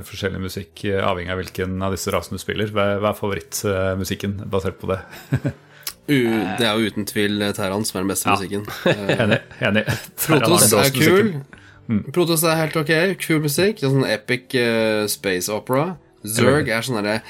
forskjellig 0.09 0.41
musikk 0.43 0.81
eh, 0.91 0.99
avhengig 1.07 1.31
av 1.31 1.39
hvilken 1.39 1.77
av 1.87 1.93
disse 1.95 2.11
rasene 2.11 2.41
du 2.41 2.43
spiller. 2.43 2.73
Hva 2.75 2.87
er, 2.97 3.05
favorittmusikken 3.15 4.41
basert 4.51 4.81
på 4.81 4.89
det? 4.91 4.99
U 6.11 6.17
det 6.59 6.67
er 6.67 6.73
jo 6.81 6.89
uten 6.91 7.07
tvil 7.07 7.45
Terran 7.55 7.85
som 7.87 8.01
er 8.01 8.03
den 8.03 8.11
beste 8.11 8.27
Ja. 8.27 8.35
musikken. 8.41 8.65
Eh, 8.91 9.13
Enig. 9.23 9.39
enig. 9.69 9.85
Protos 10.25 10.73
er 10.81 10.91
kul. 10.97 11.31
Mm. 11.93 12.01
Protos 12.17 12.43
er 12.43 12.59
helt 12.59 12.81
ok. 12.81 12.91
Kul 13.23 13.45
musikk. 13.45 13.79
Det 13.79 13.87
er 13.87 13.95
sånn 13.95 14.09
epic 14.11 14.57
uh, 14.59 15.05
space 15.13 15.53
opera. 15.55 15.93
Zerg 16.27 16.69
er 16.71 16.83
sånn 16.87 16.99
derre 17.03 17.21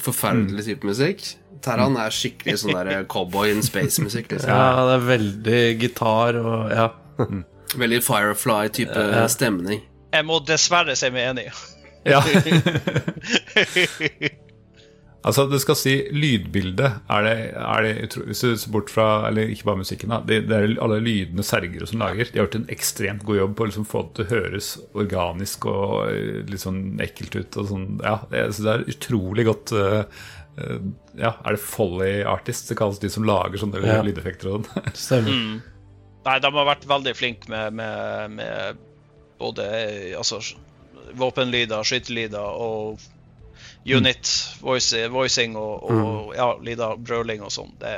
Forferdelig 0.00 0.66
type 0.70 0.88
musikk. 0.88 1.22
Terran 1.64 1.96
er 2.00 2.10
skikkelig 2.14 2.58
sånn 2.62 2.76
der 2.78 3.04
cowboy 3.10 3.50
in 3.52 3.62
space-musikk. 3.66 4.30
Liksom. 4.34 4.50
Ja, 4.50 4.84
det 4.88 4.94
er 4.98 5.06
veldig 5.08 5.62
gitar 5.82 6.38
og 6.42 6.70
Ja. 6.74 6.88
Veldig 7.76 7.98
Firefly-type 8.06 9.28
stemning. 9.28 9.82
jeg 10.14 10.24
må 10.24 10.38
dessverre 10.46 10.94
si 10.96 11.10
meg 11.12 11.32
enig. 11.34 11.48
Ja. 12.08 12.22
altså, 15.26 15.44
det 15.50 15.58
skal 15.60 15.76
si 15.76 15.94
lydbildet 16.14 17.00
er 17.10 17.26
det, 17.26 17.34
er 17.58 17.82
det 17.84 17.92
utro- 18.06 18.24
Hvis 18.28 18.40
du 18.44 18.56
ser 18.56 18.72
bort 18.72 18.88
fra 18.92 19.08
Eller 19.28 19.50
ikke 19.52 19.66
bare 19.68 19.82
musikken, 19.82 20.08
da. 20.14 20.20
Det, 20.24 20.38
det 20.48 20.56
er 20.56 20.74
alle 20.84 21.00
lydene 21.04 21.44
Sergere 21.44 21.86
som 21.90 22.00
lager. 22.02 22.24
De 22.30 22.38
har 22.38 22.46
gjort 22.46 22.58
en 22.60 22.68
ekstremt 22.72 23.24
god 23.28 23.40
jobb 23.42 23.56
på 23.58 23.66
å 23.66 23.70
liksom 23.70 23.88
få 23.88 24.04
det 24.06 24.14
til 24.16 24.24
å 24.24 24.32
høres 24.36 24.70
organisk 24.94 25.66
og 25.70 26.08
eh, 26.14 26.40
litt 26.48 26.64
sånn 26.64 26.82
ekkelt 27.04 27.36
ut. 27.42 27.60
Og 27.60 27.70
sånn, 27.74 27.86
ja, 28.04 28.16
jeg 28.32 28.54
synes 28.54 28.64
det 28.64 28.74
er 28.78 28.88
utrolig 28.94 29.44
godt 29.50 29.74
eh, 29.76 29.98
eh, 30.00 30.04
Ja, 31.18 31.32
er 31.44 31.56
det 31.56 31.60
Folly 31.62 32.22
Artist 32.28 32.68
det 32.70 32.76
kalles 32.78 32.98
de 33.02 33.10
som 33.12 33.26
lager 33.28 33.60
sånne 33.60 33.82
Ja. 33.84 34.00
lydeffekter 34.06 34.52
og 34.54 34.66
sånn? 34.68 34.88
Stemmer. 35.06 35.38
Nei, 36.28 36.38
de 36.44 36.50
har 36.52 36.66
vært 36.68 36.86
veldig 36.90 37.14
flinke 37.16 37.48
med, 37.52 37.72
med, 37.78 38.34
med 38.36 38.80
både 39.40 39.64
eh, 39.78 40.18
altså, 40.18 40.40
våpenlyder, 41.16 41.86
skytelyder 41.86 42.58
og 42.60 43.00
unit 43.88 44.28
voice, 44.60 45.06
voicing 45.08 45.56
og, 45.56 45.86
og 45.88 46.34
ja, 46.36 46.50
lyder, 46.60 46.98
brøling 47.00 47.42
og 47.46 47.52
sånn. 47.54 47.72
Det, 47.80 47.94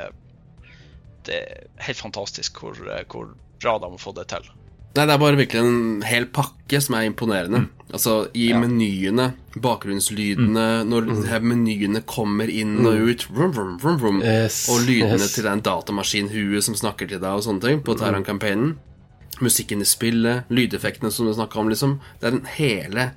det 1.27 1.39
er 1.41 1.67
helt 1.87 1.99
fantastisk 1.99 2.61
hvor, 2.63 2.77
eh, 2.87 3.03
hvor 3.11 3.33
bra 3.61 3.75
de 3.81 3.89
har 3.91 4.01
fått 4.01 4.21
det 4.21 4.27
til. 4.31 4.47
Nei, 4.91 5.05
det 5.07 5.13
er 5.13 5.21
bare 5.21 5.37
virkelig 5.39 5.61
en 5.63 6.01
hel 6.03 6.25
pakke 6.35 6.81
som 6.83 6.97
er 6.97 7.05
imponerende. 7.07 7.61
Altså, 7.91 8.25
i 8.35 8.49
menyene, 8.55 9.29
bakgrunnslydene, 9.63 10.65
når 10.87 11.07
mm. 11.07 11.21
her 11.31 11.45
menyene 11.47 12.01
kommer 12.07 12.51
inn 12.51 12.77
og 12.83 13.07
ut, 13.07 13.25
vrum, 13.31 13.53
vrum, 13.55 13.73
vrum, 13.79 13.97
vrum, 14.01 14.19
Yes, 14.23 14.65
og 14.71 14.83
lydene 14.87 15.19
yes. 15.19 15.35
til 15.35 15.47
den 15.47 15.63
datamaskinhuet 15.63 16.67
som 16.67 16.75
snakker 16.79 17.07
til 17.07 17.23
deg 17.23 17.39
og 17.39 17.43
sånne 17.47 17.63
ting, 17.63 17.83
på 17.87 17.95
Terran-campaignen. 17.99 18.75
Musikken 19.41 19.83
i 19.83 19.87
spillet, 19.87 20.51
lydeffektene 20.51 21.11
som 21.11 21.27
du 21.27 21.33
snakka 21.35 21.63
om, 21.63 21.71
liksom. 21.71 21.97
Det 22.19 22.27
er 22.27 22.35
den 22.35 22.51
hele 22.57 23.09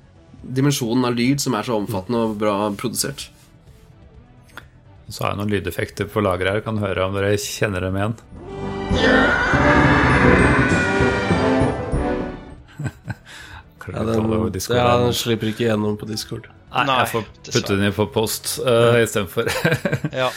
dimensjonen 0.45 1.07
av 1.09 1.15
lyd 1.17 1.43
som 1.43 1.57
er 1.57 1.67
så 1.67 1.75
omfattende 1.79 2.23
og 2.29 2.37
bra 2.39 2.55
produsert. 2.79 3.29
Så 5.11 5.23
har 5.23 5.35
jeg 5.35 5.41
noen 5.43 5.53
lydeffekter 5.53 6.07
på 6.09 6.23
lageret 6.23 6.57
her. 6.57 6.65
Kan 6.65 6.81
høre 6.81 7.05
om 7.05 7.19
dere 7.19 7.35
kjenner 7.41 7.83
dem 7.85 7.99
igjen. 7.99 9.93
Ja, 13.95 14.03
den, 14.03 14.51
Discord, 14.51 14.77
ja, 14.77 14.97
den 14.97 15.13
slipper 15.15 15.47
ikke 15.47 15.63
gjennom 15.69 15.95
på 15.97 16.05
Discord. 16.09 16.49
Nei, 16.75 16.83
Nei, 16.89 16.95
jeg 16.99 17.07
får 17.13 17.21
putte 17.23 17.47
dessverre. 17.47 17.75
den 17.77 17.85
inn 17.87 17.93
på 17.95 18.05
post 18.11 18.59
uh, 18.65 18.99
istedenfor. 18.99 19.43
Ja. 20.25 20.29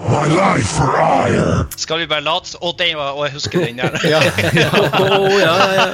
My 0.00 0.28
life 0.30 0.70
for 0.78 0.94
ire. 1.28 1.66
Skal 1.76 1.98
vi 1.98 2.06
bare 2.08 2.22
late 2.24 2.56
Å, 2.62 2.70
den 2.78 2.94
var 2.96 3.18
Og 3.18 3.26
jeg 3.26 3.32
husker 3.34 3.64
den 3.66 3.76
der. 3.82 3.98
ja. 4.14 4.20
ja. 4.22 4.30
ja, 4.54 4.70
ja, 5.44 5.56
ja. 5.74 5.88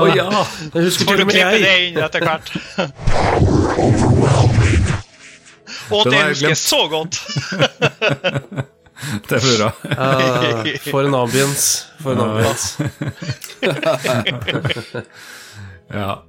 Oh, 0.00 0.08
ja. 0.08 0.24
Jeg 0.72 0.82
husker 0.88 1.04
Får 1.04 1.12
til 1.12 1.20
og 1.20 1.26
med 1.28 1.36
klippe 1.36 1.58
det 1.62 1.76
inn 1.84 2.00
etter 2.02 2.20
hvert? 2.26 2.46
Å, 5.86 6.00
Den 6.02 6.10
det 6.10 6.22
husker 6.32 6.48
jeg 6.48 6.58
så 6.58 6.80
godt! 6.90 7.20
Det 9.28 9.36
er 9.36 9.42
bra. 9.60 9.68
Uh, 9.84 10.64
for 10.88 11.06
en 11.06 11.14
ambience. 11.14 11.86
For 12.00 12.16
en 12.16 12.20
ambience. 12.24 12.64
Ja. 15.92 16.25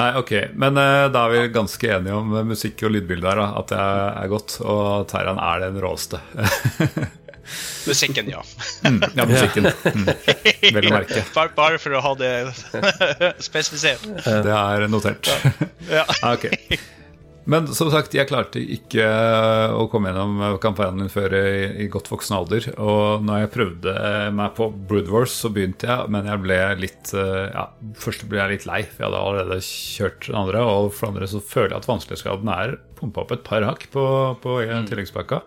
Nei, 0.00 0.10
ok. 0.16 0.32
Men 0.56 0.78
uh, 0.80 1.06
da 1.12 1.26
er 1.26 1.34
vi 1.34 1.46
ganske 1.52 1.88
enige 1.92 2.16
om 2.16 2.34
eh, 2.36 2.46
musikk 2.48 2.84
og 2.88 2.94
lydbilde 2.94 3.28
her, 3.28 3.40
da. 3.42 3.48
At 3.60 3.72
det 3.72 3.80
er 4.24 4.30
godt. 4.32 4.60
Og 4.64 5.08
Terran 5.10 5.40
er 5.44 5.66
den 5.66 5.80
råeste. 5.82 6.22
Musikken, 7.86 8.28
ja. 8.30 8.44
ja, 9.16 9.24
musikken. 9.26 9.66
Mm. 9.66 10.04
Vel 10.76 10.86
å 10.86 10.92
merke. 10.94 11.24
Bare, 11.34 11.50
bare 11.56 11.80
for 11.82 11.96
å 11.98 12.02
ha 12.04 12.12
det 12.20 12.30
spesifisert. 13.48 14.04
Det 14.22 14.54
er 14.54 14.86
notert. 14.92 15.26
Ja. 15.26 16.04
ja. 16.04 16.04
ok. 16.30 16.46
Men 17.50 17.66
som 17.74 17.88
sagt, 17.90 18.14
jeg 18.14 18.28
klarte 18.30 18.60
ikke 18.62 19.02
eh, 19.02 19.72
å 19.74 19.86
komme 19.90 20.12
gjennom 20.12 20.58
kampanjen 20.62 21.00
min 21.02 21.10
før 21.10 21.34
i, 21.34 21.84
i 21.84 21.88
godt 21.90 22.10
voksen 22.12 22.36
alder. 22.36 22.68
Og 22.78 23.24
når 23.26 23.42
jeg 23.42 23.52
prøvde 23.56 23.94
meg 24.36 24.52
på 24.58 24.68
Brood 24.90 25.10
Wars, 25.10 25.34
så 25.34 25.50
begynte 25.50 25.88
jeg, 25.88 26.12
men 26.14 26.28
jeg 26.30 26.42
ble 26.44 26.58
litt 26.78 27.12
eh, 27.16 27.48
Ja, 27.50 27.66
først 27.98 28.26
ble 28.30 28.38
jeg 28.42 28.54
litt 28.54 28.68
lei, 28.70 28.82
for 28.86 29.02
jeg 29.02 29.08
hadde 29.08 29.24
allerede 29.24 29.58
kjørt 29.66 30.28
den 30.28 30.38
andre. 30.44 30.62
Og 30.62 30.92
for 30.94 31.08
det 31.08 31.12
andre 31.14 31.30
så 31.32 31.42
føler 31.42 31.74
jeg 31.74 31.82
at 31.82 31.90
vanskelighetsgraden 31.90 32.52
er 32.54 32.76
pumpa 33.00 33.24
opp 33.24 33.34
et 33.34 33.46
par 33.46 33.66
hakk 33.66 33.88
på, 33.94 34.04
på 34.44 34.58
mm. 34.60 34.90
tilleggspakka. 34.92 35.42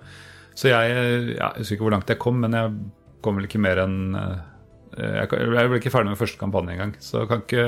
Så 0.59 0.73
jeg, 0.73 0.97
ja, 1.37 1.53
jeg 1.53 1.63
husker 1.63 1.77
ikke 1.77 1.87
hvor 1.87 1.95
langt 1.95 2.11
jeg 2.11 2.21
kom, 2.21 2.41
men 2.43 2.57
jeg 2.57 2.73
kom 3.23 3.39
vel 3.39 3.47
ikke 3.47 3.63
mer 3.63 3.79
enn 3.85 4.17
eh, 4.19 4.41
jeg, 4.97 5.29
jeg 5.31 5.71
ble 5.71 5.79
ikke 5.79 5.93
ferdig 5.93 6.11
med 6.11 6.19
første 6.19 6.41
kampanje 6.41 6.75
engang, 6.75 6.91
så 7.01 7.23
kan 7.29 7.41
ikke 7.41 7.65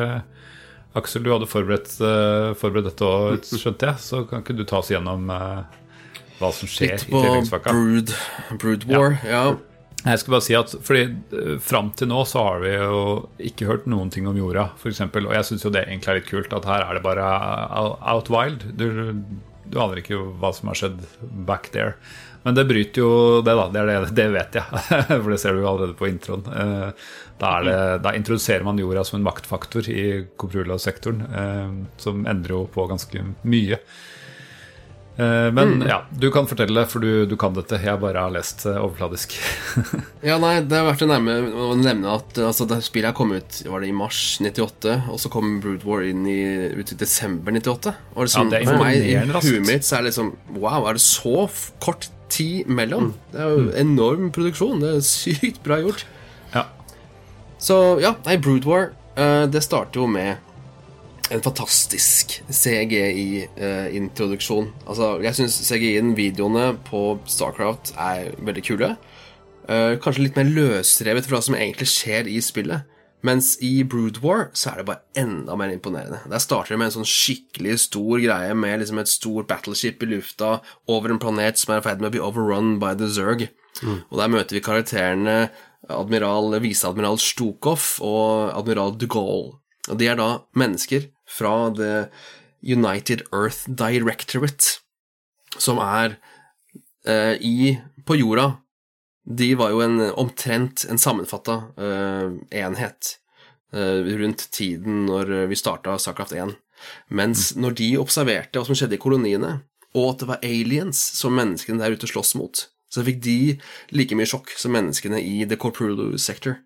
Aksel, 0.95 1.25
du 1.25 1.31
hadde 1.33 1.47
forberedt, 1.49 1.91
eh, 1.99 2.53
forberedt 2.55 2.87
dette 2.87 3.07
òg, 3.07 3.43
skjønte 3.43 3.89
jeg. 3.89 4.01
Så 4.03 4.23
kan 4.29 4.43
ikke 4.43 4.55
du 4.55 4.63
ta 4.67 4.79
oss 4.79 4.91
gjennom 4.93 5.29
eh, 5.33 5.79
hva 6.39 6.51
som 6.55 6.69
skjer 6.71 6.95
Litt 6.95 7.07
i 7.09 7.13
på? 7.13 7.63
Brood, 7.67 8.13
Brood 8.61 8.85
War. 8.91 9.17
Ja. 9.27 9.47
Jeg 10.05 10.21
skal 10.21 10.35
bare 10.35 10.45
si 10.45 10.53
at 10.53 10.73
fordi 10.85 11.03
eh, 11.33 11.55
Fram 11.65 11.89
til 11.97 12.11
nå 12.11 12.21
så 12.29 12.43
har 12.45 12.61
vi 12.61 12.75
jo 12.75 12.99
ikke 13.51 13.67
hørt 13.69 13.89
noen 13.89 14.11
ting 14.13 14.29
om 14.29 14.37
jorda, 14.37 14.69
f.eks. 14.77 15.01
Og 15.09 15.33
jeg 15.33 15.49
syns 15.49 15.65
jo 15.65 15.73
det 15.73 15.87
egentlig 15.87 16.13
er 16.13 16.21
litt 16.21 16.29
kult 16.29 16.55
at 16.55 16.69
her 16.69 16.85
er 16.85 16.99
det 16.99 17.03
bare 17.05 17.25
out 18.13 18.31
wild. 18.31 18.63
Du, 18.77 18.87
du 19.65 19.81
aner 19.81 19.99
ikke 20.03 20.21
hva 20.39 20.53
som 20.55 20.71
har 20.71 20.79
skjedd 20.79 21.01
back 21.49 21.73
there. 21.75 21.97
Men 22.45 22.55
det 22.57 22.67
bryter 22.69 23.01
jo 23.01 23.11
det, 23.41 23.53
da. 23.57 23.67
Det, 23.73 23.85
det, 23.89 23.99
det 24.17 24.25
vet 24.35 24.57
jeg, 24.59 24.81
for 25.23 25.29
det 25.33 25.39
ser 25.41 25.55
du 25.57 25.63
jo 25.63 25.69
allerede 25.71 25.97
på 25.97 26.09
introen. 26.11 26.45
Eh, 26.53 27.05
Da, 27.35 27.57
det, 27.59 27.79
da 27.99 28.13
introduserer 28.15 28.63
man 28.63 28.77
jorda 28.79 29.03
som 29.03 29.17
en 29.17 29.25
maktfaktor 29.25 29.89
i 29.91 30.25
Coprula-sektoren, 30.39 31.25
eh, 31.35 31.71
som 31.99 32.21
endrer 32.23 32.55
jo 32.55 32.61
på 32.71 32.85
ganske 32.87 33.25
mye. 33.43 33.81
Men 35.17 35.55
Men 35.55 35.83
ja, 35.87 36.01
du 36.11 36.27
kan 36.31 36.47
fortelle, 36.47 36.81
for 36.91 36.99
du, 36.99 37.25
du 37.25 37.37
kan 37.39 37.53
dette. 37.55 37.77
Jeg 37.79 37.99
bare 38.01 38.19
har 38.19 38.33
lest 38.35 38.65
eh, 38.67 38.79
overfladisk. 38.79 39.35
Ja, 40.27 40.35
nei, 40.41 40.57
det 40.65 40.75
er 40.75 40.87
verdt 40.87 41.03
å 41.05 41.07
å 41.11 41.75
nevne 41.79 42.15
at 42.17 42.39
altså, 42.41 42.65
det 42.67 42.81
spillet 42.83 43.11
her 43.11 43.15
kom 43.15 43.31
ut 43.35 43.59
Var 43.67 43.83
det 43.83 43.91
i 43.91 43.95
mars 43.95 44.39
98, 44.41 44.95
og 45.11 45.19
så 45.21 45.31
kom 45.31 45.59
Brood 45.63 45.85
War 45.87 46.03
inn 46.07 46.25
i, 46.27 46.39
ut 46.75 46.91
i 46.91 46.97
desember 46.99 47.55
98. 47.55 47.93
Og 48.15 48.25
liksom, 48.25 48.49
Ja, 48.49 48.55
det 48.55 48.63
er 48.63 48.71
for 48.71 48.83
meg, 48.83 49.05
i 49.05 49.15
huet 49.21 49.67
mitt, 49.69 49.87
så 49.87 49.99
er 49.99 50.05
det 50.05 50.11
liksom 50.13 50.33
Wow, 50.57 50.87
er 50.89 50.99
det 50.99 51.05
så 51.05 51.47
kort 51.83 52.09
tid 52.35 52.67
mellom? 52.67 53.13
Det 53.31 53.39
er 53.41 53.49
jo 53.53 53.59
enorm 53.81 54.31
produksjon. 54.35 54.81
Det 54.83 54.89
er 54.97 55.01
sykt 55.07 55.59
bra 55.65 55.75
gjort. 55.83 56.01
Ja. 56.53 56.63
Så 57.61 57.75
ja, 58.03 58.11
nei, 58.27 58.35
Brood 58.41 58.65
War, 58.67 58.83
eh, 59.15 59.45
det 59.51 59.63
starter 59.65 59.97
jo 60.03 60.07
med 60.11 60.31
en 61.33 61.41
fantastisk 61.41 62.43
CGI-introduksjon. 62.53 64.67
altså, 64.87 65.21
jeg 65.23 65.35
syns 65.35 65.61
CGI-en, 65.65 66.17
videoene 66.17 66.77
på 66.85 67.19
Starcraft, 67.25 67.93
er 67.97 68.31
veldig 68.37 68.63
kule. 68.63 68.97
Eh, 69.65 69.97
kanskje 70.01 70.21
litt 70.27 70.35
mer 70.37 70.45
løsrevet 70.45 71.25
fra 71.25 71.35
hva 71.37 71.43
som 71.47 71.55
egentlig 71.57 71.87
skjer 71.89 72.23
i 72.29 72.41
spillet. 72.43 72.79
Mens 73.25 73.55
i 73.63 73.79
Brood 73.87 74.19
War 74.21 74.49
så 74.53 74.71
er 74.71 74.81
det 74.81 74.87
bare 74.89 75.01
enda 75.17 75.55
mer 75.57 75.71
imponerende. 75.73 76.19
Der 76.29 76.41
starter 76.43 76.75
det 76.75 76.79
med 76.81 76.91
en 76.91 76.97
sånn 76.99 77.09
skikkelig 77.09 77.79
stor 77.87 78.21
greie 78.21 78.55
med 78.57 78.81
liksom 78.81 78.99
et 79.01 79.09
stort 79.09 79.49
battleship 79.49 80.03
i 80.05 80.09
lufta 80.11 80.59
over 80.91 81.13
en 81.13 81.21
planet 81.21 81.57
som 81.61 81.73
er 81.73 81.81
i 81.81 81.85
ferd 81.87 82.03
med 82.03 82.11
å 82.11 82.15
bli 82.15 82.25
overrun 82.27 82.75
by 82.81 82.93
the 82.99 83.09
Zerg. 83.09 83.47
Mm. 83.81 84.03
Og 84.03 84.19
der 84.19 84.31
møter 84.31 84.57
vi 84.57 84.63
karakterene 84.65 85.37
admiral, 85.91 86.53
viseadmiral 86.61 87.19
Stukov 87.21 87.95
og 88.05 88.53
admiral 88.53 88.95
de 88.99 89.09
Gaulle. 89.09 89.57
Og 89.89 89.99
de 90.01 90.09
er 90.09 90.17
da 90.19 90.29
mennesker 90.57 91.09
fra 91.29 91.69
The 91.77 92.07
United 92.65 93.25
Earth 93.31 93.65
Directorate, 93.69 94.79
som 95.61 95.81
er 95.81 96.17
eh, 97.05 97.37
i 97.41 97.77
På 98.05 98.17
jorda 98.17 98.51
De 99.25 99.53
var 99.57 99.73
jo 99.73 99.81
en, 99.81 99.99
omtrent 100.21 100.85
en 100.89 101.01
sammenfatta 101.01 101.55
uh, 101.81 102.35
enhet 102.53 103.15
uh, 103.73 104.05
rundt 104.21 104.47
tiden 104.53 105.07
når 105.09 105.33
vi 105.49 105.57
starta 105.57 105.97
Starcraft 106.01 106.35
1. 106.37 106.53
Mens 107.09 107.49
mm. 107.53 107.61
når 107.63 107.77
de 107.79 107.89
observerte 108.01 108.59
hva 108.59 108.67
som 108.67 108.77
skjedde 108.77 108.99
i 108.99 109.01
koloniene, 109.01 109.57
og 109.95 110.11
at 110.11 110.21
det 110.21 110.29
var 110.29 110.45
aliens 110.45 110.99
som 111.17 111.35
menneskene 111.37 111.81
der 111.81 111.95
ute 111.95 112.09
sloss 112.09 112.35
mot, 112.37 112.67
så 112.91 113.03
fikk 113.05 113.21
de 113.25 113.37
like 113.95 114.15
mye 114.15 114.29
sjokk 114.29 114.53
som 114.59 114.75
menneskene 114.75 115.19
i 115.23 115.43
The 115.47 115.57
Corporal 115.59 116.19
Sector. 116.21 116.59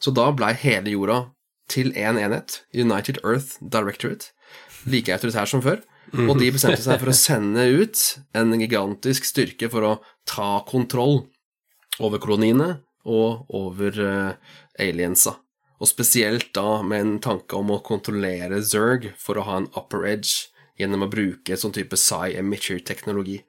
Så 0.00 0.14
da 0.14 0.30
blei 0.32 0.54
hele 0.56 0.94
jorda 0.94 1.24
til 1.70 1.92
én 1.94 2.16
en 2.16 2.24
enhet, 2.24 2.62
United 2.74 3.20
Earth 3.22 3.58
Directorate, 3.60 4.32
like 4.86 5.12
autoritær 5.12 5.50
som 5.50 5.62
før. 5.62 5.82
Og 6.16 6.40
de 6.40 6.48
bestemte 6.50 6.82
seg 6.82 6.98
for 6.98 7.12
å 7.12 7.18
sende 7.26 7.66
ut 7.70 8.00
en 8.34 8.56
gigantisk 8.58 9.28
styrke 9.28 9.68
for 9.70 9.86
å 9.86 9.92
ta 10.26 10.64
kontroll 10.66 11.28
over 12.00 12.22
koloniene 12.22 12.72
og 13.08 13.50
over 13.56 14.00
uh, 14.00 14.56
aliensa. 14.80 15.36
Og 15.80 15.88
spesielt 15.88 16.50
da 16.56 16.80
med 16.84 17.00
en 17.00 17.18
tanke 17.24 17.56
om 17.56 17.72
å 17.72 17.80
kontrollere 17.84 18.60
Zerg 18.62 19.10
for 19.18 19.40
å 19.40 19.46
ha 19.46 19.60
en 19.60 19.70
upper 19.72 20.04
edge 20.08 20.50
gjennom 20.80 21.06
å 21.06 21.12
bruke 21.12 21.56
sånn 21.56 21.72
type 21.76 21.96
Psy-emitter-teknologi. 21.96 23.40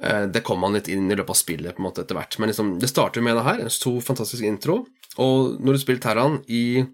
Uh, 0.00 0.24
det 0.32 0.44
kom 0.46 0.64
han 0.64 0.76
litt 0.78 0.88
inn 0.92 1.10
i 1.10 1.16
løpet 1.16 1.34
av 1.34 1.40
spillet 1.40 1.76
på 1.76 1.82
en 1.82 1.88
måte 1.88 2.04
etter 2.04 2.16
hvert. 2.18 2.38
Men 2.40 2.52
liksom, 2.52 2.76
det 2.80 2.92
starter 2.92 3.24
med 3.24 3.36
det 3.38 3.48
her, 3.48 3.64
en 3.64 3.72
stor, 3.72 3.98
fantastisk 4.04 4.44
intro. 4.44 4.84
Og 5.20 5.60
når 5.60 5.76
du 5.76 5.84
spiller 5.84 6.04
Terran 6.04 6.40
i 6.48 6.84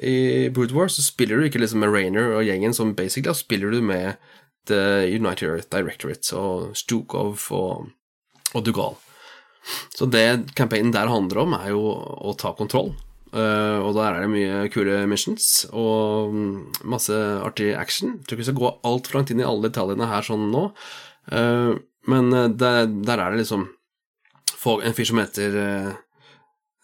i 0.00 0.48
Brood 0.48 0.72
War 0.72 0.88
så 0.88 1.02
spiller 1.04 1.36
du 1.36 1.44
ikke 1.44 1.60
liksom 1.60 1.82
med 1.82 1.92
Rainer 1.92 2.32
og 2.38 2.46
gjengen, 2.46 2.72
som 2.72 2.94
basically 2.96 3.28
da 3.28 3.34
spiller 3.36 3.74
du 3.74 3.82
med 3.84 4.16
The 4.70 5.04
United 5.10 5.48
Earth 5.48 5.68
Directorate 5.68 6.36
og 6.36 6.76
Stukov 6.78 7.46
og, 7.52 7.90
og 8.54 8.64
Dugal. 8.64 8.96
Så 9.94 10.08
det 10.10 10.54
campaignen 10.58 10.94
der 10.94 11.10
handler 11.10 11.44
om, 11.44 11.54
er 11.58 11.72
jo 11.74 11.84
å 11.92 12.34
ta 12.38 12.54
kontroll. 12.56 12.94
Uh, 13.30 13.78
og 13.86 13.94
der 13.94 14.16
er 14.16 14.24
det 14.24 14.30
mye 14.32 14.54
kule 14.74 15.04
missions 15.06 15.62
og 15.70 16.34
masse 16.82 17.14
artig 17.14 17.68
action. 17.78 18.16
Jeg 18.16 18.24
tror 18.24 18.34
ikke 18.34 18.42
vi 18.42 18.46
skal 18.48 18.58
gå 18.58 18.70
altfor 18.90 19.18
langt 19.18 19.30
inn 19.30 19.42
i 19.42 19.46
alle 19.46 19.68
detaljene 19.68 20.08
her 20.10 20.26
sånn 20.26 20.48
nå, 20.50 20.64
uh, 21.30 21.76
men 22.10 22.34
uh, 22.34 22.48
der, 22.50 22.88
der, 22.90 23.22
er 23.22 23.30
det 23.30 23.44
liksom 23.44 23.68
en 24.60 24.96
fyr 24.96 25.06
som 25.08 25.20
heter 25.22 25.54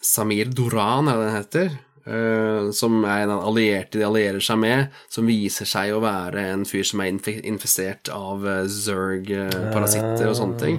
Samir 0.00 0.52
Duran, 0.54 1.10
er 1.10 1.18
det 1.18 1.26
den 1.26 1.34
heter. 1.34 1.74
Som 2.72 3.00
er 3.04 3.24
en 3.24 3.32
allierte 3.34 3.98
de 3.98 4.04
allierer 4.06 4.40
seg 4.40 4.60
med, 4.62 4.94
som 5.12 5.26
viser 5.28 5.68
seg 5.68 5.90
å 5.92 5.98
være 6.00 6.44
en 6.54 6.62
fyr 6.64 6.86
som 6.86 7.02
er 7.02 7.10
infisert 7.10 8.08
av 8.14 8.46
Zerg-parasitter 8.70 10.30
og 10.30 10.38
sånne 10.38 10.60
ting. 10.62 10.78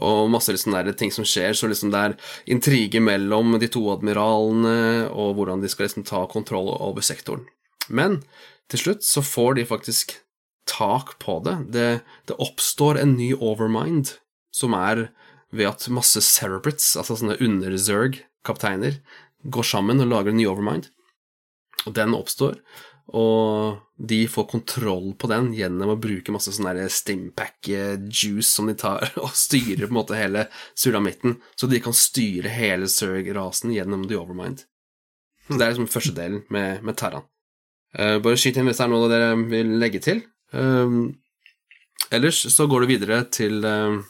Og 0.00 0.30
masse 0.32 0.54
liksom 0.54 0.72
der 0.72 0.94
ting 0.96 1.12
som 1.12 1.26
skjer, 1.28 1.52
så 1.52 1.68
liksom 1.68 1.92
det 1.92 2.00
er 2.00 2.14
intriger 2.54 3.02
mellom 3.04 3.58
de 3.60 3.68
to 3.68 3.82
admiralene, 3.92 5.10
og 5.12 5.36
hvordan 5.36 5.60
de 5.60 5.68
skal 5.68 5.88
liksom 5.88 6.06
ta 6.08 6.24
kontroll 6.32 6.70
over 6.72 7.04
sektoren. 7.04 7.44
Men 7.92 8.22
til 8.72 8.80
slutt 8.80 9.04
så 9.04 9.24
får 9.24 9.58
de 9.58 9.68
faktisk 9.68 10.16
tak 10.70 11.18
på 11.20 11.40
det. 11.44 11.56
Det, 11.74 11.88
det 12.30 12.38
oppstår 12.40 13.02
en 13.02 13.16
ny 13.18 13.32
overmind, 13.36 14.14
som 14.54 14.76
er 14.78 15.10
ved 15.52 15.68
at 15.68 15.90
masse 15.92 16.22
cerebrates, 16.24 16.94
altså 16.96 17.18
sånne 17.20 17.36
under-Zerg-kapteiner, 17.44 18.96
går 19.42 19.66
sammen 19.66 20.00
og 20.00 20.08
lager 20.08 20.32
en 20.32 20.38
ny 20.40 20.46
Overmind. 20.48 20.88
Og 21.84 21.96
den 21.98 22.14
oppstår, 22.14 22.60
og 23.10 23.78
de 23.98 24.26
får 24.28 24.44
kontroll 24.50 25.12
på 25.18 25.28
den 25.30 25.50
gjennom 25.54 25.92
å 25.92 25.98
bruke 26.00 26.32
masse 26.34 26.52
sånn 26.54 26.68
Stimpack-juice 26.90 28.48
som 28.48 28.70
de 28.70 28.76
tar, 28.78 29.12
og 29.24 29.34
styrer 29.36 29.86
på 29.86 29.92
en 29.92 29.98
måte 29.98 30.18
hele 30.18 30.46
sulamitten, 30.74 31.36
så 31.54 31.68
de 31.70 31.82
kan 31.82 31.96
styre 31.96 32.52
hele 32.52 32.88
Zerg-rasen 32.90 33.74
gjennom 33.74 34.06
The 34.08 34.18
Overmind. 34.20 34.64
Så 35.48 35.58
det 35.58 35.66
er 35.66 35.74
liksom 35.74 35.90
første 35.90 36.14
delen 36.16 36.44
med, 36.54 36.82
med 36.86 36.96
Terran. 36.98 37.26
Uh, 37.92 38.16
bare 38.24 38.38
skyt 38.40 38.56
inn 38.56 38.70
hvis 38.70 38.78
det 38.80 38.86
er 38.86 38.92
noe 38.94 39.10
dere 39.10 39.34
vil 39.50 39.76
legge 39.82 40.00
til. 40.00 40.22
Uh, 40.54 41.10
ellers 42.14 42.40
så 42.54 42.68
går 42.70 42.84
du 42.84 42.92
videre 42.94 43.22
til 43.32 43.60
uh, 43.66 44.00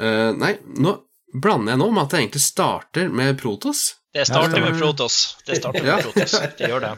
Nei, 0.00 0.54
nå 0.80 0.94
blander 1.36 1.74
jeg 1.74 1.80
nå 1.82 1.88
med 1.92 2.06
at 2.06 2.14
det 2.14 2.20
egentlig 2.22 2.40
starter 2.40 3.10
med 3.12 3.36
Protos. 3.40 3.99
Det 4.12 4.24
starter 4.26 4.60
med 4.60 4.78
Protos. 4.78 5.36
Det 5.46 5.56
starter 5.60 5.84
med 5.86 6.02
Protos. 6.02 6.32
Det 6.58 6.68
gjør 6.68 6.80
det. 6.82 6.94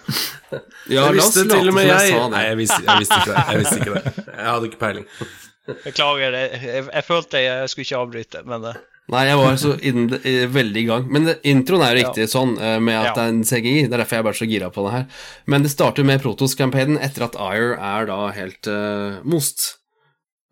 Ja, 0.89 1.03
jeg 1.03 1.19
visste 1.19 1.45
til 1.45 1.69
og 1.69 1.75
med 1.77 1.91
jeg 1.91 2.21
Nei, 2.33 2.45
jeg 2.47 2.57
visste, 2.63 2.79
jeg 2.87 3.03
visste, 3.03 3.19
ikke 3.21 3.35
det. 3.35 3.43
Jeg 3.49 3.61
visste 3.61 3.81
ikke 3.81 3.99
det. 3.99 4.13
Jeg 4.33 4.47
hadde 4.49 4.71
ikke 4.71 4.81
peiling. 4.81 5.05
Beklager, 5.85 6.39
jeg, 6.41 6.87
jeg, 6.89 7.05
følte 7.07 7.43
jeg 7.45 7.69
skulle 7.71 7.87
ikke 7.87 8.01
avbryte, 8.01 8.43
men 8.49 8.65
det. 8.65 8.73
Nei, 9.13 9.23
jeg 9.29 9.39
var 9.43 9.61
så 9.61 9.75
inn, 9.85 10.09
veldig 10.57 10.81
i 10.81 10.89
gang. 10.89 11.07
Men 11.13 11.35
introen 11.53 11.85
er 11.85 11.93
jo 11.93 12.01
riktig 12.01 12.25
ja. 12.25 12.33
sånn, 12.33 12.57
eh, 12.57 12.79
med 12.81 12.97
at 12.97 13.11
ja. 13.11 13.15
det 13.19 13.23
er 13.23 13.33
en 13.35 13.45
CGI. 13.45 13.77
Det 13.85 13.93
er 13.93 14.03
derfor 14.03 14.17
jeg 14.17 14.25
er 14.25 14.29
bare 14.31 14.41
så 14.41 14.49
gira 14.49 14.73
på 14.73 14.85
det 14.87 14.97
her. 14.97 15.07
Men 15.53 15.67
det 15.67 15.73
starter 15.75 16.07
med 16.09 16.23
Protos-campaignen 16.25 17.01
etter 17.03 17.27
at 17.29 17.37
Ire 17.37 17.77
er 17.77 18.09
da 18.09 18.21
helt 18.33 18.71
uh, 18.73 19.21
most. 19.29 19.75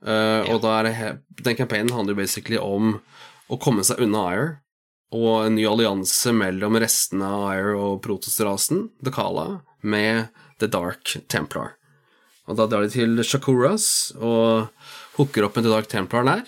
Uh, 0.05 0.13
ja. 0.13 0.49
Og 0.53 0.61
da 0.67 0.77
er 0.81 0.91
det, 0.91 1.13
den 1.47 1.57
campaignen 1.57 1.95
handler 1.97 2.19
jo 2.19 2.21
basically 2.21 2.61
om 2.61 2.99
å 3.51 3.59
komme 3.63 3.87
seg 3.87 4.03
unna 4.05 4.27
Ire 4.35 4.51
og 5.11 5.47
en 5.47 5.57
ny 5.59 5.67
allianse 5.67 6.33
mellom 6.35 6.79
restene 6.81 7.27
av 7.27 7.49
Ire 7.57 7.75
og 7.79 8.01
Protoss-rasen, 8.05 8.89
Dakala, 9.03 9.61
med 9.83 10.31
The 10.63 10.69
Dark 10.71 11.17
Templar. 11.33 11.75
Og 12.47 12.59
da 12.59 12.67
drar 12.71 12.87
de 12.87 12.93
til 12.95 13.21
Shakuras 13.27 14.13
og 14.19 14.71
hooker 15.19 15.47
opp 15.47 15.59
med 15.59 15.67
The 15.67 15.75
Dark 15.75 15.91
Templar 15.91 16.27
der, 16.27 16.45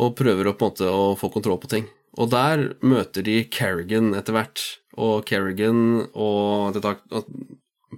og 0.00 0.16
prøver 0.18 0.48
å, 0.48 0.56
måte, 0.60 0.86
å 0.86 1.14
få 1.18 1.30
kontroll 1.32 1.60
på 1.62 1.70
ting. 1.70 1.88
Og 2.18 2.30
der 2.32 2.70
møter 2.82 3.24
de 3.26 3.42
Kerrigan 3.52 4.14
etter 4.18 4.34
hvert, 4.34 4.62
og 4.98 5.26
Kerrigan 5.28 6.08
og 6.10 6.74
The 6.74 6.82
Dark 6.82 7.04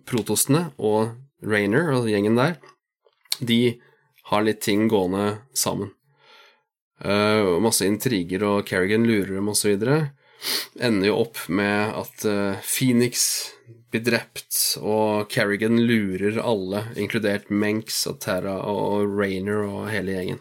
Protostene 0.09 0.71
og 0.81 1.15
Rainer 1.45 1.93
og 1.97 2.09
gjengen 2.11 2.39
der, 2.39 2.57
de 3.41 3.79
har 4.31 4.45
litt 4.47 4.63
ting 4.65 4.87
gående 4.91 5.43
sammen. 5.57 5.93
Uh, 7.03 7.59
masse 7.59 7.87
intriger, 7.87 8.45
og 8.47 8.67
Kerrigan 8.69 9.07
lurer 9.09 9.35
dem 9.35 9.51
osv. 9.51 9.75
Ender 10.79 11.09
jo 11.09 11.19
opp 11.25 11.41
med 11.51 11.97
at 11.99 12.25
uh, 12.31 12.63
Phoenix 12.63 13.27
blir 13.91 14.05
drept, 14.07 14.79
og 14.79 15.27
Kerrigan 15.33 15.81
lurer 15.83 16.39
alle, 16.39 16.87
inkludert 16.95 17.51
Menks 17.51 18.05
og 18.11 18.21
Terra 18.23 18.61
og 18.71 19.11
Rainer 19.19 19.67
og 19.67 19.91
hele 19.91 20.15
gjengen. 20.15 20.41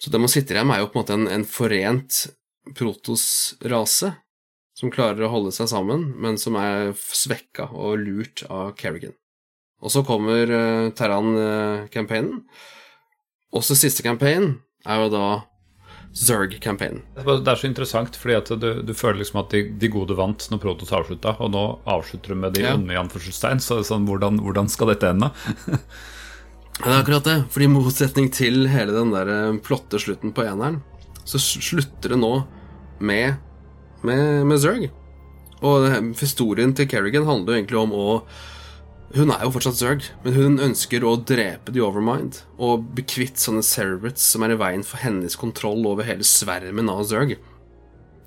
Så 0.00 0.12
det 0.12 0.22
man 0.22 0.32
sitter 0.32 0.56
igjen 0.56 0.70
med, 0.70 0.78
er 0.78 0.86
jo 0.86 0.92
på 0.92 1.00
en 1.00 1.02
måte 1.02 1.18
en, 1.18 1.28
en 1.28 1.48
forent 1.48 2.20
Protos-rase 2.76 4.14
som 4.78 4.92
klarer 4.92 5.26
å 5.26 5.32
holde 5.32 5.50
seg 5.52 5.68
sammen, 5.72 6.06
men 6.22 6.38
som 6.40 6.54
er 6.56 6.94
svekka 6.94 7.66
og 7.74 7.98
lurt 8.00 8.44
av 8.48 8.72
Kerrigan. 8.78 9.16
Og 9.82 9.92
så 9.92 10.04
kommer 10.06 10.46
uh, 10.46 10.88
Terran-campaignen. 10.94 12.44
Også 13.56 13.74
siste 13.74 14.04
campaign 14.06 14.60
er 14.86 15.04
jo 15.04 15.08
da 15.12 15.24
Zerg-campaignen. 16.10 17.04
Det 17.14 17.46
er 17.46 17.58
så 17.58 17.68
interessant, 17.68 18.16
fordi 18.18 18.34
at 18.34 18.48
du, 18.58 18.70
du 18.82 18.90
føler 18.98 19.20
liksom 19.20 19.44
at 19.44 19.52
de, 19.54 19.62
de, 19.78 19.90
gode 19.92 20.16
vant 20.18 20.42
når 20.50 20.60
Protos 20.62 20.90
avslutta, 20.96 21.36
og 21.38 21.52
nå 21.54 21.64
avslutter 21.86 22.34
du 22.34 22.40
med 22.42 22.56
de 22.56 22.64
ja. 22.64 22.72
onde 22.74 22.96
i 22.96 22.98
anførselstegn. 22.98 23.62
Så 23.62 23.78
sånn, 23.86 24.08
hvordan, 24.08 24.40
hvordan, 24.42 24.70
skal 24.72 24.90
dette 24.90 25.12
ende? 25.14 25.30
det 25.70 26.88
er 26.88 26.96
akkurat 26.96 27.28
det. 27.28 27.36
For 27.54 27.62
i 27.62 27.70
motsetning 27.70 28.32
til 28.34 28.66
hele 28.72 28.96
den 28.96 29.14
der 29.14 29.30
flotte 29.30 29.66
plotte 29.68 30.02
slutten 30.02 30.34
på 30.34 30.48
eneren, 30.48 30.80
så 31.22 31.38
slutter 31.38 32.16
det 32.16 32.18
nå 32.18 32.32
med, 32.98 33.38
med, 34.02 34.24
med 34.50 34.62
Zerg. 34.64 34.88
Og 35.62 35.86
historien 36.18 36.74
til 36.74 36.88
Kerrigan 36.90 37.28
handler 37.28 37.54
jo 37.54 37.60
egentlig 37.60 37.78
om 37.84 37.94
å 37.94 38.08
hun 39.16 39.32
er 39.34 39.42
jo 39.42 39.50
fortsatt 39.54 39.78
Zerg, 39.80 40.04
men 40.22 40.36
hun 40.36 40.60
ønsker 40.62 41.02
å 41.02 41.16
drepe 41.26 41.72
The 41.74 41.82
Overmind 41.82 42.44
og 42.62 42.92
bli 42.94 43.02
kvitt 43.10 43.40
sånne 43.42 43.64
cerebrates 43.66 44.22
som 44.22 44.44
er 44.46 44.54
i 44.54 44.58
veien 44.60 44.84
for 44.86 45.02
hennes 45.02 45.34
kontroll 45.38 45.82
over 45.90 46.06
hele 46.06 46.26
svermen 46.26 46.90
av 46.92 47.02
Zerg. 47.10 47.34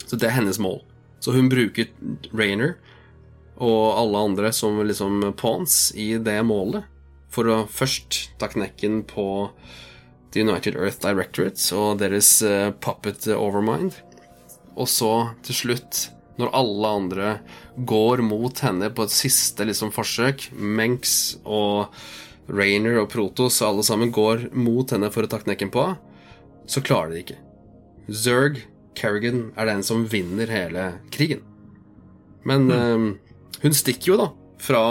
Så 0.03 0.19
det 0.19 0.27
er 0.27 0.35
hennes 0.35 0.60
mål. 0.60 0.81
Så 1.23 1.31
hun 1.31 1.47
bruker 1.51 1.88
Rainer 2.35 2.76
og 3.64 3.93
alle 3.95 4.26
andre 4.27 4.51
som 4.51 4.81
liksom 4.84 5.22
pawns 5.39 5.93
i 5.95 6.18
det 6.19 6.41
målet, 6.43 6.84
for 7.31 7.47
å 7.47 7.64
først 7.72 8.35
ta 8.41 8.49
knekken 8.51 9.05
på 9.07 9.26
The 10.34 10.43
United 10.43 10.76
Earth 10.76 10.99
Directorate 11.05 11.64
og 11.77 12.01
deres 12.01 12.35
uh, 12.43 12.73
puppet 12.84 13.30
Overmind, 13.31 13.95
og 14.73 14.89
så 14.89 15.14
til 15.45 15.60
slutt 15.61 16.07
når 16.39 16.53
alle 16.57 16.91
andre 16.97 17.30
går 17.77 18.23
mot 18.26 18.64
henne 18.65 18.89
på 18.93 19.05
et 19.05 19.14
siste 19.14 19.65
liksom, 19.68 19.93
forsøk, 19.93 20.49
Menks 20.57 21.38
og 21.45 21.93
Rainer 22.49 22.99
og 23.03 23.11
Protos 23.14 23.61
og 23.61 23.69
alle 23.69 23.85
sammen 23.88 24.11
går 24.14 24.49
mot 24.57 24.89
henne 24.91 25.11
for 25.14 25.26
å 25.26 25.31
ta 25.31 25.39
knekken 25.43 25.72
på, 25.73 25.88
så 26.68 26.84
klarer 26.84 27.14
de 27.14 27.23
ikke. 27.23 27.39
Zerg 28.10 28.64
Kerrigan 28.97 29.47
er 29.57 29.69
den 29.69 29.84
som 29.85 30.05
vinner 30.10 30.51
hele 30.51 30.93
krigen. 31.14 31.41
Men 32.43 32.68
mm. 32.68 32.77
um, 32.93 33.07
hun 33.64 33.76
stikker 33.76 34.14
jo, 34.14 34.19
da, 34.19 34.30
fra 34.61 34.84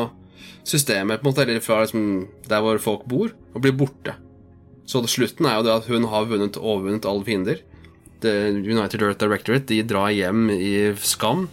systemet, 0.65 1.21
på 1.21 1.29
en 1.29 1.33
måte, 1.33 1.45
eller 1.45 1.65
fra 1.65 1.83
liksom, 1.83 2.29
der 2.49 2.65
hvor 2.65 2.81
folk 2.83 3.07
bor, 3.11 3.35
og 3.53 3.65
blir 3.65 3.77
borte. 3.77 4.17
Så 4.89 5.03
slutten 5.11 5.47
er 5.47 5.59
jo 5.59 5.67
det 5.67 5.75
at 5.75 5.91
hun 5.91 6.09
har 6.11 6.27
vunnet, 6.31 6.59
overvunnet 6.59 7.07
alle 7.09 7.27
fiender. 7.27 7.63
The 8.23 8.35
United 8.63 9.03
Earth 9.03 9.21
Directorate 9.21 9.69
de 9.69 9.83
drar 9.87 10.11
hjem 10.15 10.49
i 10.55 10.95
skam. 11.03 11.49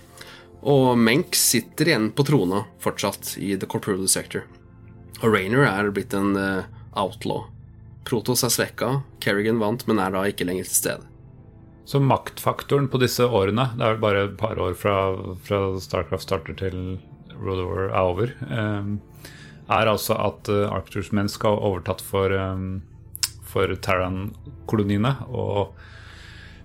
Og 0.62 0.98
Menk 1.00 1.38
sitter 1.40 1.91
igjen 1.91 2.10
på 2.16 2.26
trona 2.28 2.66
fortsatt 2.84 3.38
i 3.40 3.56
The 3.58 3.70
Corporal 3.70 4.08
Sector. 4.12 4.48
Og 5.22 5.34
Rainer 5.34 5.68
er 5.68 5.91
blitt 5.96 6.16
en 6.16 6.36
uh, 6.36 6.68
outlaw. 7.00 7.48
Protos 8.08 8.44
er 8.44 8.52
svekka, 8.54 9.00
Kerrigan 9.24 9.60
vant, 9.62 9.86
men 9.88 10.00
er 10.02 10.16
da 10.16 10.26
ikke 10.28 10.48
lenger 10.48 10.68
til 10.68 10.78
stede. 10.80 11.10
Så 11.90 12.00
maktfaktoren 12.02 12.88
på 12.91 13.00
disse 13.02 13.26
årene, 13.26 13.72
det 13.78 13.86
er 13.86 13.96
vel 13.96 14.04
bare 14.04 14.26
et 14.28 14.36
par 14.38 14.60
år 14.62 14.76
fra, 14.78 14.96
fra 15.46 15.62
Starcraft 15.82 16.28
starter 16.28 16.58
til 16.58 17.00
Road 17.40 17.64
War 17.66 17.88
er 17.88 17.96
over, 18.04 18.34
um, 18.46 19.00
er 19.70 19.90
altså 19.90 20.18
at 20.20 20.50
uh, 20.52 20.68
Arcturs 20.70 21.12
menn 21.16 21.32
skal 21.32 21.56
ha 21.56 21.70
overtatt 21.72 22.04
for, 22.06 22.34
um, 22.34 22.82
for 23.46 23.74
Terran-koloniene. 23.74 25.16
Og 25.30 25.74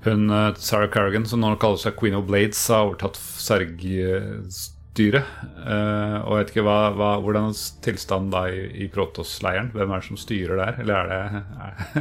hun 0.06 0.30
uh, 0.30 0.54
Sarah 0.60 0.90
Carrigan, 0.92 1.26
som 1.28 1.40
nå 1.42 1.48
kaller 1.62 1.78
seg 1.80 1.98
Queen 2.00 2.16
of 2.18 2.24
Blades, 2.28 2.60
har 2.72 2.84
overtatt 2.88 3.16
Serg-styret. 3.20 5.26
Uh, 5.58 6.16
og 6.24 6.30
jeg 6.34 6.40
vet 6.40 6.50
ikke 6.54 6.66
hva, 6.66 6.80
hva, 6.98 7.10
hvordan 7.24 7.44
er 7.52 7.58
tilstanden 7.84 8.34
da 8.34 8.42
i, 8.52 8.54
i 8.84 8.86
Protos-leiren? 8.92 9.68
Hvem 9.74 9.90
er 9.90 9.96
det 10.02 10.08
som 10.10 10.20
styrer 10.20 10.56
der? 10.60 10.72
Eller 10.84 10.96
er 10.98 11.06
det, 11.10 11.22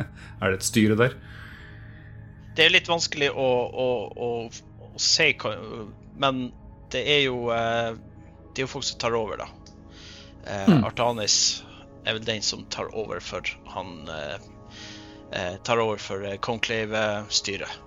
er, 0.03 0.47
det 0.47 0.57
et 0.59 0.71
styre 0.71 0.95
der? 0.99 1.13
det 2.55 2.65
er 2.65 2.73
litt 2.73 2.89
vanskelig 2.89 3.31
å, 3.33 3.49
å, 3.83 3.87
å, 4.13 4.29
å 4.93 4.99
si, 5.01 5.29
men 6.21 6.43
det 6.93 7.03
er 7.09 7.21
jo 7.25 7.37
eh, 7.53 7.93
Det 8.53 8.61
er 8.61 8.67
jo 8.67 8.73
folk 8.75 8.85
som 8.85 8.99
tar 9.01 9.15
over, 9.17 9.41
da. 9.41 9.47
Mm. 10.45 10.83
Artanis 10.85 11.37
er 12.05 12.17
vel 12.17 12.25
den 12.27 12.43
som 12.45 12.65
tar 12.69 12.91
over 12.93 13.23
for 13.23 13.47
han 13.73 14.09
eh, 14.11 14.37
Tar 15.65 15.81
over 15.81 15.97
for 15.97 16.27
Conclave-styret. 16.45 17.79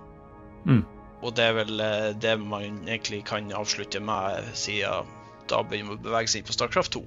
Mm. 0.67 0.83
Og 1.25 1.33
det 1.33 1.47
er 1.49 1.55
vel 1.57 1.79
det 2.21 2.33
man 2.43 2.83
egentlig 2.85 3.23
kan 3.25 3.47
avslutte 3.55 4.01
med, 4.03 4.51
siden 4.53 5.07
da 5.49 5.63
begynner 5.63 5.93
man 5.93 6.01
å 6.01 6.03
bevege 6.03 6.31
seg 6.31 6.43
inn 6.43 6.47
på 6.47 6.55
Starcraft 6.55 6.97
2. 6.97 7.03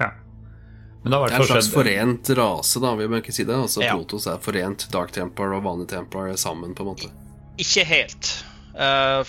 Ja. 0.00 0.10
Men 1.02 1.12
det, 1.12 1.18
det 1.18 1.36
er 1.36 1.40
en 1.40 1.50
slags 1.50 1.70
forent 1.72 2.30
rase, 2.38 2.80
da, 2.82 2.94
vil 2.98 3.10
man 3.12 3.22
ikke 3.22 3.34
si 3.34 3.46
det? 3.46 3.56
Altså 3.56 3.84
ja. 3.84 3.94
Protos 3.94 4.26
er 4.30 4.40
forent 4.42 4.88
Dark 4.92 5.12
Templar 5.14 5.54
og 5.56 5.62
vanlig 5.66 5.88
Templar 5.92 6.32
sammen, 6.40 6.74
på 6.74 6.84
en 6.84 6.90
måte? 6.90 7.10
Ikke 7.60 7.84
helt. 7.86 8.32
Uh, 8.74 9.22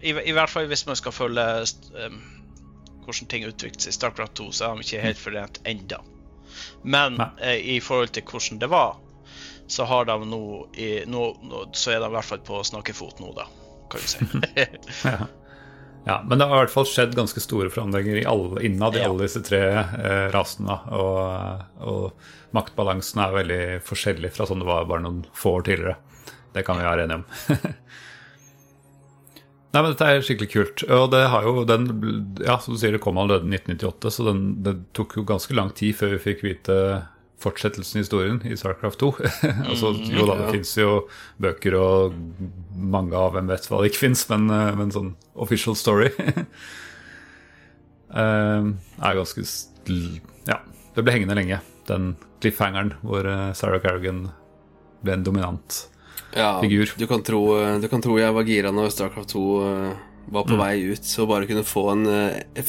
i, 0.00 0.14
i, 0.14 0.34
hvert 0.36 0.50
fall 0.50 0.70
hvis 0.70 0.86
man 0.88 0.98
skal 0.98 1.14
følge 1.14 1.44
um, 2.06 2.20
hvordan 3.04 3.30
ting 3.30 3.46
utvikler 3.48 3.82
seg 3.82 3.94
i 3.94 3.98
Starcraft 3.98 4.38
2, 4.40 4.48
så 4.54 4.68
er 4.70 4.78
de 4.78 4.86
ikke 4.86 5.04
helt 5.08 5.20
forent 5.20 5.60
enda. 5.68 6.00
Men 6.82 7.18
uh, 7.20 7.56
i 7.58 7.80
forhold 7.84 8.14
til 8.14 8.26
hvordan 8.30 8.62
det 8.62 8.70
var, 8.70 8.98
så 9.70 9.86
har 9.88 10.08
de 10.08 10.16
nå, 10.26 10.44
i, 10.74 10.90
nå, 11.06 11.26
nå 11.46 11.66
Så 11.72 11.94
er 11.94 12.00
de 12.02 12.08
i 12.10 12.14
hvert 12.16 12.26
fall 12.26 12.40
på 12.46 12.62
snakkefot 12.66 13.20
nå, 13.22 13.30
da, 13.36 13.46
kan 13.92 14.02
vi 14.02 14.10
si. 14.10 14.26
ja. 15.08 15.28
Ja, 16.04 16.24
Men 16.28 16.38
det 16.38 16.44
har 16.44 16.56
i 16.56 16.64
hvert 16.64 16.72
fall 16.72 16.86
skjedd 16.88 17.14
ganske 17.16 17.42
store 17.44 17.70
forandringer 17.70 18.22
i 18.22 18.26
alle, 18.28 18.62
innad 18.64 18.96
i 18.96 19.02
ja. 19.02 19.08
alle 19.10 19.26
disse 19.26 19.42
tre 19.44 19.60
eh, 19.78 20.26
rasene. 20.32 20.78
Og, 20.96 21.64
og, 21.84 22.28
maktbalansen 22.56 23.20
er 23.22 23.34
veldig 23.36 23.64
forskjellig 23.86 24.32
fra 24.34 24.48
sånn 24.48 24.64
det 24.64 24.66
var 24.66 24.88
bare 24.88 25.04
noen 25.04 25.20
få 25.36 25.58
år 25.58 25.66
tidligere. 25.68 25.98
Det 26.56 26.64
kan 26.66 26.80
vi 26.80 26.88
være 26.88 27.04
enige 27.04 27.20
om. 27.20 27.26
Nei, 29.70 29.82
men 29.84 29.92
Dette 29.92 30.08
er 30.08 30.24
skikkelig 30.26 30.50
kult. 30.50 30.84
Og 30.88 31.12
det 31.12 31.22
har 31.30 31.46
jo 31.46 31.62
den 31.68 31.86
Ja, 32.42 32.56
som 32.58 32.74
du 32.74 32.80
sier, 32.80 32.96
det 32.96 33.04
kom 33.04 33.20
allerede 33.20 33.46
i 33.46 33.60
1998, 33.60 34.16
så 34.16 34.26
den, 34.32 34.42
det 34.66 34.74
tok 34.96 35.14
jo 35.20 35.28
ganske 35.28 35.54
lang 35.54 35.70
tid 35.76 35.94
før 36.00 36.16
vi 36.16 36.24
fikk 36.30 36.42
vite 36.48 36.76
fortsettelsen 37.40 37.98
i 37.98 38.02
historien 38.04 38.40
i 38.44 38.56
Starcraft 38.56 39.00
2. 39.00 39.10
altså, 39.70 39.92
mm, 39.96 40.10
jo 40.12 40.26
da, 40.28 40.36
det 40.36 40.46
ja. 40.46 40.52
fins 40.54 40.72
jo 40.78 40.90
bøker 41.40 41.76
og 41.78 42.18
mange 42.76 43.16
av 43.16 43.34
hvem 43.36 43.50
vet 43.50 43.68
hva 43.70 43.80
det 43.80 43.92
ikke 43.92 44.04
fins, 44.06 44.26
men, 44.32 44.48
eh, 44.54 44.72
men, 44.78 44.92
sånn 44.94 45.14
official 45.40 45.76
story 45.78 46.10
uh, 48.12 48.62
er 48.68 49.20
ganske 49.20 49.46
Ja, 50.48 50.60
det 50.96 51.04
ble 51.06 51.16
hengende 51.16 51.38
lenge, 51.38 51.62
den 51.88 52.12
cliffhangeren 52.42 52.94
hvor 53.04 53.24
uh, 53.28 53.52
Sarah 53.56 53.82
Carrigan 53.82 54.28
ble 55.00 55.16
en 55.16 55.24
dominant 55.24 55.86
ja, 56.36 56.52
figur. 56.60 56.92
Du 57.00 57.06
kan, 57.10 57.24
tro, 57.26 57.42
du 57.80 57.88
kan 57.90 58.04
tro 58.04 58.20
jeg 58.20 58.36
var 58.36 58.46
gira 58.46 58.70
når 58.74 58.92
Starcraft 58.92 59.32
2 59.32 59.46
uh, 59.64 59.88
var 60.30 60.44
på 60.46 60.54
mm. 60.54 60.60
vei 60.60 60.74
ut, 60.92 61.08
så 61.08 61.24
bare 61.26 61.48
kunne 61.48 61.64
få 61.66 61.88
en 61.90 62.04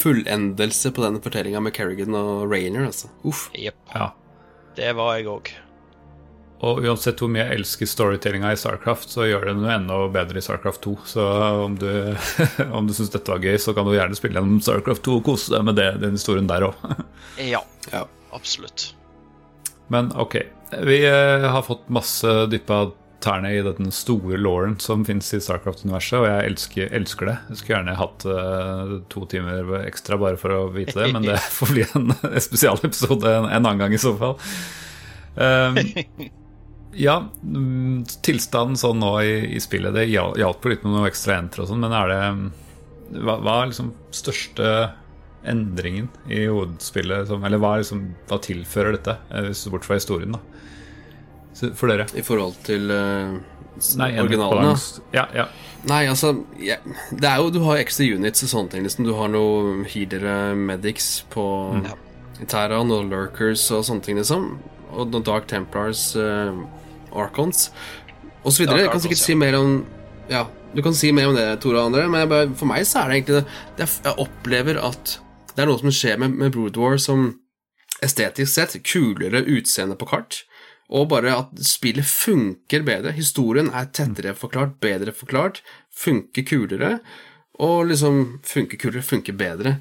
fullendelse 0.00 0.90
på 0.96 1.04
den 1.04 1.20
fortellinga 1.22 1.60
med 1.62 1.76
Carrigan 1.76 2.16
og 2.18 2.48
Rainer. 2.50 2.88
Altså. 2.88 3.12
Uff. 3.28 3.44
Yep. 3.54 3.76
Ja. 3.92 4.08
Det 4.76 4.92
var 4.96 5.16
jeg 5.18 5.28
òg. 5.30 5.52
Og 6.62 6.78
uansett 6.86 7.18
hvor 7.18 7.30
mye 7.32 7.42
jeg 7.42 7.58
elsker 7.58 7.88
storytellinga 7.90 8.52
i 8.54 8.58
Starcraft, 8.58 9.10
så 9.10 9.26
gjør 9.26 9.48
det 9.48 9.54
noe 9.58 9.72
enda 9.74 9.96
bedre 10.14 10.38
i 10.38 10.44
Starcraft 10.44 10.84
2. 10.84 10.92
Så 11.10 11.24
om 11.64 11.74
du, 11.78 11.88
om 12.78 12.86
du 12.86 12.94
syns 12.94 13.10
dette 13.10 13.34
var 13.34 13.42
gøy, 13.42 13.56
så 13.58 13.74
kan 13.74 13.88
du 13.88 13.96
gjerne 13.96 14.18
spille 14.18 14.38
gjennom 14.38 14.62
Starcraft 14.62 15.02
2 15.08 15.16
og 15.18 15.24
kose 15.26 15.54
deg 15.56 15.66
med 15.66 15.78
det, 15.80 15.88
den 16.04 16.14
historien 16.14 16.50
der 16.50 16.68
òg. 16.68 16.86
ja, 17.52 17.64
ja, 17.90 18.04
absolutt. 18.30 18.92
Men 19.92 20.12
ok, 20.14 20.38
vi 20.86 21.00
eh, 21.08 21.48
har 21.50 21.66
fått 21.66 21.90
masse 21.92 22.46
dyppa 22.52 22.84
tærne 23.22 23.52
i 23.54 23.62
den 23.64 23.92
store 23.94 24.38
lauren 24.40 24.76
som 24.82 25.04
fins 25.06 25.30
i 25.36 25.40
Starcraft-universet, 25.42 26.18
og 26.20 26.26
jeg 26.28 26.50
elsker, 26.50 26.92
elsker, 26.98 27.30
det. 27.30 27.38
Jeg 27.50 27.60
skulle 27.60 27.78
gjerne 27.78 27.96
hatt 27.98 28.26
uh, 28.28 28.94
to 29.12 29.24
timer 29.30 29.74
ekstra 29.82 30.18
bare 30.20 30.38
for 30.40 30.54
å 30.56 30.62
vite 30.74 30.96
det, 30.98 31.10
men 31.14 31.26
det 31.26 31.38
får 31.58 31.74
bli 31.74 31.86
en, 31.88 32.14
en 32.32 32.46
spesialepisode 32.46 33.34
en, 33.38 33.48
en 33.48 33.58
annen 33.60 33.84
gang 33.84 33.96
i 33.96 34.02
så 34.02 34.14
fall. 34.18 34.38
Um, 35.34 35.78
ja, 36.92 37.16
mm, 37.42 38.04
tilstanden 38.24 38.76
sånn 38.76 39.00
nå 39.00 39.12
i, 39.24 39.36
i 39.56 39.60
spillet 39.64 39.94
Det 39.96 40.02
hjalp 40.10 40.58
på 40.60 40.68
litt 40.68 40.82
med 40.84 40.92
noe 40.92 41.08
ekstra 41.08 41.38
enter 41.40 41.62
og 41.64 41.70
sånn, 41.70 41.80
men 41.80 41.94
er 41.96 42.10
det 42.10 42.18
Hva, 43.22 43.38
hva 43.40 43.54
er 43.62 43.70
liksom 43.70 43.94
største 44.12 44.66
endringen 45.48 46.10
i 46.28 46.44
hovedspillet? 46.44 47.30
Som, 47.30 47.44
eller 47.48 47.62
hva, 47.62 47.78
liksom, 47.80 48.04
hva 48.28 48.38
tilfører 48.44 48.98
dette, 48.98 49.16
eh, 49.32 49.48
hvis 49.48 49.64
du 49.64 49.72
bort 49.72 49.88
fra 49.88 49.98
historien, 49.98 50.36
da? 50.36 50.42
For 51.54 51.92
dere? 51.92 52.06
I 52.16 52.24
forhold 52.24 52.56
til 52.66 52.90
uh, 52.90 53.36
originalene? 54.22 54.74
Ja, 55.14 55.26
ja. 55.36 55.48
Nei, 55.88 56.04
altså 56.06 56.36
ja, 56.62 56.76
Det 57.10 57.26
er 57.26 57.40
jo 57.42 57.48
Du 57.50 57.58
har 57.66 57.80
ekstra 57.82 58.06
units 58.06 58.44
og 58.46 58.52
sånne 58.52 58.74
ting. 58.74 58.86
Liksom. 58.86 59.06
Du 59.06 59.14
har 59.18 59.32
noe 59.32 59.82
healere, 59.90 60.54
medics 60.58 61.24
på 61.32 61.44
mm. 61.80 61.90
Terran 62.50 62.92
og 62.94 63.10
lurkers 63.10 63.64
og 63.74 63.84
sånne 63.86 64.06
ting, 64.06 64.20
liksom. 64.20 64.54
Og 64.92 65.10
noen 65.10 65.26
Dark 65.26 65.48
Templars, 65.50 66.12
uh, 66.16 66.54
Archons 67.12 67.70
og 68.42 68.50
så 68.50 68.64
videre. 68.64 68.84
Jeg 68.84 68.94
kan 68.94 69.02
sikkert 69.04 69.22
si 69.22 69.36
mer 69.38 69.58
om 69.58 69.82
Ja, 70.30 70.46
du 70.72 70.82
kan 70.82 70.94
si 70.96 71.12
mer 71.12 71.28
om 71.30 71.36
det, 71.36 71.46
Tore 71.62 71.80
og 71.80 71.92
andre, 71.92 72.06
men 72.10 72.28
bare, 72.30 72.48
for 72.58 72.70
meg 72.70 72.86
så 72.88 73.02
er 73.02 73.10
det 73.10 73.20
egentlig 73.20 73.42
det, 73.42 73.44
det 73.78 73.88
Jeg 74.06 74.18
opplever 74.24 74.80
at 74.82 75.18
det 75.52 75.64
er 75.64 75.68
noe 75.68 75.82
som 75.82 75.92
skjer 75.92 76.16
med, 76.22 76.32
med 76.40 76.54
Brood 76.54 76.78
War 76.80 76.96
som 77.02 77.34
estetisk 78.02 78.54
sett 78.54 78.78
kulere 78.88 79.44
utseende 79.44 79.98
på 80.00 80.08
kart 80.08 80.42
og 80.92 81.08
bare 81.08 81.34
at 81.34 81.60
spillet 81.64 82.04
funker 82.04 82.84
bedre. 82.84 83.14
Historien 83.16 83.70
er 83.72 83.88
tettere 83.96 84.34
forklart, 84.36 84.76
bedre 84.82 85.14
forklart, 85.16 85.62
funker 85.88 86.44
kulere, 86.48 86.96
og 87.64 87.88
liksom 87.88 88.42
funker 88.44 88.80
kulere, 88.80 89.04
funker 89.06 89.36
bedre. 89.38 89.76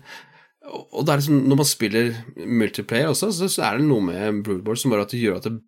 Og 0.71 1.03
det 1.03 1.11
er 1.11 1.19
liksom, 1.19 1.41
når 1.51 1.59
man 1.59 1.67
spiller 1.67 2.13
multiplayer 2.37 3.11
også, 3.11 3.31
så, 3.41 3.49
er 3.67 3.79
det 3.79 3.89
noe 3.89 4.03
med 4.05 4.43
Broodboard 4.45 4.79
som 4.79 4.93
bare 4.93 5.03
at 5.07 5.11
det 5.11 5.19
gjør 5.23 5.41
at 5.41 5.49
det 5.49 5.59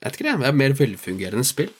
jeg 0.00 0.08
vet 0.08 0.16
ikke 0.16 0.24
det, 0.24 0.48
er 0.48 0.56
mer 0.56 0.72
velfungerende 0.78 1.44
spill. 1.44 1.72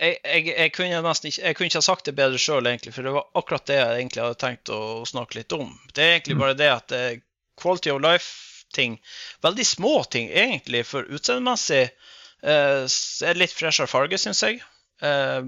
Jeg, 0.00 0.20
jeg, 0.22 0.44
jeg, 0.46 0.70
kunne 0.72 1.00
nesten 1.02 1.28
ikke, 1.28 1.40
jeg 1.42 1.56
kunne 1.56 1.66
ikke 1.66 1.80
ha 1.80 1.84
sagt 1.84 2.06
det 2.06 2.14
bedre 2.16 2.38
sjøl, 2.38 2.68
egentlig, 2.70 2.92
for 2.94 3.04
det 3.04 3.14
var 3.16 3.26
akkurat 3.36 3.66
det 3.66 3.78
jeg 3.80 3.96
egentlig 3.96 4.22
hadde 4.22 4.38
tenkt 4.38 4.70
å 4.72 4.78
snakke 5.10 5.40
litt 5.40 5.56
om. 5.56 5.72
Det 5.90 6.04
er 6.04 6.12
egentlig 6.14 6.38
mm. 6.38 6.44
bare 6.44 6.56
det 6.56 6.68
at 6.70 6.94
eh, 6.94 7.18
quality 7.60 7.90
of 7.90 7.98
life 8.04 8.49
ting. 8.74 8.98
Veldig 9.44 9.66
små 9.66 9.94
ting, 10.10 10.30
egentlig, 10.30 10.84
for 10.88 11.08
utseendemessig 11.08 11.82
eh, 11.86 12.84
er 12.86 13.40
litt 13.40 13.54
freshere 13.56 13.90
farge, 13.90 14.18
syns 14.20 14.42
jeg. 14.46 14.60
Eh, 15.02 15.42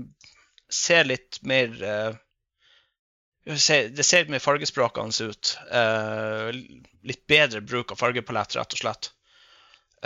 ser 0.73 1.05
litt 1.05 1.40
mer 1.44 1.82
eh, 1.85 2.12
Det 3.44 4.07
ser 4.07 4.31
mer 4.31 4.39
fargesprakende 4.39 5.32
ut. 5.32 5.57
Uh, 5.66 6.53
litt 7.03 7.24
bedre 7.27 7.59
bruk 7.66 7.90
av 7.90 7.99
fargepalett, 7.99 8.55
rett 8.55 8.77
og 8.77 8.78
slett. 8.78 9.09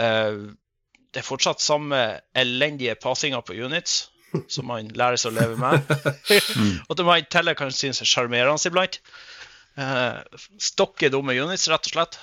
Uh, 0.01 0.56
det 1.12 1.20
er 1.20 1.26
fortsatt 1.26 1.60
samme 1.60 2.01
elendige 2.36 2.94
passinger 2.97 3.44
på 3.44 3.59
units, 3.60 4.06
som 4.52 4.70
man 4.72 4.88
lærer 4.88 5.20
seg 5.20 5.34
å 5.34 5.36
leve 5.36 5.59
med. 5.60 5.84
og 6.88 6.97
det 6.97 7.06
man 7.09 7.28
teller 7.28 7.59
kan 7.60 7.76
synes 7.76 8.01
er 8.01 8.09
sjarmerende 8.09 8.72
iblant. 8.72 9.02
Uh, 9.76 10.24
stokke 10.56 11.12
dumme 11.12 11.36
units, 11.36 11.68
rett 11.68 11.93
og 11.93 11.93
slett. 11.93 12.18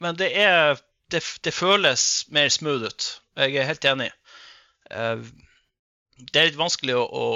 Men 0.00 0.18
det 0.18 0.30
er 0.38 0.78
det, 1.10 1.22
det, 1.44 1.52
føles 1.54 2.26
mer 2.30 2.48
smooth 2.52 2.86
ut. 2.86 3.08
Jeg 3.36 3.56
er 3.56 3.66
helt 3.68 3.84
enig. 3.84 4.10
det 4.90 6.36
er 6.40 6.50
litt 6.50 6.60
vanskelig 6.60 6.96
å, 6.98 7.06
å 7.06 7.26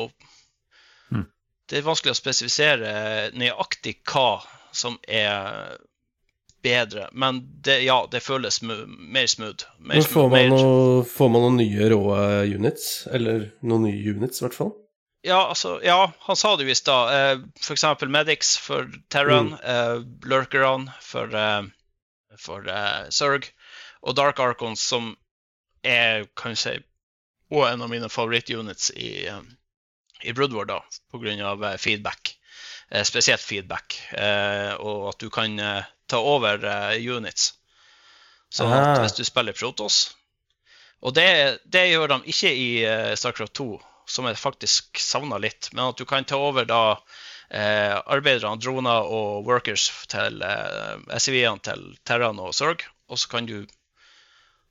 det 1.71 1.81
er 1.81 1.87
vanskelig 1.87 2.13
å 2.13 2.19
spesifisere 2.19 2.91
nøyaktig 3.33 3.97
hva 4.11 4.45
som 4.75 4.99
er 5.09 5.79
bedre. 6.65 7.09
Men 7.13 7.41
det, 7.65 7.79
ja, 7.87 8.03
det 8.11 8.21
føles 8.21 8.61
mer 8.63 9.27
smooth. 9.27 9.65
Mer 9.79 9.97
Men 9.97 10.09
får 10.13 10.31
man, 10.31 10.55
noe, 10.55 11.05
får 11.09 11.33
man, 11.33 11.47
noen 11.47 11.61
nye 11.63 11.91
rå 11.93 12.03
units? 12.53 13.07
Eller 13.11 13.49
noen 13.65 13.89
nye 13.89 14.15
units, 14.15 14.43
i 14.43 14.47
hvert 14.47 14.59
fall? 14.59 14.75
Ja, 15.25 15.47
altså, 15.49 15.79
ja, 15.85 16.13
han 16.21 16.37
sa 16.37 16.53
det 16.57 16.67
jo 16.67 16.73
i 16.75 16.77
stad. 16.77 17.15
Eh, 17.17 17.45
F.eks. 17.65 17.85
Medics 18.13 18.59
for 18.61 18.91
Terran, 19.09 19.55
mm. 19.55 19.63
eh, 19.73 20.29
Lurkeron 20.29 20.91
for, 21.01 21.33
eh, 21.33 21.63
for 22.41 22.67
uh, 22.69 23.11
Zerg, 23.11 23.51
og 24.03 24.17
Dark 24.17 24.41
Archons, 24.43 24.81
som 24.81 25.15
er 25.85 26.27
kanskje 26.39 26.81
og 27.55 27.67
en 27.69 27.85
av 27.85 27.91
mine 27.91 28.09
favorittunits 28.11 28.91
i, 28.97 29.29
um, 29.29 29.47
i 30.23 30.33
Broodward 30.33 30.71
da, 30.73 30.81
pga. 31.13 31.35
Eh, 31.35 31.77
feedback. 31.79 32.39
Eh, 32.89 33.05
spesielt 33.05 33.41
feedback. 33.41 33.99
Eh, 34.13 34.73
og 34.75 35.11
at 35.13 35.21
du 35.21 35.31
kan 35.31 35.59
ta 36.07 36.19
over 36.19 36.65
units. 36.99 37.55
Så 38.49 38.67
at 38.71 39.01
hvis 39.03 39.17
du 39.19 39.25
spiller 39.25 39.53
Protos 39.53 40.15
Og 41.03 41.15
det, 41.15 41.59
det, 41.65 41.89
gjør 41.91 42.07
de 42.07 42.31
ikke 42.31 42.51
i 42.55 42.69
Starcraft 43.17 43.55
2, 43.59 43.65
som 44.09 44.29
jeg 44.29 44.39
faktisk 44.41 45.01
savna 45.03 45.37
litt. 45.39 45.69
Men 45.73 45.91
at 45.91 45.99
du 45.99 46.05
kan 46.09 46.25
ta 46.25 46.39
over 46.41 46.65
da 46.65 46.97
eh, 47.55 47.95
arbeiderne, 47.95 48.61
droner 48.61 49.07
og 49.07 49.47
workers 49.49 49.87
til 50.11 50.43
eh, 50.45 50.99
SIV-ene 51.15 51.63
til 51.65 51.87
Terran 52.07 52.43
og 52.43 52.55
Sorg. 52.57 52.85
Og 53.09 53.21
så 53.21 53.31
kan 53.31 53.49
du 53.49 53.63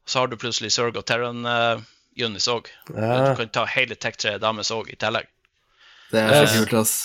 så 0.06 0.20
har 0.20 0.28
du 0.28 0.36
plutselig 0.36 0.74
Sorg 0.76 0.98
og 1.00 1.06
Terran 1.08 1.46
eh, 1.48 1.84
Unis 2.24 2.48
òg. 2.52 2.68
Ja. 2.92 3.32
Du 3.32 3.40
kan 3.40 3.52
ta 3.56 3.66
hele 3.70 3.96
tech-treet 3.96 4.42
deres 4.44 4.72
òg 4.76 4.92
i 4.92 4.98
tillegg. 5.00 5.30
Det 6.14 6.22
er 6.22 6.46
så 6.46 6.60
kult, 6.62 6.76
ass. 6.84 6.98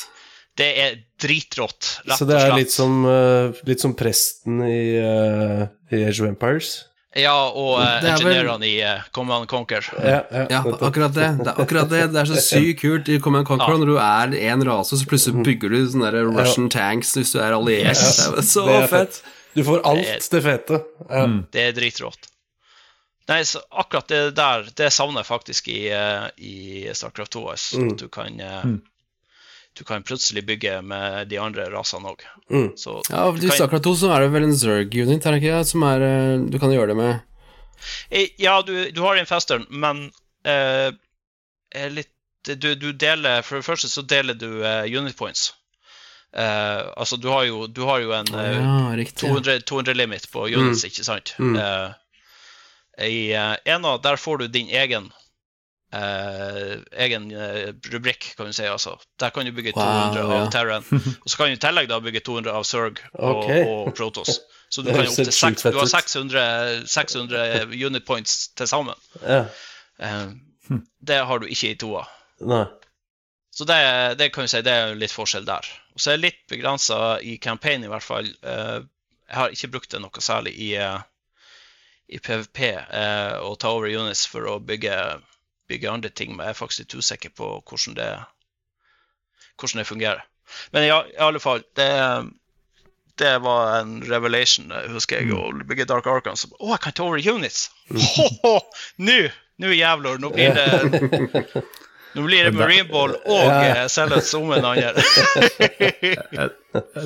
Det 0.59 0.69
er 0.83 0.97
dritrått, 1.23 1.87
rett 2.03 2.11
og 2.11 2.19
slett. 2.19 2.19
Så 2.19 2.27
det 2.29 2.39
er 2.43 2.55
litt 2.59 2.73
som, 2.75 2.97
uh, 3.07 3.61
litt 3.69 3.81
som 3.81 3.95
presten 3.97 4.59
i, 4.67 4.99
uh, 4.99 5.63
i 5.95 6.03
Age 6.03 6.19
of 6.19 6.27
Empires? 6.29 6.73
Ja, 7.17 7.49
og 7.49 7.79
uh, 7.81 8.05
ingeniørene 8.05 8.61
vel... 8.61 8.69
i 8.69 8.83
uh, 8.85 9.07
Command 9.17 9.49
Conquer. 9.49 9.87
Ja, 9.97 10.19
ja, 10.29 10.45
ja 10.53 10.61
akkurat 10.61 11.15
det. 11.17 11.29
Det 11.41 11.53
er 11.55 11.63
akkurat 11.65 11.89
det. 11.89 12.03
Det 12.13 12.21
er 12.21 12.29
så 12.29 12.43
sykt 12.45 12.83
kult 12.83 13.09
i 13.09 13.17
Command 13.25 13.49
Conquer 13.49 13.73
ja. 13.73 13.81
når 13.81 13.89
du 13.89 13.97
er 13.97 14.35
én 14.53 14.65
rase, 14.69 14.99
så 15.01 15.09
plutselig 15.09 15.39
mhm. 15.39 15.47
bygger 15.49 15.73
du 15.73 15.79
sånne 15.95 16.13
der 16.13 16.29
Russian 16.29 16.69
tanks 16.73 17.15
hvis 17.17 17.33
du 17.33 17.41
er 17.41 17.57
alliert. 17.57 17.95
Yes. 17.95 18.19
Det 18.29 18.43
er 18.43 18.49
så 18.51 18.67
det 18.69 18.77
er 18.83 18.91
fett. 18.93 19.23
Du 19.57 19.65
får 19.65 19.81
alt 19.89 20.05
det, 20.05 20.19
er, 20.19 20.27
det 20.35 20.43
fete. 20.45 20.83
Mm. 21.09 21.39
Det 21.55 21.65
er 21.65 21.73
dritrått. 21.79 22.29
Nei, 23.29 23.41
så 23.45 23.61
akkurat 23.73 24.13
det 24.13 24.21
der, 24.37 24.69
det 24.77 24.93
savner 24.93 25.25
jeg 25.25 25.29
faktisk 25.29 25.73
i, 25.73 25.81
i 26.37 26.57
Starcraft 26.97 27.35
2. 27.35 27.43
Altså, 27.55 27.81
mm. 27.81 27.91
At 27.93 28.05
du 28.05 28.09
kan 28.13 28.39
mm 28.39 28.79
du 29.79 29.85
kan 29.85 30.03
plutselig 30.03 30.47
bygge 30.47 30.83
med 30.83 31.29
de 31.31 31.39
andre 31.39 31.69
rasene 31.71 32.11
òg. 32.11 32.25
Mm. 32.51 32.73
Ja, 33.11 33.23
du 33.31 33.49
sa 33.51 33.69
akkurat 33.69 33.85
to, 33.87 33.95
så 33.95 34.11
er 34.11 34.25
det 34.25 34.33
vel 34.35 34.49
en 34.49 34.57
Zerg-unit, 34.57 35.27
er 35.27 35.37
det 35.37 35.43
ikke 35.43 35.61
som 35.69 35.85
er 35.87 36.05
eh, 36.07 36.47
Du 36.51 36.59
kan 36.59 36.73
gjøre 36.75 36.91
det 36.91 36.97
med 36.99 37.13
eh, 38.11 38.33
Ja, 38.43 38.59
du, 38.67 38.75
du 38.91 39.01
har 39.05 39.21
infesteren, 39.21 39.69
men 39.71 40.09
eh, 40.43 40.91
litt 41.95 42.11
du, 42.49 42.73
du, 42.75 42.93
deler 42.97 43.43
For 43.45 43.61
det 43.61 43.67
første 43.67 43.91
så 43.93 44.03
deler 44.09 44.35
du 44.39 44.65
eh, 44.65 44.87
unit 44.89 45.17
points. 45.19 45.53
Eh, 46.33 46.83
altså, 46.97 47.19
du 47.21 47.29
har 47.29 47.45
jo, 47.45 47.67
du 47.67 47.83
har 47.85 48.01
jo 48.01 48.15
en 48.17 48.31
uh, 48.35 48.45
ja, 48.57 48.77
riktig, 48.97 49.29
200, 49.29 49.61
200, 49.69 49.95
limit 49.99 50.31
på 50.33 50.47
units, 50.49 50.85
mm. 50.85 50.89
ikke 50.89 51.05
sant? 51.05 51.35
Mm. 51.39 51.59
I 53.05 53.21
ena 53.69 53.95
der 54.03 54.17
får 54.19 54.41
du 54.41 54.49
din 54.49 54.71
egen 54.75 55.13
Uh, 55.89 56.83
egen 57.01 57.31
uh, 57.33 57.73
rubrikk, 57.89 58.35
kan 58.37 58.47
du 58.47 58.53
si. 58.53 58.67
altså. 58.69 58.99
Der 59.21 59.31
kan 59.31 59.47
du 59.47 59.53
bygge 59.53 59.73
200 59.73 60.23
wow, 60.23 60.33
av 60.33 60.45
ja. 60.45 60.51
Terran. 60.55 60.85
Og 60.93 61.31
så 61.31 61.37
kan 61.37 61.49
du 61.49 61.57
i 61.57 61.61
tillegg 61.63 61.89
da 61.89 62.01
bygge 62.05 62.21
200 62.27 62.53
av 62.53 62.67
Zerg 62.69 63.01
og, 63.15 63.39
okay. 63.39 63.63
og 63.65 63.95
Protos. 63.97 64.43
Så 64.69 64.85
du, 64.85 64.91
kan 64.93 65.07
opp 65.09 65.17
til 65.17 65.33
6, 65.33 65.65
du 65.73 65.79
har 65.79 65.89
600, 65.89 66.43
600 66.93 67.73
unit 67.73 68.05
points 68.05 68.51
til 68.53 68.69
sammen. 68.69 69.01
Ja. 69.23 69.47
Eh, 69.97 70.27
det 71.09 71.23
har 71.25 71.41
du 71.41 71.49
ikke 71.49 71.73
i 71.73 71.79
toa. 71.81 72.05
Nei. 72.45 72.67
Så 73.57 73.65
det, 73.65 73.79
det, 74.21 74.29
kan 74.35 74.45
du 74.45 74.53
si, 74.53 74.61
det 74.63 74.75
er 74.75 74.93
litt 74.93 75.15
forskjell 75.15 75.49
der. 75.49 75.65
Og 75.97 76.05
så 76.05 76.13
er 76.13 76.21
det 76.21 76.27
litt 76.27 76.43
begrensa 76.53 77.17
i 77.25 77.39
campaign, 77.41 77.87
i 77.87 77.89
hvert 77.89 78.05
fall. 78.05 78.29
jeg 78.29 79.39
har 79.41 79.57
ikke 79.57 79.73
brukt 79.73 79.91
det 79.97 80.03
noe 80.05 80.23
særlig 80.23 80.53
i, 80.61 80.69
i 82.13 82.21
PVP 82.21 82.61
å 83.41 83.57
ta 83.57 83.73
over 83.73 83.89
units 83.89 84.29
for 84.29 84.47
å 84.53 84.61
bygge 84.61 85.01
bygge 85.69 85.91
andre 85.91 86.11
ting, 86.11 86.35
men 86.37 86.47
jeg 86.47 86.57
er 86.57 86.59
faktisk 86.59 86.85
litt 86.85 86.99
usikker 86.99 87.33
på 87.37 87.51
hvordan 87.61 87.97
det, 87.99 88.11
hvordan 89.59 89.83
det 89.83 89.89
fungerer. 89.89 90.27
Men 90.73 90.87
ja, 90.89 91.03
i 91.13 91.19
alle 91.23 91.41
fall, 91.41 91.63
det, 91.77 91.89
det 93.21 93.35
var 93.45 93.81
en 93.81 93.99
revelation, 94.09 94.73
husker 94.95 95.21
jeg, 95.21 95.35
å 95.37 95.51
bygge 95.69 95.89
Dark 95.91 96.09
Arkham. 96.09 96.39
Å, 96.39 96.57
oh, 96.59 96.73
jeg 96.73 96.85
kan 96.87 96.97
ta 96.97 97.09
over 97.09 97.21
units! 97.21 97.69
Nå! 97.93 99.19
Nå, 99.59 99.73
jævlor! 99.75 100.21
Nå 100.23 100.33
blir 100.33 100.55
det 100.55 101.65
Nå 102.17 102.25
blir 102.25 102.49
det 102.49 102.55
Marineball 102.57 103.13
og 103.19 103.45
ja. 103.45 103.85
Sellets 103.93 104.31
om 104.39 104.49
hverandre. 104.49 104.95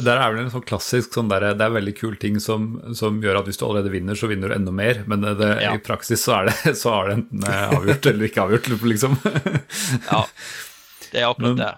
der 0.06 0.12
er 0.12 0.32
vel 0.32 0.40
en 0.44 0.52
sånn 0.52 0.64
klassisk 0.66 1.16
sånn 1.16 1.30
der, 1.32 1.48
Det 1.58 1.66
er 1.66 1.74
veldig 1.74 1.94
kul 1.98 2.14
ting 2.22 2.38
som, 2.42 2.76
som, 2.98 3.18
gjør 3.22 3.40
at 3.40 3.50
hvis 3.50 3.58
du 3.60 3.66
allerede 3.66 3.92
vinner, 3.94 4.18
så 4.18 4.30
vinner 4.30 4.52
du 4.52 4.56
enda 4.56 4.74
mer. 4.74 5.02
Men 5.10 5.26
det, 5.26 5.50
ja. 5.64 5.74
i 5.74 5.82
praksis 5.82 6.22
så 6.22 6.38
er 6.40 6.52
det, 6.52 6.74
så 6.82 6.94
er 7.00 7.10
det 7.10 7.18
enten 7.20 7.48
eh, 7.48 7.76
avgjort 7.78 8.10
eller 8.12 8.30
ikke 8.30 8.46
avgjort, 8.46 8.70
liksom. 8.94 9.18
ja, 10.12 10.22
det 11.10 11.24
er 11.24 11.28
akkurat 11.28 11.60
det. 11.60 11.72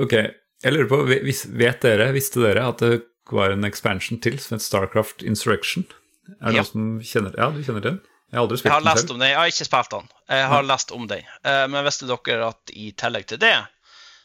Ok, 0.00 0.18
jeg 0.62 0.74
lurer 0.74 0.90
på, 0.90 1.00
vet 1.08 1.82
dere, 1.82 2.12
Visste 2.14 2.42
dere 2.44 2.68
at 2.70 2.82
det 2.84 3.00
var 3.30 3.54
en 3.54 3.66
expansion 3.66 4.18
til 4.22 4.38
som 4.42 4.56
het 4.56 4.64
Starcraft 4.64 5.24
Insurrection? 5.26 5.86
Er 6.38 6.52
det 6.52 6.60
ja. 6.60 6.64
noen 6.64 6.70
som 6.70 6.86
kjenner 7.06 7.36
Ja, 7.38 7.50
du 7.54 7.62
kjenner 7.66 7.84
den? 7.84 8.00
Jeg 8.30 8.38
har 8.38 8.44
aldri 8.44 8.58
spilt 8.60 8.70
jeg 8.70 8.76
har 8.76 8.86
lest 8.86 9.10
om 9.10 9.18
den. 9.18 9.28
Jeg 9.28 9.38
har 9.38 9.50
ikke 9.50 9.66
spilt 9.66 9.94
den. 9.94 10.08
Jeg 10.30 10.48
har 10.52 10.62
ja. 10.62 10.66
lest 10.70 10.92
om 10.94 11.06
den. 11.10 11.30
Uh, 11.42 11.64
men 11.72 11.86
visste 11.86 12.06
dere 12.06 12.50
at 12.52 12.72
i 12.72 12.90
tillegg 13.02 13.26
til 13.32 13.40
det, 13.42 13.56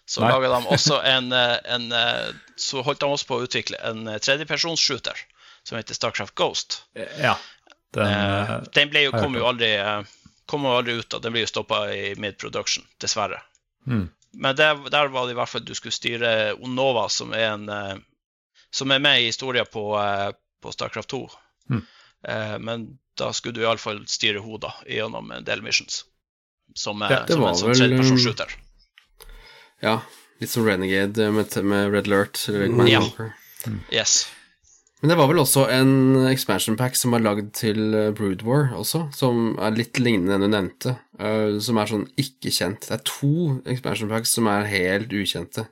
så 0.05 0.21
Nei. 0.21 0.29
laga 0.35 0.51
de 0.53 0.73
også 0.75 0.99
en, 1.15 1.31
eh, 1.33 1.55
en, 1.73 1.87
eh, 1.91 2.27
Så 2.61 2.83
holdt 2.85 3.01
de 3.01 3.07
også 3.09 3.25
på 3.25 3.39
å 3.39 3.47
utvikle 3.47 3.79
en 3.81 4.05
tredjepersons-shooter 4.21 5.23
som 5.65 5.79
heter 5.79 5.97
Starcraft 5.97 6.35
Ghost. 6.37 6.83
Ja. 7.17 7.33
Den, 7.97 8.67
den 8.75 8.91
ble 8.93 9.07
jo, 9.07 9.15
kom, 9.15 9.33
jo 9.33 9.47
aldri, 9.49 9.71
kom 10.45 10.67
jo 10.67 10.75
aldri 10.77 10.99
ut. 10.99 11.09
av. 11.09 11.23
Den 11.23 11.33
ble 11.33 11.41
jo 11.41 11.49
stoppa 11.49 11.87
i 11.89 12.11
mid-production, 12.21 12.85
dessverre. 13.01 13.41
Mm. 13.89 14.05
Men 14.37 14.59
det, 14.59 14.67
der 14.93 15.09
var 15.09 15.25
det 15.25 15.33
i 15.33 15.39
hvert 15.39 15.49
fall 15.49 15.65
du 15.65 15.73
skulle 15.73 15.95
styre 15.95 16.53
Onova, 16.61 17.07
som 17.09 17.33
er, 17.33 17.55
en, 17.55 18.05
som 18.69 18.93
er 18.93 19.01
med 19.01 19.23
i 19.23 19.31
historien 19.31 19.65
på, 19.65 19.87
på 20.61 20.75
Starcraft 20.75 21.15
2. 21.17 21.23
Mm. 21.73 21.81
Men 22.25 22.85
da 23.19 23.31
skulle 23.33 23.53
du 23.55 23.61
iallfall 23.63 23.99
styre 24.09 24.41
hodet 24.41 24.71
gjennom 24.89 25.29
en 25.31 25.45
del 25.45 25.61
missions. 25.65 26.03
Som, 26.73 27.03
ja, 27.05 27.21
som 27.29 27.45
en 27.45 27.57
sånn 27.59 27.75
tredjepersonsshooter. 27.77 28.55
Ja, 29.85 29.99
litt 30.41 30.51
som 30.51 30.65
Renegade 30.65 31.29
med, 31.31 31.53
med 31.63 31.93
Red 31.93 32.09
Alert. 32.09 32.47
ja. 32.89 33.03
Mm. 33.65 33.79
Yes. 33.93 34.25
Men 35.01 35.11
det 35.11 35.15
var 35.19 35.27
vel 35.29 35.41
også 35.41 35.67
en 35.69 36.27
expansion 36.31 36.77
pack 36.79 36.95
som 36.97 37.13
var 37.13 37.21
lagd 37.21 37.51
til 37.57 37.93
eh, 37.93 38.11
Brood 38.15 38.41
War 38.45 38.71
også, 38.77 39.03
som 39.13 39.55
er 39.61 39.75
litt 39.77 39.99
lignende 40.01 40.37
den 40.37 40.45
du 40.45 40.53
nevnte, 40.53 40.93
som 41.61 41.77
er 41.77 41.91
sånn 41.91 42.05
ikke 42.21 42.53
kjent. 42.53 42.87
Det 42.87 42.95
er 42.95 43.03
to 43.05 43.59
expansion 43.69 44.09
packs 44.09 44.33
som 44.37 44.49
er 44.49 44.69
helt 44.71 45.13
ukjente, 45.13 45.67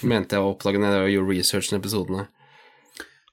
mente 0.00 0.38
jeg 0.38 0.46
å 0.46 0.52
oppdage 0.54 0.80
når 0.80 0.96
jeg 0.96 1.16
gjorde 1.16 1.36
researchen 1.36 1.76
i 1.76 1.80
episodene. 1.80 2.26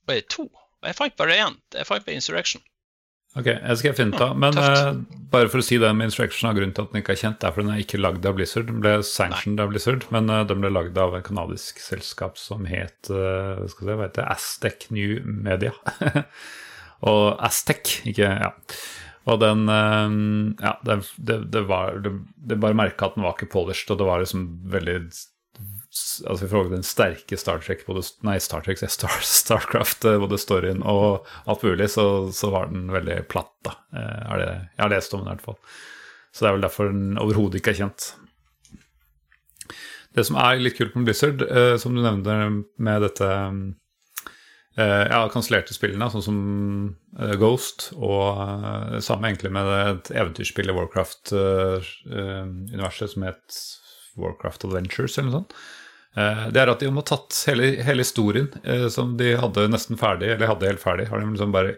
Oi, 0.07 0.19
to? 0.31 0.47
Jeg 0.87 0.97
fant 0.97 1.15
bare 1.19 1.35
én. 1.35 1.61
Jeg 1.75 1.87
fant 1.89 2.05
på 2.05 2.15
Insurrection. 2.15 2.63
Ok, 3.37 3.49
jeg 3.51 3.79
skal 3.81 3.95
finne 3.97 4.17
av. 4.23 4.37
Men 4.39 4.55
uh, 4.57 4.97
bare 5.33 5.49
for 5.51 5.61
å 5.61 5.65
si 5.65 5.77
det 5.81 5.89
med 5.93 6.09
Instruction 6.09 6.49
grunnen 6.55 6.73
til 6.73 6.87
at 6.87 6.93
den 6.93 7.03
ikke 7.03 7.13
er 7.13 7.21
kjent, 7.21 7.43
er 7.43 7.53
fordi 7.53 7.67
den 7.67 7.75
er 7.75 7.83
ikke 7.83 7.99
lagd 7.99 8.25
av 8.25 8.37
Blizzard. 8.37 8.69
Den 8.71 8.79
ble 8.81 8.93
sanctioned 9.05 9.61
av 9.61 9.73
Blizzard, 9.73 10.07
men 10.15 10.31
uh, 10.31 10.41
den 10.47 10.63
ble 10.63 10.71
lagd 10.73 10.97
av 11.01 11.17
et 11.17 11.25
kanadisk 11.27 11.81
selskap 11.83 12.39
som 12.41 12.65
het 12.69 13.11
uh, 13.11 13.61
skal 13.67 13.67
jeg 13.67 13.83
si, 13.83 13.89
hva 13.91 14.07
heter 14.07 14.23
det, 14.23 14.29
Aztec 14.33 14.87
New 14.95 15.19
Media. 15.27 15.75
og 17.11 17.25
Aztec, 17.49 17.99
ikke 18.09 18.31
Ja. 18.31 18.53
Og 19.27 19.41
den 19.41 19.67
Ja, 19.67 20.77
det, 20.87 20.95
det, 21.19 21.35
det 21.51 21.65
var 21.67 21.97
det, 21.99 22.13
det 22.47 22.55
bare 22.63 22.77
merka 22.79 23.09
at 23.09 23.17
den 23.17 23.25
var 23.25 23.33
ikke 23.35 23.49
polished, 23.51 23.89
og 23.91 23.99
det 23.99 24.05
var 24.07 24.21
liksom 24.21 24.45
veldig 24.71 25.01
altså 26.27 26.45
i 26.45 26.49
forhold 26.49 26.69
til 26.69 26.77
den 26.77 26.87
sterke 26.87 27.39
Star 27.39 27.61
Trek, 27.63 27.83
både, 27.87 28.03
nei, 28.27 28.37
Star 28.43 28.63
Trek, 28.65 28.81
Star, 28.81 29.19
Starcraft, 29.41 30.07
eh, 30.07 30.19
både 30.21 30.39
storyen 30.41 30.83
og 30.85 31.27
alt 31.49 31.65
mulig, 31.65 31.89
så, 31.93 32.05
så 32.35 32.51
var 32.53 32.71
den 32.71 32.87
veldig 32.93 33.21
platt, 33.31 33.53
da. 33.67 33.77
Eh, 33.93 34.21
er 34.33 34.43
det, 34.43 34.51
jeg 34.77 34.85
har 34.85 34.93
lest 34.93 35.15
om 35.15 35.23
den 35.23 35.31
i 35.31 35.35
hvert 35.35 35.47
fall. 35.49 35.59
Så 36.31 36.43
det 36.43 36.49
er 36.49 36.57
vel 36.57 36.67
derfor 36.67 36.93
den 36.93 37.21
overhodet 37.21 37.61
ikke 37.61 37.73
er 37.73 37.81
kjent. 37.81 38.01
Det 40.17 40.23
som 40.25 40.37
er 40.41 40.61
litt 40.61 40.77
kult 40.77 40.95
med 40.97 41.09
Blizzard, 41.09 41.39
eh, 41.45 41.75
som 41.81 41.91
du 41.93 42.01
nevnte 42.01 42.33
med 42.81 43.03
dette 43.05 43.27
eh, 44.77 45.05
ja, 45.11 45.19
kansellerte 45.33 45.73
spillene, 45.75 46.09
sånn 46.13 46.25
som 46.25 46.37
eh, 47.19 47.35
Ghost, 47.41 47.79
og 47.97 48.23
eh, 48.43 48.99
samme 49.05 49.27
egentlig 49.29 49.51
med 49.53 49.65
et 49.77 50.07
eventyrspill 50.15 50.69
i 50.71 50.75
Warcraft-universet 50.77 53.09
som 53.13 53.21
het 53.27 53.47
Warcraft 54.17 54.65
Adventures, 54.65 55.17
eller 55.17 55.29
noe 55.29 55.37
sånt. 55.41 55.53
Eh, 56.17 56.47
det 56.53 56.61
er 56.61 56.71
at 56.71 56.81
de 56.81 56.89
har 56.93 57.05
tatt 57.05 57.43
hele, 57.49 57.75
hele 57.85 58.05
historien 58.05 58.47
eh, 58.63 58.87
som 58.93 59.13
de 59.19 59.35
hadde 59.37 59.67
nesten 59.69 59.99
ferdig, 59.99 60.31
eller 60.33 60.49
hadde 60.49 60.71
helt 60.71 60.81
ferdig, 60.81 61.09
har 61.11 61.21
de 61.21 61.29
liksom 61.29 61.53
bare 61.53 61.75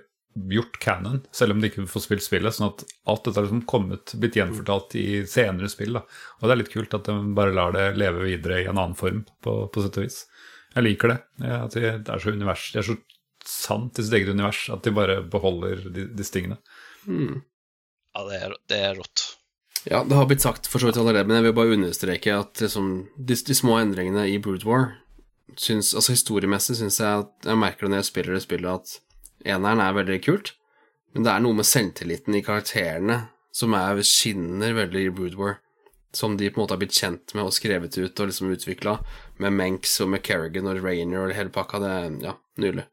gjort 0.49 0.77
canon, 0.79 1.19
selv 1.35 1.51
om 1.55 1.59
de 1.59 1.67
ikke 1.67 1.87
får 1.89 2.05
spilt 2.05 2.23
spillet. 2.23 2.55
Sånn 2.55 2.69
at 2.69 2.85
alt 3.09 3.25
dette 3.25 3.41
har 3.41 3.47
liksom 3.47 3.65
kommet, 3.67 4.13
blitt 4.21 4.37
gjenfortalt 4.39 4.95
i 4.95 5.07
senere 5.27 5.71
spill. 5.71 5.97
da. 5.97 6.05
Og 6.39 6.45
det 6.47 6.53
er 6.53 6.61
litt 6.61 6.71
kult 6.71 6.95
at 6.95 7.09
de 7.09 7.17
bare 7.35 7.55
lar 7.55 7.75
det 7.75 7.89
leve 7.99 8.23
videre 8.27 8.61
i 8.61 8.69
en 8.69 8.77
annen 8.77 8.95
form, 8.99 9.25
på, 9.43 9.55
på 9.73 9.83
sett 9.83 9.99
og 9.99 10.05
vis. 10.05 10.21
Jeg 10.75 10.85
liker 10.85 11.11
det. 11.11 11.19
Ja, 11.43 11.63
at 11.65 11.75
det 11.75 12.13
er 12.13 12.23
så 12.23 12.31
univers, 12.31 12.69
det 12.71 12.83
er 12.83 12.91
så 12.91 12.99
sant 13.49 13.99
i 13.99 14.05
sitt 14.05 14.15
eget 14.19 14.31
univers 14.35 14.61
at 14.71 14.85
de 14.85 14.93
bare 14.93 15.19
beholder 15.33 15.81
disse 15.89 16.35
tingene. 16.35 16.59
Mm. 17.09 17.41
Ja, 18.15 18.25
det 18.29 18.39
er, 18.45 18.55
det 18.69 18.81
er 18.85 18.97
rått. 19.01 19.25
Ja, 19.89 20.03
det 20.05 20.15
har 20.15 20.27
blitt 20.29 20.43
sagt 20.45 20.67
for 20.69 20.81
så 20.81 20.89
vidt 20.89 20.99
allerede, 21.01 21.25
men 21.25 21.39
jeg 21.39 21.47
vil 21.47 21.55
bare 21.57 21.73
understreke 21.73 22.33
at 22.37 22.61
liksom, 22.61 22.89
de, 23.17 23.33
de, 23.33 23.55
små 23.57 23.79
endringene 23.81 24.27
i 24.29 24.37
Brood 24.37 24.65
War 24.67 24.91
syns, 25.57 25.95
Altså 25.97 26.13
historiemessig 26.13 26.77
syns 26.77 26.99
jeg 27.01 27.23
at 27.23 27.49
jeg 27.49 27.57
merker 27.57 27.87
det 27.87 27.95
når 27.95 28.03
jeg 28.03 28.09
spiller 28.11 28.37
det 28.37 28.43
spillet, 28.45 28.69
at 28.69 29.49
eneren 29.55 29.81
er 29.81 29.97
veldig 29.97 30.19
kult, 30.27 30.53
men 31.15 31.25
det 31.25 31.33
er 31.33 31.41
noe 31.41 31.57
med 31.57 31.65
selvtilliten 31.65 32.37
i 32.37 32.43
karakterene 32.45 33.17
som 33.55 33.73
er 33.73 34.03
skinner 34.05 34.77
veldig 34.77 35.07
i 35.07 35.11
Brood 35.15 35.39
War. 35.39 35.57
Som 36.13 36.37
de 36.37 36.47
på 36.49 36.57
en 36.57 36.63
måte 36.63 36.73
har 36.73 36.81
blitt 36.81 36.97
kjent 36.97 37.35
med 37.37 37.45
og 37.45 37.53
skrevet 37.53 37.97
ut 37.97 38.21
og 38.21 38.29
liksom 38.29 38.49
utvikla, 38.53 38.95
med 39.41 39.53
Menks 39.53 39.99
og 40.01 40.09
med 40.13 40.23
Kerrigan 40.25 40.69
og 40.69 40.81
Rainer 40.81 41.27
og 41.27 41.35
hele 41.37 41.53
pakka. 41.53 41.81
Det 41.81 41.91
er 41.93 42.15
ja, 42.23 42.33
nydelig. 42.61 42.85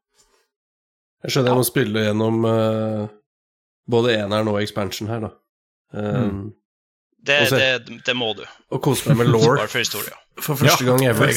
Jeg 1.25 1.33
skjønner 1.33 1.55
jeg 1.55 1.61
må 1.61 1.65
spille 1.65 2.05
gjennom 2.05 2.45
uh, 2.45 3.09
både 3.89 4.19
eneren 4.19 4.53
og 4.53 4.61
expansion 4.61 5.09
her, 5.09 5.25
da. 5.29 5.33
Um, 5.97 6.29
mm. 6.29 6.47
Det, 7.27 7.39
det, 7.51 8.01
det, 8.07 8.15
må 8.17 8.33
du. 8.39 8.45
Og 8.71 8.83
kose 8.85 9.11
meg 9.11 9.25
med 9.25 9.33
law. 9.35 9.43
for, 9.67 10.43
for 10.43 10.61
første 10.61 10.85
ja, 10.85 10.91
gang 10.91 11.07
ever. 11.11 11.33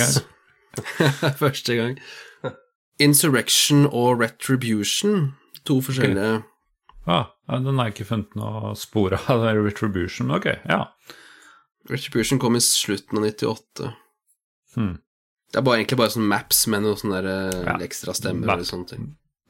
første 1.43 1.75
gang. 1.75 1.99
Insurrection 2.99 3.87
og 3.87 4.19
Retribution, 4.19 5.33
to 5.65 5.79
forskjellige 5.81 6.41
ah, 7.07 7.25
Den 7.47 7.79
har 7.79 7.87
jeg 7.87 7.95
ikke 7.95 8.09
funnet 8.11 8.35
noe 8.37 8.73
spor 8.77 9.15
av. 9.15 9.29
Det 9.29 9.53
er 9.53 9.61
Retribution, 9.63 10.33
ok, 10.35 10.49
ja. 10.67 10.83
Retribution 11.89 12.41
kom 12.41 12.59
i 12.59 12.63
slutten 12.63 13.17
av 13.17 13.29
98. 13.31 13.93
Hmm. 14.75 14.97
Det 15.49 15.57
er 15.57 15.65
bare, 15.65 15.79
egentlig 15.79 15.97
bare 15.97 16.13
sånn 16.13 16.27
maps 16.29 16.61
med 16.69 16.83
noen 16.85 16.99
sånne 16.99 17.23
der 17.23 17.31
eh, 17.31 17.63
ja. 17.65 17.77
ekstra 17.87 18.13
stemmer 18.13 18.45
Map, 18.45 18.59
eller 18.59 18.69
sånne 18.69 18.91
ting. 18.91 19.07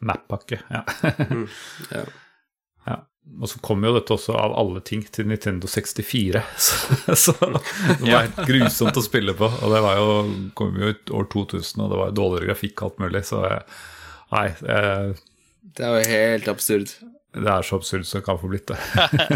Map-pakke, 0.08 0.62
ja. 0.70 0.86
mm, 1.20 1.46
ja. 1.92 2.06
ja. 3.26 3.42
Og 3.42 3.52
så 3.52 3.60
kom 3.64 3.84
jo 3.86 3.94
dette 3.96 4.16
også 4.16 4.34
av 4.40 4.56
alle 4.60 4.82
ting 4.86 5.04
til 5.14 5.30
Nintendo 5.30 5.70
64, 5.70 6.42
så, 6.68 7.16
så 7.16 7.36
det 7.40 8.10
var 8.10 8.26
helt 8.26 8.42
grusomt 8.50 8.98
å 9.00 9.06
spille 9.06 9.36
på. 9.38 9.48
Og 9.48 9.76
det 9.76 9.84
var 9.86 10.00
jo, 10.00 10.18
kom 10.58 10.80
jo 10.80 10.92
ut 10.94 11.14
år 11.22 11.30
2000, 11.32 11.86
og 11.86 11.94
det 11.94 12.02
var 12.02 12.12
jo 12.12 12.18
dårligere 12.24 12.52
grafikk 12.52 12.82
og 12.82 12.90
alt 12.90 13.06
mulig, 13.06 13.24
så 13.30 13.46
jeg, 13.46 13.62
nei 14.34 14.46
jeg, 14.50 15.16
Det 15.78 15.88
er 15.88 15.96
jo 15.96 16.12
helt 16.16 16.52
absurd. 16.56 16.98
Det 17.30 17.46
er 17.46 17.62
så 17.62 17.78
absurd 17.78 18.08
som 18.10 18.20
det 18.20 18.26
kan 18.26 18.40
få 18.42 18.50
blitt 18.50 18.72
det. 18.72 18.78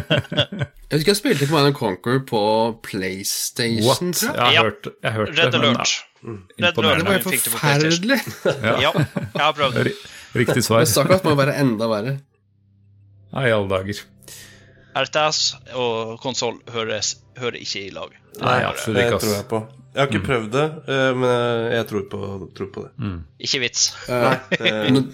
jeg 0.90 0.98
husker 0.98 1.12
jeg 1.12 1.20
spilte 1.20 1.48
Command 1.50 1.76
Conquer 1.78 2.24
på 2.26 2.42
PlayStation. 2.82 3.86
What? 3.86 4.24
Jeg 4.26 4.58
har 4.58 4.66
hørt, 4.66 4.90
jeg 4.90 5.12
har 5.12 5.20
hørt 5.20 5.38
Red 5.38 5.54
det. 5.54 5.62
Alert. 5.62 5.94
Men, 6.24 6.40
Red 6.58 6.80
Alert. 6.82 7.04
Det 7.04 7.06
var 7.06 7.20
jo 7.20 7.44
forferdelig. 7.46 8.20
ja. 8.50 8.76
ja, 8.88 8.94
jeg 8.98 9.44
har 9.44 9.54
prøvd. 9.60 9.94
Riktig 10.34 10.66
svar. 10.66 10.88
Stakkars 10.90 11.22
må 11.28 11.36
være 11.38 11.54
enda 11.62 11.90
verre. 11.92 12.16
Nei, 13.34 13.48
i 13.50 13.54
alle 13.54 13.70
dager. 13.72 14.04
RTS 14.94 15.40
og 15.74 16.20
konsoll 16.22 16.60
hører 16.74 17.58
ikke 17.58 17.88
i 17.88 17.90
lag. 17.94 18.14
Nei, 18.42 18.60
absolutt 18.68 19.02
ikke. 19.02 19.18
Det 19.18 19.24
tror 19.26 19.36
jeg 19.36 19.48
på. 19.50 19.64
Jeg 19.94 20.02
har 20.02 20.10
ikke 20.10 20.22
mm. 20.22 20.30
prøvd 20.30 20.54
det, 20.54 20.66
eh, 20.90 21.10
men 21.22 21.34
jeg 21.74 21.90
tror 21.90 22.06
på, 22.10 22.22
tror 22.58 22.70
på 22.74 22.86
det. 22.88 22.94
Mm. 23.02 23.20
Ikke 23.50 23.62
vits. 23.66 23.92
Nei, 24.10 24.38
det... 24.58 25.04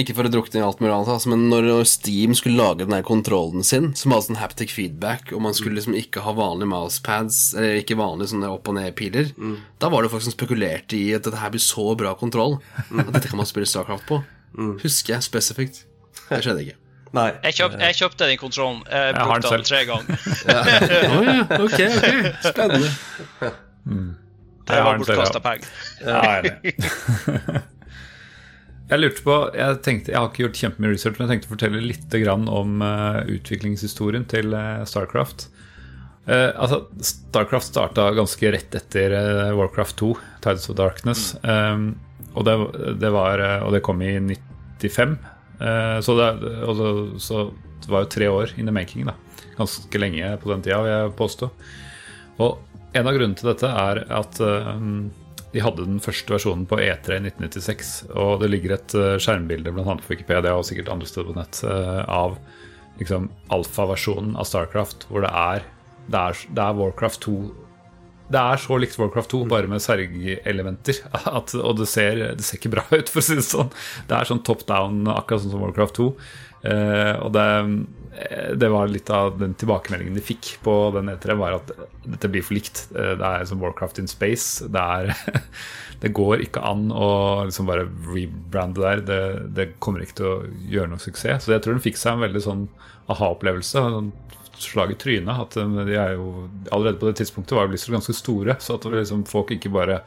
Ikke 0.00 0.14
for 0.14 0.22
å 0.22 0.30
drukne 0.30 0.60
i 0.60 0.62
alt 0.62 0.78
mulig 0.78 0.92
annet, 0.94 1.08
altså, 1.10 1.32
men 1.32 1.48
når 1.50 1.80
Steam 1.90 2.30
skulle 2.38 2.60
lage 2.60 2.84
den 2.84 2.94
der 2.94 3.02
kontrollen 3.02 3.64
sin, 3.66 3.88
som 3.98 4.14
hadde 4.14 4.28
sånn 4.28 4.38
haptic 4.38 4.70
feedback, 4.70 5.32
og 5.34 5.42
man 5.42 5.56
skulle 5.56 5.80
liksom 5.80 5.96
ikke 5.98 6.22
ha 6.22 6.34
vanlige 6.38 6.70
mousepads, 6.70 7.40
eller 7.58 7.80
ikke 7.80 7.98
vanlige 7.98 8.30
sånne 8.30 8.52
opp- 8.54 8.70
og 8.70 8.76
ned-piler, 8.78 9.32
mm. 9.34 9.56
da 9.82 9.90
var 9.90 10.06
det 10.06 10.12
folk 10.12 10.22
som 10.22 10.36
spekulerte 10.36 10.94
i 10.94 11.08
at 11.16 11.26
dette 11.26 11.42
her 11.42 11.50
blir 11.50 11.64
så 11.64 11.88
bra 11.98 12.14
kontroll 12.20 12.60
at 12.86 13.10
dette 13.16 13.32
kan 13.32 13.42
man 13.42 13.50
spille 13.50 13.66
Starcraft 13.66 14.06
på. 14.06 14.20
Mm. 14.54 14.76
Husker 14.84 15.16
jeg 15.16 15.26
spesifikt. 15.26 15.82
Det 16.30 16.42
skjedde 16.44 16.64
ikke. 16.66 16.78
Nei. 17.16 17.26
Jeg, 17.42 17.56
kjøpt, 17.58 17.80
jeg 17.82 17.96
kjøpte 17.98 18.26
den 18.30 18.38
kontrollen. 18.38 18.82
Jeg, 18.86 19.10
jeg 19.10 19.26
brukte 19.26 19.50
den 19.56 19.66
tre 19.66 19.80
ganger. 19.88 20.06
ja. 20.52 20.60
oh, 21.10 21.22
ja. 21.26 21.40
Ok, 21.58 21.78
ok. 21.90 22.10
Spennende. 22.46 22.90
Mm. 23.84 24.10
Det 24.70 24.84
var 24.86 25.00
bortkasta 25.02 25.42
penger. 25.42 25.68
Ja, 26.06 26.42
Jeg 28.90 28.98
lurte 28.98 29.22
på, 29.22 29.34
jeg 29.54 29.78
tenkte, 29.86 30.10
jeg 30.10 30.18
har 30.18 30.32
ikke 30.32 30.42
gjort 30.42 30.60
kjempemye 30.64 30.90
research, 30.90 31.14
men 31.14 31.28
jeg 31.28 31.36
tenkte 31.36 31.46
å 31.46 31.52
fortelle 31.52 31.82
litt 31.84 32.14
om 32.50 32.80
uh, 32.82 33.20
utviklingshistorien 33.30 34.24
til 34.26 34.50
uh, 34.50 34.82
Starcraft. 34.82 35.46
Uh, 36.26 36.50
altså, 36.58 36.80
Starcraft 36.98 37.68
starta 37.70 38.08
ganske 38.18 38.50
rett 38.50 38.74
etter 38.74 39.14
Warcraft 39.54 39.94
2, 40.02 40.10
Tides 40.42 40.66
of 40.72 40.78
Darkness. 40.80 41.36
Um, 41.46 41.92
og, 42.34 42.42
det, 42.48 42.56
det 42.98 43.12
var, 43.14 43.44
og, 43.62 43.70
det, 43.76 43.84
kom 43.86 44.02
i 44.02 44.16
95. 44.18 45.14
Så 45.60 46.14
det, 46.16 46.26
så, 46.64 46.84
så, 47.20 47.40
det, 47.82 47.90
var 47.92 48.06
jo 48.06 48.12
tre 48.14 48.28
år 48.32 48.52
in 48.56 48.70
the 48.70 48.72
making. 48.72 49.04
da 49.04 49.12
Ganske 49.58 50.00
lenge 50.00 50.30
på 50.40 50.48
den 50.48 50.62
tida, 50.64 50.78
vil 50.80 50.92
jeg 50.94 51.10
påstå. 51.18 51.50
Og 52.40 52.94
en 52.96 53.06
av 53.10 53.12
grunnene 53.12 53.36
til 53.36 53.50
dette 53.50 53.68
er 53.68 54.00
at 54.16 54.40
um, 54.40 55.10
de 55.52 55.60
hadde 55.60 55.84
den 55.84 56.00
første 56.00 56.32
versjonen 56.32 56.64
på 56.70 56.78
E3 56.80 57.18
i 57.18 57.26
1996, 57.28 57.92
og 58.14 58.40
det 58.40 58.48
ligger 58.54 58.78
et 58.78 58.96
uh, 58.96 59.18
skjermbilde 59.20 59.74
annet 59.74 60.06
på 60.06 60.14
Wikipedia 60.14 60.56
og 60.56 60.64
sikkert 60.64 60.88
andre 60.94 61.10
steder 61.10 61.28
på 61.28 61.36
nett 61.36 61.60
av 62.08 62.38
liksom, 63.00 63.28
alfaversjonen 63.52 64.36
av 64.40 64.48
Starcraft, 64.48 65.10
hvor 65.10 65.26
det 65.26 65.32
er, 65.34 65.66
det 66.08 66.22
er, 66.22 66.44
det 66.56 66.64
er 66.64 66.80
Warcraft 66.80 67.26
2 67.28 67.36
det 68.30 68.40
er 68.40 68.60
så 68.62 68.76
likt 68.78 68.98
Warcraft 68.98 69.32
2, 69.34 69.40
bare 69.50 69.70
med 69.70 69.82
sergelementer. 69.82 71.00
Og 71.34 71.80
det 71.80 71.88
ser, 71.90 72.22
det 72.38 72.46
ser, 72.46 72.60
ikke 72.60 72.74
bra 72.76 72.84
ut, 72.92 73.10
for 73.10 73.22
å 73.22 73.26
si 73.26 73.38
det 73.38 73.46
sånn. 73.46 73.72
Det 74.06 74.16
er 74.16 74.28
sånn 74.28 74.44
top 74.46 74.62
down, 74.68 75.02
akkurat 75.10 75.42
sånn 75.42 75.56
som 75.56 75.64
Warcraft 75.64 75.98
2. 75.98 76.12
Eh, 76.60 77.14
og 77.24 77.30
det, 77.32 77.44
det, 78.60 78.68
var 78.68 78.90
litt 78.92 79.08
av 79.16 79.38
den 79.40 79.54
tilbakemeldingen 79.56 80.18
de 80.18 80.24
fikk 80.24 80.58
på 80.64 80.74
den 80.92 81.08
E3, 81.08 81.36
var 81.40 81.56
at 81.56 81.72
dette 82.04 82.30
blir 82.32 82.44
for 82.44 82.58
likt. 82.58 82.84
Uh, 82.92 83.14
det 83.18 83.26
er 83.26 83.46
som 83.48 83.62
Warcraft 83.64 84.02
in 84.02 84.10
space. 84.10 84.68
Det, 84.68 84.84
er, 84.84 85.14
det 86.04 86.12
går 86.16 86.44
ikke 86.44 86.64
an 86.66 86.90
å 86.92 87.10
liksom 87.48 87.70
bare 87.70 87.88
rebrande 88.10 88.84
der. 88.84 89.04
Det, 89.08 89.20
det, 89.56 89.68
kommer 89.82 90.04
ikke 90.04 90.20
til 90.20 90.30
å 90.30 90.36
gjøre 90.70 90.92
noe 90.92 91.02
suksess. 91.02 91.46
Så 91.46 91.56
jeg 91.56 91.64
tror 91.64 91.78
den 91.78 91.86
fikk 91.86 92.00
seg 92.00 92.18
en 92.18 92.26
veldig 92.28 92.44
sånn 92.44 92.66
aha-opplevelse. 93.10 93.86
Sånn 93.96 94.12
slag 94.64 94.94
i 94.94 94.98
trynet. 95.00 95.44
At 95.46 95.56
de 95.56 95.96
er 95.96 96.16
jo, 96.16 96.48
allerede 96.70 96.98
på 97.00 97.08
det 97.08 97.20
tidspunktet 97.20 97.56
var 97.58 97.70
Blizzard 97.70 97.98
ganske 97.98 98.16
store, 98.16 98.58
så 98.60 98.76
at 98.78 98.88
liksom 98.90 99.24
folk 99.28 99.52
ikke 99.54 99.72
bare 99.74 100.02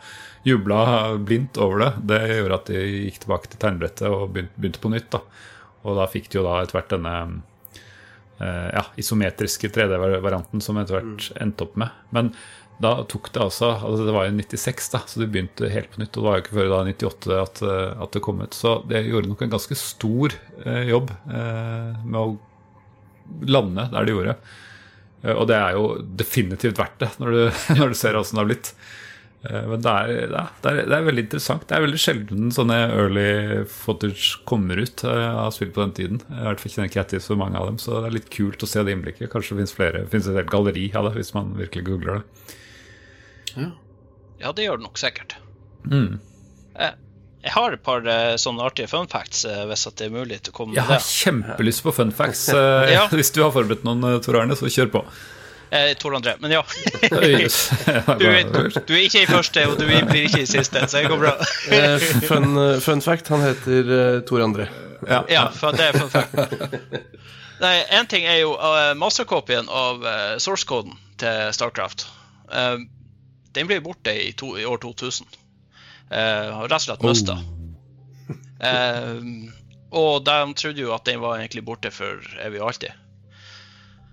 jubla 0.47 1.15
blindt 1.23 1.57
over 1.61 1.85
det, 1.85 1.91
det 2.11 2.21
gjorde 2.37 2.59
at 2.59 2.69
de 2.71 2.85
gikk 3.07 3.23
tilbake 3.23 3.51
til 3.51 3.61
tegnebrettet 3.61 4.09
og 4.11 4.29
begynte, 4.35 4.55
begynte 4.59 4.83
på 4.83 4.91
nytt. 4.93 5.11
da 5.13 5.23
og 5.83 5.99
da 5.99 6.07
fikk 6.09 6.29
de 6.31 6.39
jo 6.39 6.45
da 6.45 6.61
etter 6.63 6.77
hvert 6.77 6.91
denne 6.93 7.13
uh, 8.39 8.69
ja, 8.71 8.83
isometriske 8.99 9.71
3D-varianten 9.75 10.63
som 10.63 10.79
etter 10.79 10.99
hvert 10.99 11.29
mm. 11.29 11.39
endte 11.43 11.67
opp 11.67 11.75
med. 11.79 12.03
Men 12.15 12.31
da 12.81 12.95
tok 13.07 13.29
det 13.31 13.41
altså, 13.43 13.69
altså 13.77 14.07
Det 14.07 14.15
var 14.15 14.25
jo 14.27 14.37
96, 14.39 14.87
da, 14.91 15.03
så 15.07 15.21
det 15.21 15.29
begynte 15.33 15.69
helt 15.71 15.91
på 15.93 16.01
nytt. 16.01 16.15
Og 16.15 16.23
det 16.23 16.29
var 16.29 16.39
jo 16.39 16.45
ikke 16.45 16.57
før 16.57 16.71
da 16.71 16.79
98 16.89 17.37
at, 17.41 17.61
eh, 17.67 18.01
at 18.05 18.15
det 18.15 18.23
kom 18.25 18.41
ut. 18.41 18.57
Så 18.57 18.73
det 18.89 19.03
gjorde 19.05 19.29
nok 19.31 19.43
en 19.45 19.53
ganske 19.53 19.77
stor 19.79 20.35
eh, 20.65 20.83
jobb 20.89 21.13
eh, 21.13 22.01
med 22.03 22.19
å 22.19 22.25
lande 23.47 23.87
der 23.93 24.05
de 24.05 24.15
gjorde. 24.15 24.35
og 25.33 25.47
det 25.47 25.55
er 25.55 25.77
jo 25.77 25.85
definitivt 26.19 26.79
verdt 26.79 26.99
det, 26.99 27.13
når 27.21 27.31
du, 27.31 27.41
når 27.79 27.93
du 27.93 27.97
ser 27.97 28.19
åssen 28.19 28.39
det 28.39 28.43
har 28.43 28.51
blitt. 28.51 28.73
Eh, 29.49 29.63
men 29.67 29.81
det 29.83 29.91
er, 29.91 30.11
det, 30.31 30.41
er, 30.69 30.79
det 30.87 30.95
er, 30.95 31.05
veldig 31.07 31.25
interessant. 31.25 31.65
Det 31.67 31.75
er 31.75 31.83
veldig 31.83 31.99
sjelden 31.99 32.51
sånne 32.55 32.79
early 32.95 33.27
footage 33.69 34.39
kommer 34.49 34.79
ut 34.79 35.03
eh, 35.07 35.29
av 35.29 35.51
spill 35.55 35.73
på 35.75 35.83
den 35.83 35.95
tiden. 35.99 36.21
I 36.31 36.47
hvert 36.47 36.63
fall 36.63 36.75
kjenner 36.75 36.91
ikke 36.91 37.01
jeg 37.01 37.11
til 37.13 37.23
så 37.27 37.37
mange 37.39 37.59
av 37.59 37.69
dem, 37.69 37.79
så 37.81 37.99
det 37.99 38.09
er 38.09 38.17
litt 38.19 38.31
kult 38.33 38.63
å 38.63 38.69
se 38.69 38.83
det 38.85 38.95
innblikket. 38.95 39.31
Kanskje 39.33 39.55
det 39.55 39.63
finnes 39.63 39.77
flere, 39.77 40.05
finnes 40.11 40.29
et 40.31 40.39
helt 40.39 40.51
galleri 40.53 40.89
av 40.95 41.09
det 41.09 41.15
hvis 41.19 41.33
man 41.35 41.55
virkelig 41.59 41.87
googler 41.91 42.21
det. 42.21 42.51
Ja. 43.53 43.71
Ja, 44.43 44.51
det 44.55 44.65
gjør 44.65 44.79
det 44.79 44.87
nok 44.87 44.99
sikkert. 44.99 45.37
Mm. 45.87 46.19
Jeg, 47.43 47.51
har 47.55 47.75
et 47.75 47.83
par 47.83 48.05
uh, 48.07 48.33
sånne 48.39 48.63
artige 48.63 48.87
fun 48.91 49.09
facts, 49.11 49.43
uh, 49.45 49.65
hvis 49.69 49.85
at 49.89 49.97
det 49.99 50.07
er 50.07 50.13
mulig 50.15 50.39
til 50.43 50.53
å 50.53 50.57
komme 50.57 50.75
jeg 50.77 50.83
med 50.83 50.93
det. 50.93 50.99
Jeg 50.99 51.03
har 51.03 51.23
kjempelyst 51.27 51.83
på 51.85 51.93
fun 51.95 52.13
facts. 52.15 52.47
Uh, 52.55 52.87
ja. 52.95 53.05
Hvis 53.19 53.33
du 53.35 53.41
har 53.43 53.53
forberedt 53.55 53.83
noen, 53.87 54.05
Tor 54.23 54.39
Arne, 54.39 54.55
så 54.59 54.71
kjør 54.71 54.91
på. 54.93 55.03
Eh, 55.73 55.91
Tor 55.97 56.15
André, 56.15 56.35
men 56.39 56.53
ja. 56.53 56.61
du, 57.01 57.17
er, 57.17 58.47
du, 58.53 58.93
er 58.93 59.03
ikke 59.03 59.23
i 59.23 59.29
første, 59.29 59.65
og 59.67 59.79
du 59.81 59.87
blir 59.89 60.27
ikke 60.27 60.43
i 60.43 60.49
siste, 60.49 60.85
så 60.85 61.01
det 61.01 61.09
går 61.09 61.21
bra. 61.23 61.33
fun, 62.29 62.59
fun, 62.83 63.01
fact, 63.01 63.33
han 63.33 63.41
heter 63.47 64.21
Tor 64.29 64.45
André. 64.45 64.69
Ja, 65.09 65.23
ja 65.27 65.47
det 65.73 65.89
er 65.89 65.97
fun 65.97 66.13
fact. 66.13 67.09
Nei, 67.63 67.77
Én 67.95 68.09
ting 68.11 68.25
er 68.27 68.41
jo 68.41 68.55
uh, 68.57 68.91
mastercopyen 68.99 69.69
av 69.71 70.03
uh, 70.03 70.35
source-koden 70.41 70.97
til 71.21 71.53
Starcraft. 71.55 72.07
Uh, 72.51 72.83
den 73.55 73.69
ble 73.69 73.79
borte 73.85 74.13
i, 74.13 74.31
to, 74.37 74.55
i 74.59 74.65
år 74.67 74.81
2000. 74.83 75.27
Uh, 76.13 76.63
rett 76.67 76.77
og 76.77 76.85
slett 76.85 77.05
mista. 77.05 77.39
Uh, 78.61 79.49
og 79.93 80.23
de 80.25 80.37
trodde 80.57 80.81
jo 80.81 80.93
at 80.93 81.05
den 81.09 81.21
var 81.21 81.39
egentlig 81.39 81.65
borte 81.65 81.91
for 81.93 82.21
evig 82.45 82.61
og 82.61 82.71
alltid. 82.71 82.93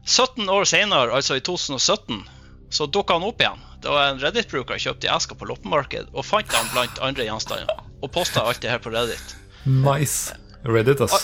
17 0.05 0.49
år 0.49 0.65
senere, 0.65 1.13
altså 1.13 1.37
i 1.37 1.43
2017, 1.45 2.23
så 2.71 2.87
dukka 2.87 3.19
han 3.19 3.27
opp 3.29 3.41
igjen. 3.41 3.61
Det 3.83 3.93
var 3.93 4.11
en 4.11 4.21
Reddit-bruker 4.21 4.81
kjøpte 4.81 5.09
i 5.09 5.13
eska 5.13 5.37
på 5.37 5.49
loppemarked 5.49 6.11
og 6.13 6.27
fant 6.27 6.53
han 6.53 6.69
blant 6.73 7.01
andre 7.05 7.27
gjenstander. 7.29 7.85
Og 8.01 8.13
posta 8.13 8.45
alt 8.45 8.61
det 8.65 8.73
her 8.73 8.83
på 8.83 8.93
Reddit. 8.93 9.37
Nice. 9.65 10.37
Reddit, 10.65 11.01
altså. 11.01 11.21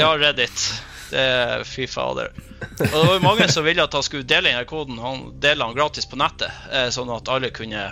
ja, 0.00 0.12
Reddit. 0.16 0.64
Det 1.12 1.20
er 1.20 1.64
fy 1.68 1.86
fader. 1.90 2.32
Og 2.62 2.94
det 2.94 3.02
var 3.04 3.14
jo 3.18 3.24
mange 3.24 3.48
som 3.52 3.66
ville 3.66 3.84
at 3.84 3.92
han 3.92 4.04
skulle 4.04 4.28
dele 4.28 4.48
denne 4.48 4.64
koden. 4.68 5.00
Han 5.02 5.26
deler 5.40 5.66
den 5.66 5.76
gratis 5.76 6.08
på 6.08 6.16
nettet, 6.20 6.52
eh, 6.72 6.88
sånn 6.94 7.12
at 7.12 7.28
alle 7.32 7.52
kunne 7.52 7.90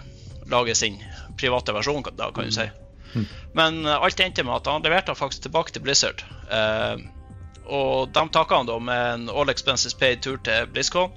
lage 0.50 0.74
sin 0.78 0.96
private 1.40 1.74
versjon, 1.76 2.04
da, 2.12 2.30
kan 2.36 2.48
du 2.48 2.54
si. 2.54 2.68
Men 3.56 3.84
eh, 3.86 3.96
alt 3.96 4.20
endte 4.20 4.44
med 4.46 4.60
at 4.60 4.70
han 4.70 4.84
leverte 4.86 5.14
han 5.14 5.18
faktisk 5.18 5.48
tilbake 5.48 5.74
til 5.74 5.84
Blizzard. 5.84 6.22
Eh, 6.50 7.02
og 7.70 8.10
de 8.14 8.26
takka 8.34 8.60
han 8.60 8.68
da 8.68 8.78
med 8.82 9.06
en 9.14 9.30
all 9.30 9.50
expenses 9.52 9.94
paid 9.94 10.22
tur 10.24 10.38
til 10.46 10.68
BlizzCon. 10.70 11.14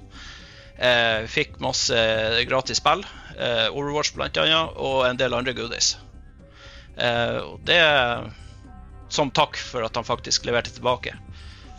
Eh, 0.74 1.26
fikk 1.30 1.60
masse 1.62 1.98
gratis 2.48 2.80
spill, 2.82 3.04
eh, 3.38 3.68
Overwatch 3.70 4.14
annet, 4.18 4.74
og 4.76 5.04
en 5.06 5.18
del 5.18 5.34
andre 5.34 5.54
goodies. 5.54 5.96
Eh, 6.96 7.38
og 7.42 7.60
det 7.66 7.78
er 7.78 8.30
som 9.08 9.30
takk 9.30 9.56
for 9.58 9.86
at 9.86 9.94
han 9.94 10.06
faktisk 10.06 10.46
leverte 10.46 10.72
tilbake. 10.74 11.14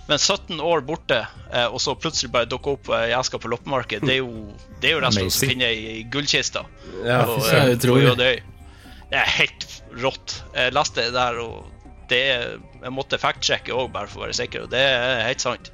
Men 0.05 0.19
17 0.21 0.59
år 0.61 0.83
borte, 0.85 1.23
eh, 1.49 1.65
og 1.65 1.79
så 1.81 1.95
plutselig 1.97 2.29
bare 2.33 2.49
dukke 2.49 2.75
opp 2.75 2.91
jeg 2.93 3.25
skal 3.25 3.41
på 3.41 3.49
loppemarked, 3.49 4.05
det 4.05 4.19
er 4.19 4.19
jo, 4.21 4.51
det 4.81 4.91
er 4.91 4.99
jo 4.99 5.05
resten 5.05 5.31
som 5.33 5.49
finner 5.49 5.73
i 5.73 6.03
gullkista. 6.13 6.61
Ja, 7.01 7.23
og, 7.25 7.39
det, 7.41 7.55
er 7.57 7.71
utrolig. 7.73 8.11
Det 8.19 9.17
er 9.17 9.31
helt 9.39 9.65
rått. 10.03 10.37
Jeg 10.53 10.75
leste 10.75 11.07
det 11.07 11.15
der, 11.15 11.39
og 11.41 11.65
det 12.11 12.21
er, 12.35 12.45
jeg 12.83 12.93
måtte 12.93 13.19
fact-sjekke 13.21 13.73
òg, 13.73 13.89
bare 13.95 14.11
for 14.11 14.21
å 14.21 14.27
være 14.27 14.37
sikker, 14.43 14.67
og 14.67 14.73
det 14.73 14.83
er 14.85 15.25
helt 15.25 15.41
sant. 15.41 15.71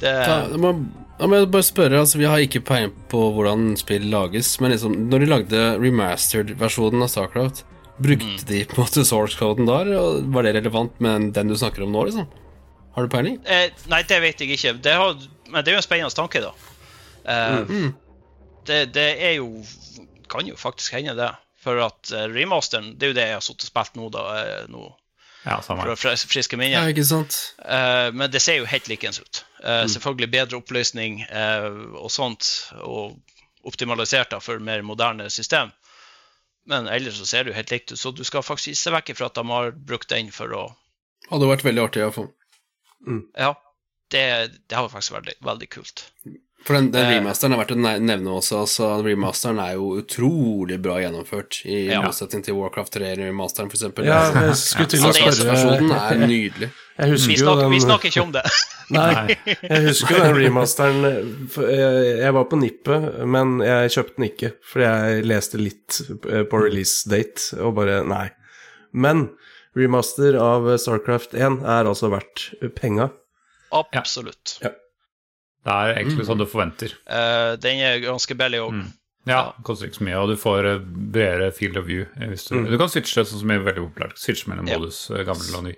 Det 0.00 0.12
ja, 0.12 0.40
må, 0.60 0.74
ja, 1.16 1.28
men 1.32 1.46
bare 1.48 1.64
spørre, 1.64 2.02
altså, 2.02 2.18
Vi 2.20 2.28
har 2.28 2.42
ikke 2.44 2.60
peiling 2.68 2.92
på 3.08 3.20
hvordan 3.32 3.70
spill 3.80 4.10
lages, 4.12 4.50
men 4.60 4.74
liksom, 4.74 4.96
når 5.08 5.22
de 5.22 5.30
lagde 5.30 5.62
remastered-versjonen 5.80 7.06
av 7.06 7.12
Starcraft, 7.12 7.64
brukte 7.96 8.42
mm. 8.44 8.48
de 8.50 8.64
på 8.68 8.76
en 8.76 8.82
måte 8.84 9.06
source-coden 9.08 9.68
da, 9.68 9.80
og 10.02 10.26
var 10.34 10.44
det 10.44 10.58
relevant 10.58 10.98
med 11.00 11.30
den 11.36 11.48
du 11.48 11.56
snakker 11.56 11.86
om 11.86 11.96
nå? 11.96 12.10
liksom? 12.10 12.28
Har 12.96 13.04
du 13.04 13.12
peiling? 13.12 13.36
Eh, 13.44 13.72
nei, 13.92 14.00
det 14.08 14.16
vet 14.24 14.40
jeg 14.40 14.56
ikke. 14.56 14.70
Det 14.80 14.92
har, 14.96 15.16
men 15.52 15.64
det 15.64 15.68
er 15.68 15.76
jo 15.76 15.80
en 15.82 15.84
spennende 15.84 16.16
tanke, 16.16 16.40
da. 16.40 16.52
Eh, 17.28 17.56
mm. 17.68 17.90
det, 18.70 18.78
det, 18.94 19.08
er 19.26 19.34
jo 19.36 19.50
Kan 20.32 20.48
jo 20.48 20.56
faktisk 20.56 20.94
hende, 20.96 21.12
det. 21.18 21.34
For 21.60 21.82
at 21.82 22.12
uh, 22.14 22.24
remasteren, 22.30 22.94
det 22.96 23.08
er 23.08 23.12
jo 23.12 23.16
det 23.18 23.26
jeg 23.26 23.36
har 23.36 23.44
sittet 23.44 23.66
og 23.66 23.72
spilt 23.72 23.98
nå, 23.98 24.08
da. 24.14 24.24
Eh, 24.40 24.62
nå 24.72 24.86
ja, 25.46 25.58
for 25.62 25.92
å 25.92 25.96
friske 25.98 26.58
minner. 26.58 26.80
Ja, 26.80 26.90
ikke 26.90 27.04
sant? 27.06 27.36
Eh, 27.62 28.08
men 28.16 28.32
det 28.32 28.40
ser 28.42 28.56
jo 28.58 28.66
helt 28.66 28.88
likens 28.90 29.20
ut. 29.20 29.42
Uh, 29.60 29.84
mm. 29.84 29.92
Selvfølgelig 29.92 30.30
bedre 30.32 30.58
oppløsning 30.58 31.20
og 32.00 32.08
sånt, 32.10 32.48
og 32.80 33.20
optimalisert 33.66 34.32
da 34.32 34.40
for 34.42 34.62
mer 34.62 34.82
moderne 34.86 35.28
system. 35.30 35.70
Men 36.66 36.88
ellers 36.90 37.20
så 37.20 37.28
ser 37.28 37.44
det 37.44 37.52
jo 37.52 37.58
helt 37.60 37.76
likt 37.76 37.92
ut, 37.92 38.00
så 38.00 38.10
du 38.10 38.24
skal 38.26 38.42
faktisk 38.42 38.72
ikke 38.72 38.80
se 38.80 38.94
vekk 38.96 39.14
ifra 39.14 39.28
at 39.30 39.38
de 39.38 39.46
har 39.52 39.70
brukt 39.92 40.10
den 40.10 40.32
for 40.34 40.56
å 40.56 40.64
Hadde 41.26 41.48
vært 41.50 41.64
veldig 41.66 41.82
artig, 41.82 42.02
iallfall. 42.04 42.28
Mm. 43.06 43.22
Ja, 43.36 43.52
det, 44.14 44.24
det 44.66 44.78
har 44.78 44.88
faktisk 44.88 45.16
vært 45.16 45.26
veldig, 45.26 45.38
veldig 45.50 45.70
kult. 45.76 46.06
For 46.66 46.74
den, 46.74 46.88
den 46.90 47.04
eh, 47.04 47.12
remasteren 47.20 47.54
er 47.54 47.60
verdt 47.60 47.74
å 47.76 47.78
nevne 47.78 48.32
også. 48.40 48.62
Altså, 48.64 48.88
remasteren 49.06 49.60
er 49.62 49.76
jo 49.76 49.92
utrolig 50.00 50.80
bra 50.82 50.96
gjennomført, 50.98 51.60
i 51.68 51.84
ja. 51.92 52.00
motsetning 52.02 52.42
til 52.42 52.56
Warcraft 52.58 52.96
3-remasteren, 52.96 53.70
f.eks. 53.70 53.84
Ja, 54.02 54.18
jeg 54.48 54.56
skulle 54.58 54.90
til 54.90 55.06
å 55.06 55.12
spørre 55.14 56.00
er 56.00 56.24
nydelig. 56.24 56.72
vi, 56.72 57.20
snakker, 57.38 57.62
den, 57.62 57.70
vi 57.70 57.80
snakker 57.84 58.10
ikke 58.10 58.24
om 58.24 58.34
det. 58.34 58.42
Nei, 58.96 59.36
jeg 59.50 59.80
husker 59.82 60.20
den 60.22 60.36
remasteren 60.38 61.00
Jeg 61.58 62.34
var 62.36 62.44
på 62.46 62.58
nippet, 62.60 63.08
men 63.26 63.56
jeg 63.66 63.94
kjøpte 63.96 64.14
den 64.18 64.28
ikke, 64.28 64.52
fordi 64.66 64.90
jeg 64.90 65.24
leste 65.26 65.62
litt 65.62 66.00
eh, 66.16 66.44
på 66.50 66.62
release 66.66 67.10
date, 67.10 67.60
og 67.62 67.78
bare 67.78 68.02
Nei. 68.06 68.28
Men 68.96 69.28
remaster 69.76 70.38
av 70.40 70.68
Starcraft 70.80 71.36
1 71.36 71.62
er 71.62 71.88
altså 71.88 72.10
verdt 72.12 72.48
penga. 72.78 73.10
Absolutt. 73.74 74.58
Ja. 74.62 74.72
Det 75.66 75.74
er 75.74 75.96
egentlig 75.96 76.22
mm. 76.22 76.28
sånn 76.28 76.40
du 76.40 76.46
forventer. 76.46 76.94
Uh, 77.10 77.56
den 77.58 77.82
er 77.82 77.98
ganske 78.04 78.36
billig 78.38 78.62
òg. 78.62 78.78
Mm. 78.78 78.94
Ja, 79.26 79.40
det 79.56 79.64
koster 79.66 79.88
ikke 79.88 79.98
så 79.98 80.04
mye, 80.06 80.18
og 80.22 80.28
du 80.30 80.36
får 80.38 80.66
eh, 80.70 80.82
bredere 80.86 81.48
field 81.50 81.74
of 81.80 81.88
view. 81.88 82.04
Eh, 82.14 82.36
du, 82.38 82.60
mm. 82.60 82.68
du, 82.70 82.76
kan 82.78 82.92
switche 82.92 83.24
sånn 83.26 83.40
som 83.40 83.50
er 83.50 83.64
veldig 83.66 83.82
populært. 83.88 84.20
Switche 84.22 84.46
mellom 84.52 84.68
ja. 84.70 84.76
modus, 84.78 85.00
gammel 85.10 85.56
og 85.58 85.64
ny. 85.66 85.72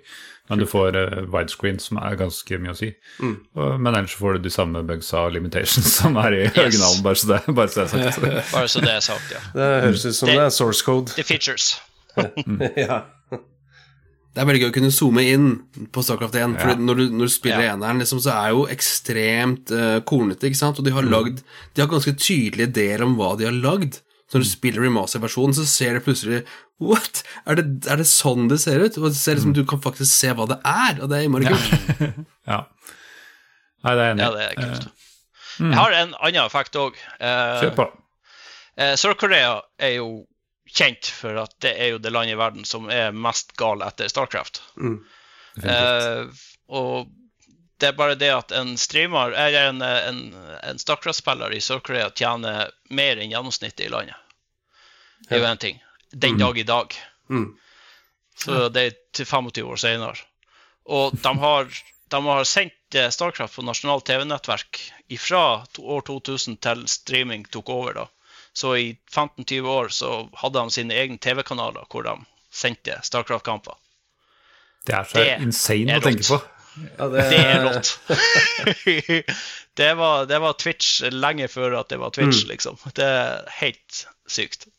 Men 0.49 0.61
du 0.61 0.67
får 0.69 0.93
uh, 0.97 1.15
widescreen, 1.33 1.79
som 1.81 1.97
er 2.01 2.13
ganske 2.17 2.59
mye 2.61 2.75
å 2.75 2.77
si. 2.77 2.91
Mm. 3.17 3.33
Og, 3.57 3.73
men 3.81 3.97
ellers 3.97 4.13
får 4.17 4.37
du 4.37 4.45
de 4.45 4.53
samme 4.53 4.83
bugs 4.85 5.09
og 5.17 5.33
limitations 5.33 5.89
som 5.99 6.17
er 6.21 6.37
i 6.37 6.43
yes. 6.43 6.57
originalen, 6.61 7.03
bare 7.05 7.21
så 7.21 7.31
det, 7.31 7.41
bare 7.57 7.73
så 7.73 7.81
det 7.81 8.03
er 8.05 8.13
sagt. 8.13 8.29
bare 8.53 8.71
så 8.75 8.85
det 8.85 8.93
er 8.93 9.05
sagt, 9.09 9.33
ja. 9.33 9.41
Det 9.57 9.69
høres 9.87 10.05
ut 10.05 10.19
som 10.21 10.29
det, 10.29 10.37
det 10.37 10.45
er 10.45 10.53
source 10.53 10.85
code. 10.85 11.17
The 11.17 11.25
features. 11.25 11.71
ja. 12.85 13.01
Det 14.29 14.43
er 14.43 14.45
veldig 14.45 14.61
gøy 14.61 14.69
å 14.69 14.75
kunne 14.75 14.91
zoome 14.93 15.23
inn 15.25 15.47
på 15.93 16.03
Starcraft 16.05 16.35
1. 16.37 16.57
For 16.61 16.71
ja. 16.71 16.77
når, 16.77 16.99
du, 16.99 17.15
når, 17.17 17.31
du, 17.31 17.33
spiller 17.33 17.65
ja. 17.65 17.73
eneren, 17.73 18.01
liksom, 18.03 18.21
så 18.21 18.35
er 18.35 18.53
jo 18.53 18.67
ekstremt 18.69 19.73
uh, 19.73 19.97
kornete, 20.07 20.51
ikke 20.51 20.59
sant? 20.59 20.79
Og 20.79 20.85
de 20.85 20.93
har, 20.93 21.07
mm. 21.07 21.13
lagd, 21.15 21.41
de 21.73 21.83
har 21.83 21.89
ganske 21.89 22.13
tydelige 22.13 22.69
ideer 22.69 23.03
om 23.05 23.17
hva 23.17 23.33
de 23.39 23.47
har 23.49 23.57
lagd. 23.57 23.97
Så 24.29 24.37
når 24.37 24.45
du 24.45 24.47
mm. 24.47 24.53
spiller 24.53 24.85
remaster-versjonen, 24.85 25.57
så 25.57 25.65
ser 25.69 25.97
du 25.97 26.05
plutselig 26.05 26.43
What? 26.79 27.23
Er 27.49 27.57
det, 27.59 27.65
er 27.91 27.99
det, 27.99 28.05
sånn 28.07 28.47
det 28.47 28.61
ser 28.63 28.79
ut? 28.85 28.97
Og 29.01 29.09
det 29.09 29.17
ser 29.19 29.35
liksom, 29.35 29.51
mm. 29.51 29.57
Du 29.57 29.65
kan 29.67 29.81
faktisk 29.83 30.11
se 30.13 30.31
hva 30.37 30.45
det 30.47 30.59
er, 30.63 31.01
og 31.01 31.09
det 31.11 31.17
er 31.17 31.25
innmari 31.27 31.49
kult. 31.49 32.03
ja. 32.53 32.61
Nei, 33.83 33.95
det 33.95 34.03
er 34.05 34.13
enig. 34.13 34.23
Ja, 34.23 34.29
det 34.35 34.45
er 34.45 34.57
kult. 34.59 34.87
Uh, 35.59 35.65
Jeg 35.65 35.79
har 35.81 35.97
en 35.97 36.13
annen 36.15 36.43
effekt 36.45 36.77
òg. 36.79 37.01
Uh, 37.17 37.57
Kjør 37.59 37.75
på. 37.81 37.87
Uh, 38.79 38.93
Sør-Korea 39.01 39.57
er 39.81 39.97
jo 39.97 40.09
kjent 40.69 41.09
for 41.13 41.37
at 41.41 41.55
det 41.63 41.73
er 41.81 41.93
jo 41.93 42.01
det 42.01 42.11
landet 42.13 42.35
i 42.35 42.39
verden 42.39 42.65
som 42.67 42.89
er 42.93 43.15
mest 43.15 43.55
gal 43.57 43.81
etter 43.85 44.09
Starcraft. 44.11 44.61
Mm. 44.77 44.99
Eh, 45.63 46.43
og 46.67 47.09
det 47.79 47.87
er 47.87 47.97
bare 47.97 48.17
det 48.19 48.29
at 48.33 48.51
en 48.51 48.75
streamer, 48.77 49.31
eller 49.31 49.69
en, 49.69 49.81
en, 49.81 50.19
en 50.63 50.79
Starcraft-spiller 50.79 51.53
i 51.55 51.61
Sør-Korea 51.63 52.09
tjener 52.11 52.73
mer 52.89 53.17
enn 53.19 53.31
gjennomsnittet 53.31 53.85
i 53.87 53.93
landet. 53.93 54.17
Det 55.27 55.37
er 55.37 55.43
jo 55.43 55.47
én 55.47 55.61
ting. 55.61 55.79
Den 56.11 56.35
mm. 56.35 56.41
dag 56.43 56.57
i 56.57 56.67
dag. 56.67 56.97
Mm. 57.29 57.47
Så 58.39 58.67
det 58.73 58.83
er 58.83 58.99
til 59.15 59.25
25 59.25 59.71
år 59.71 59.79
senere. 59.79 60.27
Og 60.89 61.15
de 61.15 61.33
har, 61.39 61.71
de 62.11 62.21
har 62.25 62.47
sendt 62.47 62.95
eh, 62.95 63.09
Starcraft 63.13 63.55
på 63.55 63.65
nasjonalt 63.67 64.07
TV-nettverk 64.09 64.79
fra 65.19 65.43
år 65.79 66.05
2000 66.07 66.59
til 66.63 66.85
streaming 66.87 67.45
tok 67.51 67.69
over. 67.69 67.93
da. 67.93 68.07
Så 68.53 68.75
i 68.77 68.87
15-20 69.13 69.67
år 69.69 69.91
så 69.93 70.13
hadde 70.41 70.59
de 70.59 70.73
sine 70.73 70.95
egne 70.97 71.19
TV-kanaler 71.21 71.85
hvor 71.91 72.05
de 72.07 72.15
sendte 72.51 72.97
Starcraft-kamper. 73.05 73.77
Det 74.87 74.95
er 74.95 75.05
så 75.07 75.19
det 75.19 75.35
insane 75.43 75.93
er 75.93 76.01
å 76.01 76.07
tenke 76.07 76.25
på. 76.25 76.39
Ja, 76.97 77.07
det... 77.11 77.25
det... 77.29 77.39
er 77.43 77.63
rått. 77.65 77.91
det, 79.79 79.93
var, 79.99 80.25
det, 80.29 80.39
var, 80.39 80.57
Twitch 80.59 80.99
lenge 81.11 81.49
før 81.51 81.79
at 81.81 81.91
det 81.91 81.99
var 82.01 82.13
Twitch, 82.15 82.43
mm. 82.45 82.51
liksom. 82.53 82.79
Det 82.97 83.05
er 83.05 83.49
helt 83.59 84.03
sykt. 84.29 84.69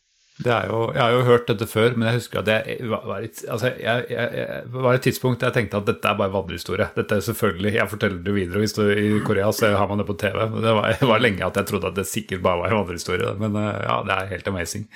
Det 0.41 0.51
er 0.51 0.69
jo, 0.71 0.79
jeg 0.95 1.01
har 1.01 1.13
jo 1.13 1.21
hørt 1.27 1.49
dette 1.49 1.67
før, 1.69 1.93
men 1.95 2.07
jeg 2.09 2.19
husker 2.21 2.41
at 2.41 2.47
det 2.47 2.77
var, 2.89 3.09
et, 3.21 3.41
altså 3.45 3.69
jeg, 3.77 4.05
jeg, 4.09 4.29
jeg, 4.39 4.69
var 4.73 4.97
et 4.97 5.03
tidspunkt 5.05 5.45
jeg 5.45 5.53
tenkte 5.55 5.81
at 5.81 5.89
dette 5.89 6.09
er 6.09 6.17
bare 6.17 6.33
vandrehistorie. 6.33 6.87
Dette 6.95 7.17
er 7.17 7.25
selvfølgelig, 7.25 7.73
Jeg 7.75 7.91
forteller 7.91 8.23
det 8.25 8.33
videre. 8.35 8.63
Hvis 8.63 8.75
du 8.77 8.81
I 8.89 9.19
Korea 9.25 9.51
så 9.55 9.71
har 9.77 9.89
man 9.91 10.01
det 10.01 10.07
på 10.09 10.17
TV. 10.21 10.39
Men 10.53 10.65
det 10.65 10.73
var, 10.77 10.97
var 11.13 11.23
lenge 11.23 11.45
at 11.45 11.59
jeg 11.61 11.69
trodde 11.69 11.91
at 11.91 11.99
det 11.99 12.07
sikkert 12.09 12.43
bare 12.45 12.61
var 12.63 12.73
en 12.73 12.79
vandrehistorie. 12.81 13.35
Men 13.41 13.59
eh, 13.61 13.83
ja, 13.85 13.99
det 14.07 14.17
er 14.17 14.31
helt 14.33 14.51
amazing. 14.53 14.87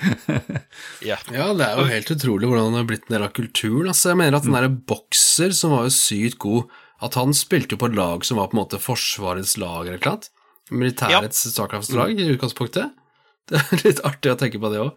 yeah. 1.05 1.22
Ja, 1.34 1.51
det 1.53 1.67
er 1.67 1.80
jo 1.80 1.88
helt 1.91 2.15
utrolig 2.17 2.49
hvordan 2.49 2.73
det 2.73 2.81
har 2.81 2.89
blitt 2.93 3.07
en 3.09 3.17
del 3.17 3.27
av 3.27 3.35
kulturen. 3.38 3.91
Altså, 3.93 4.11
jeg 4.11 4.22
mener 4.23 4.39
at 4.39 4.47
den 4.49 4.57
derre 4.57 4.73
bokser 4.93 5.55
som 5.57 5.76
var 5.77 5.88
jo 5.89 5.95
sykt 5.95 6.39
god, 6.41 6.73
at 7.05 7.17
han 7.19 7.35
spilte 7.38 7.76
jo 7.76 7.84
på 7.84 7.91
et 7.91 7.97
lag 7.97 8.26
som 8.26 8.41
var 8.41 8.49
på 8.49 8.57
en 8.57 8.63
måte 8.63 8.81
Forsvarets 8.81 9.57
lag 9.61 9.85
eller 9.85 10.01
noe. 10.01 10.31
Militærets 10.73 11.43
ja. 11.45 11.51
Starcraft-lag 11.53 12.17
i 12.17 12.31
utgangspunktet. 12.34 12.95
Det 13.49 13.59
er 13.61 13.84
litt 13.84 13.99
artig 14.07 14.31
å 14.31 14.38
tenke 14.39 14.57
på 14.57 14.72
det 14.73 14.80
òg. 14.81 14.95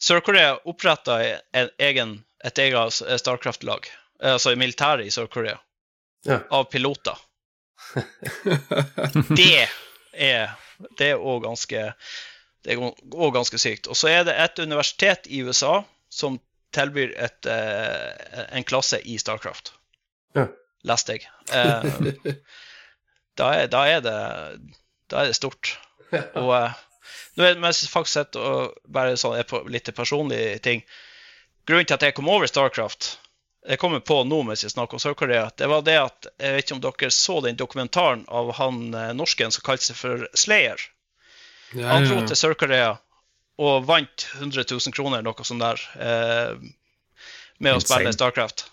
Sør-Korea 0.00 0.54
oppretta 0.68 1.18
et 1.22 1.72
eget 1.78 3.20
Starcraft-lag, 3.20 3.86
altså 4.20 4.54
militæret 4.56 5.06
i 5.06 5.10
Sør-Korea, 5.14 5.58
Ja. 6.26 6.42
av 6.50 6.66
piloter. 6.68 7.16
det 9.40 9.66
er 10.12 10.50
det 10.98 11.10
er 11.14 11.20
òg 11.20 11.42
ganske 11.44 11.80
er 12.74 12.76
ganske 13.32 13.58
sykt. 13.60 13.88
Og 13.88 13.96
så 13.96 14.10
er 14.12 14.24
det 14.28 14.36
et 14.36 14.58
universitet 14.60 15.28
i 15.32 15.42
USA 15.44 15.82
som 16.12 16.38
tilbyr 16.76 17.14
et, 17.16 17.46
eh, 17.46 18.44
en 18.52 18.64
klasse 18.64 19.00
i 19.00 19.16
Starcraft. 19.18 19.72
Ja. 20.36 20.46
Leste 20.84 21.16
jeg. 21.16 21.26
Eh, 21.52 22.34
da, 23.40 23.48
er, 23.62 23.66
da, 23.72 23.84
er 23.88 24.04
det, 24.04 24.16
da 25.10 25.22
er 25.22 25.32
det 25.32 25.38
stort. 25.38 25.72
Og 26.12 26.52
eh, 26.56 26.76
nå 27.36 27.46
er 27.46 27.56
det 27.56 27.72
faktisk 27.90 28.12
sett 28.12 28.36
og 28.40 28.76
bare 28.88 29.16
sånn 29.20 29.38
er 29.38 29.48
på 29.48 29.62
litt 29.68 29.90
personlige 29.96 30.58
ting. 30.64 30.84
Grunnen 31.68 31.86
til 31.86 31.98
at 31.98 32.06
jeg 32.08 32.16
kom 32.16 32.30
over 32.32 32.48
Starcraft, 32.50 33.18
jeg 33.68 33.78
kommer 33.78 34.00
på 34.00 34.22
nå 34.24 34.40
mens 34.48 34.64
jeg 34.64 34.72
snakker 34.72 34.96
om 34.96 35.02
Sør-Korea, 35.02 35.50
det 35.56 35.68
var 35.68 35.84
det 35.84 35.98
at 36.00 36.30
jeg 36.40 36.54
vet 36.54 36.64
ikke 36.64 36.78
om 36.78 36.82
dere 36.86 37.10
så 37.12 37.36
den 37.44 37.58
dokumentaren 37.60 38.24
av 38.28 38.54
han 38.56 38.80
eh, 38.94 39.12
norsken 39.16 39.52
som 39.52 39.64
kalte 39.66 39.90
seg 39.90 39.98
for 40.00 40.26
Slayer. 40.32 40.80
Ja, 41.76 41.92
Han 41.92 42.08
dro 42.08 42.22
til 42.26 42.38
Sør-Korea 42.38 42.96
og 43.60 43.84
vant 43.86 44.26
100 44.38 44.64
000 44.64 44.94
kroner, 44.96 45.22
noe 45.22 45.44
sånt 45.44 45.60
der, 45.62 45.82
eh, 46.00 46.54
med 47.60 47.76
å 47.76 47.78
Insane. 47.78 48.00
spille 48.00 48.14
Starcraft. 48.16 48.64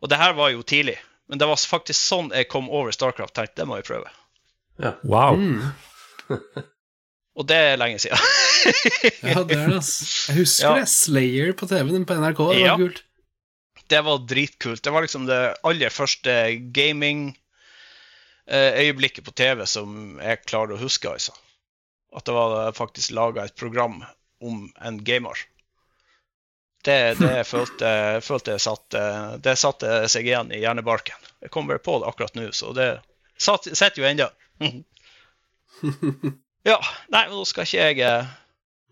Og 0.00 0.08
det 0.08 0.18
her 0.18 0.32
var 0.36 0.50
jo 0.54 0.64
tidlig, 0.64 0.96
men 1.28 1.38
det 1.38 1.46
var 1.48 1.60
faktisk 1.60 2.00
sånn 2.00 2.32
jeg 2.32 2.48
kom 2.48 2.70
over 2.72 2.96
Starcraft. 2.96 3.34
Tenkte 3.36 3.62
det 3.62 3.68
må 3.68 3.76
jeg 3.78 3.86
prøve. 3.90 4.08
Ja. 4.80 4.96
Wow. 5.04 5.36
Mm. 5.36 5.60
Og 7.34 7.42
det 7.50 7.56
er 7.72 7.76
lenge 7.80 7.98
siden. 7.98 8.18
Ja, 9.24 9.40
det 9.44 9.56
er 9.58 9.66
det, 9.68 9.76
ass. 9.80 9.90
Jeg 10.30 10.36
husker 10.38 10.64
Ja. 10.68 10.72
det. 10.80 10.86
Slayer 10.88 11.50
på 11.58 11.66
TV-en 11.68 12.04
på 12.08 12.14
NRK. 12.16 12.38
Det 12.38 12.46
var 12.46 12.54
Ja. 12.64 12.76
kult. 12.80 13.00
det 13.92 14.00
var 14.06 14.18
dritkult. 14.30 14.80
Det 14.82 14.92
var 14.94 15.02
liksom 15.04 15.26
det 15.28 15.40
aller 15.68 15.90
første 15.92 16.32
gaming-øyeblikket 16.72 19.24
på 19.26 19.32
TV 19.36 19.66
som 19.68 20.16
jeg 20.22 20.44
klarer 20.46 20.72
å 20.76 20.80
huske, 20.80 21.08
altså. 21.10 21.32
At 22.16 22.24
det 22.24 22.32
var 22.36 22.72
faktisk 22.72 23.10
laga 23.12 23.44
et 23.44 23.56
program 23.58 24.00
om 24.40 24.70
en 24.80 24.98
gamer. 25.04 25.34
Det, 26.84 27.16
det 27.18 27.44
følte, 27.52 27.90
følte 28.24 28.50
jeg 28.56 28.60
satt, 28.64 28.88
det 29.44 29.58
satte 29.60 30.08
seg 30.12 30.24
igjen 30.28 30.52
i 30.52 30.60
hjernebarken. 30.62 31.16
Jeg 31.44 31.50
kom 31.52 31.66
bare 31.68 31.78
på 31.84 31.98
det 32.00 32.08
akkurat 32.08 32.34
nå, 32.38 32.48
så 32.56 32.72
det 32.76 32.88
sitter 33.36 34.00
jo 34.00 34.08
ennå. 34.08 34.28
ja. 36.64 36.78
Nei, 37.12 37.26
men 37.28 37.36
nå 37.36 37.44
skal 37.48 37.64
ikke 37.68 37.84
jeg 37.90 37.98
eh, 38.04 38.24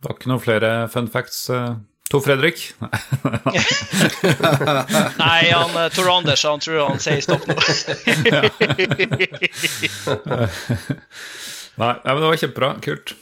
Det 0.01 0.07
var 0.09 0.15
ikke 0.19 0.31
noen 0.32 0.44
flere 0.44 0.70
fun 0.93 1.09
facts. 1.12 1.39
eh, 1.53 1.73
Tor 2.12 2.20
Fredrik? 2.24 2.59
Nei, 5.23 5.40
han 5.49 5.73
eh, 5.81 5.89
Tor 5.94 6.09
Anders 6.12 6.43
han 6.44 6.61
tror 6.61 6.82
han 6.90 7.01
sier 7.03 7.23
stopp 7.24 7.44
nå. 7.49 7.57
Nei, 11.81 11.93
ja, 12.05 12.12
men 12.12 12.20
det 12.20 12.28
var 12.28 12.36
kjempebra. 12.43 12.70
Kult. 12.85 13.15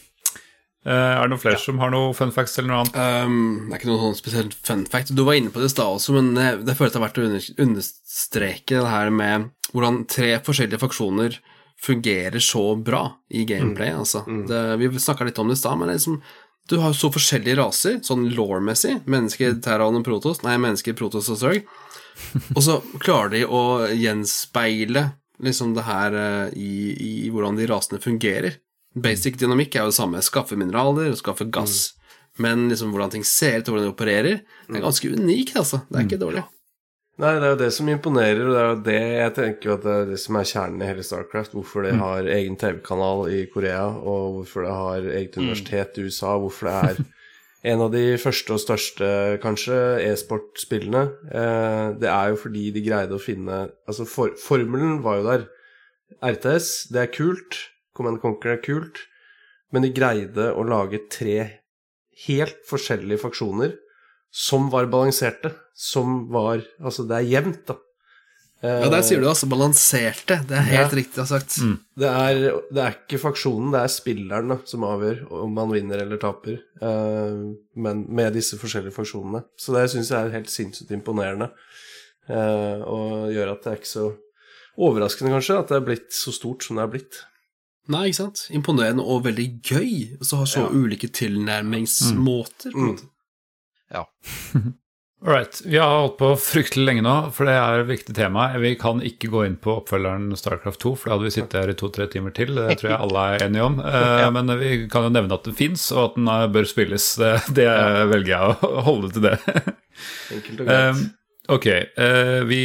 Eh, 0.81 0.97
er 0.97 1.21
det 1.21 1.29
noen 1.35 1.43
flere 1.43 1.61
som 1.61 1.77
har 1.83 1.91
noe 1.93 2.15
fun 2.17 2.33
facts 2.35 2.57
eller 2.59 2.71
noe 2.73 2.81
annet? 2.83 2.97
Um, 3.29 3.69
det 3.69 3.75
er 3.77 3.81
ikke 3.83 3.91
noe 3.93 4.01
sånn 4.07 4.17
spesielt 4.19 4.55
fun 4.67 4.85
fact. 4.91 5.13
Du 5.15 5.23
var 5.27 5.35
inne 5.39 5.53
på 5.53 5.61
det 5.61 5.69
i 5.69 5.73
stad 5.75 5.91
også, 5.99 6.11
men 6.17 6.27
det, 6.39 6.47
det 6.67 6.75
føles 6.79 6.93
det 6.95 7.01
er 7.01 7.05
verdt 7.05 7.21
å 7.21 7.23
understreke 7.67 8.75
det 8.81 8.91
her 8.95 9.09
med 9.15 9.35
hvordan 9.75 9.97
tre 10.11 10.31
forskjellige 10.43 10.81
faksjoner 10.83 11.31
fungerer 11.83 12.39
så 12.45 12.77
bra 12.77 13.07
i 13.29 13.45
gameplay. 13.49 13.93
Altså. 13.97 14.25
Det, 14.49 14.77
vi 14.77 14.91
snakka 15.01 15.25
litt 15.25 15.39
om 15.41 15.49
det 15.49 15.57
i 15.57 15.61
stad, 15.63 15.79
men 15.81 15.93
liksom, 15.93 16.21
du 16.69 16.77
har 16.79 16.93
så 16.95 17.11
forskjellige 17.13 17.59
raser, 17.59 18.01
sånn 18.07 18.29
law-messig. 18.37 19.01
Mennesker, 19.11 19.57
Terran 19.65 19.97
og 19.99 20.05
Protos. 20.07 20.43
Nei, 20.47 20.59
mennesker, 20.61 20.95
Protos 20.99 21.31
og 21.33 21.41
Zerg. 21.41 21.65
Og 22.55 22.61
så 22.63 22.77
klarer 23.01 23.33
de 23.33 23.47
å 23.49 23.63
gjenspeile 23.97 25.09
liksom 25.41 25.73
det 25.75 25.87
her 25.87 26.17
eh, 26.21 26.59
i, 26.61 26.73
i 27.25 27.33
hvordan 27.33 27.57
de 27.57 27.69
rasene 27.71 28.03
fungerer. 28.03 28.61
Basic 28.95 29.39
dynamikk 29.41 29.77
er 29.77 29.87
jo 29.87 29.95
det 29.95 29.99
samme. 29.99 30.23
Skaffe 30.23 30.59
mineraler 30.59 31.15
og 31.15 31.19
skaffe 31.21 31.49
gass. 31.49 31.95
Men 32.41 32.69
liksom 32.71 32.93
hvordan 32.93 33.17
ting 33.17 33.27
ser 33.27 33.61
ut, 33.61 33.69
og 33.69 33.75
hvordan 33.75 33.89
de 33.89 33.95
opererer, 33.95 34.41
det 34.69 34.79
er 34.79 34.85
ganske 34.85 35.11
unikt, 35.17 35.57
altså. 35.59 35.83
Det 35.89 35.99
er 35.99 36.09
ikke 36.09 36.21
dårlig. 36.21 36.45
Nei, 37.21 37.35
det 37.37 37.45
er 37.45 37.53
jo 37.53 37.61
det 37.61 37.73
som 37.77 37.89
imponerer, 37.93 38.47
og 38.49 38.55
det 38.55 38.61
er 38.61 38.69
jo 38.71 38.77
det 38.87 39.01
jeg 39.21 39.33
tenker 39.37 39.73
at 39.75 39.83
det 39.85 39.93
er 39.93 40.07
det 40.09 40.19
som 40.23 40.37
er 40.41 40.47
kjernen 40.49 40.81
i 40.81 40.87
hele 40.89 41.03
Starcraft. 41.05 41.53
Hvorfor 41.53 41.85
det 41.85 41.99
har 42.01 42.29
egen 42.33 42.57
TV-kanal 42.57 43.27
i 43.29 43.41
Korea, 43.53 43.83
og 43.93 44.39
hvorfor 44.39 44.65
det 44.65 44.77
har 44.79 45.09
eget 45.19 45.37
universitet 45.37 45.99
i 46.01 46.07
USA, 46.09 46.39
hvorfor 46.41 46.71
det 46.71 46.77
er 46.79 47.03
en 47.75 47.85
av 47.85 47.91
de 47.93 48.05
første 48.23 48.57
og 48.57 48.63
største, 48.63 49.11
kanskje, 49.43 49.77
e-sportspillene. 50.07 51.03
Eh, 51.29 51.83
det 52.01 52.09
er 52.09 52.33
jo 52.33 52.41
fordi 52.41 52.71
de 52.73 52.85
greide 52.87 53.19
å 53.19 53.21
finne 53.21 53.67
Altså, 53.85 54.09
for, 54.09 54.33
formelen 54.41 55.03
var 55.05 55.21
jo 55.21 55.29
der. 55.29 55.47
RTS, 56.25 56.71
det 56.95 57.05
er 57.05 57.13
kult. 57.13 57.61
Command 57.93 58.23
Conquer 58.25 58.57
er 58.57 58.65
kult. 58.65 59.05
Men 59.69 59.85
de 59.85 59.93
greide 59.93 60.55
å 60.57 60.65
lage 60.65 61.05
tre 61.13 61.37
helt 62.25 62.65
forskjellige 62.69 63.27
faksjoner 63.29 63.77
som 64.31 64.71
var 64.71 64.87
balanserte. 64.87 65.53
Som 65.75 66.29
var 66.31 66.63
Altså, 66.83 67.07
det 67.09 67.17
er 67.17 67.31
jevnt, 67.31 67.65
da. 67.67 67.77
Ja, 68.63 68.91
der 68.93 69.01
sier 69.01 69.23
du 69.23 69.25
altså 69.31 69.47
balanserte. 69.49 70.37
Det 70.45 70.53
er 70.53 70.67
helt 70.69 70.93
Ja. 70.93 70.97
riktig 70.99 71.25
sagt. 71.27 71.55
Det 71.97 72.09
er, 72.09 72.41
det 72.69 72.83
er 72.85 72.93
ikke 72.93 73.19
faksjonen, 73.23 73.71
det 73.73 73.81
er 73.81 73.89
spilleren 73.89 74.49
da, 74.53 74.59
som 74.69 74.85
avgjør 74.85 75.23
om 75.33 75.55
man 75.57 75.71
vinner 75.73 76.03
eller 76.03 76.21
taper. 76.21 76.59
Uh, 76.77 77.57
men 77.75 78.03
med 78.13 78.35
disse 78.37 78.59
forskjellige 78.61 78.93
faksjonene. 78.93 79.41
Så 79.57 79.73
det 79.73 79.87
syns 79.91 80.11
jeg 80.13 80.21
er 80.27 80.35
helt 80.37 80.53
sinnssykt 80.53 80.93
imponerende. 80.93 81.49
Uh, 82.29 82.85
og 82.85 83.33
gjør 83.33 83.55
at 83.55 83.65
det 83.65 83.73
er 83.73 83.81
ikke 83.81 83.95
så 83.95 84.05
overraskende, 84.77 85.33
kanskje, 85.33 85.57
at 85.59 85.69
det 85.73 85.77
er 85.81 85.87
blitt 85.89 86.13
så 86.13 86.33
stort 86.37 86.63
som 86.63 86.77
det 86.77 86.85
er 86.85 86.93
blitt. 86.93 87.23
Nei, 87.91 88.11
ikke 88.11 88.21
sant? 88.21 88.45
Imponerende 88.55 89.03
og 89.03 89.25
veldig 89.25 89.49
gøy. 89.65 90.19
Og 90.21 90.29
så 90.29 90.37
har 90.37 90.47
så 90.53 90.69
ulike 90.69 91.09
tilnærmingsmåter. 91.09 92.73
på 92.73 92.79
en 92.79 92.93
måte. 92.93 93.09
All 95.21 95.35
right. 95.35 95.61
Vi 95.67 95.77
har 95.77 95.99
holdt 95.99 96.15
på 96.17 96.31
fryktelig 96.41 96.87
lenge 96.87 97.03
nå, 97.05 97.15
for 97.37 97.45
det 97.45 97.53
er 97.53 97.83
et 97.83 97.91
viktig 97.91 98.15
tema. 98.17 98.47
Vi 98.57 98.71
kan 98.81 99.03
ikke 99.05 99.29
gå 99.29 99.43
inn 99.45 99.59
på 99.61 99.75
oppfølgeren 99.83 100.31
Starcraft 100.39 100.81
2, 100.81 100.93
for 100.97 101.11
da 101.11 101.17
hadde 101.19 101.27
vi 101.27 101.33
sittet 101.35 101.59
her 101.61 101.73
i 101.73 101.77
to-tre 101.77 102.07
timer 102.09 102.33
til. 102.33 102.55
Det 102.57 102.79
tror 102.81 102.89
jeg 102.95 103.01
alle 103.05 103.25
er 103.35 103.45
enige 103.51 103.67
om. 103.67 103.77
Eh, 103.91 104.27
Men 104.33 104.53
vi 104.61 104.71
kan 104.89 105.05
jo 105.05 105.13
nevne 105.13 105.37
at 105.37 105.45
den 105.45 105.57
fins, 105.59 105.91
og 105.93 106.05
at 106.07 106.17
den 106.17 106.31
eh, 106.33 106.47
bør 106.55 106.69
spilles. 106.71 107.13
Det, 107.59 107.67
velger 108.15 108.33
jeg 108.33 108.57
å 108.65 108.85
holde 108.87 109.11
til 109.13 109.27
det. 109.29 109.37
Enkelt 110.33 110.63
og 110.63 110.71
greit. 110.71 110.89
Um, 110.97 111.03
ok, 111.57 111.67
eh, 112.01 112.39
vi 112.49 112.61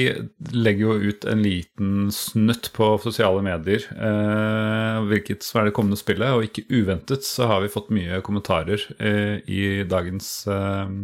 legger 0.55 0.85
jo 0.85 1.11
ut 1.11 1.27
en 1.27 1.43
liten 1.43 2.07
snutt 2.15 2.69
på 2.75 2.93
sosiale 3.03 3.43
medier, 3.43 3.83
eh, 3.95 5.01
hvilket 5.09 5.43
som 5.43 5.59
er 5.59 5.67
det 5.69 5.75
kommende 5.75 5.99
spillet, 5.99 6.31
og 6.31 6.47
ikke 6.47 6.67
uventet 6.71 7.27
så 7.27 7.49
har 7.51 7.65
vi 7.65 7.71
fått 7.73 7.91
mye 7.95 8.21
kommentarer 8.23 8.79
eh, 8.95 9.43
i 9.51 9.83
dagens, 9.89 10.31
eh, 10.47 10.85
eh, 10.85 10.95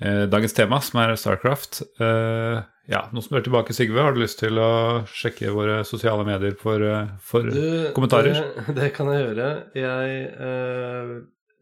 dagens 0.00 0.54
tema, 0.56 0.80
som 0.80 1.00
er 1.02 1.16
Starcraft. 1.20 1.82
Eh, 2.00 2.60
ja, 2.90 3.04
nå 3.14 3.22
som 3.22 3.36
du 3.36 3.38
er 3.38 3.44
tilbake, 3.46 3.74
Sigve, 3.76 4.02
har 4.02 4.16
du 4.16 4.22
lyst 4.22 4.40
til 4.40 4.58
å 4.58 4.70
sjekke 5.06 5.52
våre 5.54 5.82
sosiale 5.86 6.24
medier 6.26 6.56
for, 6.58 6.82
eh, 6.82 7.12
for 7.22 7.46
Du, 7.46 7.92
kommentarer? 7.94 8.34
Det, 8.34 8.74
det 8.80 8.88
kan 8.96 9.10
jeg 9.12 9.28
gjøre. 9.28 9.50
Jeg 9.78 10.16
eh, 10.32 11.12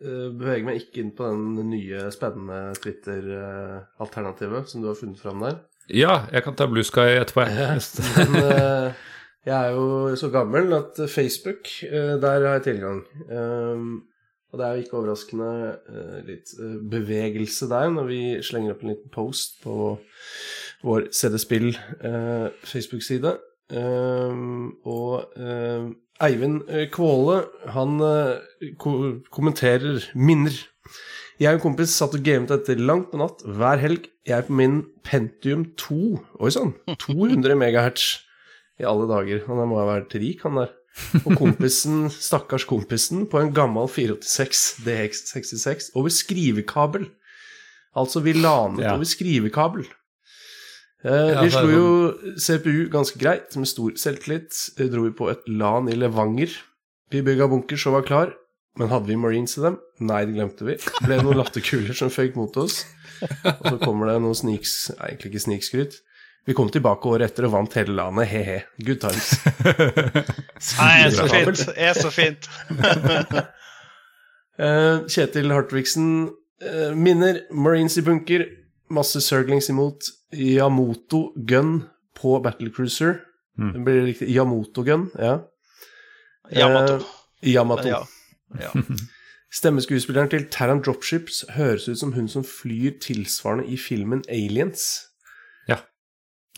eh, 0.01 0.29
beveger 0.33 0.65
meg 0.71 0.81
ikke 0.81 1.03
inn 1.03 1.13
på 1.19 1.29
den 1.29 1.69
nye, 1.69 2.07
spennende 2.15 2.73
Twitter-alternativet 2.81 4.73
som 4.73 4.81
du 4.81 4.89
har 4.89 4.97
funnet 4.97 5.21
fram 5.21 5.45
der. 5.45 5.61
Ja, 5.93 6.23
jeg 6.33 6.45
kan 6.45 6.57
ta 6.57 6.69
Blue 6.69 6.85
Sky 6.85 7.19
etterpå. 7.19 7.45
jeg. 7.49 7.85
Men 8.17 8.41
eh, 8.41 9.05
jeg 9.49 9.57
er 9.59 9.77
jo 9.77 10.17
så 10.21 10.33
gammel 10.33 10.73
at 10.77 10.97
Facebook, 11.13 11.69
eh, 11.85 12.15
der 12.21 12.41
har 12.47 12.57
jeg 12.57 12.69
tilgang. 12.71 13.03
Um, 13.29 14.07
og 14.49 14.61
det 14.61 14.65
er 14.65 14.75
jo 14.75 14.85
ikke 14.85 14.97
overraskende 14.97 15.51
eh, 15.93 16.19
litt 16.25 16.55
eh, 16.57 16.77
bevegelse 16.93 17.69
der 17.69 17.91
når 17.93 18.09
vi 18.09 18.21
slenger 18.45 18.73
opp 18.75 18.85
en 18.85 18.93
liten 18.95 19.13
post 19.13 19.59
på 19.65 19.99
vår 20.87 21.09
CD-spill 21.13 21.69
eh, 21.75 22.49
og 24.89 25.11
Eivind 26.25 26.63
Kvåle, 26.95 27.43
han 27.75 27.99
ko 28.81 28.93
kommenterer 29.29 30.07
minner. 30.17 30.57
Jeg 31.37 31.53
og 31.53 31.59
en 31.59 31.65
kompis 31.67 31.93
satt 31.93 32.17
og 32.17 32.25
gamet 32.25 32.49
dette 32.49 32.79
langt 32.81 33.13
på 33.13 33.21
natt 33.21 33.45
hver 33.45 33.83
helg. 33.83 34.09
Jeg 34.25 34.39
er 34.39 34.49
på 34.49 34.57
min 34.57 34.81
Pentium 35.05 35.67
2 35.77 35.99
Oi 36.41 36.51
sann! 36.55 36.73
200 37.05 37.61
megahertz 37.61 38.09
i 38.81 38.89
alle 38.89 39.05
dager. 39.11 39.45
Han 39.51 39.61
må 39.69 39.83
ha 39.83 39.87
vært 39.93 40.17
rik, 40.17 40.41
han 40.47 40.63
der. 40.63 40.73
Og 41.25 41.37
kompisen, 41.39 42.09
stakkars 42.11 42.65
kompisen, 42.69 43.27
på 43.31 43.39
en 43.41 43.53
gammel 43.55 43.87
486 43.89 44.63
DX66 44.87 45.93
over 45.95 46.11
skrivekabel. 46.11 47.07
Altså, 47.97 48.21
vi 48.25 48.33
lanet 48.35 48.83
Ja. 48.85 48.95
over 48.97 49.05
skrivekabel. 49.09 49.87
Eh, 51.05 51.31
Ja, 51.35 51.43
vi 51.45 51.51
slo 51.51 51.69
jo 51.71 52.35
CPU 52.37 52.89
ganske 52.91 53.19
greit, 53.21 53.55
med 53.57 53.69
stor 53.71 53.93
selvtillit. 53.95 54.51
Eh, 54.79 54.89
Dro 54.91 55.05
vi 55.07 55.11
på 55.15 55.31
et 55.31 55.47
LAN 55.47 55.89
i 55.89 55.95
Levanger. 55.95 56.51
Vi 57.11 57.23
bygga 57.23 57.47
bunkers 57.49 57.87
og 57.87 57.93
var 58.01 58.03
klar. 58.03 58.35
Men 58.79 58.89
hadde 58.91 59.07
vi 59.07 59.17
Marines 59.17 59.57
i 59.59 59.63
dem? 59.63 59.79
Nei, 60.01 60.25
det 60.27 60.35
glemte 60.37 60.67
vi. 60.67 60.77
Ble 61.07 61.17
noen 61.23 61.39
latterkuler 61.39 61.95
som 61.95 62.11
føyk 62.11 62.37
mot 62.37 62.55
oss. 62.57 62.85
Og 63.23 63.65
så 63.65 63.79
kommer 63.83 64.07
det 64.13 64.21
noen 64.23 64.37
sniks... 64.39 64.91
Nei, 64.99 65.09
egentlig 65.15 65.33
ikke 65.33 65.45
snikskryt. 65.47 65.97
Vi 66.49 66.55
kom 66.57 66.71
tilbake 66.73 67.11
året 67.11 67.29
etter 67.29 67.45
og 67.45 67.53
vant 67.53 67.75
hele 67.77 67.93
landet, 67.93 68.31
he-he. 68.31 68.61
Good 68.81 69.03
times. 69.03 69.35
Nei, 70.79 70.93
er 71.05 71.11
så 71.13 71.27
fint. 71.29 71.65
Det 71.67 71.89
er 71.91 71.99
så 71.99 72.13
fint. 72.15 72.49
Eh, 74.59 75.03
Kjetil 75.13 75.53
Hartvigsen 75.53 76.07
eh, 76.65 76.95
minner 76.97 77.43
Marines 77.53 77.99
i 78.01 78.03
bunker. 78.07 78.47
Masse 78.91 79.21
surglings 79.21 79.69
imot. 79.69 80.09
Yamoto 80.33 81.29
gun 81.37 81.83
på 82.17 82.39
Battlecruiser. 82.43 83.21
Det 83.59 83.85
blir 83.85 84.03
riktig. 84.07 84.31
Yamoto 84.33 84.83
gun, 84.89 85.11
ja. 85.21 85.37
Yamato. 86.55 86.97
Eh, 87.43 87.53
Yamato. 87.53 87.89
Ja. 87.93 88.01
Ja. 88.59 88.73
Stemmeskuespilleren 89.61 90.33
til 90.33 90.49
Taran 90.53 90.81
Dropships 90.81 91.45
høres 91.57 91.89
ut 91.89 92.01
som 92.01 92.13
hun 92.17 92.29
som 92.29 92.45
flyr 92.45 92.97
tilsvarende 93.05 93.69
i 93.69 93.77
filmen 93.77 94.25
Aliens. 94.29 94.89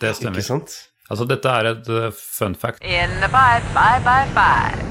Det 0.01 0.15
stemmer. 0.17 0.39
Ikke 0.41 0.49
sant? 0.53 0.77
Altså, 1.11 1.27
dette 1.27 1.51
er 1.51 1.67
et 1.73 1.89
eh, 1.91 2.11
fun 2.15 2.55
fact. 2.55 2.85
In 2.87 3.17
the 3.21 3.29
pipe, 3.33 3.67
five 3.75 4.03
by 4.07 4.23
five. 4.37 4.87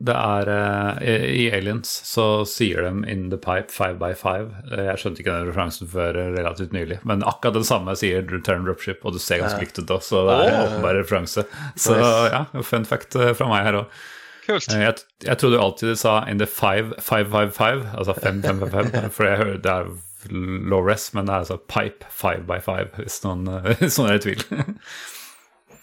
Det 0.00 0.14
er 0.16 0.48
uh, 0.48 1.02
I 1.04 1.50
Aliens 1.52 1.90
så 2.08 2.22
sier 2.48 2.86
de 2.86 2.92
'in 3.12 3.26
the 3.28 3.36
pipe 3.36 3.68
five 3.68 3.98
by 4.00 4.14
five'. 4.16 4.54
Eh, 4.72 4.86
Jeg 4.86 4.96
skjønte 5.02 5.20
ikke 5.20 5.34
den 5.34 5.50
referansen 5.50 5.88
før 5.92 6.16
relativt 6.38 6.72
nylig. 6.72 6.98
Men 7.04 7.20
akkurat 7.22 7.58
den 7.58 7.66
samme 7.68 7.92
sier 8.00 8.24
Return 8.32 8.64
Dropship, 8.64 9.04
og 9.04 9.12
du 9.12 9.18
ser 9.20 9.42
ganske 9.42 9.60
likt 9.60 9.78
ut 9.78 9.86
da, 9.90 9.98
så 10.00 10.22
det 10.30 10.38
er 10.38 10.54
en 10.54 10.62
åpenbar 10.70 10.96
referanse. 11.02 11.44
Så 11.76 11.98
ja, 12.00 12.46
fun 12.64 12.88
fact 12.88 13.12
fra 13.12 13.48
meg 13.52 13.66
her 13.68 13.82
òg. 13.82 14.00
Kult. 14.46 14.72
Jeg, 14.72 14.94
jeg 15.22 15.36
trodde 15.38 15.58
jo 15.60 15.66
alltid 15.66 15.88
de 15.92 15.96
sa 16.00 16.24
'in 16.24 16.38
the 16.40 16.46
five, 16.48 16.94
five, 16.98 17.28
five, 17.30 17.52
five', 17.52 17.84
altså 17.94 18.14
555, 18.16 19.12
for 19.14 19.24
jeg 19.28 19.36
hører 19.36 19.60
det 19.60 19.70
er 19.76 19.92
low 20.30 20.82
res, 20.84 21.10
men 21.16 21.26
det 21.26 21.34
er 21.34 21.44
altså 21.44 21.60
pipe 21.70 22.08
five 22.10 22.44
by 22.48 22.60
five, 22.64 22.90
hvis 22.98 23.20
noen, 23.24 23.48
hvis 23.80 23.98
noen 24.00 24.12
er 24.12 24.20
i 24.20 24.24
tvil. 24.26 24.44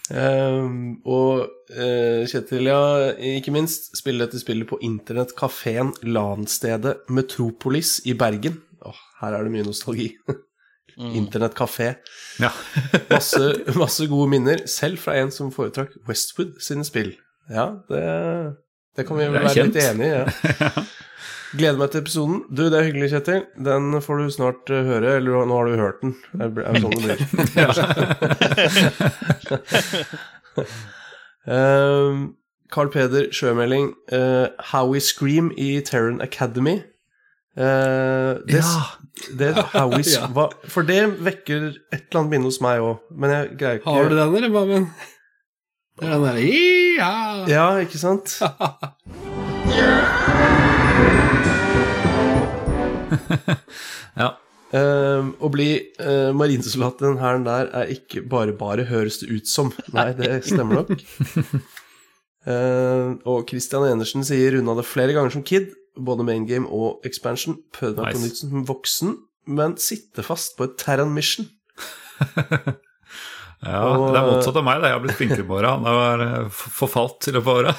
Um, 0.08 1.02
og 1.04 1.50
uh, 1.74 2.24
Kjetil, 2.28 2.70
ja, 2.70 2.80
ikke 3.36 3.52
minst, 3.52 3.90
spille 3.98 4.24
dette 4.24 4.40
spillet 4.40 4.68
på 4.70 4.78
internettkafeen 4.84 5.92
LAN-stedet 6.08 7.10
Metropolis 7.12 7.98
i 8.08 8.16
Bergen. 8.16 8.62
Åh, 8.88 9.02
her 9.20 9.36
er 9.36 9.44
det 9.44 9.52
mye 9.52 9.66
nostalgi. 9.68 10.12
Internettkafé. 10.98 11.92
ja. 12.42 12.50
Masse, 13.12 13.52
masse 13.78 14.06
gode 14.10 14.32
minner, 14.32 14.64
selv 14.66 14.98
fra 14.98 15.14
en 15.20 15.30
som 15.34 15.52
foretrakk 15.54 15.92
Westwood 16.08 16.56
sine 16.64 16.86
spill. 16.86 17.12
Ja, 17.52 17.68
det, 17.88 18.02
det 18.96 19.06
kan 19.06 19.20
vi 19.20 19.28
vel 19.28 19.38
være 19.38 19.54
kjent. 19.54 19.76
litt 19.76 19.84
enig 19.84 20.08
i. 20.08 20.16
Ja. 20.16 20.82
Gleder 21.56 21.78
meg 21.80 21.88
til 21.92 22.00
episoden. 22.02 22.42
Du, 22.52 22.62
det 22.68 22.76
er 22.76 22.84
hyggelig, 22.90 23.08
Kjetil. 23.14 23.42
Den 23.64 23.84
får 24.04 24.14
du 24.20 24.24
snart 24.34 24.68
eh, 24.74 24.84
høre. 24.84 25.14
Eller 25.16 25.46
nå 25.48 25.54
har 25.56 25.64
du 25.70 25.76
hørt 25.80 26.00
den. 26.04 26.12
Det 26.36 26.44
er 26.60 26.76
sånn 26.82 26.92
det 26.92 27.04
blir. 27.06 27.18
Ehm, 31.48 32.34
Carl 32.68 32.90
Peder, 32.92 33.30
sjømelding. 33.32 33.94
uh, 34.12 34.48
How 34.72 34.84
We 34.90 35.00
Scream 35.00 35.48
i 35.56 35.80
Terran 35.80 36.20
Academy. 36.20 36.82
Uh, 37.56 38.36
det, 38.44 38.60
det, 39.38 39.54
How 39.72 39.88
We, 39.88 40.02
Ja. 40.12 40.26
hva, 40.28 40.50
for 40.68 40.82
det 40.84 41.06
vekker 41.24 41.72
et 41.90 42.04
eller 42.04 42.18
annet 42.20 42.30
minne 42.34 42.44
hos 42.50 42.60
meg 42.60 42.80
òg, 42.84 42.98
men 43.10 43.30
jeg 43.32 43.56
greier 43.58 43.74
ikke 43.80 43.90
Har 43.96 44.08
du 44.12 44.14
den, 44.14 44.34
eller? 44.36 44.50
Det 45.98 46.06
er 46.06 46.10
den 46.12 46.22
derre 46.28 46.42
ja. 46.98 47.12
Ja, 47.48 47.78
ikke 47.82 47.98
sant? 47.98 48.36
ja. 54.22 54.28
Ehm, 54.76 55.30
å 55.40 55.48
bli 55.52 55.68
uh, 56.02 56.30
marinesoldat 56.36 57.00
i 57.00 57.06
den 57.06 57.20
hæren 57.22 57.46
der 57.46 57.70
er 57.72 57.92
ikke 57.94 58.20
bare 58.28 58.52
bare, 58.56 58.84
høres 58.90 59.20
det 59.22 59.30
ut 59.32 59.48
som. 59.48 59.70
Nei, 59.96 60.10
det 60.18 60.42
stemmer 60.44 60.82
nok. 60.82 60.92
uh, 62.48 63.14
og 63.32 63.48
Christian 63.48 63.86
Enersen 63.88 64.26
sier 64.28 64.58
runda 64.58 64.76
det 64.78 64.84
flere 64.88 65.16
ganger 65.16 65.32
som 65.38 65.46
kid, 65.46 65.72
både 65.96 66.26
main 66.28 66.44
game 66.48 66.68
og 66.68 67.06
expansion. 67.08 67.56
Prøvde 67.74 68.04
meg 68.04 68.18
på 68.18 68.24
nytt 68.26 68.42
som 68.42 68.66
voksen, 68.68 69.16
men 69.48 69.78
sitter 69.80 70.26
fast 70.26 70.58
på 70.58 70.68
et 70.68 70.76
Terran 70.80 71.14
Mission. 71.16 71.48
Ja, 73.58 73.80
Og- 73.90 74.12
det 74.14 74.20
er 74.20 74.28
motsatt 74.28 74.54
av 74.60 74.62
meg. 74.62 74.78
Da. 74.78 74.86
Jeg 74.92 74.94
har 74.94 75.02
blitt 75.02 75.18
flinkere 75.18 75.46
på 75.48 75.56
åra. 75.58 75.72
Han 75.74 75.88
har 75.88 76.20
eh, 76.22 76.50
forfalt 76.54 77.26
i 77.26 77.32
løpet 77.34 77.50
av 77.50 77.56
åra. 77.58 77.72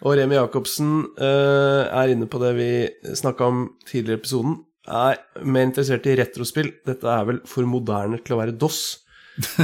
Og 0.00 0.16
Remi 0.16 0.38
Jacobsen 0.38 1.04
uh, 1.20 1.84
er 1.84 2.14
inne 2.14 2.28
på 2.30 2.40
det 2.40 2.54
vi 2.56 2.70
snakka 3.18 3.50
om 3.50 3.62
tidligere 3.88 4.16
i 4.16 4.22
episoden. 4.22 4.56
Er 4.88 5.20
mer 5.44 5.68
interessert 5.68 6.08
i 6.08 6.16
retrospill. 6.18 6.72
Dette 6.88 7.06
er 7.06 7.28
vel 7.28 7.42
for 7.48 7.68
moderne 7.68 8.20
til 8.24 8.36
å 8.36 8.40
være 8.40 8.56
DOS. 8.56 8.80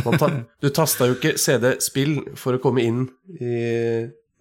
Ta, 0.05 0.29
du 0.63 0.69
tasta 0.75 1.09
jo 1.09 1.17
ikke 1.17 1.37
CD-spill 1.41 2.19
for 2.39 2.57
å 2.57 2.63
komme 2.63 2.85
inn 2.85 3.03
i 3.41 3.57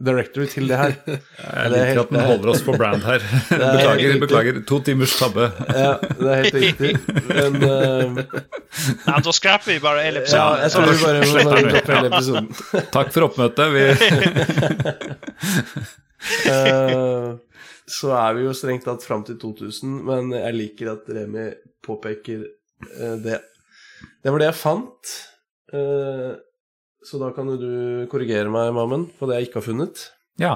directory 0.04 0.46
til 0.52 0.68
det 0.68 0.78
her. 0.78 0.94
Jeg 1.08 1.20
er 1.54 1.70
liker 1.72 1.86
helt- 1.86 2.00
at 2.02 2.10
den 2.12 2.20
holder 2.20 2.50
oss 2.52 2.64
på 2.66 2.76
brand 2.76 3.04
her. 3.08 3.24
er 3.56 3.78
Beklager, 3.78 4.20
beklager. 4.20 4.60
To 4.68 4.80
timers 4.84 5.16
tabbe. 5.20 5.48
Ja, 5.70 5.94
det 6.20 6.32
er 6.32 6.36
helt 6.44 6.58
riktig. 6.64 6.92
Men 7.30 7.56
uh... 7.64 8.20
Nei, 9.08 9.20
da 9.24 9.32
scrapper 9.36 9.72
vi 9.72 9.80
bare 9.84 10.04
hele 10.04 10.26
ja, 10.28 10.48
jeg 10.66 10.74
tror 10.74 10.90
vi 10.90 10.98
bare 11.00 11.20
må 11.24 11.70
droppe 11.72 11.96
hele 11.96 12.12
episoden. 12.12 12.50
Takk 12.92 13.14
for 13.16 13.22
oppmøtet. 13.30 13.68
Vi, 13.76 13.84
uh, 16.52 17.30
så 17.96 18.12
er 18.20 18.36
vi 18.36 18.44
jo 18.50 18.56
strengt 18.58 18.86
tatt 18.90 19.06
fram 19.06 19.24
til 19.28 19.40
2000, 19.40 19.96
men 20.10 20.34
jeg 20.36 20.58
liker 20.58 20.92
at 20.98 21.08
Remi 21.16 21.48
påpeker 21.86 22.44
uh, 22.44 23.16
det. 23.24 23.40
Det 24.26 24.34
var 24.34 24.42
det 24.42 24.52
jeg 24.52 24.60
fant. 24.60 25.16
Eh, 25.74 26.32
så 27.06 27.20
da 27.22 27.32
kan 27.36 27.48
du 27.48 28.06
korrigere 28.12 28.50
meg, 28.52 28.74
Mammen, 28.76 29.08
på 29.20 29.30
det 29.30 29.40
jeg 29.40 29.50
ikke 29.50 29.62
har 29.62 29.68
funnet. 29.72 30.08
ja, 30.42 30.56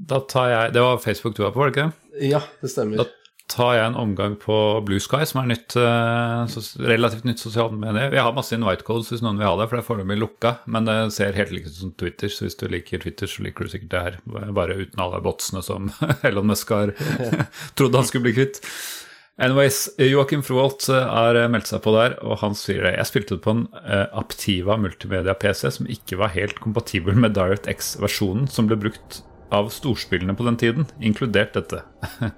da 0.00 0.16
tar 0.24 0.46
jeg 0.48 0.72
Det 0.72 0.80
var 0.80 0.96
Facebook 1.02 1.34
du 1.36 1.42
var 1.42 1.50
på, 1.52 1.60
var 1.60 1.68
det 1.68 1.74
ikke 1.76 1.88
det? 1.90 2.28
Ja, 2.30 2.38
det 2.62 2.70
stemmer. 2.72 3.02
Da 3.02 3.04
tar 3.50 3.72
jeg 3.74 3.86
en 3.90 3.96
omgang 3.98 4.36
på 4.40 4.54
Blue 4.86 5.02
Sky, 5.02 5.24
som 5.26 5.40
er 5.42 5.48
nytt, 5.50 5.74
eh, 5.76 6.54
relativt 6.86 7.24
nytt 7.26 7.42
sosialt 7.42 7.74
medie. 7.74 8.06
Jeg 8.14 8.22
har 8.22 8.32
masse 8.32 8.54
invite 8.54 8.86
codes 8.86 9.10
hvis 9.10 9.20
noen 9.26 9.36
vil 9.42 9.48
ha 9.48 9.56
det, 9.58 9.66
for 9.68 9.76
det 9.76 9.82
er 9.82 9.88
foreløpig 9.88 10.18
lukka. 10.22 10.52
Men 10.70 10.86
det 10.86 10.94
ser 11.16 11.34
helt 11.36 11.50
likt 11.52 11.66
ut 11.66 11.74
som 11.80 11.92
Twitter, 11.98 12.30
så 12.30 12.46
hvis 12.46 12.56
du 12.60 12.68
liker 12.70 13.02
Twitter, 13.02 13.26
så 13.26 13.42
liker 13.42 13.66
du 13.66 13.72
sikkert 13.74 13.90
det 13.90 14.04
her. 14.06 14.18
Bare 14.54 14.78
uten 14.78 15.02
alle 15.02 15.20
botsene 15.26 15.64
som 15.66 15.90
Elon 16.30 16.46
Musk 16.52 16.70
har 16.70 16.94
trodd 17.76 17.98
han 17.98 18.06
skulle 18.08 18.30
bli 18.30 18.36
kvitt. 18.38 18.62
Anyways, 19.40 19.86
Joakim 19.96 20.42
Froholt 20.44 20.84
har 20.90 21.38
meldt 21.48 21.70
seg 21.70 21.80
på 21.84 21.94
der, 21.94 22.18
og 22.20 22.42
han 22.42 22.56
sier 22.58 22.82
det. 22.84 22.96
Jeg 22.98 23.08
spilte 23.08 23.38
det 23.38 23.44
på 23.44 23.54
en 23.54 23.62
eh, 23.80 24.06
Aptiva 24.20 24.76
multimedia-PC 24.80 25.70
som 25.78 25.88
ikke 25.88 26.18
var 26.20 26.34
helt 26.34 26.60
kompatibel 26.60 27.16
med 27.16 27.36
DirectX-versjonen 27.38 28.50
som 28.52 28.68
ble 28.68 28.76
brukt 28.82 29.22
av 29.54 29.70
storspillene 29.72 30.36
på 30.36 30.46
den 30.46 30.58
tiden, 30.60 30.88
inkludert 31.00 31.56
dette. 31.56 31.82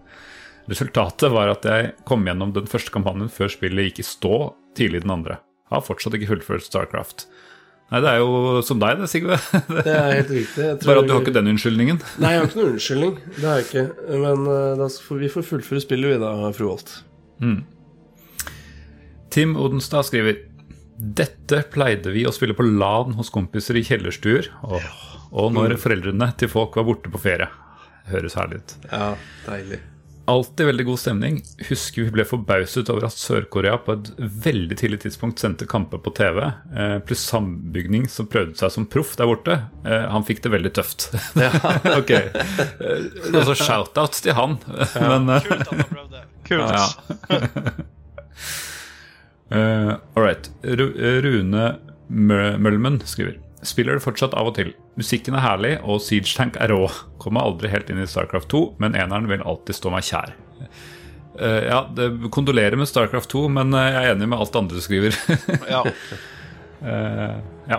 Resultatet 0.70 1.32
var 1.34 1.50
at 1.50 1.66
jeg 1.66 1.94
kom 2.08 2.26
gjennom 2.26 2.54
den 2.54 2.68
første 2.70 2.92
kampanjen 2.94 3.32
før 3.32 3.50
spillet 3.50 3.90
gikk 3.90 4.02
i 4.04 4.06
stå 4.06 4.36
tidlig 4.78 5.02
den 5.02 5.16
andre. 5.16 5.40
Har 5.72 5.84
fortsatt 5.84 6.14
ikke 6.16 6.30
fullført 6.34 6.66
Starcraft. 6.68 7.26
Nei, 7.92 8.00
det 8.00 8.08
er 8.08 8.22
jo 8.22 8.60
som 8.64 8.78
deg, 8.80 9.02
det, 9.02 9.08
Sigve. 9.12 9.36
Det 9.68 9.92
er 9.92 10.14
helt 10.16 10.30
riktig. 10.32 10.68
Bare 10.86 11.02
at 11.02 11.08
du 11.10 11.12
har 11.12 11.20
ikke 11.20 11.34
den 11.36 11.50
unnskyldningen. 11.52 11.98
Nei, 12.22 12.30
jeg 12.32 12.40
har 12.40 12.48
ikke 12.48 12.60
noen 12.62 12.70
unnskyldning. 12.78 13.18
Det 13.36 13.44
har 13.44 13.60
jeg 13.60 13.66
ikke. 13.68 13.84
Men 14.22 14.46
eh, 14.54 14.70
da 14.80 14.88
får 15.08 15.20
vi 15.20 15.30
får 15.34 15.46
fullføre 15.50 15.84
spillet, 15.84 16.14
vi 16.14 16.22
da, 16.22 16.32
fru 16.56 16.70
Holt. 16.70 16.94
Tim 19.32 19.54
Odenstad 19.60 20.08
skriver 20.08 20.40
Dette 21.20 21.62
pleide 21.72 22.14
vi 22.14 22.24
å 22.28 22.32
spille 22.32 22.56
på 22.56 22.64
LAN 22.64 23.18
hos 23.18 23.32
kompiser 23.34 23.76
i 23.76 23.84
kjellerstuer, 23.84 24.48
og, 24.64 24.80
og 25.34 25.52
når 25.56 25.76
foreldrene 25.82 26.32
til 26.40 26.48
folk 26.52 26.80
var 26.80 26.88
borte 26.88 27.12
på 27.12 27.20
ferie. 27.20 27.50
Høres 28.08 28.40
herlig 28.40 28.62
ut. 28.62 28.78
Ja, 28.88 29.12
deilig. 29.44 29.82
Alltid 30.30 30.66
veldig 30.66 30.84
god 30.86 30.98
stemning. 31.02 31.38
Husker 31.68 32.04
vi 32.06 32.12
ble 32.14 32.24
forbauset 32.28 32.90
over 32.92 33.08
at 33.08 33.16
Sør-Korea 33.18 33.74
på 33.82 33.96
et 33.96 34.10
veldig 34.44 34.76
tidlig 34.78 35.00
tidspunkt 35.02 35.42
sendte 35.42 35.66
kamper 35.66 35.98
på 36.04 36.12
TV, 36.14 36.38
eh, 36.78 36.94
pluss 37.02 37.24
sambygning 37.26 38.06
som 38.08 38.28
prøvde 38.30 38.54
seg 38.60 38.70
som 38.70 38.86
proff 38.86 39.16
der 39.18 39.26
borte. 39.26 39.56
Eh, 39.82 40.04
han 40.14 40.22
fikk 40.28 40.44
det 40.46 40.52
veldig 40.54 40.72
tøft. 40.78 41.08
Ja. 41.42 41.50
ok. 41.98 42.10
Eh, 42.12 43.08
altså 43.34 43.56
shout-out 43.58 44.14
til 44.22 44.36
han, 44.38 44.58
men 45.10 45.28
eh, 45.34 45.42
Kult 45.48 45.66
at 45.66 45.72
han 45.72 45.90
prøvde. 45.90 46.22
Kult. 46.48 46.70
ja. 46.70 46.86
Eh, 49.52 49.90
all 50.14 50.22
right. 50.22 50.50
Rune 50.62 51.66
Møllmann 52.08 53.00
skriver 53.08 53.40
Spiller 53.62 53.94
det 53.94 54.02
fortsatt 54.02 54.34
av 54.34 54.48
og 54.50 54.56
til. 54.56 54.72
Musikken 54.98 55.36
er 55.38 55.44
herlig, 55.44 55.76
og 55.86 56.00
Siege 56.02 56.32
Tank 56.34 56.56
er 56.58 56.72
rå. 56.74 56.88
Kommer 57.22 57.46
aldri 57.46 57.70
helt 57.70 57.90
inn 57.92 58.00
i 58.02 58.08
Starcraft 58.10 58.50
2, 58.50 58.62
men 58.82 58.96
eneren 58.98 59.28
vil 59.30 59.44
alltid 59.46 59.78
stå 59.78 59.92
meg 59.94 60.06
kjær. 60.08 60.34
Uh, 61.38 61.62
ja, 61.64 61.78
det 61.96 62.10
kondolerer 62.34 62.76
med 62.76 62.90
Starcraft 62.90 63.30
2, 63.32 63.46
men 63.54 63.72
eh, 63.78 63.88
jeg 63.94 64.02
er 64.02 64.16
enig 64.16 64.28
med 64.28 64.42
alt 64.42 64.52
det 64.52 64.62
andre 64.64 64.80
du 64.80 64.84
skriver. 64.84 65.16
Ja. 65.74 65.84
Uh, 66.82 67.38
ja. 67.70 67.78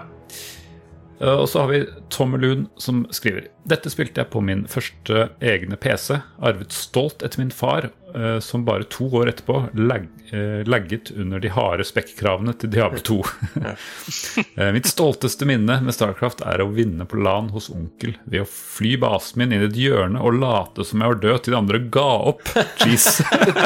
Uh, 1.20 1.36
Og 1.42 1.50
så 1.52 1.66
har 1.66 1.74
vi 1.74 1.84
Tommelun 2.14 2.70
som 2.80 3.04
skriver 3.12 3.52
Dette 3.64 3.88
spilte 3.94 4.20
jeg 4.24 4.28
på 4.34 4.42
min 4.44 4.66
første 4.68 5.30
egne 5.40 5.78
PC. 5.80 6.18
Arvet 6.44 6.74
stolt 6.76 7.24
etter 7.24 7.40
min 7.40 7.52
far, 7.56 7.86
eh, 8.14 8.40
som 8.44 8.66
bare 8.68 8.84
to 8.92 9.06
år 9.16 9.30
etterpå 9.32 9.56
lag, 9.80 10.04
eh, 10.36 10.66
lagget 10.68 11.14
under 11.16 11.40
de 11.40 11.48
harde 11.56 11.86
spekkkravene 11.88 12.52
til 12.60 12.74
Diablo 12.74 13.00
2. 13.00 13.22
Eh, 14.54 14.70
Mitt 14.76 14.86
stolteste 14.90 15.46
minne 15.50 15.80
med 15.82 15.96
Starcraft 15.96 16.44
er 16.46 16.62
å 16.62 16.68
vinne 16.76 17.06
på 17.10 17.18
LAN 17.24 17.48
hos 17.56 17.70
onkel 17.74 18.14
ved 18.30 18.44
å 18.44 18.50
fly 18.50 18.92
basen 19.02 19.40
min 19.42 19.54
inn 19.56 19.64
i 19.64 19.70
et 19.70 19.78
hjørne 19.80 20.20
og 20.22 20.36
late 20.42 20.86
som 20.86 21.02
jeg 21.02 21.10
var 21.14 21.22
død 21.24 21.40
til 21.46 21.56
de 21.56 21.58
andre 21.58 21.80
ga 21.94 22.06
opp. 22.34 22.52
Jeez. 22.84 23.08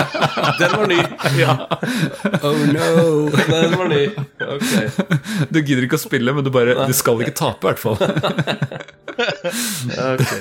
Den 0.61 0.77
var 0.77 0.87
ny. 0.91 0.99
Ja, 1.39 1.57
Oh 2.45 2.61
no! 2.69 3.27
den 3.33 3.75
var 3.77 3.89
ny. 3.91 4.03
Ok. 4.47 5.49
Du 5.51 5.59
gidder 5.61 5.83
ikke 5.87 5.99
å 5.99 6.05
spille, 6.05 6.33
men 6.37 6.45
du 6.45 6.51
bare 6.53 6.85
Du 6.87 6.93
skal 6.95 7.19
ikke 7.25 7.35
tape, 7.41 7.65
i 7.65 7.73
hvert 7.73 7.83
fall. 7.83 7.97
ok. 10.13 10.31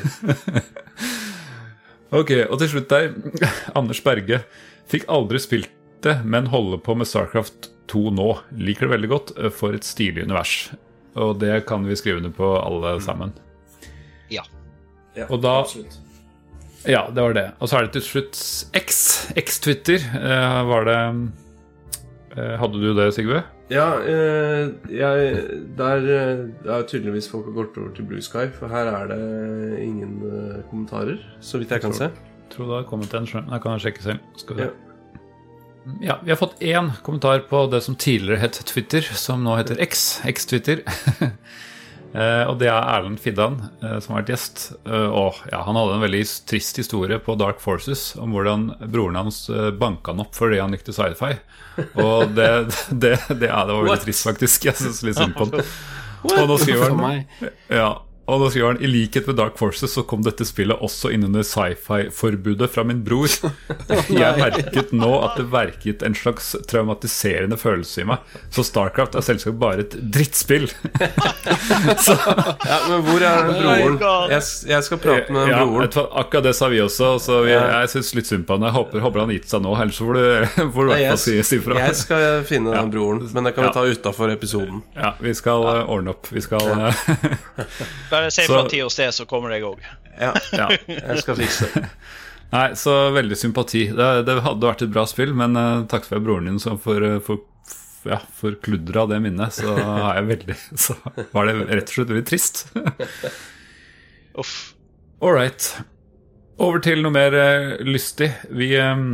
Ok, 2.16 2.30
og 2.46 2.58
til 2.60 2.70
slutt 2.70 2.92
der, 2.92 3.10
Anders 3.78 4.00
Berge. 4.04 4.40
Fikk 4.90 5.08
aldri 5.10 5.40
spilt 5.42 5.72
det, 6.06 6.20
men 6.24 6.50
holder 6.52 6.78
på 6.78 6.94
med 6.98 7.08
Starcraft 7.10 7.70
2 7.90 8.02
nå. 8.14 8.28
Liker 8.54 8.86
det 8.86 8.94
veldig 8.94 9.10
godt, 9.10 9.32
eh, 9.40 9.50
for 9.50 9.74
et 9.76 9.86
stilig 9.86 10.26
univers. 10.26 10.70
Og 11.16 11.38
det 11.40 11.64
kan 11.66 11.86
vi 11.86 11.96
skrive 11.98 12.20
under 12.20 12.34
på 12.34 12.52
alle 12.60 12.98
sammen. 13.02 13.32
Ja. 14.30 14.44
Og 15.30 15.40
da 15.42 15.62
Absolutt. 15.64 16.02
Ja, 16.86 17.08
det 17.10 17.22
var 17.22 17.32
det. 17.34 17.48
Og 17.58 17.68
så 17.68 17.78
er 17.78 17.86
det 17.86 17.96
til 17.96 18.04
slutt 18.06 18.38
X. 18.78 18.98
X-Twitter. 19.34 20.04
uh, 20.14 20.62
var 20.68 20.86
det 20.86 20.98
eh, 21.00 21.22
Hadde 22.36 22.80
du 22.82 22.90
det, 22.96 23.10
Sigve? 23.16 23.42
Ja, 23.72 23.86
eh, 23.98 24.68
jeg, 24.92 25.38
der 25.78 26.04
eh, 26.06 26.42
er 26.70 26.84
tydeligvis 26.86 27.26
folk 27.32 27.48
har 27.48 27.56
gått 27.56 27.78
over 27.80 27.90
til 27.96 28.06
Blue 28.06 28.22
Sky, 28.22 28.46
for 28.54 28.70
her 28.70 28.90
er 28.92 29.08
det 29.10 29.80
ingen 29.82 30.20
eh, 30.28 30.58
kommentarer, 30.70 31.18
så 31.42 31.58
vidt 31.58 31.74
jeg 31.74 31.82
kan 31.82 31.96
se. 31.96 32.10
Tror 32.52 32.68
det 32.70 32.76
har 32.76 32.86
kommet 32.86 33.14
en. 33.18 33.26
Jeg 33.26 33.62
kan 33.64 33.82
sjekke 33.82 34.04
selv. 34.04 34.34
Skal 34.38 34.60
vi 34.60 34.68
Ja. 34.68 34.74
Ja, 36.02 36.16
vi 36.18 36.32
har 36.32 36.38
fått 36.38 36.58
én 36.66 36.88
kommentar 37.06 37.44
på 37.46 37.60
det 37.70 37.78
som 37.84 37.94
tidligere 37.94 38.40
het 38.42 38.58
Twitter, 38.66 39.06
som 39.14 39.44
nå 39.46 39.54
heter 39.54 39.78
X. 39.84 40.20
X-Twitter. 40.26 40.82
Eh, 42.14 42.44
og 42.48 42.56
det 42.60 42.68
er 42.70 42.86
Erlend 42.94 43.20
Fiddan, 43.20 43.58
eh, 43.82 43.98
som 44.00 44.14
har 44.14 44.22
vært 44.22 44.32
gjest. 44.32 44.62
Eh, 44.86 45.08
og 45.10 45.40
ja, 45.50 45.62
Han 45.66 45.76
hadde 45.76 45.98
en 45.98 46.04
veldig 46.06 46.22
trist 46.48 46.78
historie 46.80 47.18
på 47.20 47.36
Dark 47.40 47.60
Forces 47.60 48.14
om 48.20 48.32
hvordan 48.36 48.70
broren 48.86 49.18
hans 49.20 49.46
banka 49.78 50.14
han 50.14 50.24
opp 50.24 50.36
fordi 50.36 50.60
han 50.62 50.72
likte 50.74 50.94
sci-fi. 50.96 51.34
Og 52.00 52.32
det, 52.38 52.48
det, 52.90 53.16
det, 53.28 53.50
ja, 53.50 53.64
det 53.66 53.74
var 53.74 53.82
veldig 53.82 53.92
What? 53.92 54.06
trist, 54.06 54.26
faktisk. 54.28 54.70
Jeg 54.70 54.80
syns 54.80 55.02
litt 55.06 55.20
synd 55.20 55.36
på 55.36 55.50
han. 55.50 55.66
Og 56.26 56.48
nå 56.48 56.56
skriver 56.58 56.90
han 56.90 57.24
ja, 57.70 57.90
og 58.26 58.42
da 58.42 58.48
skriver 58.50 58.72
han 58.72 58.82
I 58.82 58.88
likhet 58.90 59.28
med 59.30 59.36
Dark 59.38 59.58
Forces 59.58 59.92
så 59.94 60.02
kom 60.08 60.24
dette 60.26 60.44
spillet 60.48 60.82
også 60.82 61.12
innunder 61.14 61.44
sci-fi-forbudet 61.46 62.68
fra 62.72 62.82
min 62.86 63.04
bror. 63.06 63.30
Jeg 64.10 64.40
merket 64.40 64.90
nå 64.96 65.10
at 65.22 65.38
det 65.38 65.46
verket 65.52 66.02
en 66.06 66.16
slags 66.16 66.52
traumatiserende 66.66 67.58
følelse 67.60 68.02
i 68.02 68.08
meg. 68.10 68.34
Så 68.50 68.64
Starcraft 68.66 69.14
er 69.18 69.26
selvsagt 69.26 69.60
bare 69.60 69.86
et 69.86 69.94
drittspill. 70.14 70.66
så, 72.06 72.16
Ja, 72.66 72.78
Men 72.88 73.04
hvor 73.06 73.22
er 73.22 73.46
den 73.46 73.60
broren? 73.62 73.98
Jeg, 74.32 74.42
jeg 74.72 74.86
skal 74.88 75.00
prate 75.02 75.34
med 75.34 75.52
ja, 75.52 75.62
broren. 75.62 75.86
Ja, 75.86 76.06
akkurat 76.22 76.48
det 76.48 76.56
sa 76.58 76.70
vi 76.72 76.82
også. 76.82 77.12
Så 77.22 77.40
vi, 77.46 77.54
jeg 77.54 77.92
syns 77.94 78.12
litt 78.18 78.30
synd 78.30 78.46
på 78.48 78.58
han. 78.58 78.66
Jeg 78.66 78.76
håper, 78.76 79.02
håper 79.04 79.22
han 79.22 79.30
har 79.30 79.38
gitt 79.38 79.54
seg 79.54 79.62
nå, 79.62 79.76
ellers 79.84 80.00
får 80.02 80.18
du, 80.18 80.22
i 80.24 80.90
hvert 80.90 81.06
fall 81.12 81.22
si, 81.22 81.36
si 81.46 81.60
fra. 81.62 81.78
jeg 81.84 81.98
skal 81.98 82.26
finne 82.48 82.74
den 82.74 82.90
broren, 82.92 83.22
men 83.34 83.48
det 83.48 83.54
kan 83.56 83.68
vi 83.68 83.72
ta 83.76 83.86
utafor 83.86 84.34
episoden. 84.34 84.82
Ja, 84.98 85.14
vi 85.22 85.34
skal 85.36 85.66
eh, 85.70 85.82
ordne 85.94 86.14
opp. 86.16 86.30
Vi 86.34 86.42
skal 86.44 86.66
eh, 86.74 87.06
Bare 88.16 88.30
si 88.32 88.46
Så- 88.46 88.52
fra 88.54 88.68
tid 88.72 88.84
og 88.86 88.92
sted, 88.94 89.12
så 89.14 89.26
kommer 89.28 89.52
jeg 89.56 89.66
òg. 89.68 89.82
Ja, 90.16 90.32
Ja. 90.56 90.68
jeg 90.88 91.20
skal 91.22 91.36
fikse 91.42 91.68
det. 91.74 91.84
Nei, 92.56 92.68
så 92.78 92.92
veldig 93.12 93.36
sympati. 93.36 93.84
Det, 93.92 94.06
det 94.28 94.38
hadde 94.44 94.68
vært 94.68 94.84
et 94.86 94.92
bra 94.94 95.02
spill, 95.10 95.32
men 95.36 95.56
uh, 95.58 95.82
takk 95.90 96.06
for 96.06 96.22
broren 96.22 96.46
din 96.48 96.60
som 96.62 96.78
for, 96.80 97.02
eh, 97.02 97.18
for, 97.26 97.42
ja, 98.06 98.20
for 98.38 98.54
kludra 98.62 99.02
det 99.10 99.18
minnet, 99.24 99.56
så 99.58 99.74
veldig 99.74 100.54
Så 100.86 100.94
var 101.34 101.50
det 101.50 101.56
rett 101.66 101.90
og 101.90 101.96
slett 101.96 102.12
veldig 102.14 102.26
trist. 102.30 102.62
Uff. 104.38 104.54
All 105.20 105.34
right. 105.34 105.66
Over 106.62 106.80
til 106.86 107.02
noe 107.04 107.12
mer 107.12 107.34
uh, 107.36 107.76
lystig. 107.84 108.30
Vi 108.54 108.70
eh, 108.78 109.04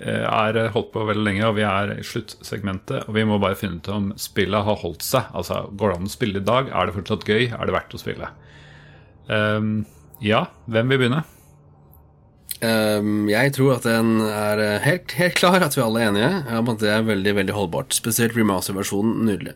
er 0.00 0.58
holdt 0.74 0.90
på 0.94 1.04
veldig 1.06 1.24
lenge, 1.26 1.44
og 1.48 1.56
vi 1.58 1.64
er 1.68 1.92
i 1.98 2.04
sluttsegmentet. 2.06 3.04
Og 3.08 3.14
vi 3.16 3.24
må 3.28 3.38
bare 3.42 3.56
finne 3.58 3.78
ut 3.78 3.88
om 3.92 4.10
spillet 4.20 4.66
har 4.66 4.80
holdt 4.80 5.04
seg. 5.06 5.28
Altså, 5.36 5.62
Går 5.72 5.92
det 5.92 5.98
an 6.00 6.08
å 6.08 6.12
spille 6.14 6.40
i 6.42 6.44
dag? 6.44 6.70
Er 6.72 6.86
det 6.90 6.96
fortsatt 6.96 7.26
gøy? 7.28 7.50
Er 7.54 7.64
det 7.68 7.76
verdt 7.76 7.94
å 7.94 8.00
spille? 8.02 8.30
Um, 9.28 9.84
ja, 10.24 10.46
hvem 10.70 10.90
vil 10.92 11.00
begynne? 11.04 11.22
Um, 12.64 13.26
jeg 13.28 13.52
tror 13.56 13.74
at 13.76 13.84
den 13.88 14.18
er 14.24 14.60
eh, 14.62 14.78
helt, 14.86 15.12
helt 15.18 15.34
klar, 15.36 15.58
at 15.64 15.74
vi 15.76 15.82
alle 15.84 16.00
er 16.00 16.10
enige. 16.12 16.32
om 16.58 16.70
at 16.72 16.80
Det 16.80 16.90
er 16.92 17.06
veldig 17.06 17.34
veldig 17.42 17.56
holdbart. 17.56 17.96
Spesielt 17.96 18.36
remaster-versjonen. 18.38 19.24
Nydelig. 19.28 19.54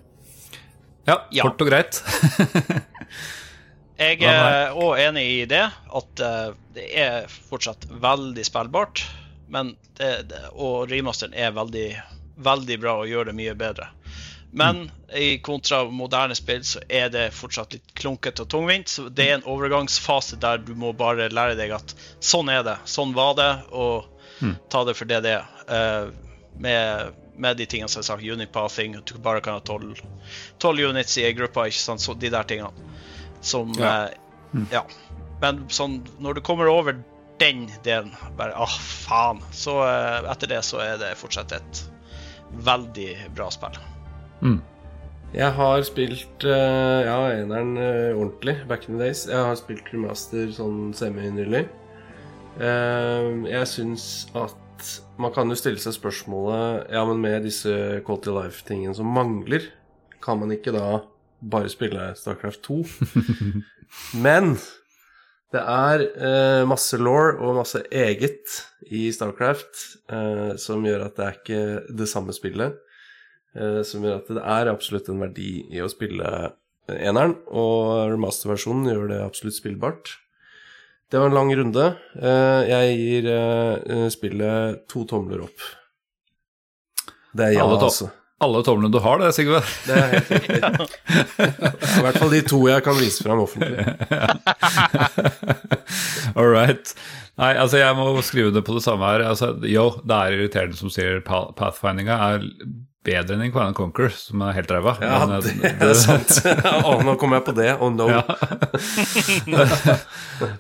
Ja, 1.09 1.23
Ja. 1.33 1.47
kort 1.47 1.63
og 1.65 1.71
greit. 1.71 2.03
Jeg 3.99 4.21
er 4.23 4.77
òg 4.79 5.01
enig 5.03 5.25
i 5.27 5.47
det, 5.51 5.65
at 5.75 6.21
eh, 6.23 6.51
det 6.77 6.85
er 7.03 7.25
fortsatt 7.49 7.89
veldig 7.91 8.45
spillbart. 8.47 9.03
Men 9.49 9.77
det, 9.99 10.29
det, 10.31 10.41
og 10.53 10.91
remasteren 10.91 11.35
er 11.35 11.55
veldig, 11.57 11.87
veldig 12.37 12.81
bra 12.83 12.99
og 13.03 13.09
gjør 13.09 13.31
det 13.31 13.37
mye 13.39 13.55
bedre. 13.59 13.89
Men 14.51 14.87
i 15.13 15.39
kontra 15.45 15.83
moderne 15.93 16.35
spill 16.37 16.63
så 16.65 16.81
er 16.89 17.11
det 17.13 17.27
fortsatt 17.37 17.75
litt 17.77 17.91
klunkete 18.01 18.47
og 18.47 18.49
tungvint. 18.53 18.89
Så 18.89 19.09
det 19.13 19.27
er 19.29 19.35
en 19.39 19.49
overgangsfase 19.49 20.39
der 20.41 20.63
du 20.65 20.73
må 20.79 20.95
bare 20.97 21.29
lære 21.29 21.57
deg 21.59 21.75
at 21.77 21.93
sånn 22.25 22.49
er 22.53 22.63
det, 22.65 22.79
sånn 22.89 23.13
var 23.17 23.35
det, 23.37 23.51
og 23.73 24.09
ta 24.73 24.85
det 24.89 24.95
for 24.97 25.11
det 25.11 25.21
det 25.27 25.35
er. 25.37 25.51
Uh, 25.69 26.15
med, 26.59 27.13
med 27.37 27.57
de 27.61 27.67
tingene 27.71 27.89
som 27.93 28.01
er 28.01 28.09
sagt, 28.09 28.25
unipathing, 28.25 28.97
at 28.97 29.07
du 29.13 29.21
bare 29.23 29.43
kan 29.45 29.59
ha 29.59 29.61
tolv 29.61 30.81
units 30.89 31.19
i 31.21 31.27
ei 31.29 31.35
gruppe, 31.37 31.69
ikke 31.69 31.85
sant, 31.85 32.03
så 32.03 32.17
de 32.19 32.33
der 32.33 32.49
tingene. 32.49 32.73
Som 33.41 33.77
Ja. 33.79 34.09
eh, 34.09 34.65
Ja. 34.73 34.83
Men 35.41 35.69
sånn, 35.71 36.01
når 36.19 36.35
du 36.35 36.41
kommer 36.41 36.67
over 36.73 36.97
den 37.39 37.69
delen, 37.85 38.11
bare 38.39 38.57
åh 38.59 38.79
faen, 39.05 39.43
så 39.55 39.79
eh, 39.87 40.31
etter 40.33 40.51
det 40.51 40.65
så 40.67 40.83
er 40.83 40.99
det 41.01 41.15
fortsatt 41.21 41.55
et 41.59 41.85
veldig 42.67 43.13
bra 43.37 43.51
spill. 43.53 43.79
Jeg 45.37 45.53
har 45.59 45.83
spilt 45.85 46.45
uh, 46.49 47.01
ja, 47.05 47.19
eneren 47.37 47.75
eh, 47.77 48.17
ordentlig 48.17 48.55
back 48.69 48.89
in 48.89 48.97
the 48.97 49.05
days. 49.05 49.27
Jeg 49.29 49.37
har 49.37 49.59
spilt 49.61 49.91
remaster 49.93 50.49
sånn 50.57 50.95
semi-nylig. 50.97 51.67
Eh, 52.59 53.27
jeg 53.53 53.69
syns 53.71 54.07
at 54.35 54.57
Man 55.19 55.31
kan 55.35 55.51
jo 55.51 55.57
stille 55.59 55.79
seg 55.83 55.95
spørsmålet 55.95 56.89
Ja, 56.95 57.05
men 57.07 57.21
med 57.23 57.45
disse 57.47 57.71
quality 58.07 58.31
of 58.31 58.37
life-tingene 58.37 58.95
som 58.95 59.11
mangler, 59.11 59.69
kan 60.23 60.39
man 60.39 60.55
ikke 60.55 60.73
da 60.75 61.01
bare 61.39 61.71
spille 61.71 62.13
Starcraft 62.19 62.63
2? 62.67 62.79
men 64.25 64.57
det 65.55 65.63
er 65.63 66.03
eh, 66.05 66.63
masse 66.69 66.99
law 67.01 67.39
og 67.41 67.57
masse 67.57 67.81
eget 67.89 68.59
i 68.93 69.07
Starcraft 69.15 69.81
eh, 70.13 70.53
som 70.61 70.85
gjør 70.85 71.07
at 71.07 71.17
det 71.17 71.25
er 71.25 71.39
ikke 71.39 71.63
det 72.03 72.09
samme 72.11 72.37
spillet. 72.37 72.77
Eh, 73.57 73.81
som 73.89 74.05
gjør 74.05 74.21
at 74.21 74.29
det 74.37 74.45
er 74.45 74.73
absolutt 74.73 75.09
en 75.09 75.23
verdi 75.25 75.53
i 75.73 75.81
å 75.81 75.89
spille 75.89 76.53
eneren, 76.89 77.35
og 77.49 78.13
remasterversjonen 78.13 78.89
gjør 78.93 79.09
det 79.11 79.23
absolutt 79.25 79.57
spillbart. 79.57 80.15
Det 81.09 81.21
var 81.21 81.31
en 81.31 81.39
lang 81.39 81.51
runde. 81.57 81.85
Eh, 82.21 82.63
jeg 82.69 82.97
gir 83.01 83.29
eh, 83.33 84.07
spillet 84.13 84.85
to 84.93 85.07
tomler 85.09 85.47
opp. 85.47 85.65
Det 87.33 87.47
er 87.47 87.57
ja, 87.57 87.65
altså. 87.65 88.11
Alle 88.41 88.61
tomlene 88.63 88.93
du 88.95 88.99
har, 89.03 89.19
det, 89.19 89.33
Sigve. 89.35 89.59
Det 89.87 89.95
er 89.99 90.13
helt 90.13 90.29
riktig. 90.31 90.61
I 91.99 92.03
hvert 92.05 92.19
fall 92.23 92.31
de 92.37 92.43
to 92.47 92.61
jeg 92.71 92.85
kan 92.87 92.95
vise 93.01 93.25
fram 93.27 93.41
offentlig. 93.43 93.83
All 96.39 96.47
right. 96.53 96.93
Nei, 97.39 97.53
altså 97.59 97.79
jeg 97.81 97.97
må 97.99 98.07
skrive 98.27 98.53
det 98.55 98.63
på 98.67 98.75
det 98.77 98.85
samme 98.85 99.07
her. 99.11 99.25
Altså, 99.31 99.53
jo, 99.67 99.89
det 100.07 100.17
er 100.21 100.37
irriterende 100.37 100.79
som 100.79 100.91
sier 100.95 101.19
pa- 101.27 101.49
pathfindinga 101.59 102.15
er 102.33 102.47
bedre 103.07 103.37
enn 103.37 103.45
i 103.47 103.51
Command 103.55 103.77
Conquer, 103.79 104.11
som 104.13 104.43
er 104.45 104.57
helt 104.57 104.71
ræva. 104.73 104.97
Ja, 105.03 105.21
Men, 105.29 105.41
det 105.45 105.53
det 105.81 105.89
er 105.93 105.99
sant. 105.99 106.33
Å, 106.89 106.97
nå 107.07 107.15
kom 107.21 107.35
jeg 107.37 107.45
på 107.47 107.55
det. 107.57 107.71
Oh 107.79 107.91
no. 107.95 108.09
Ja. 108.11 108.23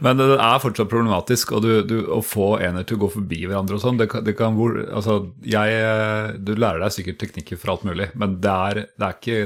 Men 0.04 0.20
det 0.20 0.28
er 0.36 0.62
fortsatt 0.62 0.90
problematisk, 0.90 1.52
og 1.56 1.64
du, 1.66 1.70
du, 1.86 1.96
å 2.14 2.20
få 2.24 2.52
enheter 2.62 2.92
til 2.92 2.98
å 2.98 3.02
gå 3.04 3.10
forbi 3.18 3.40
hverandre 3.44 3.78
og 3.78 3.82
sånn 3.82 4.00
det, 4.00 4.08
det 4.26 4.34
kan 4.38 4.56
hvor, 4.58 4.78
altså, 4.86 5.18
jeg, 5.46 6.38
Du 6.46 6.54
lærer 6.58 6.82
deg 6.82 6.94
sikkert 6.94 7.20
teknikker 7.22 7.60
for 7.60 7.74
alt 7.74 7.86
mulig, 7.88 8.08
men 8.18 8.38
det 8.42 8.54
er, 8.54 8.82
det 8.98 9.08
er, 9.08 9.18
ikke, 9.18 9.38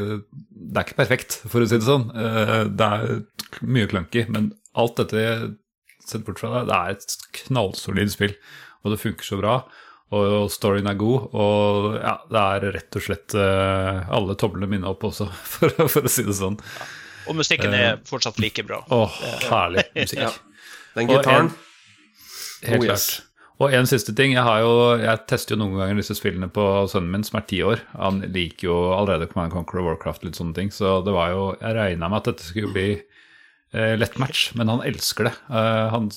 det 0.52 0.82
er 0.82 0.86
ikke 0.86 1.00
perfekt, 1.02 1.38
for 1.48 1.64
å 1.64 1.68
si 1.68 1.78
det 1.80 1.88
sånn. 1.88 2.08
Eh, 2.16 2.58
Det 2.72 2.88
er 2.88 3.68
mye 3.68 3.90
clunky, 3.90 4.24
men 4.32 4.52
alt 4.78 4.96
dette 5.00 5.24
sett 6.02 6.24
bort 6.26 6.40
fra 6.40 6.54
deg, 6.58 6.70
det 6.70 6.78
er 6.78 6.96
et 6.96 7.16
knallsolid 7.42 8.10
spill, 8.14 8.34
og 8.82 8.94
det 8.94 9.02
funker 9.02 9.26
så 9.26 9.38
bra. 9.38 9.58
Og 10.12 10.50
storyen 10.52 10.90
er 10.90 10.96
god, 11.00 11.28
og 11.32 11.86
ja, 11.96 12.14
det 12.28 12.40
er 12.42 12.66
rett 12.76 12.98
og 12.98 13.04
slett 13.06 13.34
eh, 13.38 14.00
alle 14.12 14.34
tomlene 14.36 14.68
mine 14.68 14.90
opp 14.90 15.06
også, 15.08 15.24
for, 15.54 15.72
for 15.88 16.04
å 16.04 16.12
si 16.12 16.24
det 16.26 16.34
sånn. 16.36 16.58
Og 17.30 17.36
musikken 17.38 17.72
er 17.78 18.00
fortsatt 18.08 18.40
like 18.42 18.64
bra. 18.66 18.82
Åh, 18.92 19.20
herlig 19.48 19.86
musikk. 19.96 20.40
Den 20.98 21.08
gitaren 21.08 21.52
Helt 22.62 22.78
Oh, 22.78 22.84
klart. 22.84 22.92
yes. 22.98 23.22
Og 23.62 23.72
en 23.74 23.86
siste 23.90 24.12
ting. 24.18 24.32
Jeg, 24.34 24.42
har 24.42 24.60
jo, 24.62 24.70
jeg 24.98 25.22
tester 25.30 25.54
jo 25.54 25.60
noen 25.62 25.76
ganger 25.80 25.98
disse 25.98 26.14
spillene 26.18 26.48
på 26.50 26.62
sønnen 26.90 27.10
min, 27.14 27.24
som 27.26 27.38
er 27.40 27.44
ti 27.50 27.58
år. 27.66 27.82
Han 27.98 28.20
liker 28.34 28.68
jo 28.68 28.76
allerede 28.96 29.26
Command 29.30 29.54
Conquer 29.54 29.80
og 29.82 29.88
Warcraft, 29.92 30.24
litt 30.26 30.38
sånne 30.38 30.54
ting. 30.56 30.70
Så 30.74 30.96
det 31.06 31.14
var 31.14 31.30
jo 31.34 31.42
Jeg 31.60 31.76
regna 31.78 32.08
med 32.10 32.20
at 32.22 32.30
dette 32.32 32.46
skulle 32.46 32.70
bli 32.74 32.86
eh, 32.98 33.02
lett 33.72 34.18
match, 34.20 34.50
men 34.54 34.68
han 34.68 34.82
elsker 34.84 35.24
det. 35.30 35.32
Eh, 35.48 35.86
han 35.94 36.10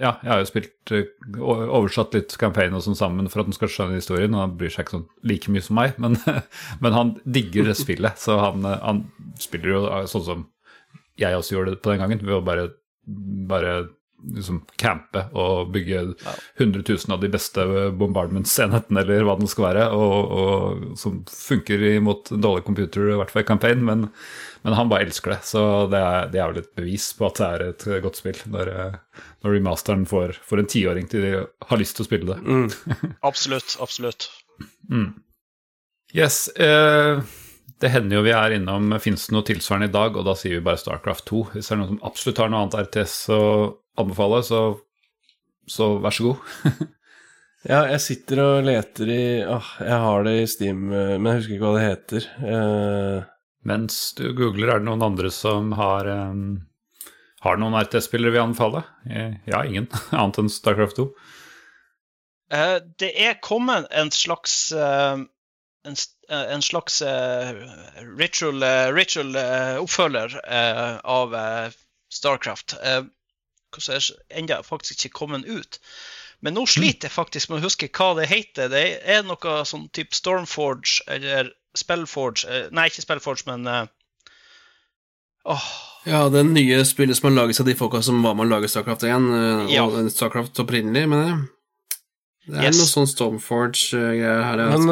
Ja, 0.00 0.14
jeg 0.22 0.30
har 0.30 0.40
jo 0.40 0.48
spilt 0.48 0.92
eh, 0.96 1.10
oversatt 1.36 2.16
litt 2.16 2.36
campaign 2.40 2.76
og 2.76 2.84
sånn 2.86 2.96
sammen 2.96 3.28
for 3.28 3.42
at 3.42 3.50
han 3.50 3.56
skal 3.56 3.72
skjønne 3.72 4.00
historien, 4.00 4.32
og 4.36 4.46
han 4.46 4.56
bryr 4.56 4.72
seg 4.72 4.86
ikke 4.86 4.96
sånn 4.96 5.08
like 5.28 5.52
mye 5.52 5.66
som 5.66 5.76
meg, 5.76 6.00
men, 6.00 6.16
men 6.82 6.96
han 6.96 7.14
digger 7.28 7.68
det 7.68 7.76
spillet. 7.76 8.16
Så 8.20 8.38
han, 8.40 8.64
eh, 8.64 8.80
han 8.80 9.04
spiller 9.40 9.74
jo 9.74 9.86
eh, 9.90 10.08
sånn 10.10 10.26
som 10.26 10.48
jeg 11.20 11.36
også 11.36 11.58
gjorde 11.58 11.76
det 11.76 11.82
på 11.84 11.92
den 11.92 12.04
gangen, 12.06 12.22
ved 12.24 12.38
å 12.38 12.44
bare, 12.44 12.70
bare 13.50 13.74
liksom 14.20 14.62
campe 14.80 15.22
og 15.36 15.70
bygge 15.74 16.00
100 16.60 16.82
000 16.84 17.14
av 17.14 17.22
de 17.22 17.30
beste 17.32 17.64
bombardmentsenhetene, 18.00 19.04
eller 19.04 19.24
hva 19.24 19.36
det 19.40 19.48
skal 19.52 19.66
være, 19.70 19.86
og, 19.96 20.34
og 20.40 20.98
som 21.00 21.22
funker 21.28 21.84
imot 21.94 22.32
dårlig 22.32 22.66
computer, 22.66 23.12
i 23.12 23.18
hvert 23.20 23.32
fall 23.32 23.44
i 23.44 23.48
campaign, 23.48 23.84
men, 23.86 24.08
men 24.62 24.76
han 24.76 24.90
bare 24.90 25.06
elsker 25.06 25.34
det. 25.34 25.40
Så 25.48 25.62
det 25.92 26.00
er, 26.00 26.30
det 26.32 26.40
er 26.40 26.52
vel 26.52 26.62
et 26.62 26.72
bevis 26.76 27.10
på 27.16 27.28
at 27.30 27.40
det 27.40 27.48
er 27.48 27.64
et 27.70 27.86
godt 28.04 28.20
spill, 28.20 28.40
når, 28.52 28.72
eh, 28.74 29.24
når 29.44 29.56
remasteren 29.56 30.06
får, 30.08 30.36
får 30.46 30.62
en 30.62 30.70
tiåring 30.74 31.10
til 31.10 31.26
de 31.26 31.32
har 31.70 31.80
lyst 31.80 31.96
til 31.98 32.06
å 32.06 32.10
spille 32.10 32.34
det. 32.34 32.56
Absolutt. 33.30 33.78
Absolutt. 33.80 34.28
Yes, 36.16 36.48
eh, 36.60 37.22
det 37.80 37.92
hender 37.94 38.18
jo 38.18 38.26
vi 38.26 38.36
er 38.36 38.56
innom 38.58 38.92
Fins 39.00 39.28
det 39.28 39.36
noe 39.36 39.46
tilsvarende 39.46 39.88
i 39.88 39.94
dag, 39.94 40.16
og 40.18 40.26
da 40.26 40.36
sier 40.36 40.58
vi 40.58 40.64
bare 40.66 40.80
Starcraft 40.80 41.28
2. 41.30 41.42
Hvis 41.54 41.70
det 41.70 41.76
er 41.76 41.80
noen 41.80 41.94
som 41.94 42.06
absolutt 42.10 42.40
har 42.42 42.52
noe 42.52 42.64
annet 42.64 42.80
RTS 42.84 43.18
å 43.36 43.42
anbefale, 44.00 44.42
så, 44.46 44.62
så 45.70 45.94
vær 46.02 46.16
så 46.16 46.32
god. 46.32 46.88
Ja, 47.68 47.82
jeg 47.90 48.00
sitter 48.00 48.38
og 48.40 48.62
leter 48.64 49.10
i 49.12 49.24
Åh, 49.44 49.66
jeg 49.84 49.96
har 50.00 50.22
det 50.24 50.32
i 50.40 50.46
Steam, 50.48 50.86
eh, 50.96 51.18
men 51.18 51.26
jeg 51.28 51.40
husker 51.42 51.56
ikke 51.58 51.66
hva 51.66 51.72
det 51.74 51.82
heter. 51.84 52.28
Eh, 52.48 53.26
Mens 53.66 54.14
du 54.16 54.30
googler, 54.32 54.70
er 54.72 54.80
det 54.80 54.88
noen 54.88 55.04
andre 55.04 55.30
som 55.34 55.72
har 55.76 56.06
um, 56.08 56.62
Har 57.44 57.58
noen 57.60 57.76
RTS-spillere 57.80 58.32
vi 58.32 58.40
anbefale? 58.42 58.84
Eh, 59.08 59.34
Ja, 59.50 59.64
ingen, 59.64 59.88
annet 60.16 60.40
enn 60.40 60.48
Starcraft 60.52 60.96
2. 61.00 61.08
Uh, 62.50 62.78
det 62.98 63.12
er 63.20 63.36
kommet 63.44 63.86
en 63.94 64.10
slags 64.10 64.72
uh, 64.74 65.20
en, 65.86 65.96
eh, 66.28 66.46
en 66.54 66.62
slags 66.62 67.02
uh, 67.02 67.52
ritual, 68.18 68.62
eh, 68.62 68.90
ritual 68.92 69.36
eh, 69.36 69.76
oppfølger 69.80 70.34
eh, 70.44 70.98
av 71.04 71.34
eh, 71.34 71.76
Starcraft. 72.12 72.74
Hvordan 73.70 73.96
er 73.96 74.08
ennå 74.42 74.62
faktisk 74.66 75.06
ikke 75.06 75.18
kommet 75.20 75.46
ut. 75.46 75.78
Men 76.42 76.56
nå 76.56 76.64
sliter 76.66 77.06
jeg 77.08 77.14
faktisk 77.14 77.50
med 77.50 77.60
å 77.60 77.68
huske 77.68 77.88
hva 77.92 78.14
det 78.18 78.26
heter. 78.30 78.68
Det 78.72 78.84
er 79.04 79.22
noe 79.28 79.60
sånn 79.68 79.88
type 79.94 80.16
Stormforge 80.16 81.04
eller 81.06 81.52
Spellforge 81.76 82.46
eh, 82.48 82.68
Nei, 82.74 82.88
ikke 82.90 83.02
Spellforge, 83.04 83.46
men 83.46 83.66
eh, 83.66 83.86
Åh, 85.50 85.68
Ja, 86.08 86.28
det 86.32 86.42
nye 86.48 86.82
spillet 86.88 87.16
som 87.16 87.28
har 87.30 87.36
laget 87.42 87.60
av 87.60 87.66
de 87.68 87.74
folka 87.76 88.00
som 88.04 88.22
var 88.24 88.34
med 88.36 88.46
å 88.48 88.50
lage 88.56 88.68
Starcraft 88.72 89.04
1, 89.08 89.30
eh, 89.36 89.74
Ja. 89.76 89.84
og 89.86 90.10
Starcraft 90.12 90.58
opprinnelig, 90.64 91.06
mener 91.08 91.26
jeg. 91.28 91.40
Det 92.50 92.56
er 92.56 92.62
Yes. 92.70 92.78
noe 92.80 92.88
sånn 92.88 93.06
Stormforge-greier 93.10 94.42
her. 94.42 94.56
men 94.78 94.86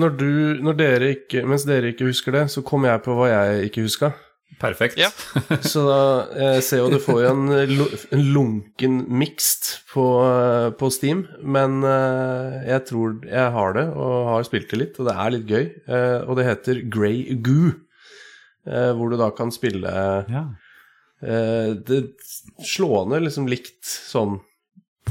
når 0.00 0.16
du, 0.16 0.30
når 0.64 0.76
dere 0.76 1.10
ikke, 1.14 1.44
mens 1.46 1.64
dere 1.68 1.92
ikke 1.92 2.08
husker 2.08 2.32
det, 2.32 2.46
så 2.50 2.64
kom 2.64 2.84
jeg 2.88 3.02
på 3.04 3.14
hva 3.14 3.28
jeg 3.28 3.70
ikke 3.70 3.84
huska. 3.84 4.14
Perfekt. 4.58 4.96
Ja. 4.98 5.10
Så 5.62 5.84
da 5.86 5.98
Jeg 6.56 6.62
ser 6.66 6.80
jo 6.80 6.88
du 6.90 6.98
får 6.98 7.20
jo 7.22 7.28
en, 7.30 7.42
en 8.16 8.22
lunken 8.34 8.96
mixed 9.20 9.68
på, 9.92 10.06
på 10.80 10.88
Steam, 10.90 11.26
men 11.44 11.76
eh, 11.86 12.56
jeg 12.72 12.86
tror 12.88 13.20
jeg 13.28 13.52
har 13.54 13.76
det, 13.76 13.84
og 13.94 14.16
har 14.32 14.48
spilt 14.48 14.70
det 14.72 14.80
litt, 14.80 14.98
og 14.98 15.06
det 15.10 15.14
er 15.14 15.34
litt 15.36 15.46
gøy. 15.52 15.68
Eh, 15.86 16.16
Og 16.26 16.40
det 16.40 16.48
heter 16.48 16.80
Grey 16.90 17.36
Goo, 17.44 17.70
eh, 18.66 18.90
hvor 18.98 19.12
du 19.14 19.18
da 19.20 19.30
kan 19.36 19.52
spille 19.54 19.92
Ja. 20.32 20.42
eh, 21.22 21.72
det 21.78 22.02
slående 22.66 23.22
liksom 23.22 23.46
likt 23.50 23.84
sånn 23.86 24.40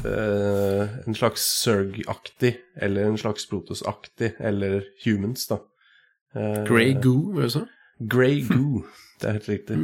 eh, 0.04 0.84
en 1.08 1.16
slags 1.16 1.42
Zerg-aktig, 1.64 2.56
eller 2.76 3.08
en 3.08 3.16
slags 3.18 3.48
Protoss-aktig, 3.50 4.34
eller 4.38 4.82
Humans, 5.06 5.48
da. 5.50 5.62
Eh, 6.36 6.64
Grey 6.68 6.92
Goo, 7.00 7.32
hva 7.32 7.48
det 7.48 7.64
du? 7.64 7.76
Grey 8.12 8.42
Goo, 8.46 8.84
det 9.20 9.28
er 9.30 9.38
helt 9.38 9.48
riktig. 9.50 9.78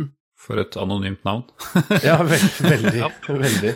For 0.45 0.61
et 0.61 0.77
anonymt 0.77 1.23
navn. 1.25 1.45
Ja, 2.05 2.19
veld, 2.27 2.59
veldig. 2.61 3.05
veldig. 3.29 3.73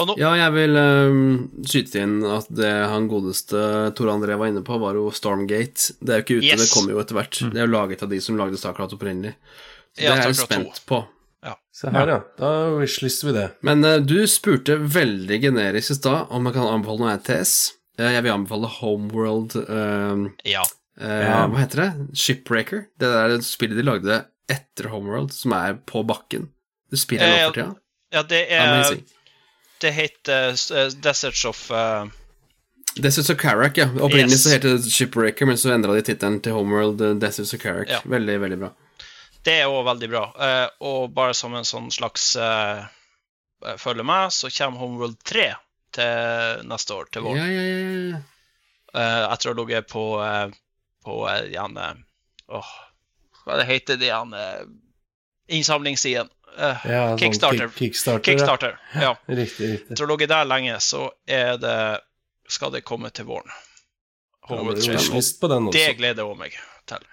og 0.00 0.14
Ja, 0.18 0.32
jeg 0.40 0.54
vil 0.56 0.78
um, 0.80 1.20
skyte 1.68 2.00
inn 2.02 2.16
at 2.26 2.48
det 2.50 2.70
han 2.90 3.06
godeste 3.10 3.60
Tor 3.98 4.10
André 4.14 4.38
var 4.40 4.50
inne 4.50 4.64
på, 4.66 4.78
var 4.82 4.96
jo 4.98 5.10
Stormgate. 5.14 5.94
Det 6.00 6.14
er 6.14 6.22
jo 6.22 6.26
ikke 6.26 6.38
ute, 6.40 6.48
Yes. 6.48 6.62
det 6.64 6.70
kommer 6.72 6.96
jo 6.96 7.02
etter 7.04 7.18
hvert. 7.20 7.40
Det 7.52 7.60
er 7.60 7.68
jo 7.68 7.74
laget 7.76 8.02
av 8.06 8.10
de 8.10 8.20
som 8.24 8.38
lagde 8.40 8.58
Starcraft 8.58 8.96
opprinnelig. 8.96 9.34
Så 9.94 10.06
Ja, 10.06 10.14
det 10.14 10.24
er 10.24 10.30
jeg 10.32 10.40
spent 10.40 10.82
på. 10.88 11.04
Se 11.80 11.88
her, 11.88 12.10
ja. 12.12 12.18
Da 12.36 12.48
wishlister 12.76 13.30
vi 13.30 13.32
det. 13.38 13.46
Men 13.64 13.84
uh, 13.86 13.96
du 14.04 14.18
spurte 14.28 14.74
veldig 14.76 15.38
generisk 15.40 15.94
i 15.94 15.96
stad 15.96 16.32
om 16.34 16.44
jeg 16.48 16.56
kan 16.58 16.66
anbefale 16.68 17.00
noe 17.04 17.14
ETS. 17.14 17.54
Uh, 17.96 18.10
jeg 18.10 18.24
vil 18.26 18.34
anbefale 18.34 18.68
Homeworld 18.80 19.56
Uh, 19.62 20.26
ja. 20.48 20.64
Eh, 21.00 21.46
Hva 21.50 21.58
heter 21.60 21.82
det? 21.84 21.90
Shipbreaker. 22.20 22.84
Det 23.00 23.10
der 23.14 23.36
spillet 23.46 23.76
de 23.80 23.86
lagde 23.86 24.20
etter 24.50 24.88
Homeworld, 24.92 25.32
som 25.32 25.52
er 25.56 25.78
på 25.86 26.02
bakken. 26.06 26.48
Du 26.90 26.96
spiller 26.98 27.28
nå 27.30 27.36
Eh, 27.36 27.46
for 27.46 27.54
tida. 27.60 27.74
ja, 28.12 28.22
det 28.22 28.40
er 28.52 28.64
Amazing. 28.66 29.04
Det 29.80 29.92
heter 29.96 30.50
uh, 30.52 30.90
Deserts 31.00 31.44
of 31.48 31.60
uh... 31.70 32.06
Deserts 33.00 33.30
of 33.30 33.38
Carrack, 33.38 33.76
ja. 33.78 33.86
Opprinnelig 34.02 34.34
Yes. 34.34 34.42
så 34.44 34.50
het 34.56 34.62
det 34.66 34.90
Shipbreaker, 34.92 35.46
men 35.46 35.56
så 35.56 35.70
endra 35.72 35.94
de 35.94 36.02
tittelen 36.02 36.40
til 36.42 36.52
Homeworld 36.52 37.00
uh, 37.00 37.14
Deserts 37.22 37.54
of 37.54 37.60
Carrack. 37.62 37.88
Ja. 37.88 38.00
Veldig, 38.04 38.40
veldig 38.42 38.58
bra. 38.64 38.72
Det 39.46 39.54
er 39.62 39.70
òg 39.72 39.84
veldig 39.86 40.08
bra. 40.12 40.24
Eh, 40.36 40.66
og 40.84 41.14
bare 41.16 41.32
som 41.38 41.54
en 41.56 41.64
sånn 41.64 41.86
slags 41.94 42.34
uh, 42.36 42.82
Følger 43.80 44.04
med, 44.04 44.32
så 44.32 44.50
kommer 44.52 44.80
Homeworld 44.82 45.16
3 45.28 45.46
til 45.96 46.66
neste 46.68 46.94
år, 46.96 47.08
til 47.12 47.24
våren. 47.24 47.40
Ja, 47.40 47.46
ja, 47.48 47.62
ja, 47.62 47.96
ja. 48.10 48.20
Eh, 48.90 49.24
etter 49.32 49.50
å 49.50 49.54
ha 49.54 49.58
ligget 49.62 49.88
på, 49.90 50.04
eh, 50.24 50.52
på 51.04 51.16
eh, 51.30 51.46
gjerne 51.52 51.88
Åh, 52.50 52.70
hva 53.44 53.56
det 53.60 53.66
heter 53.70 53.96
det 54.00 54.08
igjen? 54.10 54.32
Uh, 54.34 54.66
innsamlingssiden. 55.48 56.28
Eh, 56.58 56.86
Ja, 56.90 57.02
sånn 57.12 57.18
Kickstarter. 57.22 57.68
kick- 57.68 57.78
Kickstarter. 57.78 58.24
Kickstarter. 58.26 58.78
Ja. 58.94 59.00
Ja. 59.02 59.12
Riktig, 59.40 59.68
riktig. 59.76 59.96
Tror 59.96 60.10
ha 60.10 60.26
der 60.26 60.44
lenge, 60.50 60.76
så 60.82 61.10
er 61.30 61.56
det 61.62 61.76
skal 62.50 62.72
det 62.74 62.82
komme 62.84 63.10
til 63.14 63.28
våren. 63.30 63.50
Ja, 64.50 64.56
det 64.56 64.82
3. 64.82 64.88
er 64.88 64.92
jo 64.92 64.98
wishlist 64.98 65.40
på 65.40 65.48
den 65.52 65.68
Det 65.70 65.86
gleder 66.00 66.26
jeg 66.26 66.38
meg 66.40 66.56
til. 66.90 67.04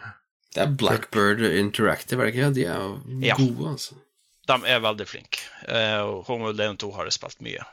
Det 0.55 0.63
er 0.63 0.71
Blackbird 0.79 1.43
Interactive, 1.45 2.23
er 2.23 2.31
det 2.31 2.33
ikke? 2.33 2.53
De 2.55 2.65
er 2.65 2.79
jo 2.81 3.19
Ja. 3.21 3.35
gode, 3.37 3.71
altså. 3.75 3.93
De 4.47 4.53
er 4.65 4.79
veldig 4.81 5.05
flinke. 5.07 5.43
Uh, 5.67 6.01
og 6.07 6.25
Homeworld 6.31 6.59
1 6.59 6.79
2 6.81 6.91
har 6.95 7.03
jeg 7.05 7.13
spilt 7.13 7.41
mye. 7.45 7.65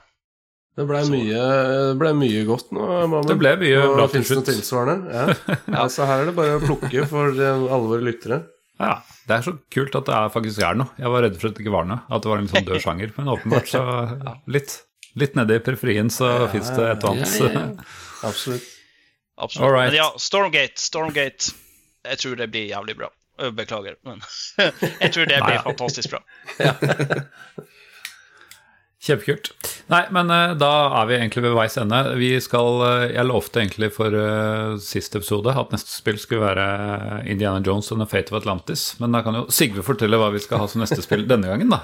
Det 0.74 0.84
ble 0.90 1.00
mye, 1.06 1.42
det 1.90 1.94
ble 2.00 2.10
mye 2.18 2.40
godt 2.48 2.72
nå, 2.74 2.82
Mammen. 3.06 3.28
Det 3.28 3.36
ble 3.38 3.52
mye 3.60 3.82
nå 3.84 3.92
bra 3.94 4.06
til 4.10 4.24
slutt. 4.26 4.48
tilsvarende? 4.48 5.12
Ja. 5.14 5.54
ja. 5.76 5.84
Så 5.92 6.08
her 6.08 6.24
er 6.24 6.30
det 6.30 6.34
bare 6.38 6.56
å 6.58 6.62
plukke 6.64 7.04
for 7.10 7.30
eh, 7.30 7.62
alle 7.76 7.90
våre 7.92 8.02
lyttere. 8.08 8.40
Ja, 8.82 8.96
Det 9.28 9.36
er 9.36 9.44
så 9.46 9.52
kult 9.70 9.94
at 9.94 10.08
det 10.10 10.16
er 10.18 10.32
faktisk 10.34 10.64
er 10.66 10.74
noe. 10.80 10.90
Jeg 10.98 11.12
var 11.14 11.22
redd 11.22 11.38
for 11.38 11.52
at 11.52 11.54
det 11.54 11.62
ikke 11.62 11.76
var 11.76 11.86
noe. 11.86 12.02
At 12.10 12.24
det 12.26 12.32
var 12.32 12.42
en 12.42 12.50
sånn 12.50 12.66
død 12.66 12.82
sjanger. 12.82 13.12
Men 13.20 13.30
åpenbart 13.36 13.70
så 13.70 13.84
litt, 14.56 14.74
litt 15.22 15.38
nede 15.38 15.60
i 15.60 15.62
periferien 15.62 16.10
så 16.10 16.32
ja, 16.32 16.48
fins 16.50 16.72
det 16.74 16.88
et 16.90 17.06
og 17.06 17.14
annet. 17.14 17.36
Ja, 17.38 17.52
ja, 17.54 17.66
Absolutt. 18.32 18.66
Absolutt. 19.38 19.62
All 19.62 19.72
right. 19.76 19.92
Men 19.92 20.00
ja, 20.00 20.08
Stormgate, 20.22 20.78
Stormgate 20.78 21.54
Jeg 22.06 22.18
tror 22.22 22.36
det 22.42 22.50
blir 22.50 22.66
jævlig 22.74 22.98
bra. 22.98 23.14
Beklager, 23.50 23.96
men 24.06 24.20
jeg 25.02 25.10
tror 25.10 25.26
det 25.26 25.40
blir 25.42 25.56
Nei. 25.56 25.62
fantastisk 25.64 26.12
bra. 26.12 26.20
Kjempekult. 29.04 29.50
Nei, 29.92 30.00
men 30.16 30.30
uh, 30.32 30.54
da 30.56 30.70
er 31.02 31.08
vi 31.10 31.16
egentlig 31.18 31.42
ved 31.44 31.56
veis 31.58 31.74
ende. 31.76 31.98
Vi 32.16 32.30
skal, 32.40 32.78
uh, 32.80 33.02
Jeg 33.12 33.28
lovte 33.28 33.60
egentlig 33.60 33.90
for 33.92 34.14
uh, 34.16 34.78
siste 34.80 35.20
episode 35.20 35.52
at 35.52 35.74
neste 35.74 35.92
spill 35.92 36.16
skulle 36.20 36.44
være 36.44 36.64
eh, 36.64 37.30
Indiana 37.34 37.60
Jones 37.64 37.90
and 37.92 38.00
the 38.00 38.08
Fate 38.08 38.32
of 38.32 38.38
Atlantis. 38.40 38.86
Men 39.00 39.14
da 39.14 39.20
kan 39.24 39.36
jo 39.38 39.44
Sigve 39.52 39.84
fortelle 39.84 40.18
hva 40.20 40.30
vi 40.34 40.40
skal 40.42 40.62
ha 40.62 40.68
som 40.70 40.82
neste 40.82 41.02
spill 41.04 41.26
denne 41.30 41.50
gangen, 41.50 41.72
da. 41.72 41.80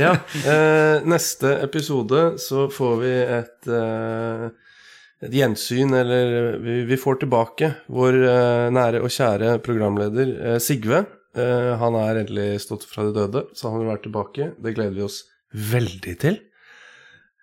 Ja, 0.00 0.12
eh, 0.48 1.04
neste 1.08 1.54
episode 1.64 2.38
så 2.42 2.66
får 2.72 2.94
vi 3.02 3.12
et, 3.38 3.68
eh, 3.68 4.46
et 5.28 5.36
gjensyn, 5.36 5.92
eller 5.98 6.56
vi, 6.62 6.78
vi 6.88 7.00
får 7.00 7.20
tilbake 7.24 7.74
vår 7.92 8.20
eh, 8.22 8.68
nære 8.74 9.02
og 9.04 9.12
kjære 9.12 9.58
programleder 9.66 10.32
eh, 10.54 10.60
Sigve. 10.62 11.04
Eh, 11.36 11.72
han 11.80 12.00
er 12.00 12.22
endelig 12.24 12.62
stått 12.66 12.88
fra 12.88 13.06
de 13.08 13.14
døde, 13.16 13.44
så 13.56 13.72
han 13.72 13.84
vil 13.84 13.92
være 13.92 14.06
tilbake. 14.08 14.50
Det 14.56 14.74
gleder 14.76 14.96
vi 14.96 15.06
oss 15.06 15.22
veldig 15.52 16.16
til. 16.24 16.40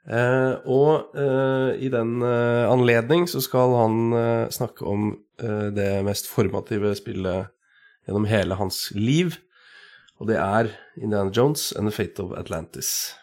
Eh, 0.07 0.53
og 0.65 1.17
eh, 1.19 1.76
i 1.84 1.89
den 1.91 2.21
eh, 2.26 2.65
anledning 2.69 3.27
så 3.30 3.41
skal 3.43 3.76
han 3.77 3.97
snakke 4.53 4.85
om 4.88 5.11
det 5.39 6.01
mest 6.03 6.26
formative 6.27 6.89
spillet 6.99 7.47
gjennom 8.03 8.26
hele 8.27 8.57
hans 8.59 8.89
liv. 8.91 9.38
Og 10.19 10.27
det 10.27 10.35
er 10.35 10.73
Indiana 10.99 11.31
Jones 11.31 11.69
and 11.80 11.88
The 11.88 11.95
Fate 11.95 12.26
of 12.26 12.34
Atlantis. 12.35 13.13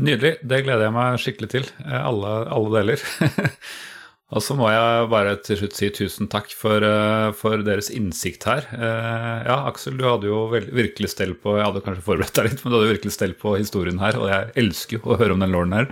Nydelig. 0.00 0.38
Det 0.40 0.62
gleder 0.64 0.86
jeg 0.86 0.94
meg 0.96 1.20
skikkelig 1.20 1.50
til. 1.52 1.68
Alle, 1.84 2.30
alle 2.48 2.72
deler. 2.78 3.04
Og 4.32 4.40
så 4.40 4.54
må 4.56 4.64
jeg 4.72 5.08
bare 5.12 5.34
til 5.44 5.58
slutt 5.60 5.74
si 5.76 5.90
tusen 5.92 6.28
takk 6.32 6.48
for, 6.56 6.80
eh, 6.80 7.32
for 7.36 7.60
deres 7.66 7.90
innsikt 7.92 8.46
her. 8.48 8.64
Eh, 8.72 9.38
Ja, 9.50 9.58
Aksel, 9.68 9.98
du 10.00 10.04
hadde 10.08 10.24
jo 10.30 10.46
virkelig 10.52 11.10
stell 11.12 11.34
på 11.36 11.58
Jeg 11.58 11.66
hadde 11.68 11.82
kanskje 11.84 12.06
forberedt 12.06 12.32
deg 12.38 12.48
litt, 12.48 12.62
men 12.64 12.72
du 12.72 12.78
hadde 12.78 12.92
virkelig 12.94 13.12
stell 13.12 13.34
på 13.36 13.56
historien 13.58 13.98
her, 14.00 14.16
og 14.16 14.30
jeg 14.32 14.52
elsker 14.64 14.96
jo 14.98 15.02
å 15.12 15.18
høre 15.20 15.32
om 15.36 15.40
den 15.44 15.52
låren 15.52 15.74
her. 15.76 15.90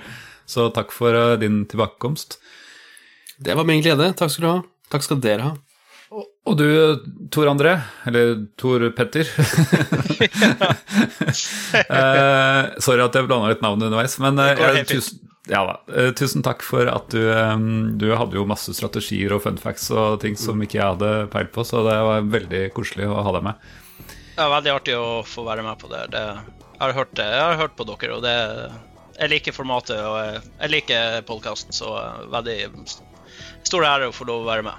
Så 0.49 0.71
takk 0.73 0.91
for 0.95 1.13
eh, 1.15 1.37
din 1.43 1.67
tilbakekomst. 1.69 2.39
Det 3.41 3.55
var 3.57 3.65
min 3.69 3.83
glede. 3.85 4.15
Takk 4.17 4.31
skal 4.33 4.43
du 4.47 4.51
ha. 4.51 4.63
Takk 4.91 5.03
skal 5.05 5.21
dere 5.21 5.43
ha. 5.51 5.53
Og 6.49 6.57
du, 6.59 6.65
Tor 7.31 7.47
André, 7.53 7.77
eller 8.09 8.47
Tor 8.59 8.83
Petter 8.97 9.29
eh, 11.87 12.63
Sorry 12.83 13.05
at 13.05 13.15
jeg 13.15 13.29
blanda 13.29 13.53
litt 13.53 13.63
navn 13.63 13.85
underveis, 13.87 14.17
men 14.23 14.41
eh, 14.43 14.57
fint. 14.81 14.91
tusen, 14.91 15.21
ja, 15.49 15.65
da. 15.65 15.81
Eh, 15.97 16.11
tusen 16.13 16.43
takk 16.45 16.63
for 16.67 16.85
at 16.91 17.09
du 17.15 17.23
eh, 17.33 17.57
Du 17.97 18.11
hadde 18.13 18.37
jo 18.37 18.45
masse 18.49 18.75
strategier 18.77 19.33
og 19.33 19.43
fun 19.47 19.57
facts 19.61 19.91
og 19.91 20.21
ting 20.21 20.37
som 20.39 20.61
ikke 20.63 20.79
jeg 20.79 20.87
hadde 20.95 21.29
peil 21.33 21.47
på, 21.53 21.65
så 21.65 21.77
det 21.87 21.97
var 22.07 22.21
veldig 22.29 22.73
koselig 22.77 23.07
å 23.09 23.23
ha 23.25 23.33
deg 23.39 23.45
med. 23.49 23.55
Det 24.37 24.43
er 24.45 24.51
veldig 24.55 24.73
artig 24.75 24.95
å 24.97 25.23
få 25.27 25.45
være 25.49 25.63
med 25.67 25.77
på 25.81 25.87
det. 25.93 26.03
det 26.13 26.25
jeg, 26.27 26.37
har 26.81 26.93
hørt, 26.97 27.19
jeg 27.19 27.43
har 27.45 27.57
hørt 27.61 27.77
på 27.77 27.85
dere, 27.89 28.13
og 28.17 28.23
det, 28.25 28.37
jeg 29.19 29.29
liker 29.35 29.53
formatet 29.57 29.99
og 30.01 30.17
jeg, 30.21 30.33
jeg 30.63 30.69
liker 30.77 31.01
podkasten, 31.29 31.73
så 31.77 31.87
veldig 32.33 32.59
stor 33.69 33.83
ære 33.85 34.09
å 34.09 34.17
få 34.17 34.25
lov 34.29 34.39
å 34.45 34.49
være 34.49 34.65
med. 34.71 34.77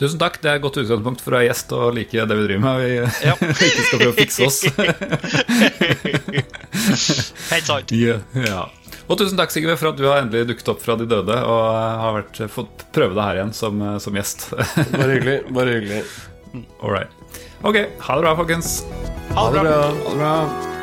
Tusen 0.00 0.16
takk, 0.16 0.38
det 0.40 0.48
er 0.48 0.56
et 0.56 0.64
godt 0.64 0.80
utgangspunkt 0.80 1.20
for 1.20 1.34
å 1.34 1.36
være 1.36 1.50
gjest 1.50 1.68
og 1.76 1.92
like 1.92 2.24
det 2.24 2.36
vi 2.38 2.44
driver 2.46 2.62
med. 2.64 2.74
Vi 2.80 2.88
Ja. 3.28 3.34
ikke 3.68 3.84
skal 3.84 4.00
prøve 4.00 4.14
å 4.14 4.16
fikse 4.16 4.40
oss. 4.48 4.58
Helt 7.52 7.66
sant. 7.68 7.92
Ja, 7.92 8.16
ja. 8.32 8.64
Og 9.10 9.18
tusen 9.18 9.38
takk, 9.38 9.50
Sigve, 9.50 9.74
for 9.74 9.90
at 9.90 9.98
du 9.98 10.04
har 10.06 10.22
endelig 10.22 10.52
dukket 10.52 10.68
opp 10.70 10.84
fra 10.84 10.94
de 10.98 11.08
døde 11.10 11.34
og 11.34 11.64
har 11.74 12.14
vært, 12.20 12.42
fått 12.54 12.84
prøve 12.94 13.16
deg 13.16 13.24
her 13.26 13.40
igjen 13.40 13.54
som, 13.56 13.82
som 14.02 14.14
gjest. 14.14 14.46
Bare 14.94 15.16
hyggelig. 15.16 15.38
Bare 15.50 15.78
hyggelig. 15.80 16.02
All 16.78 16.94
right. 16.94 17.10
Ok, 17.66 17.82
ha 18.06 18.16
det 18.16 18.22
bra, 18.22 18.36
folkens. 18.38 18.76
Ha 19.34 19.48
det 19.50 19.58
bra. 19.58 19.64
bra. 19.66 19.80
Ha 19.90 20.12
det 20.14 20.20
bra. 20.22 20.79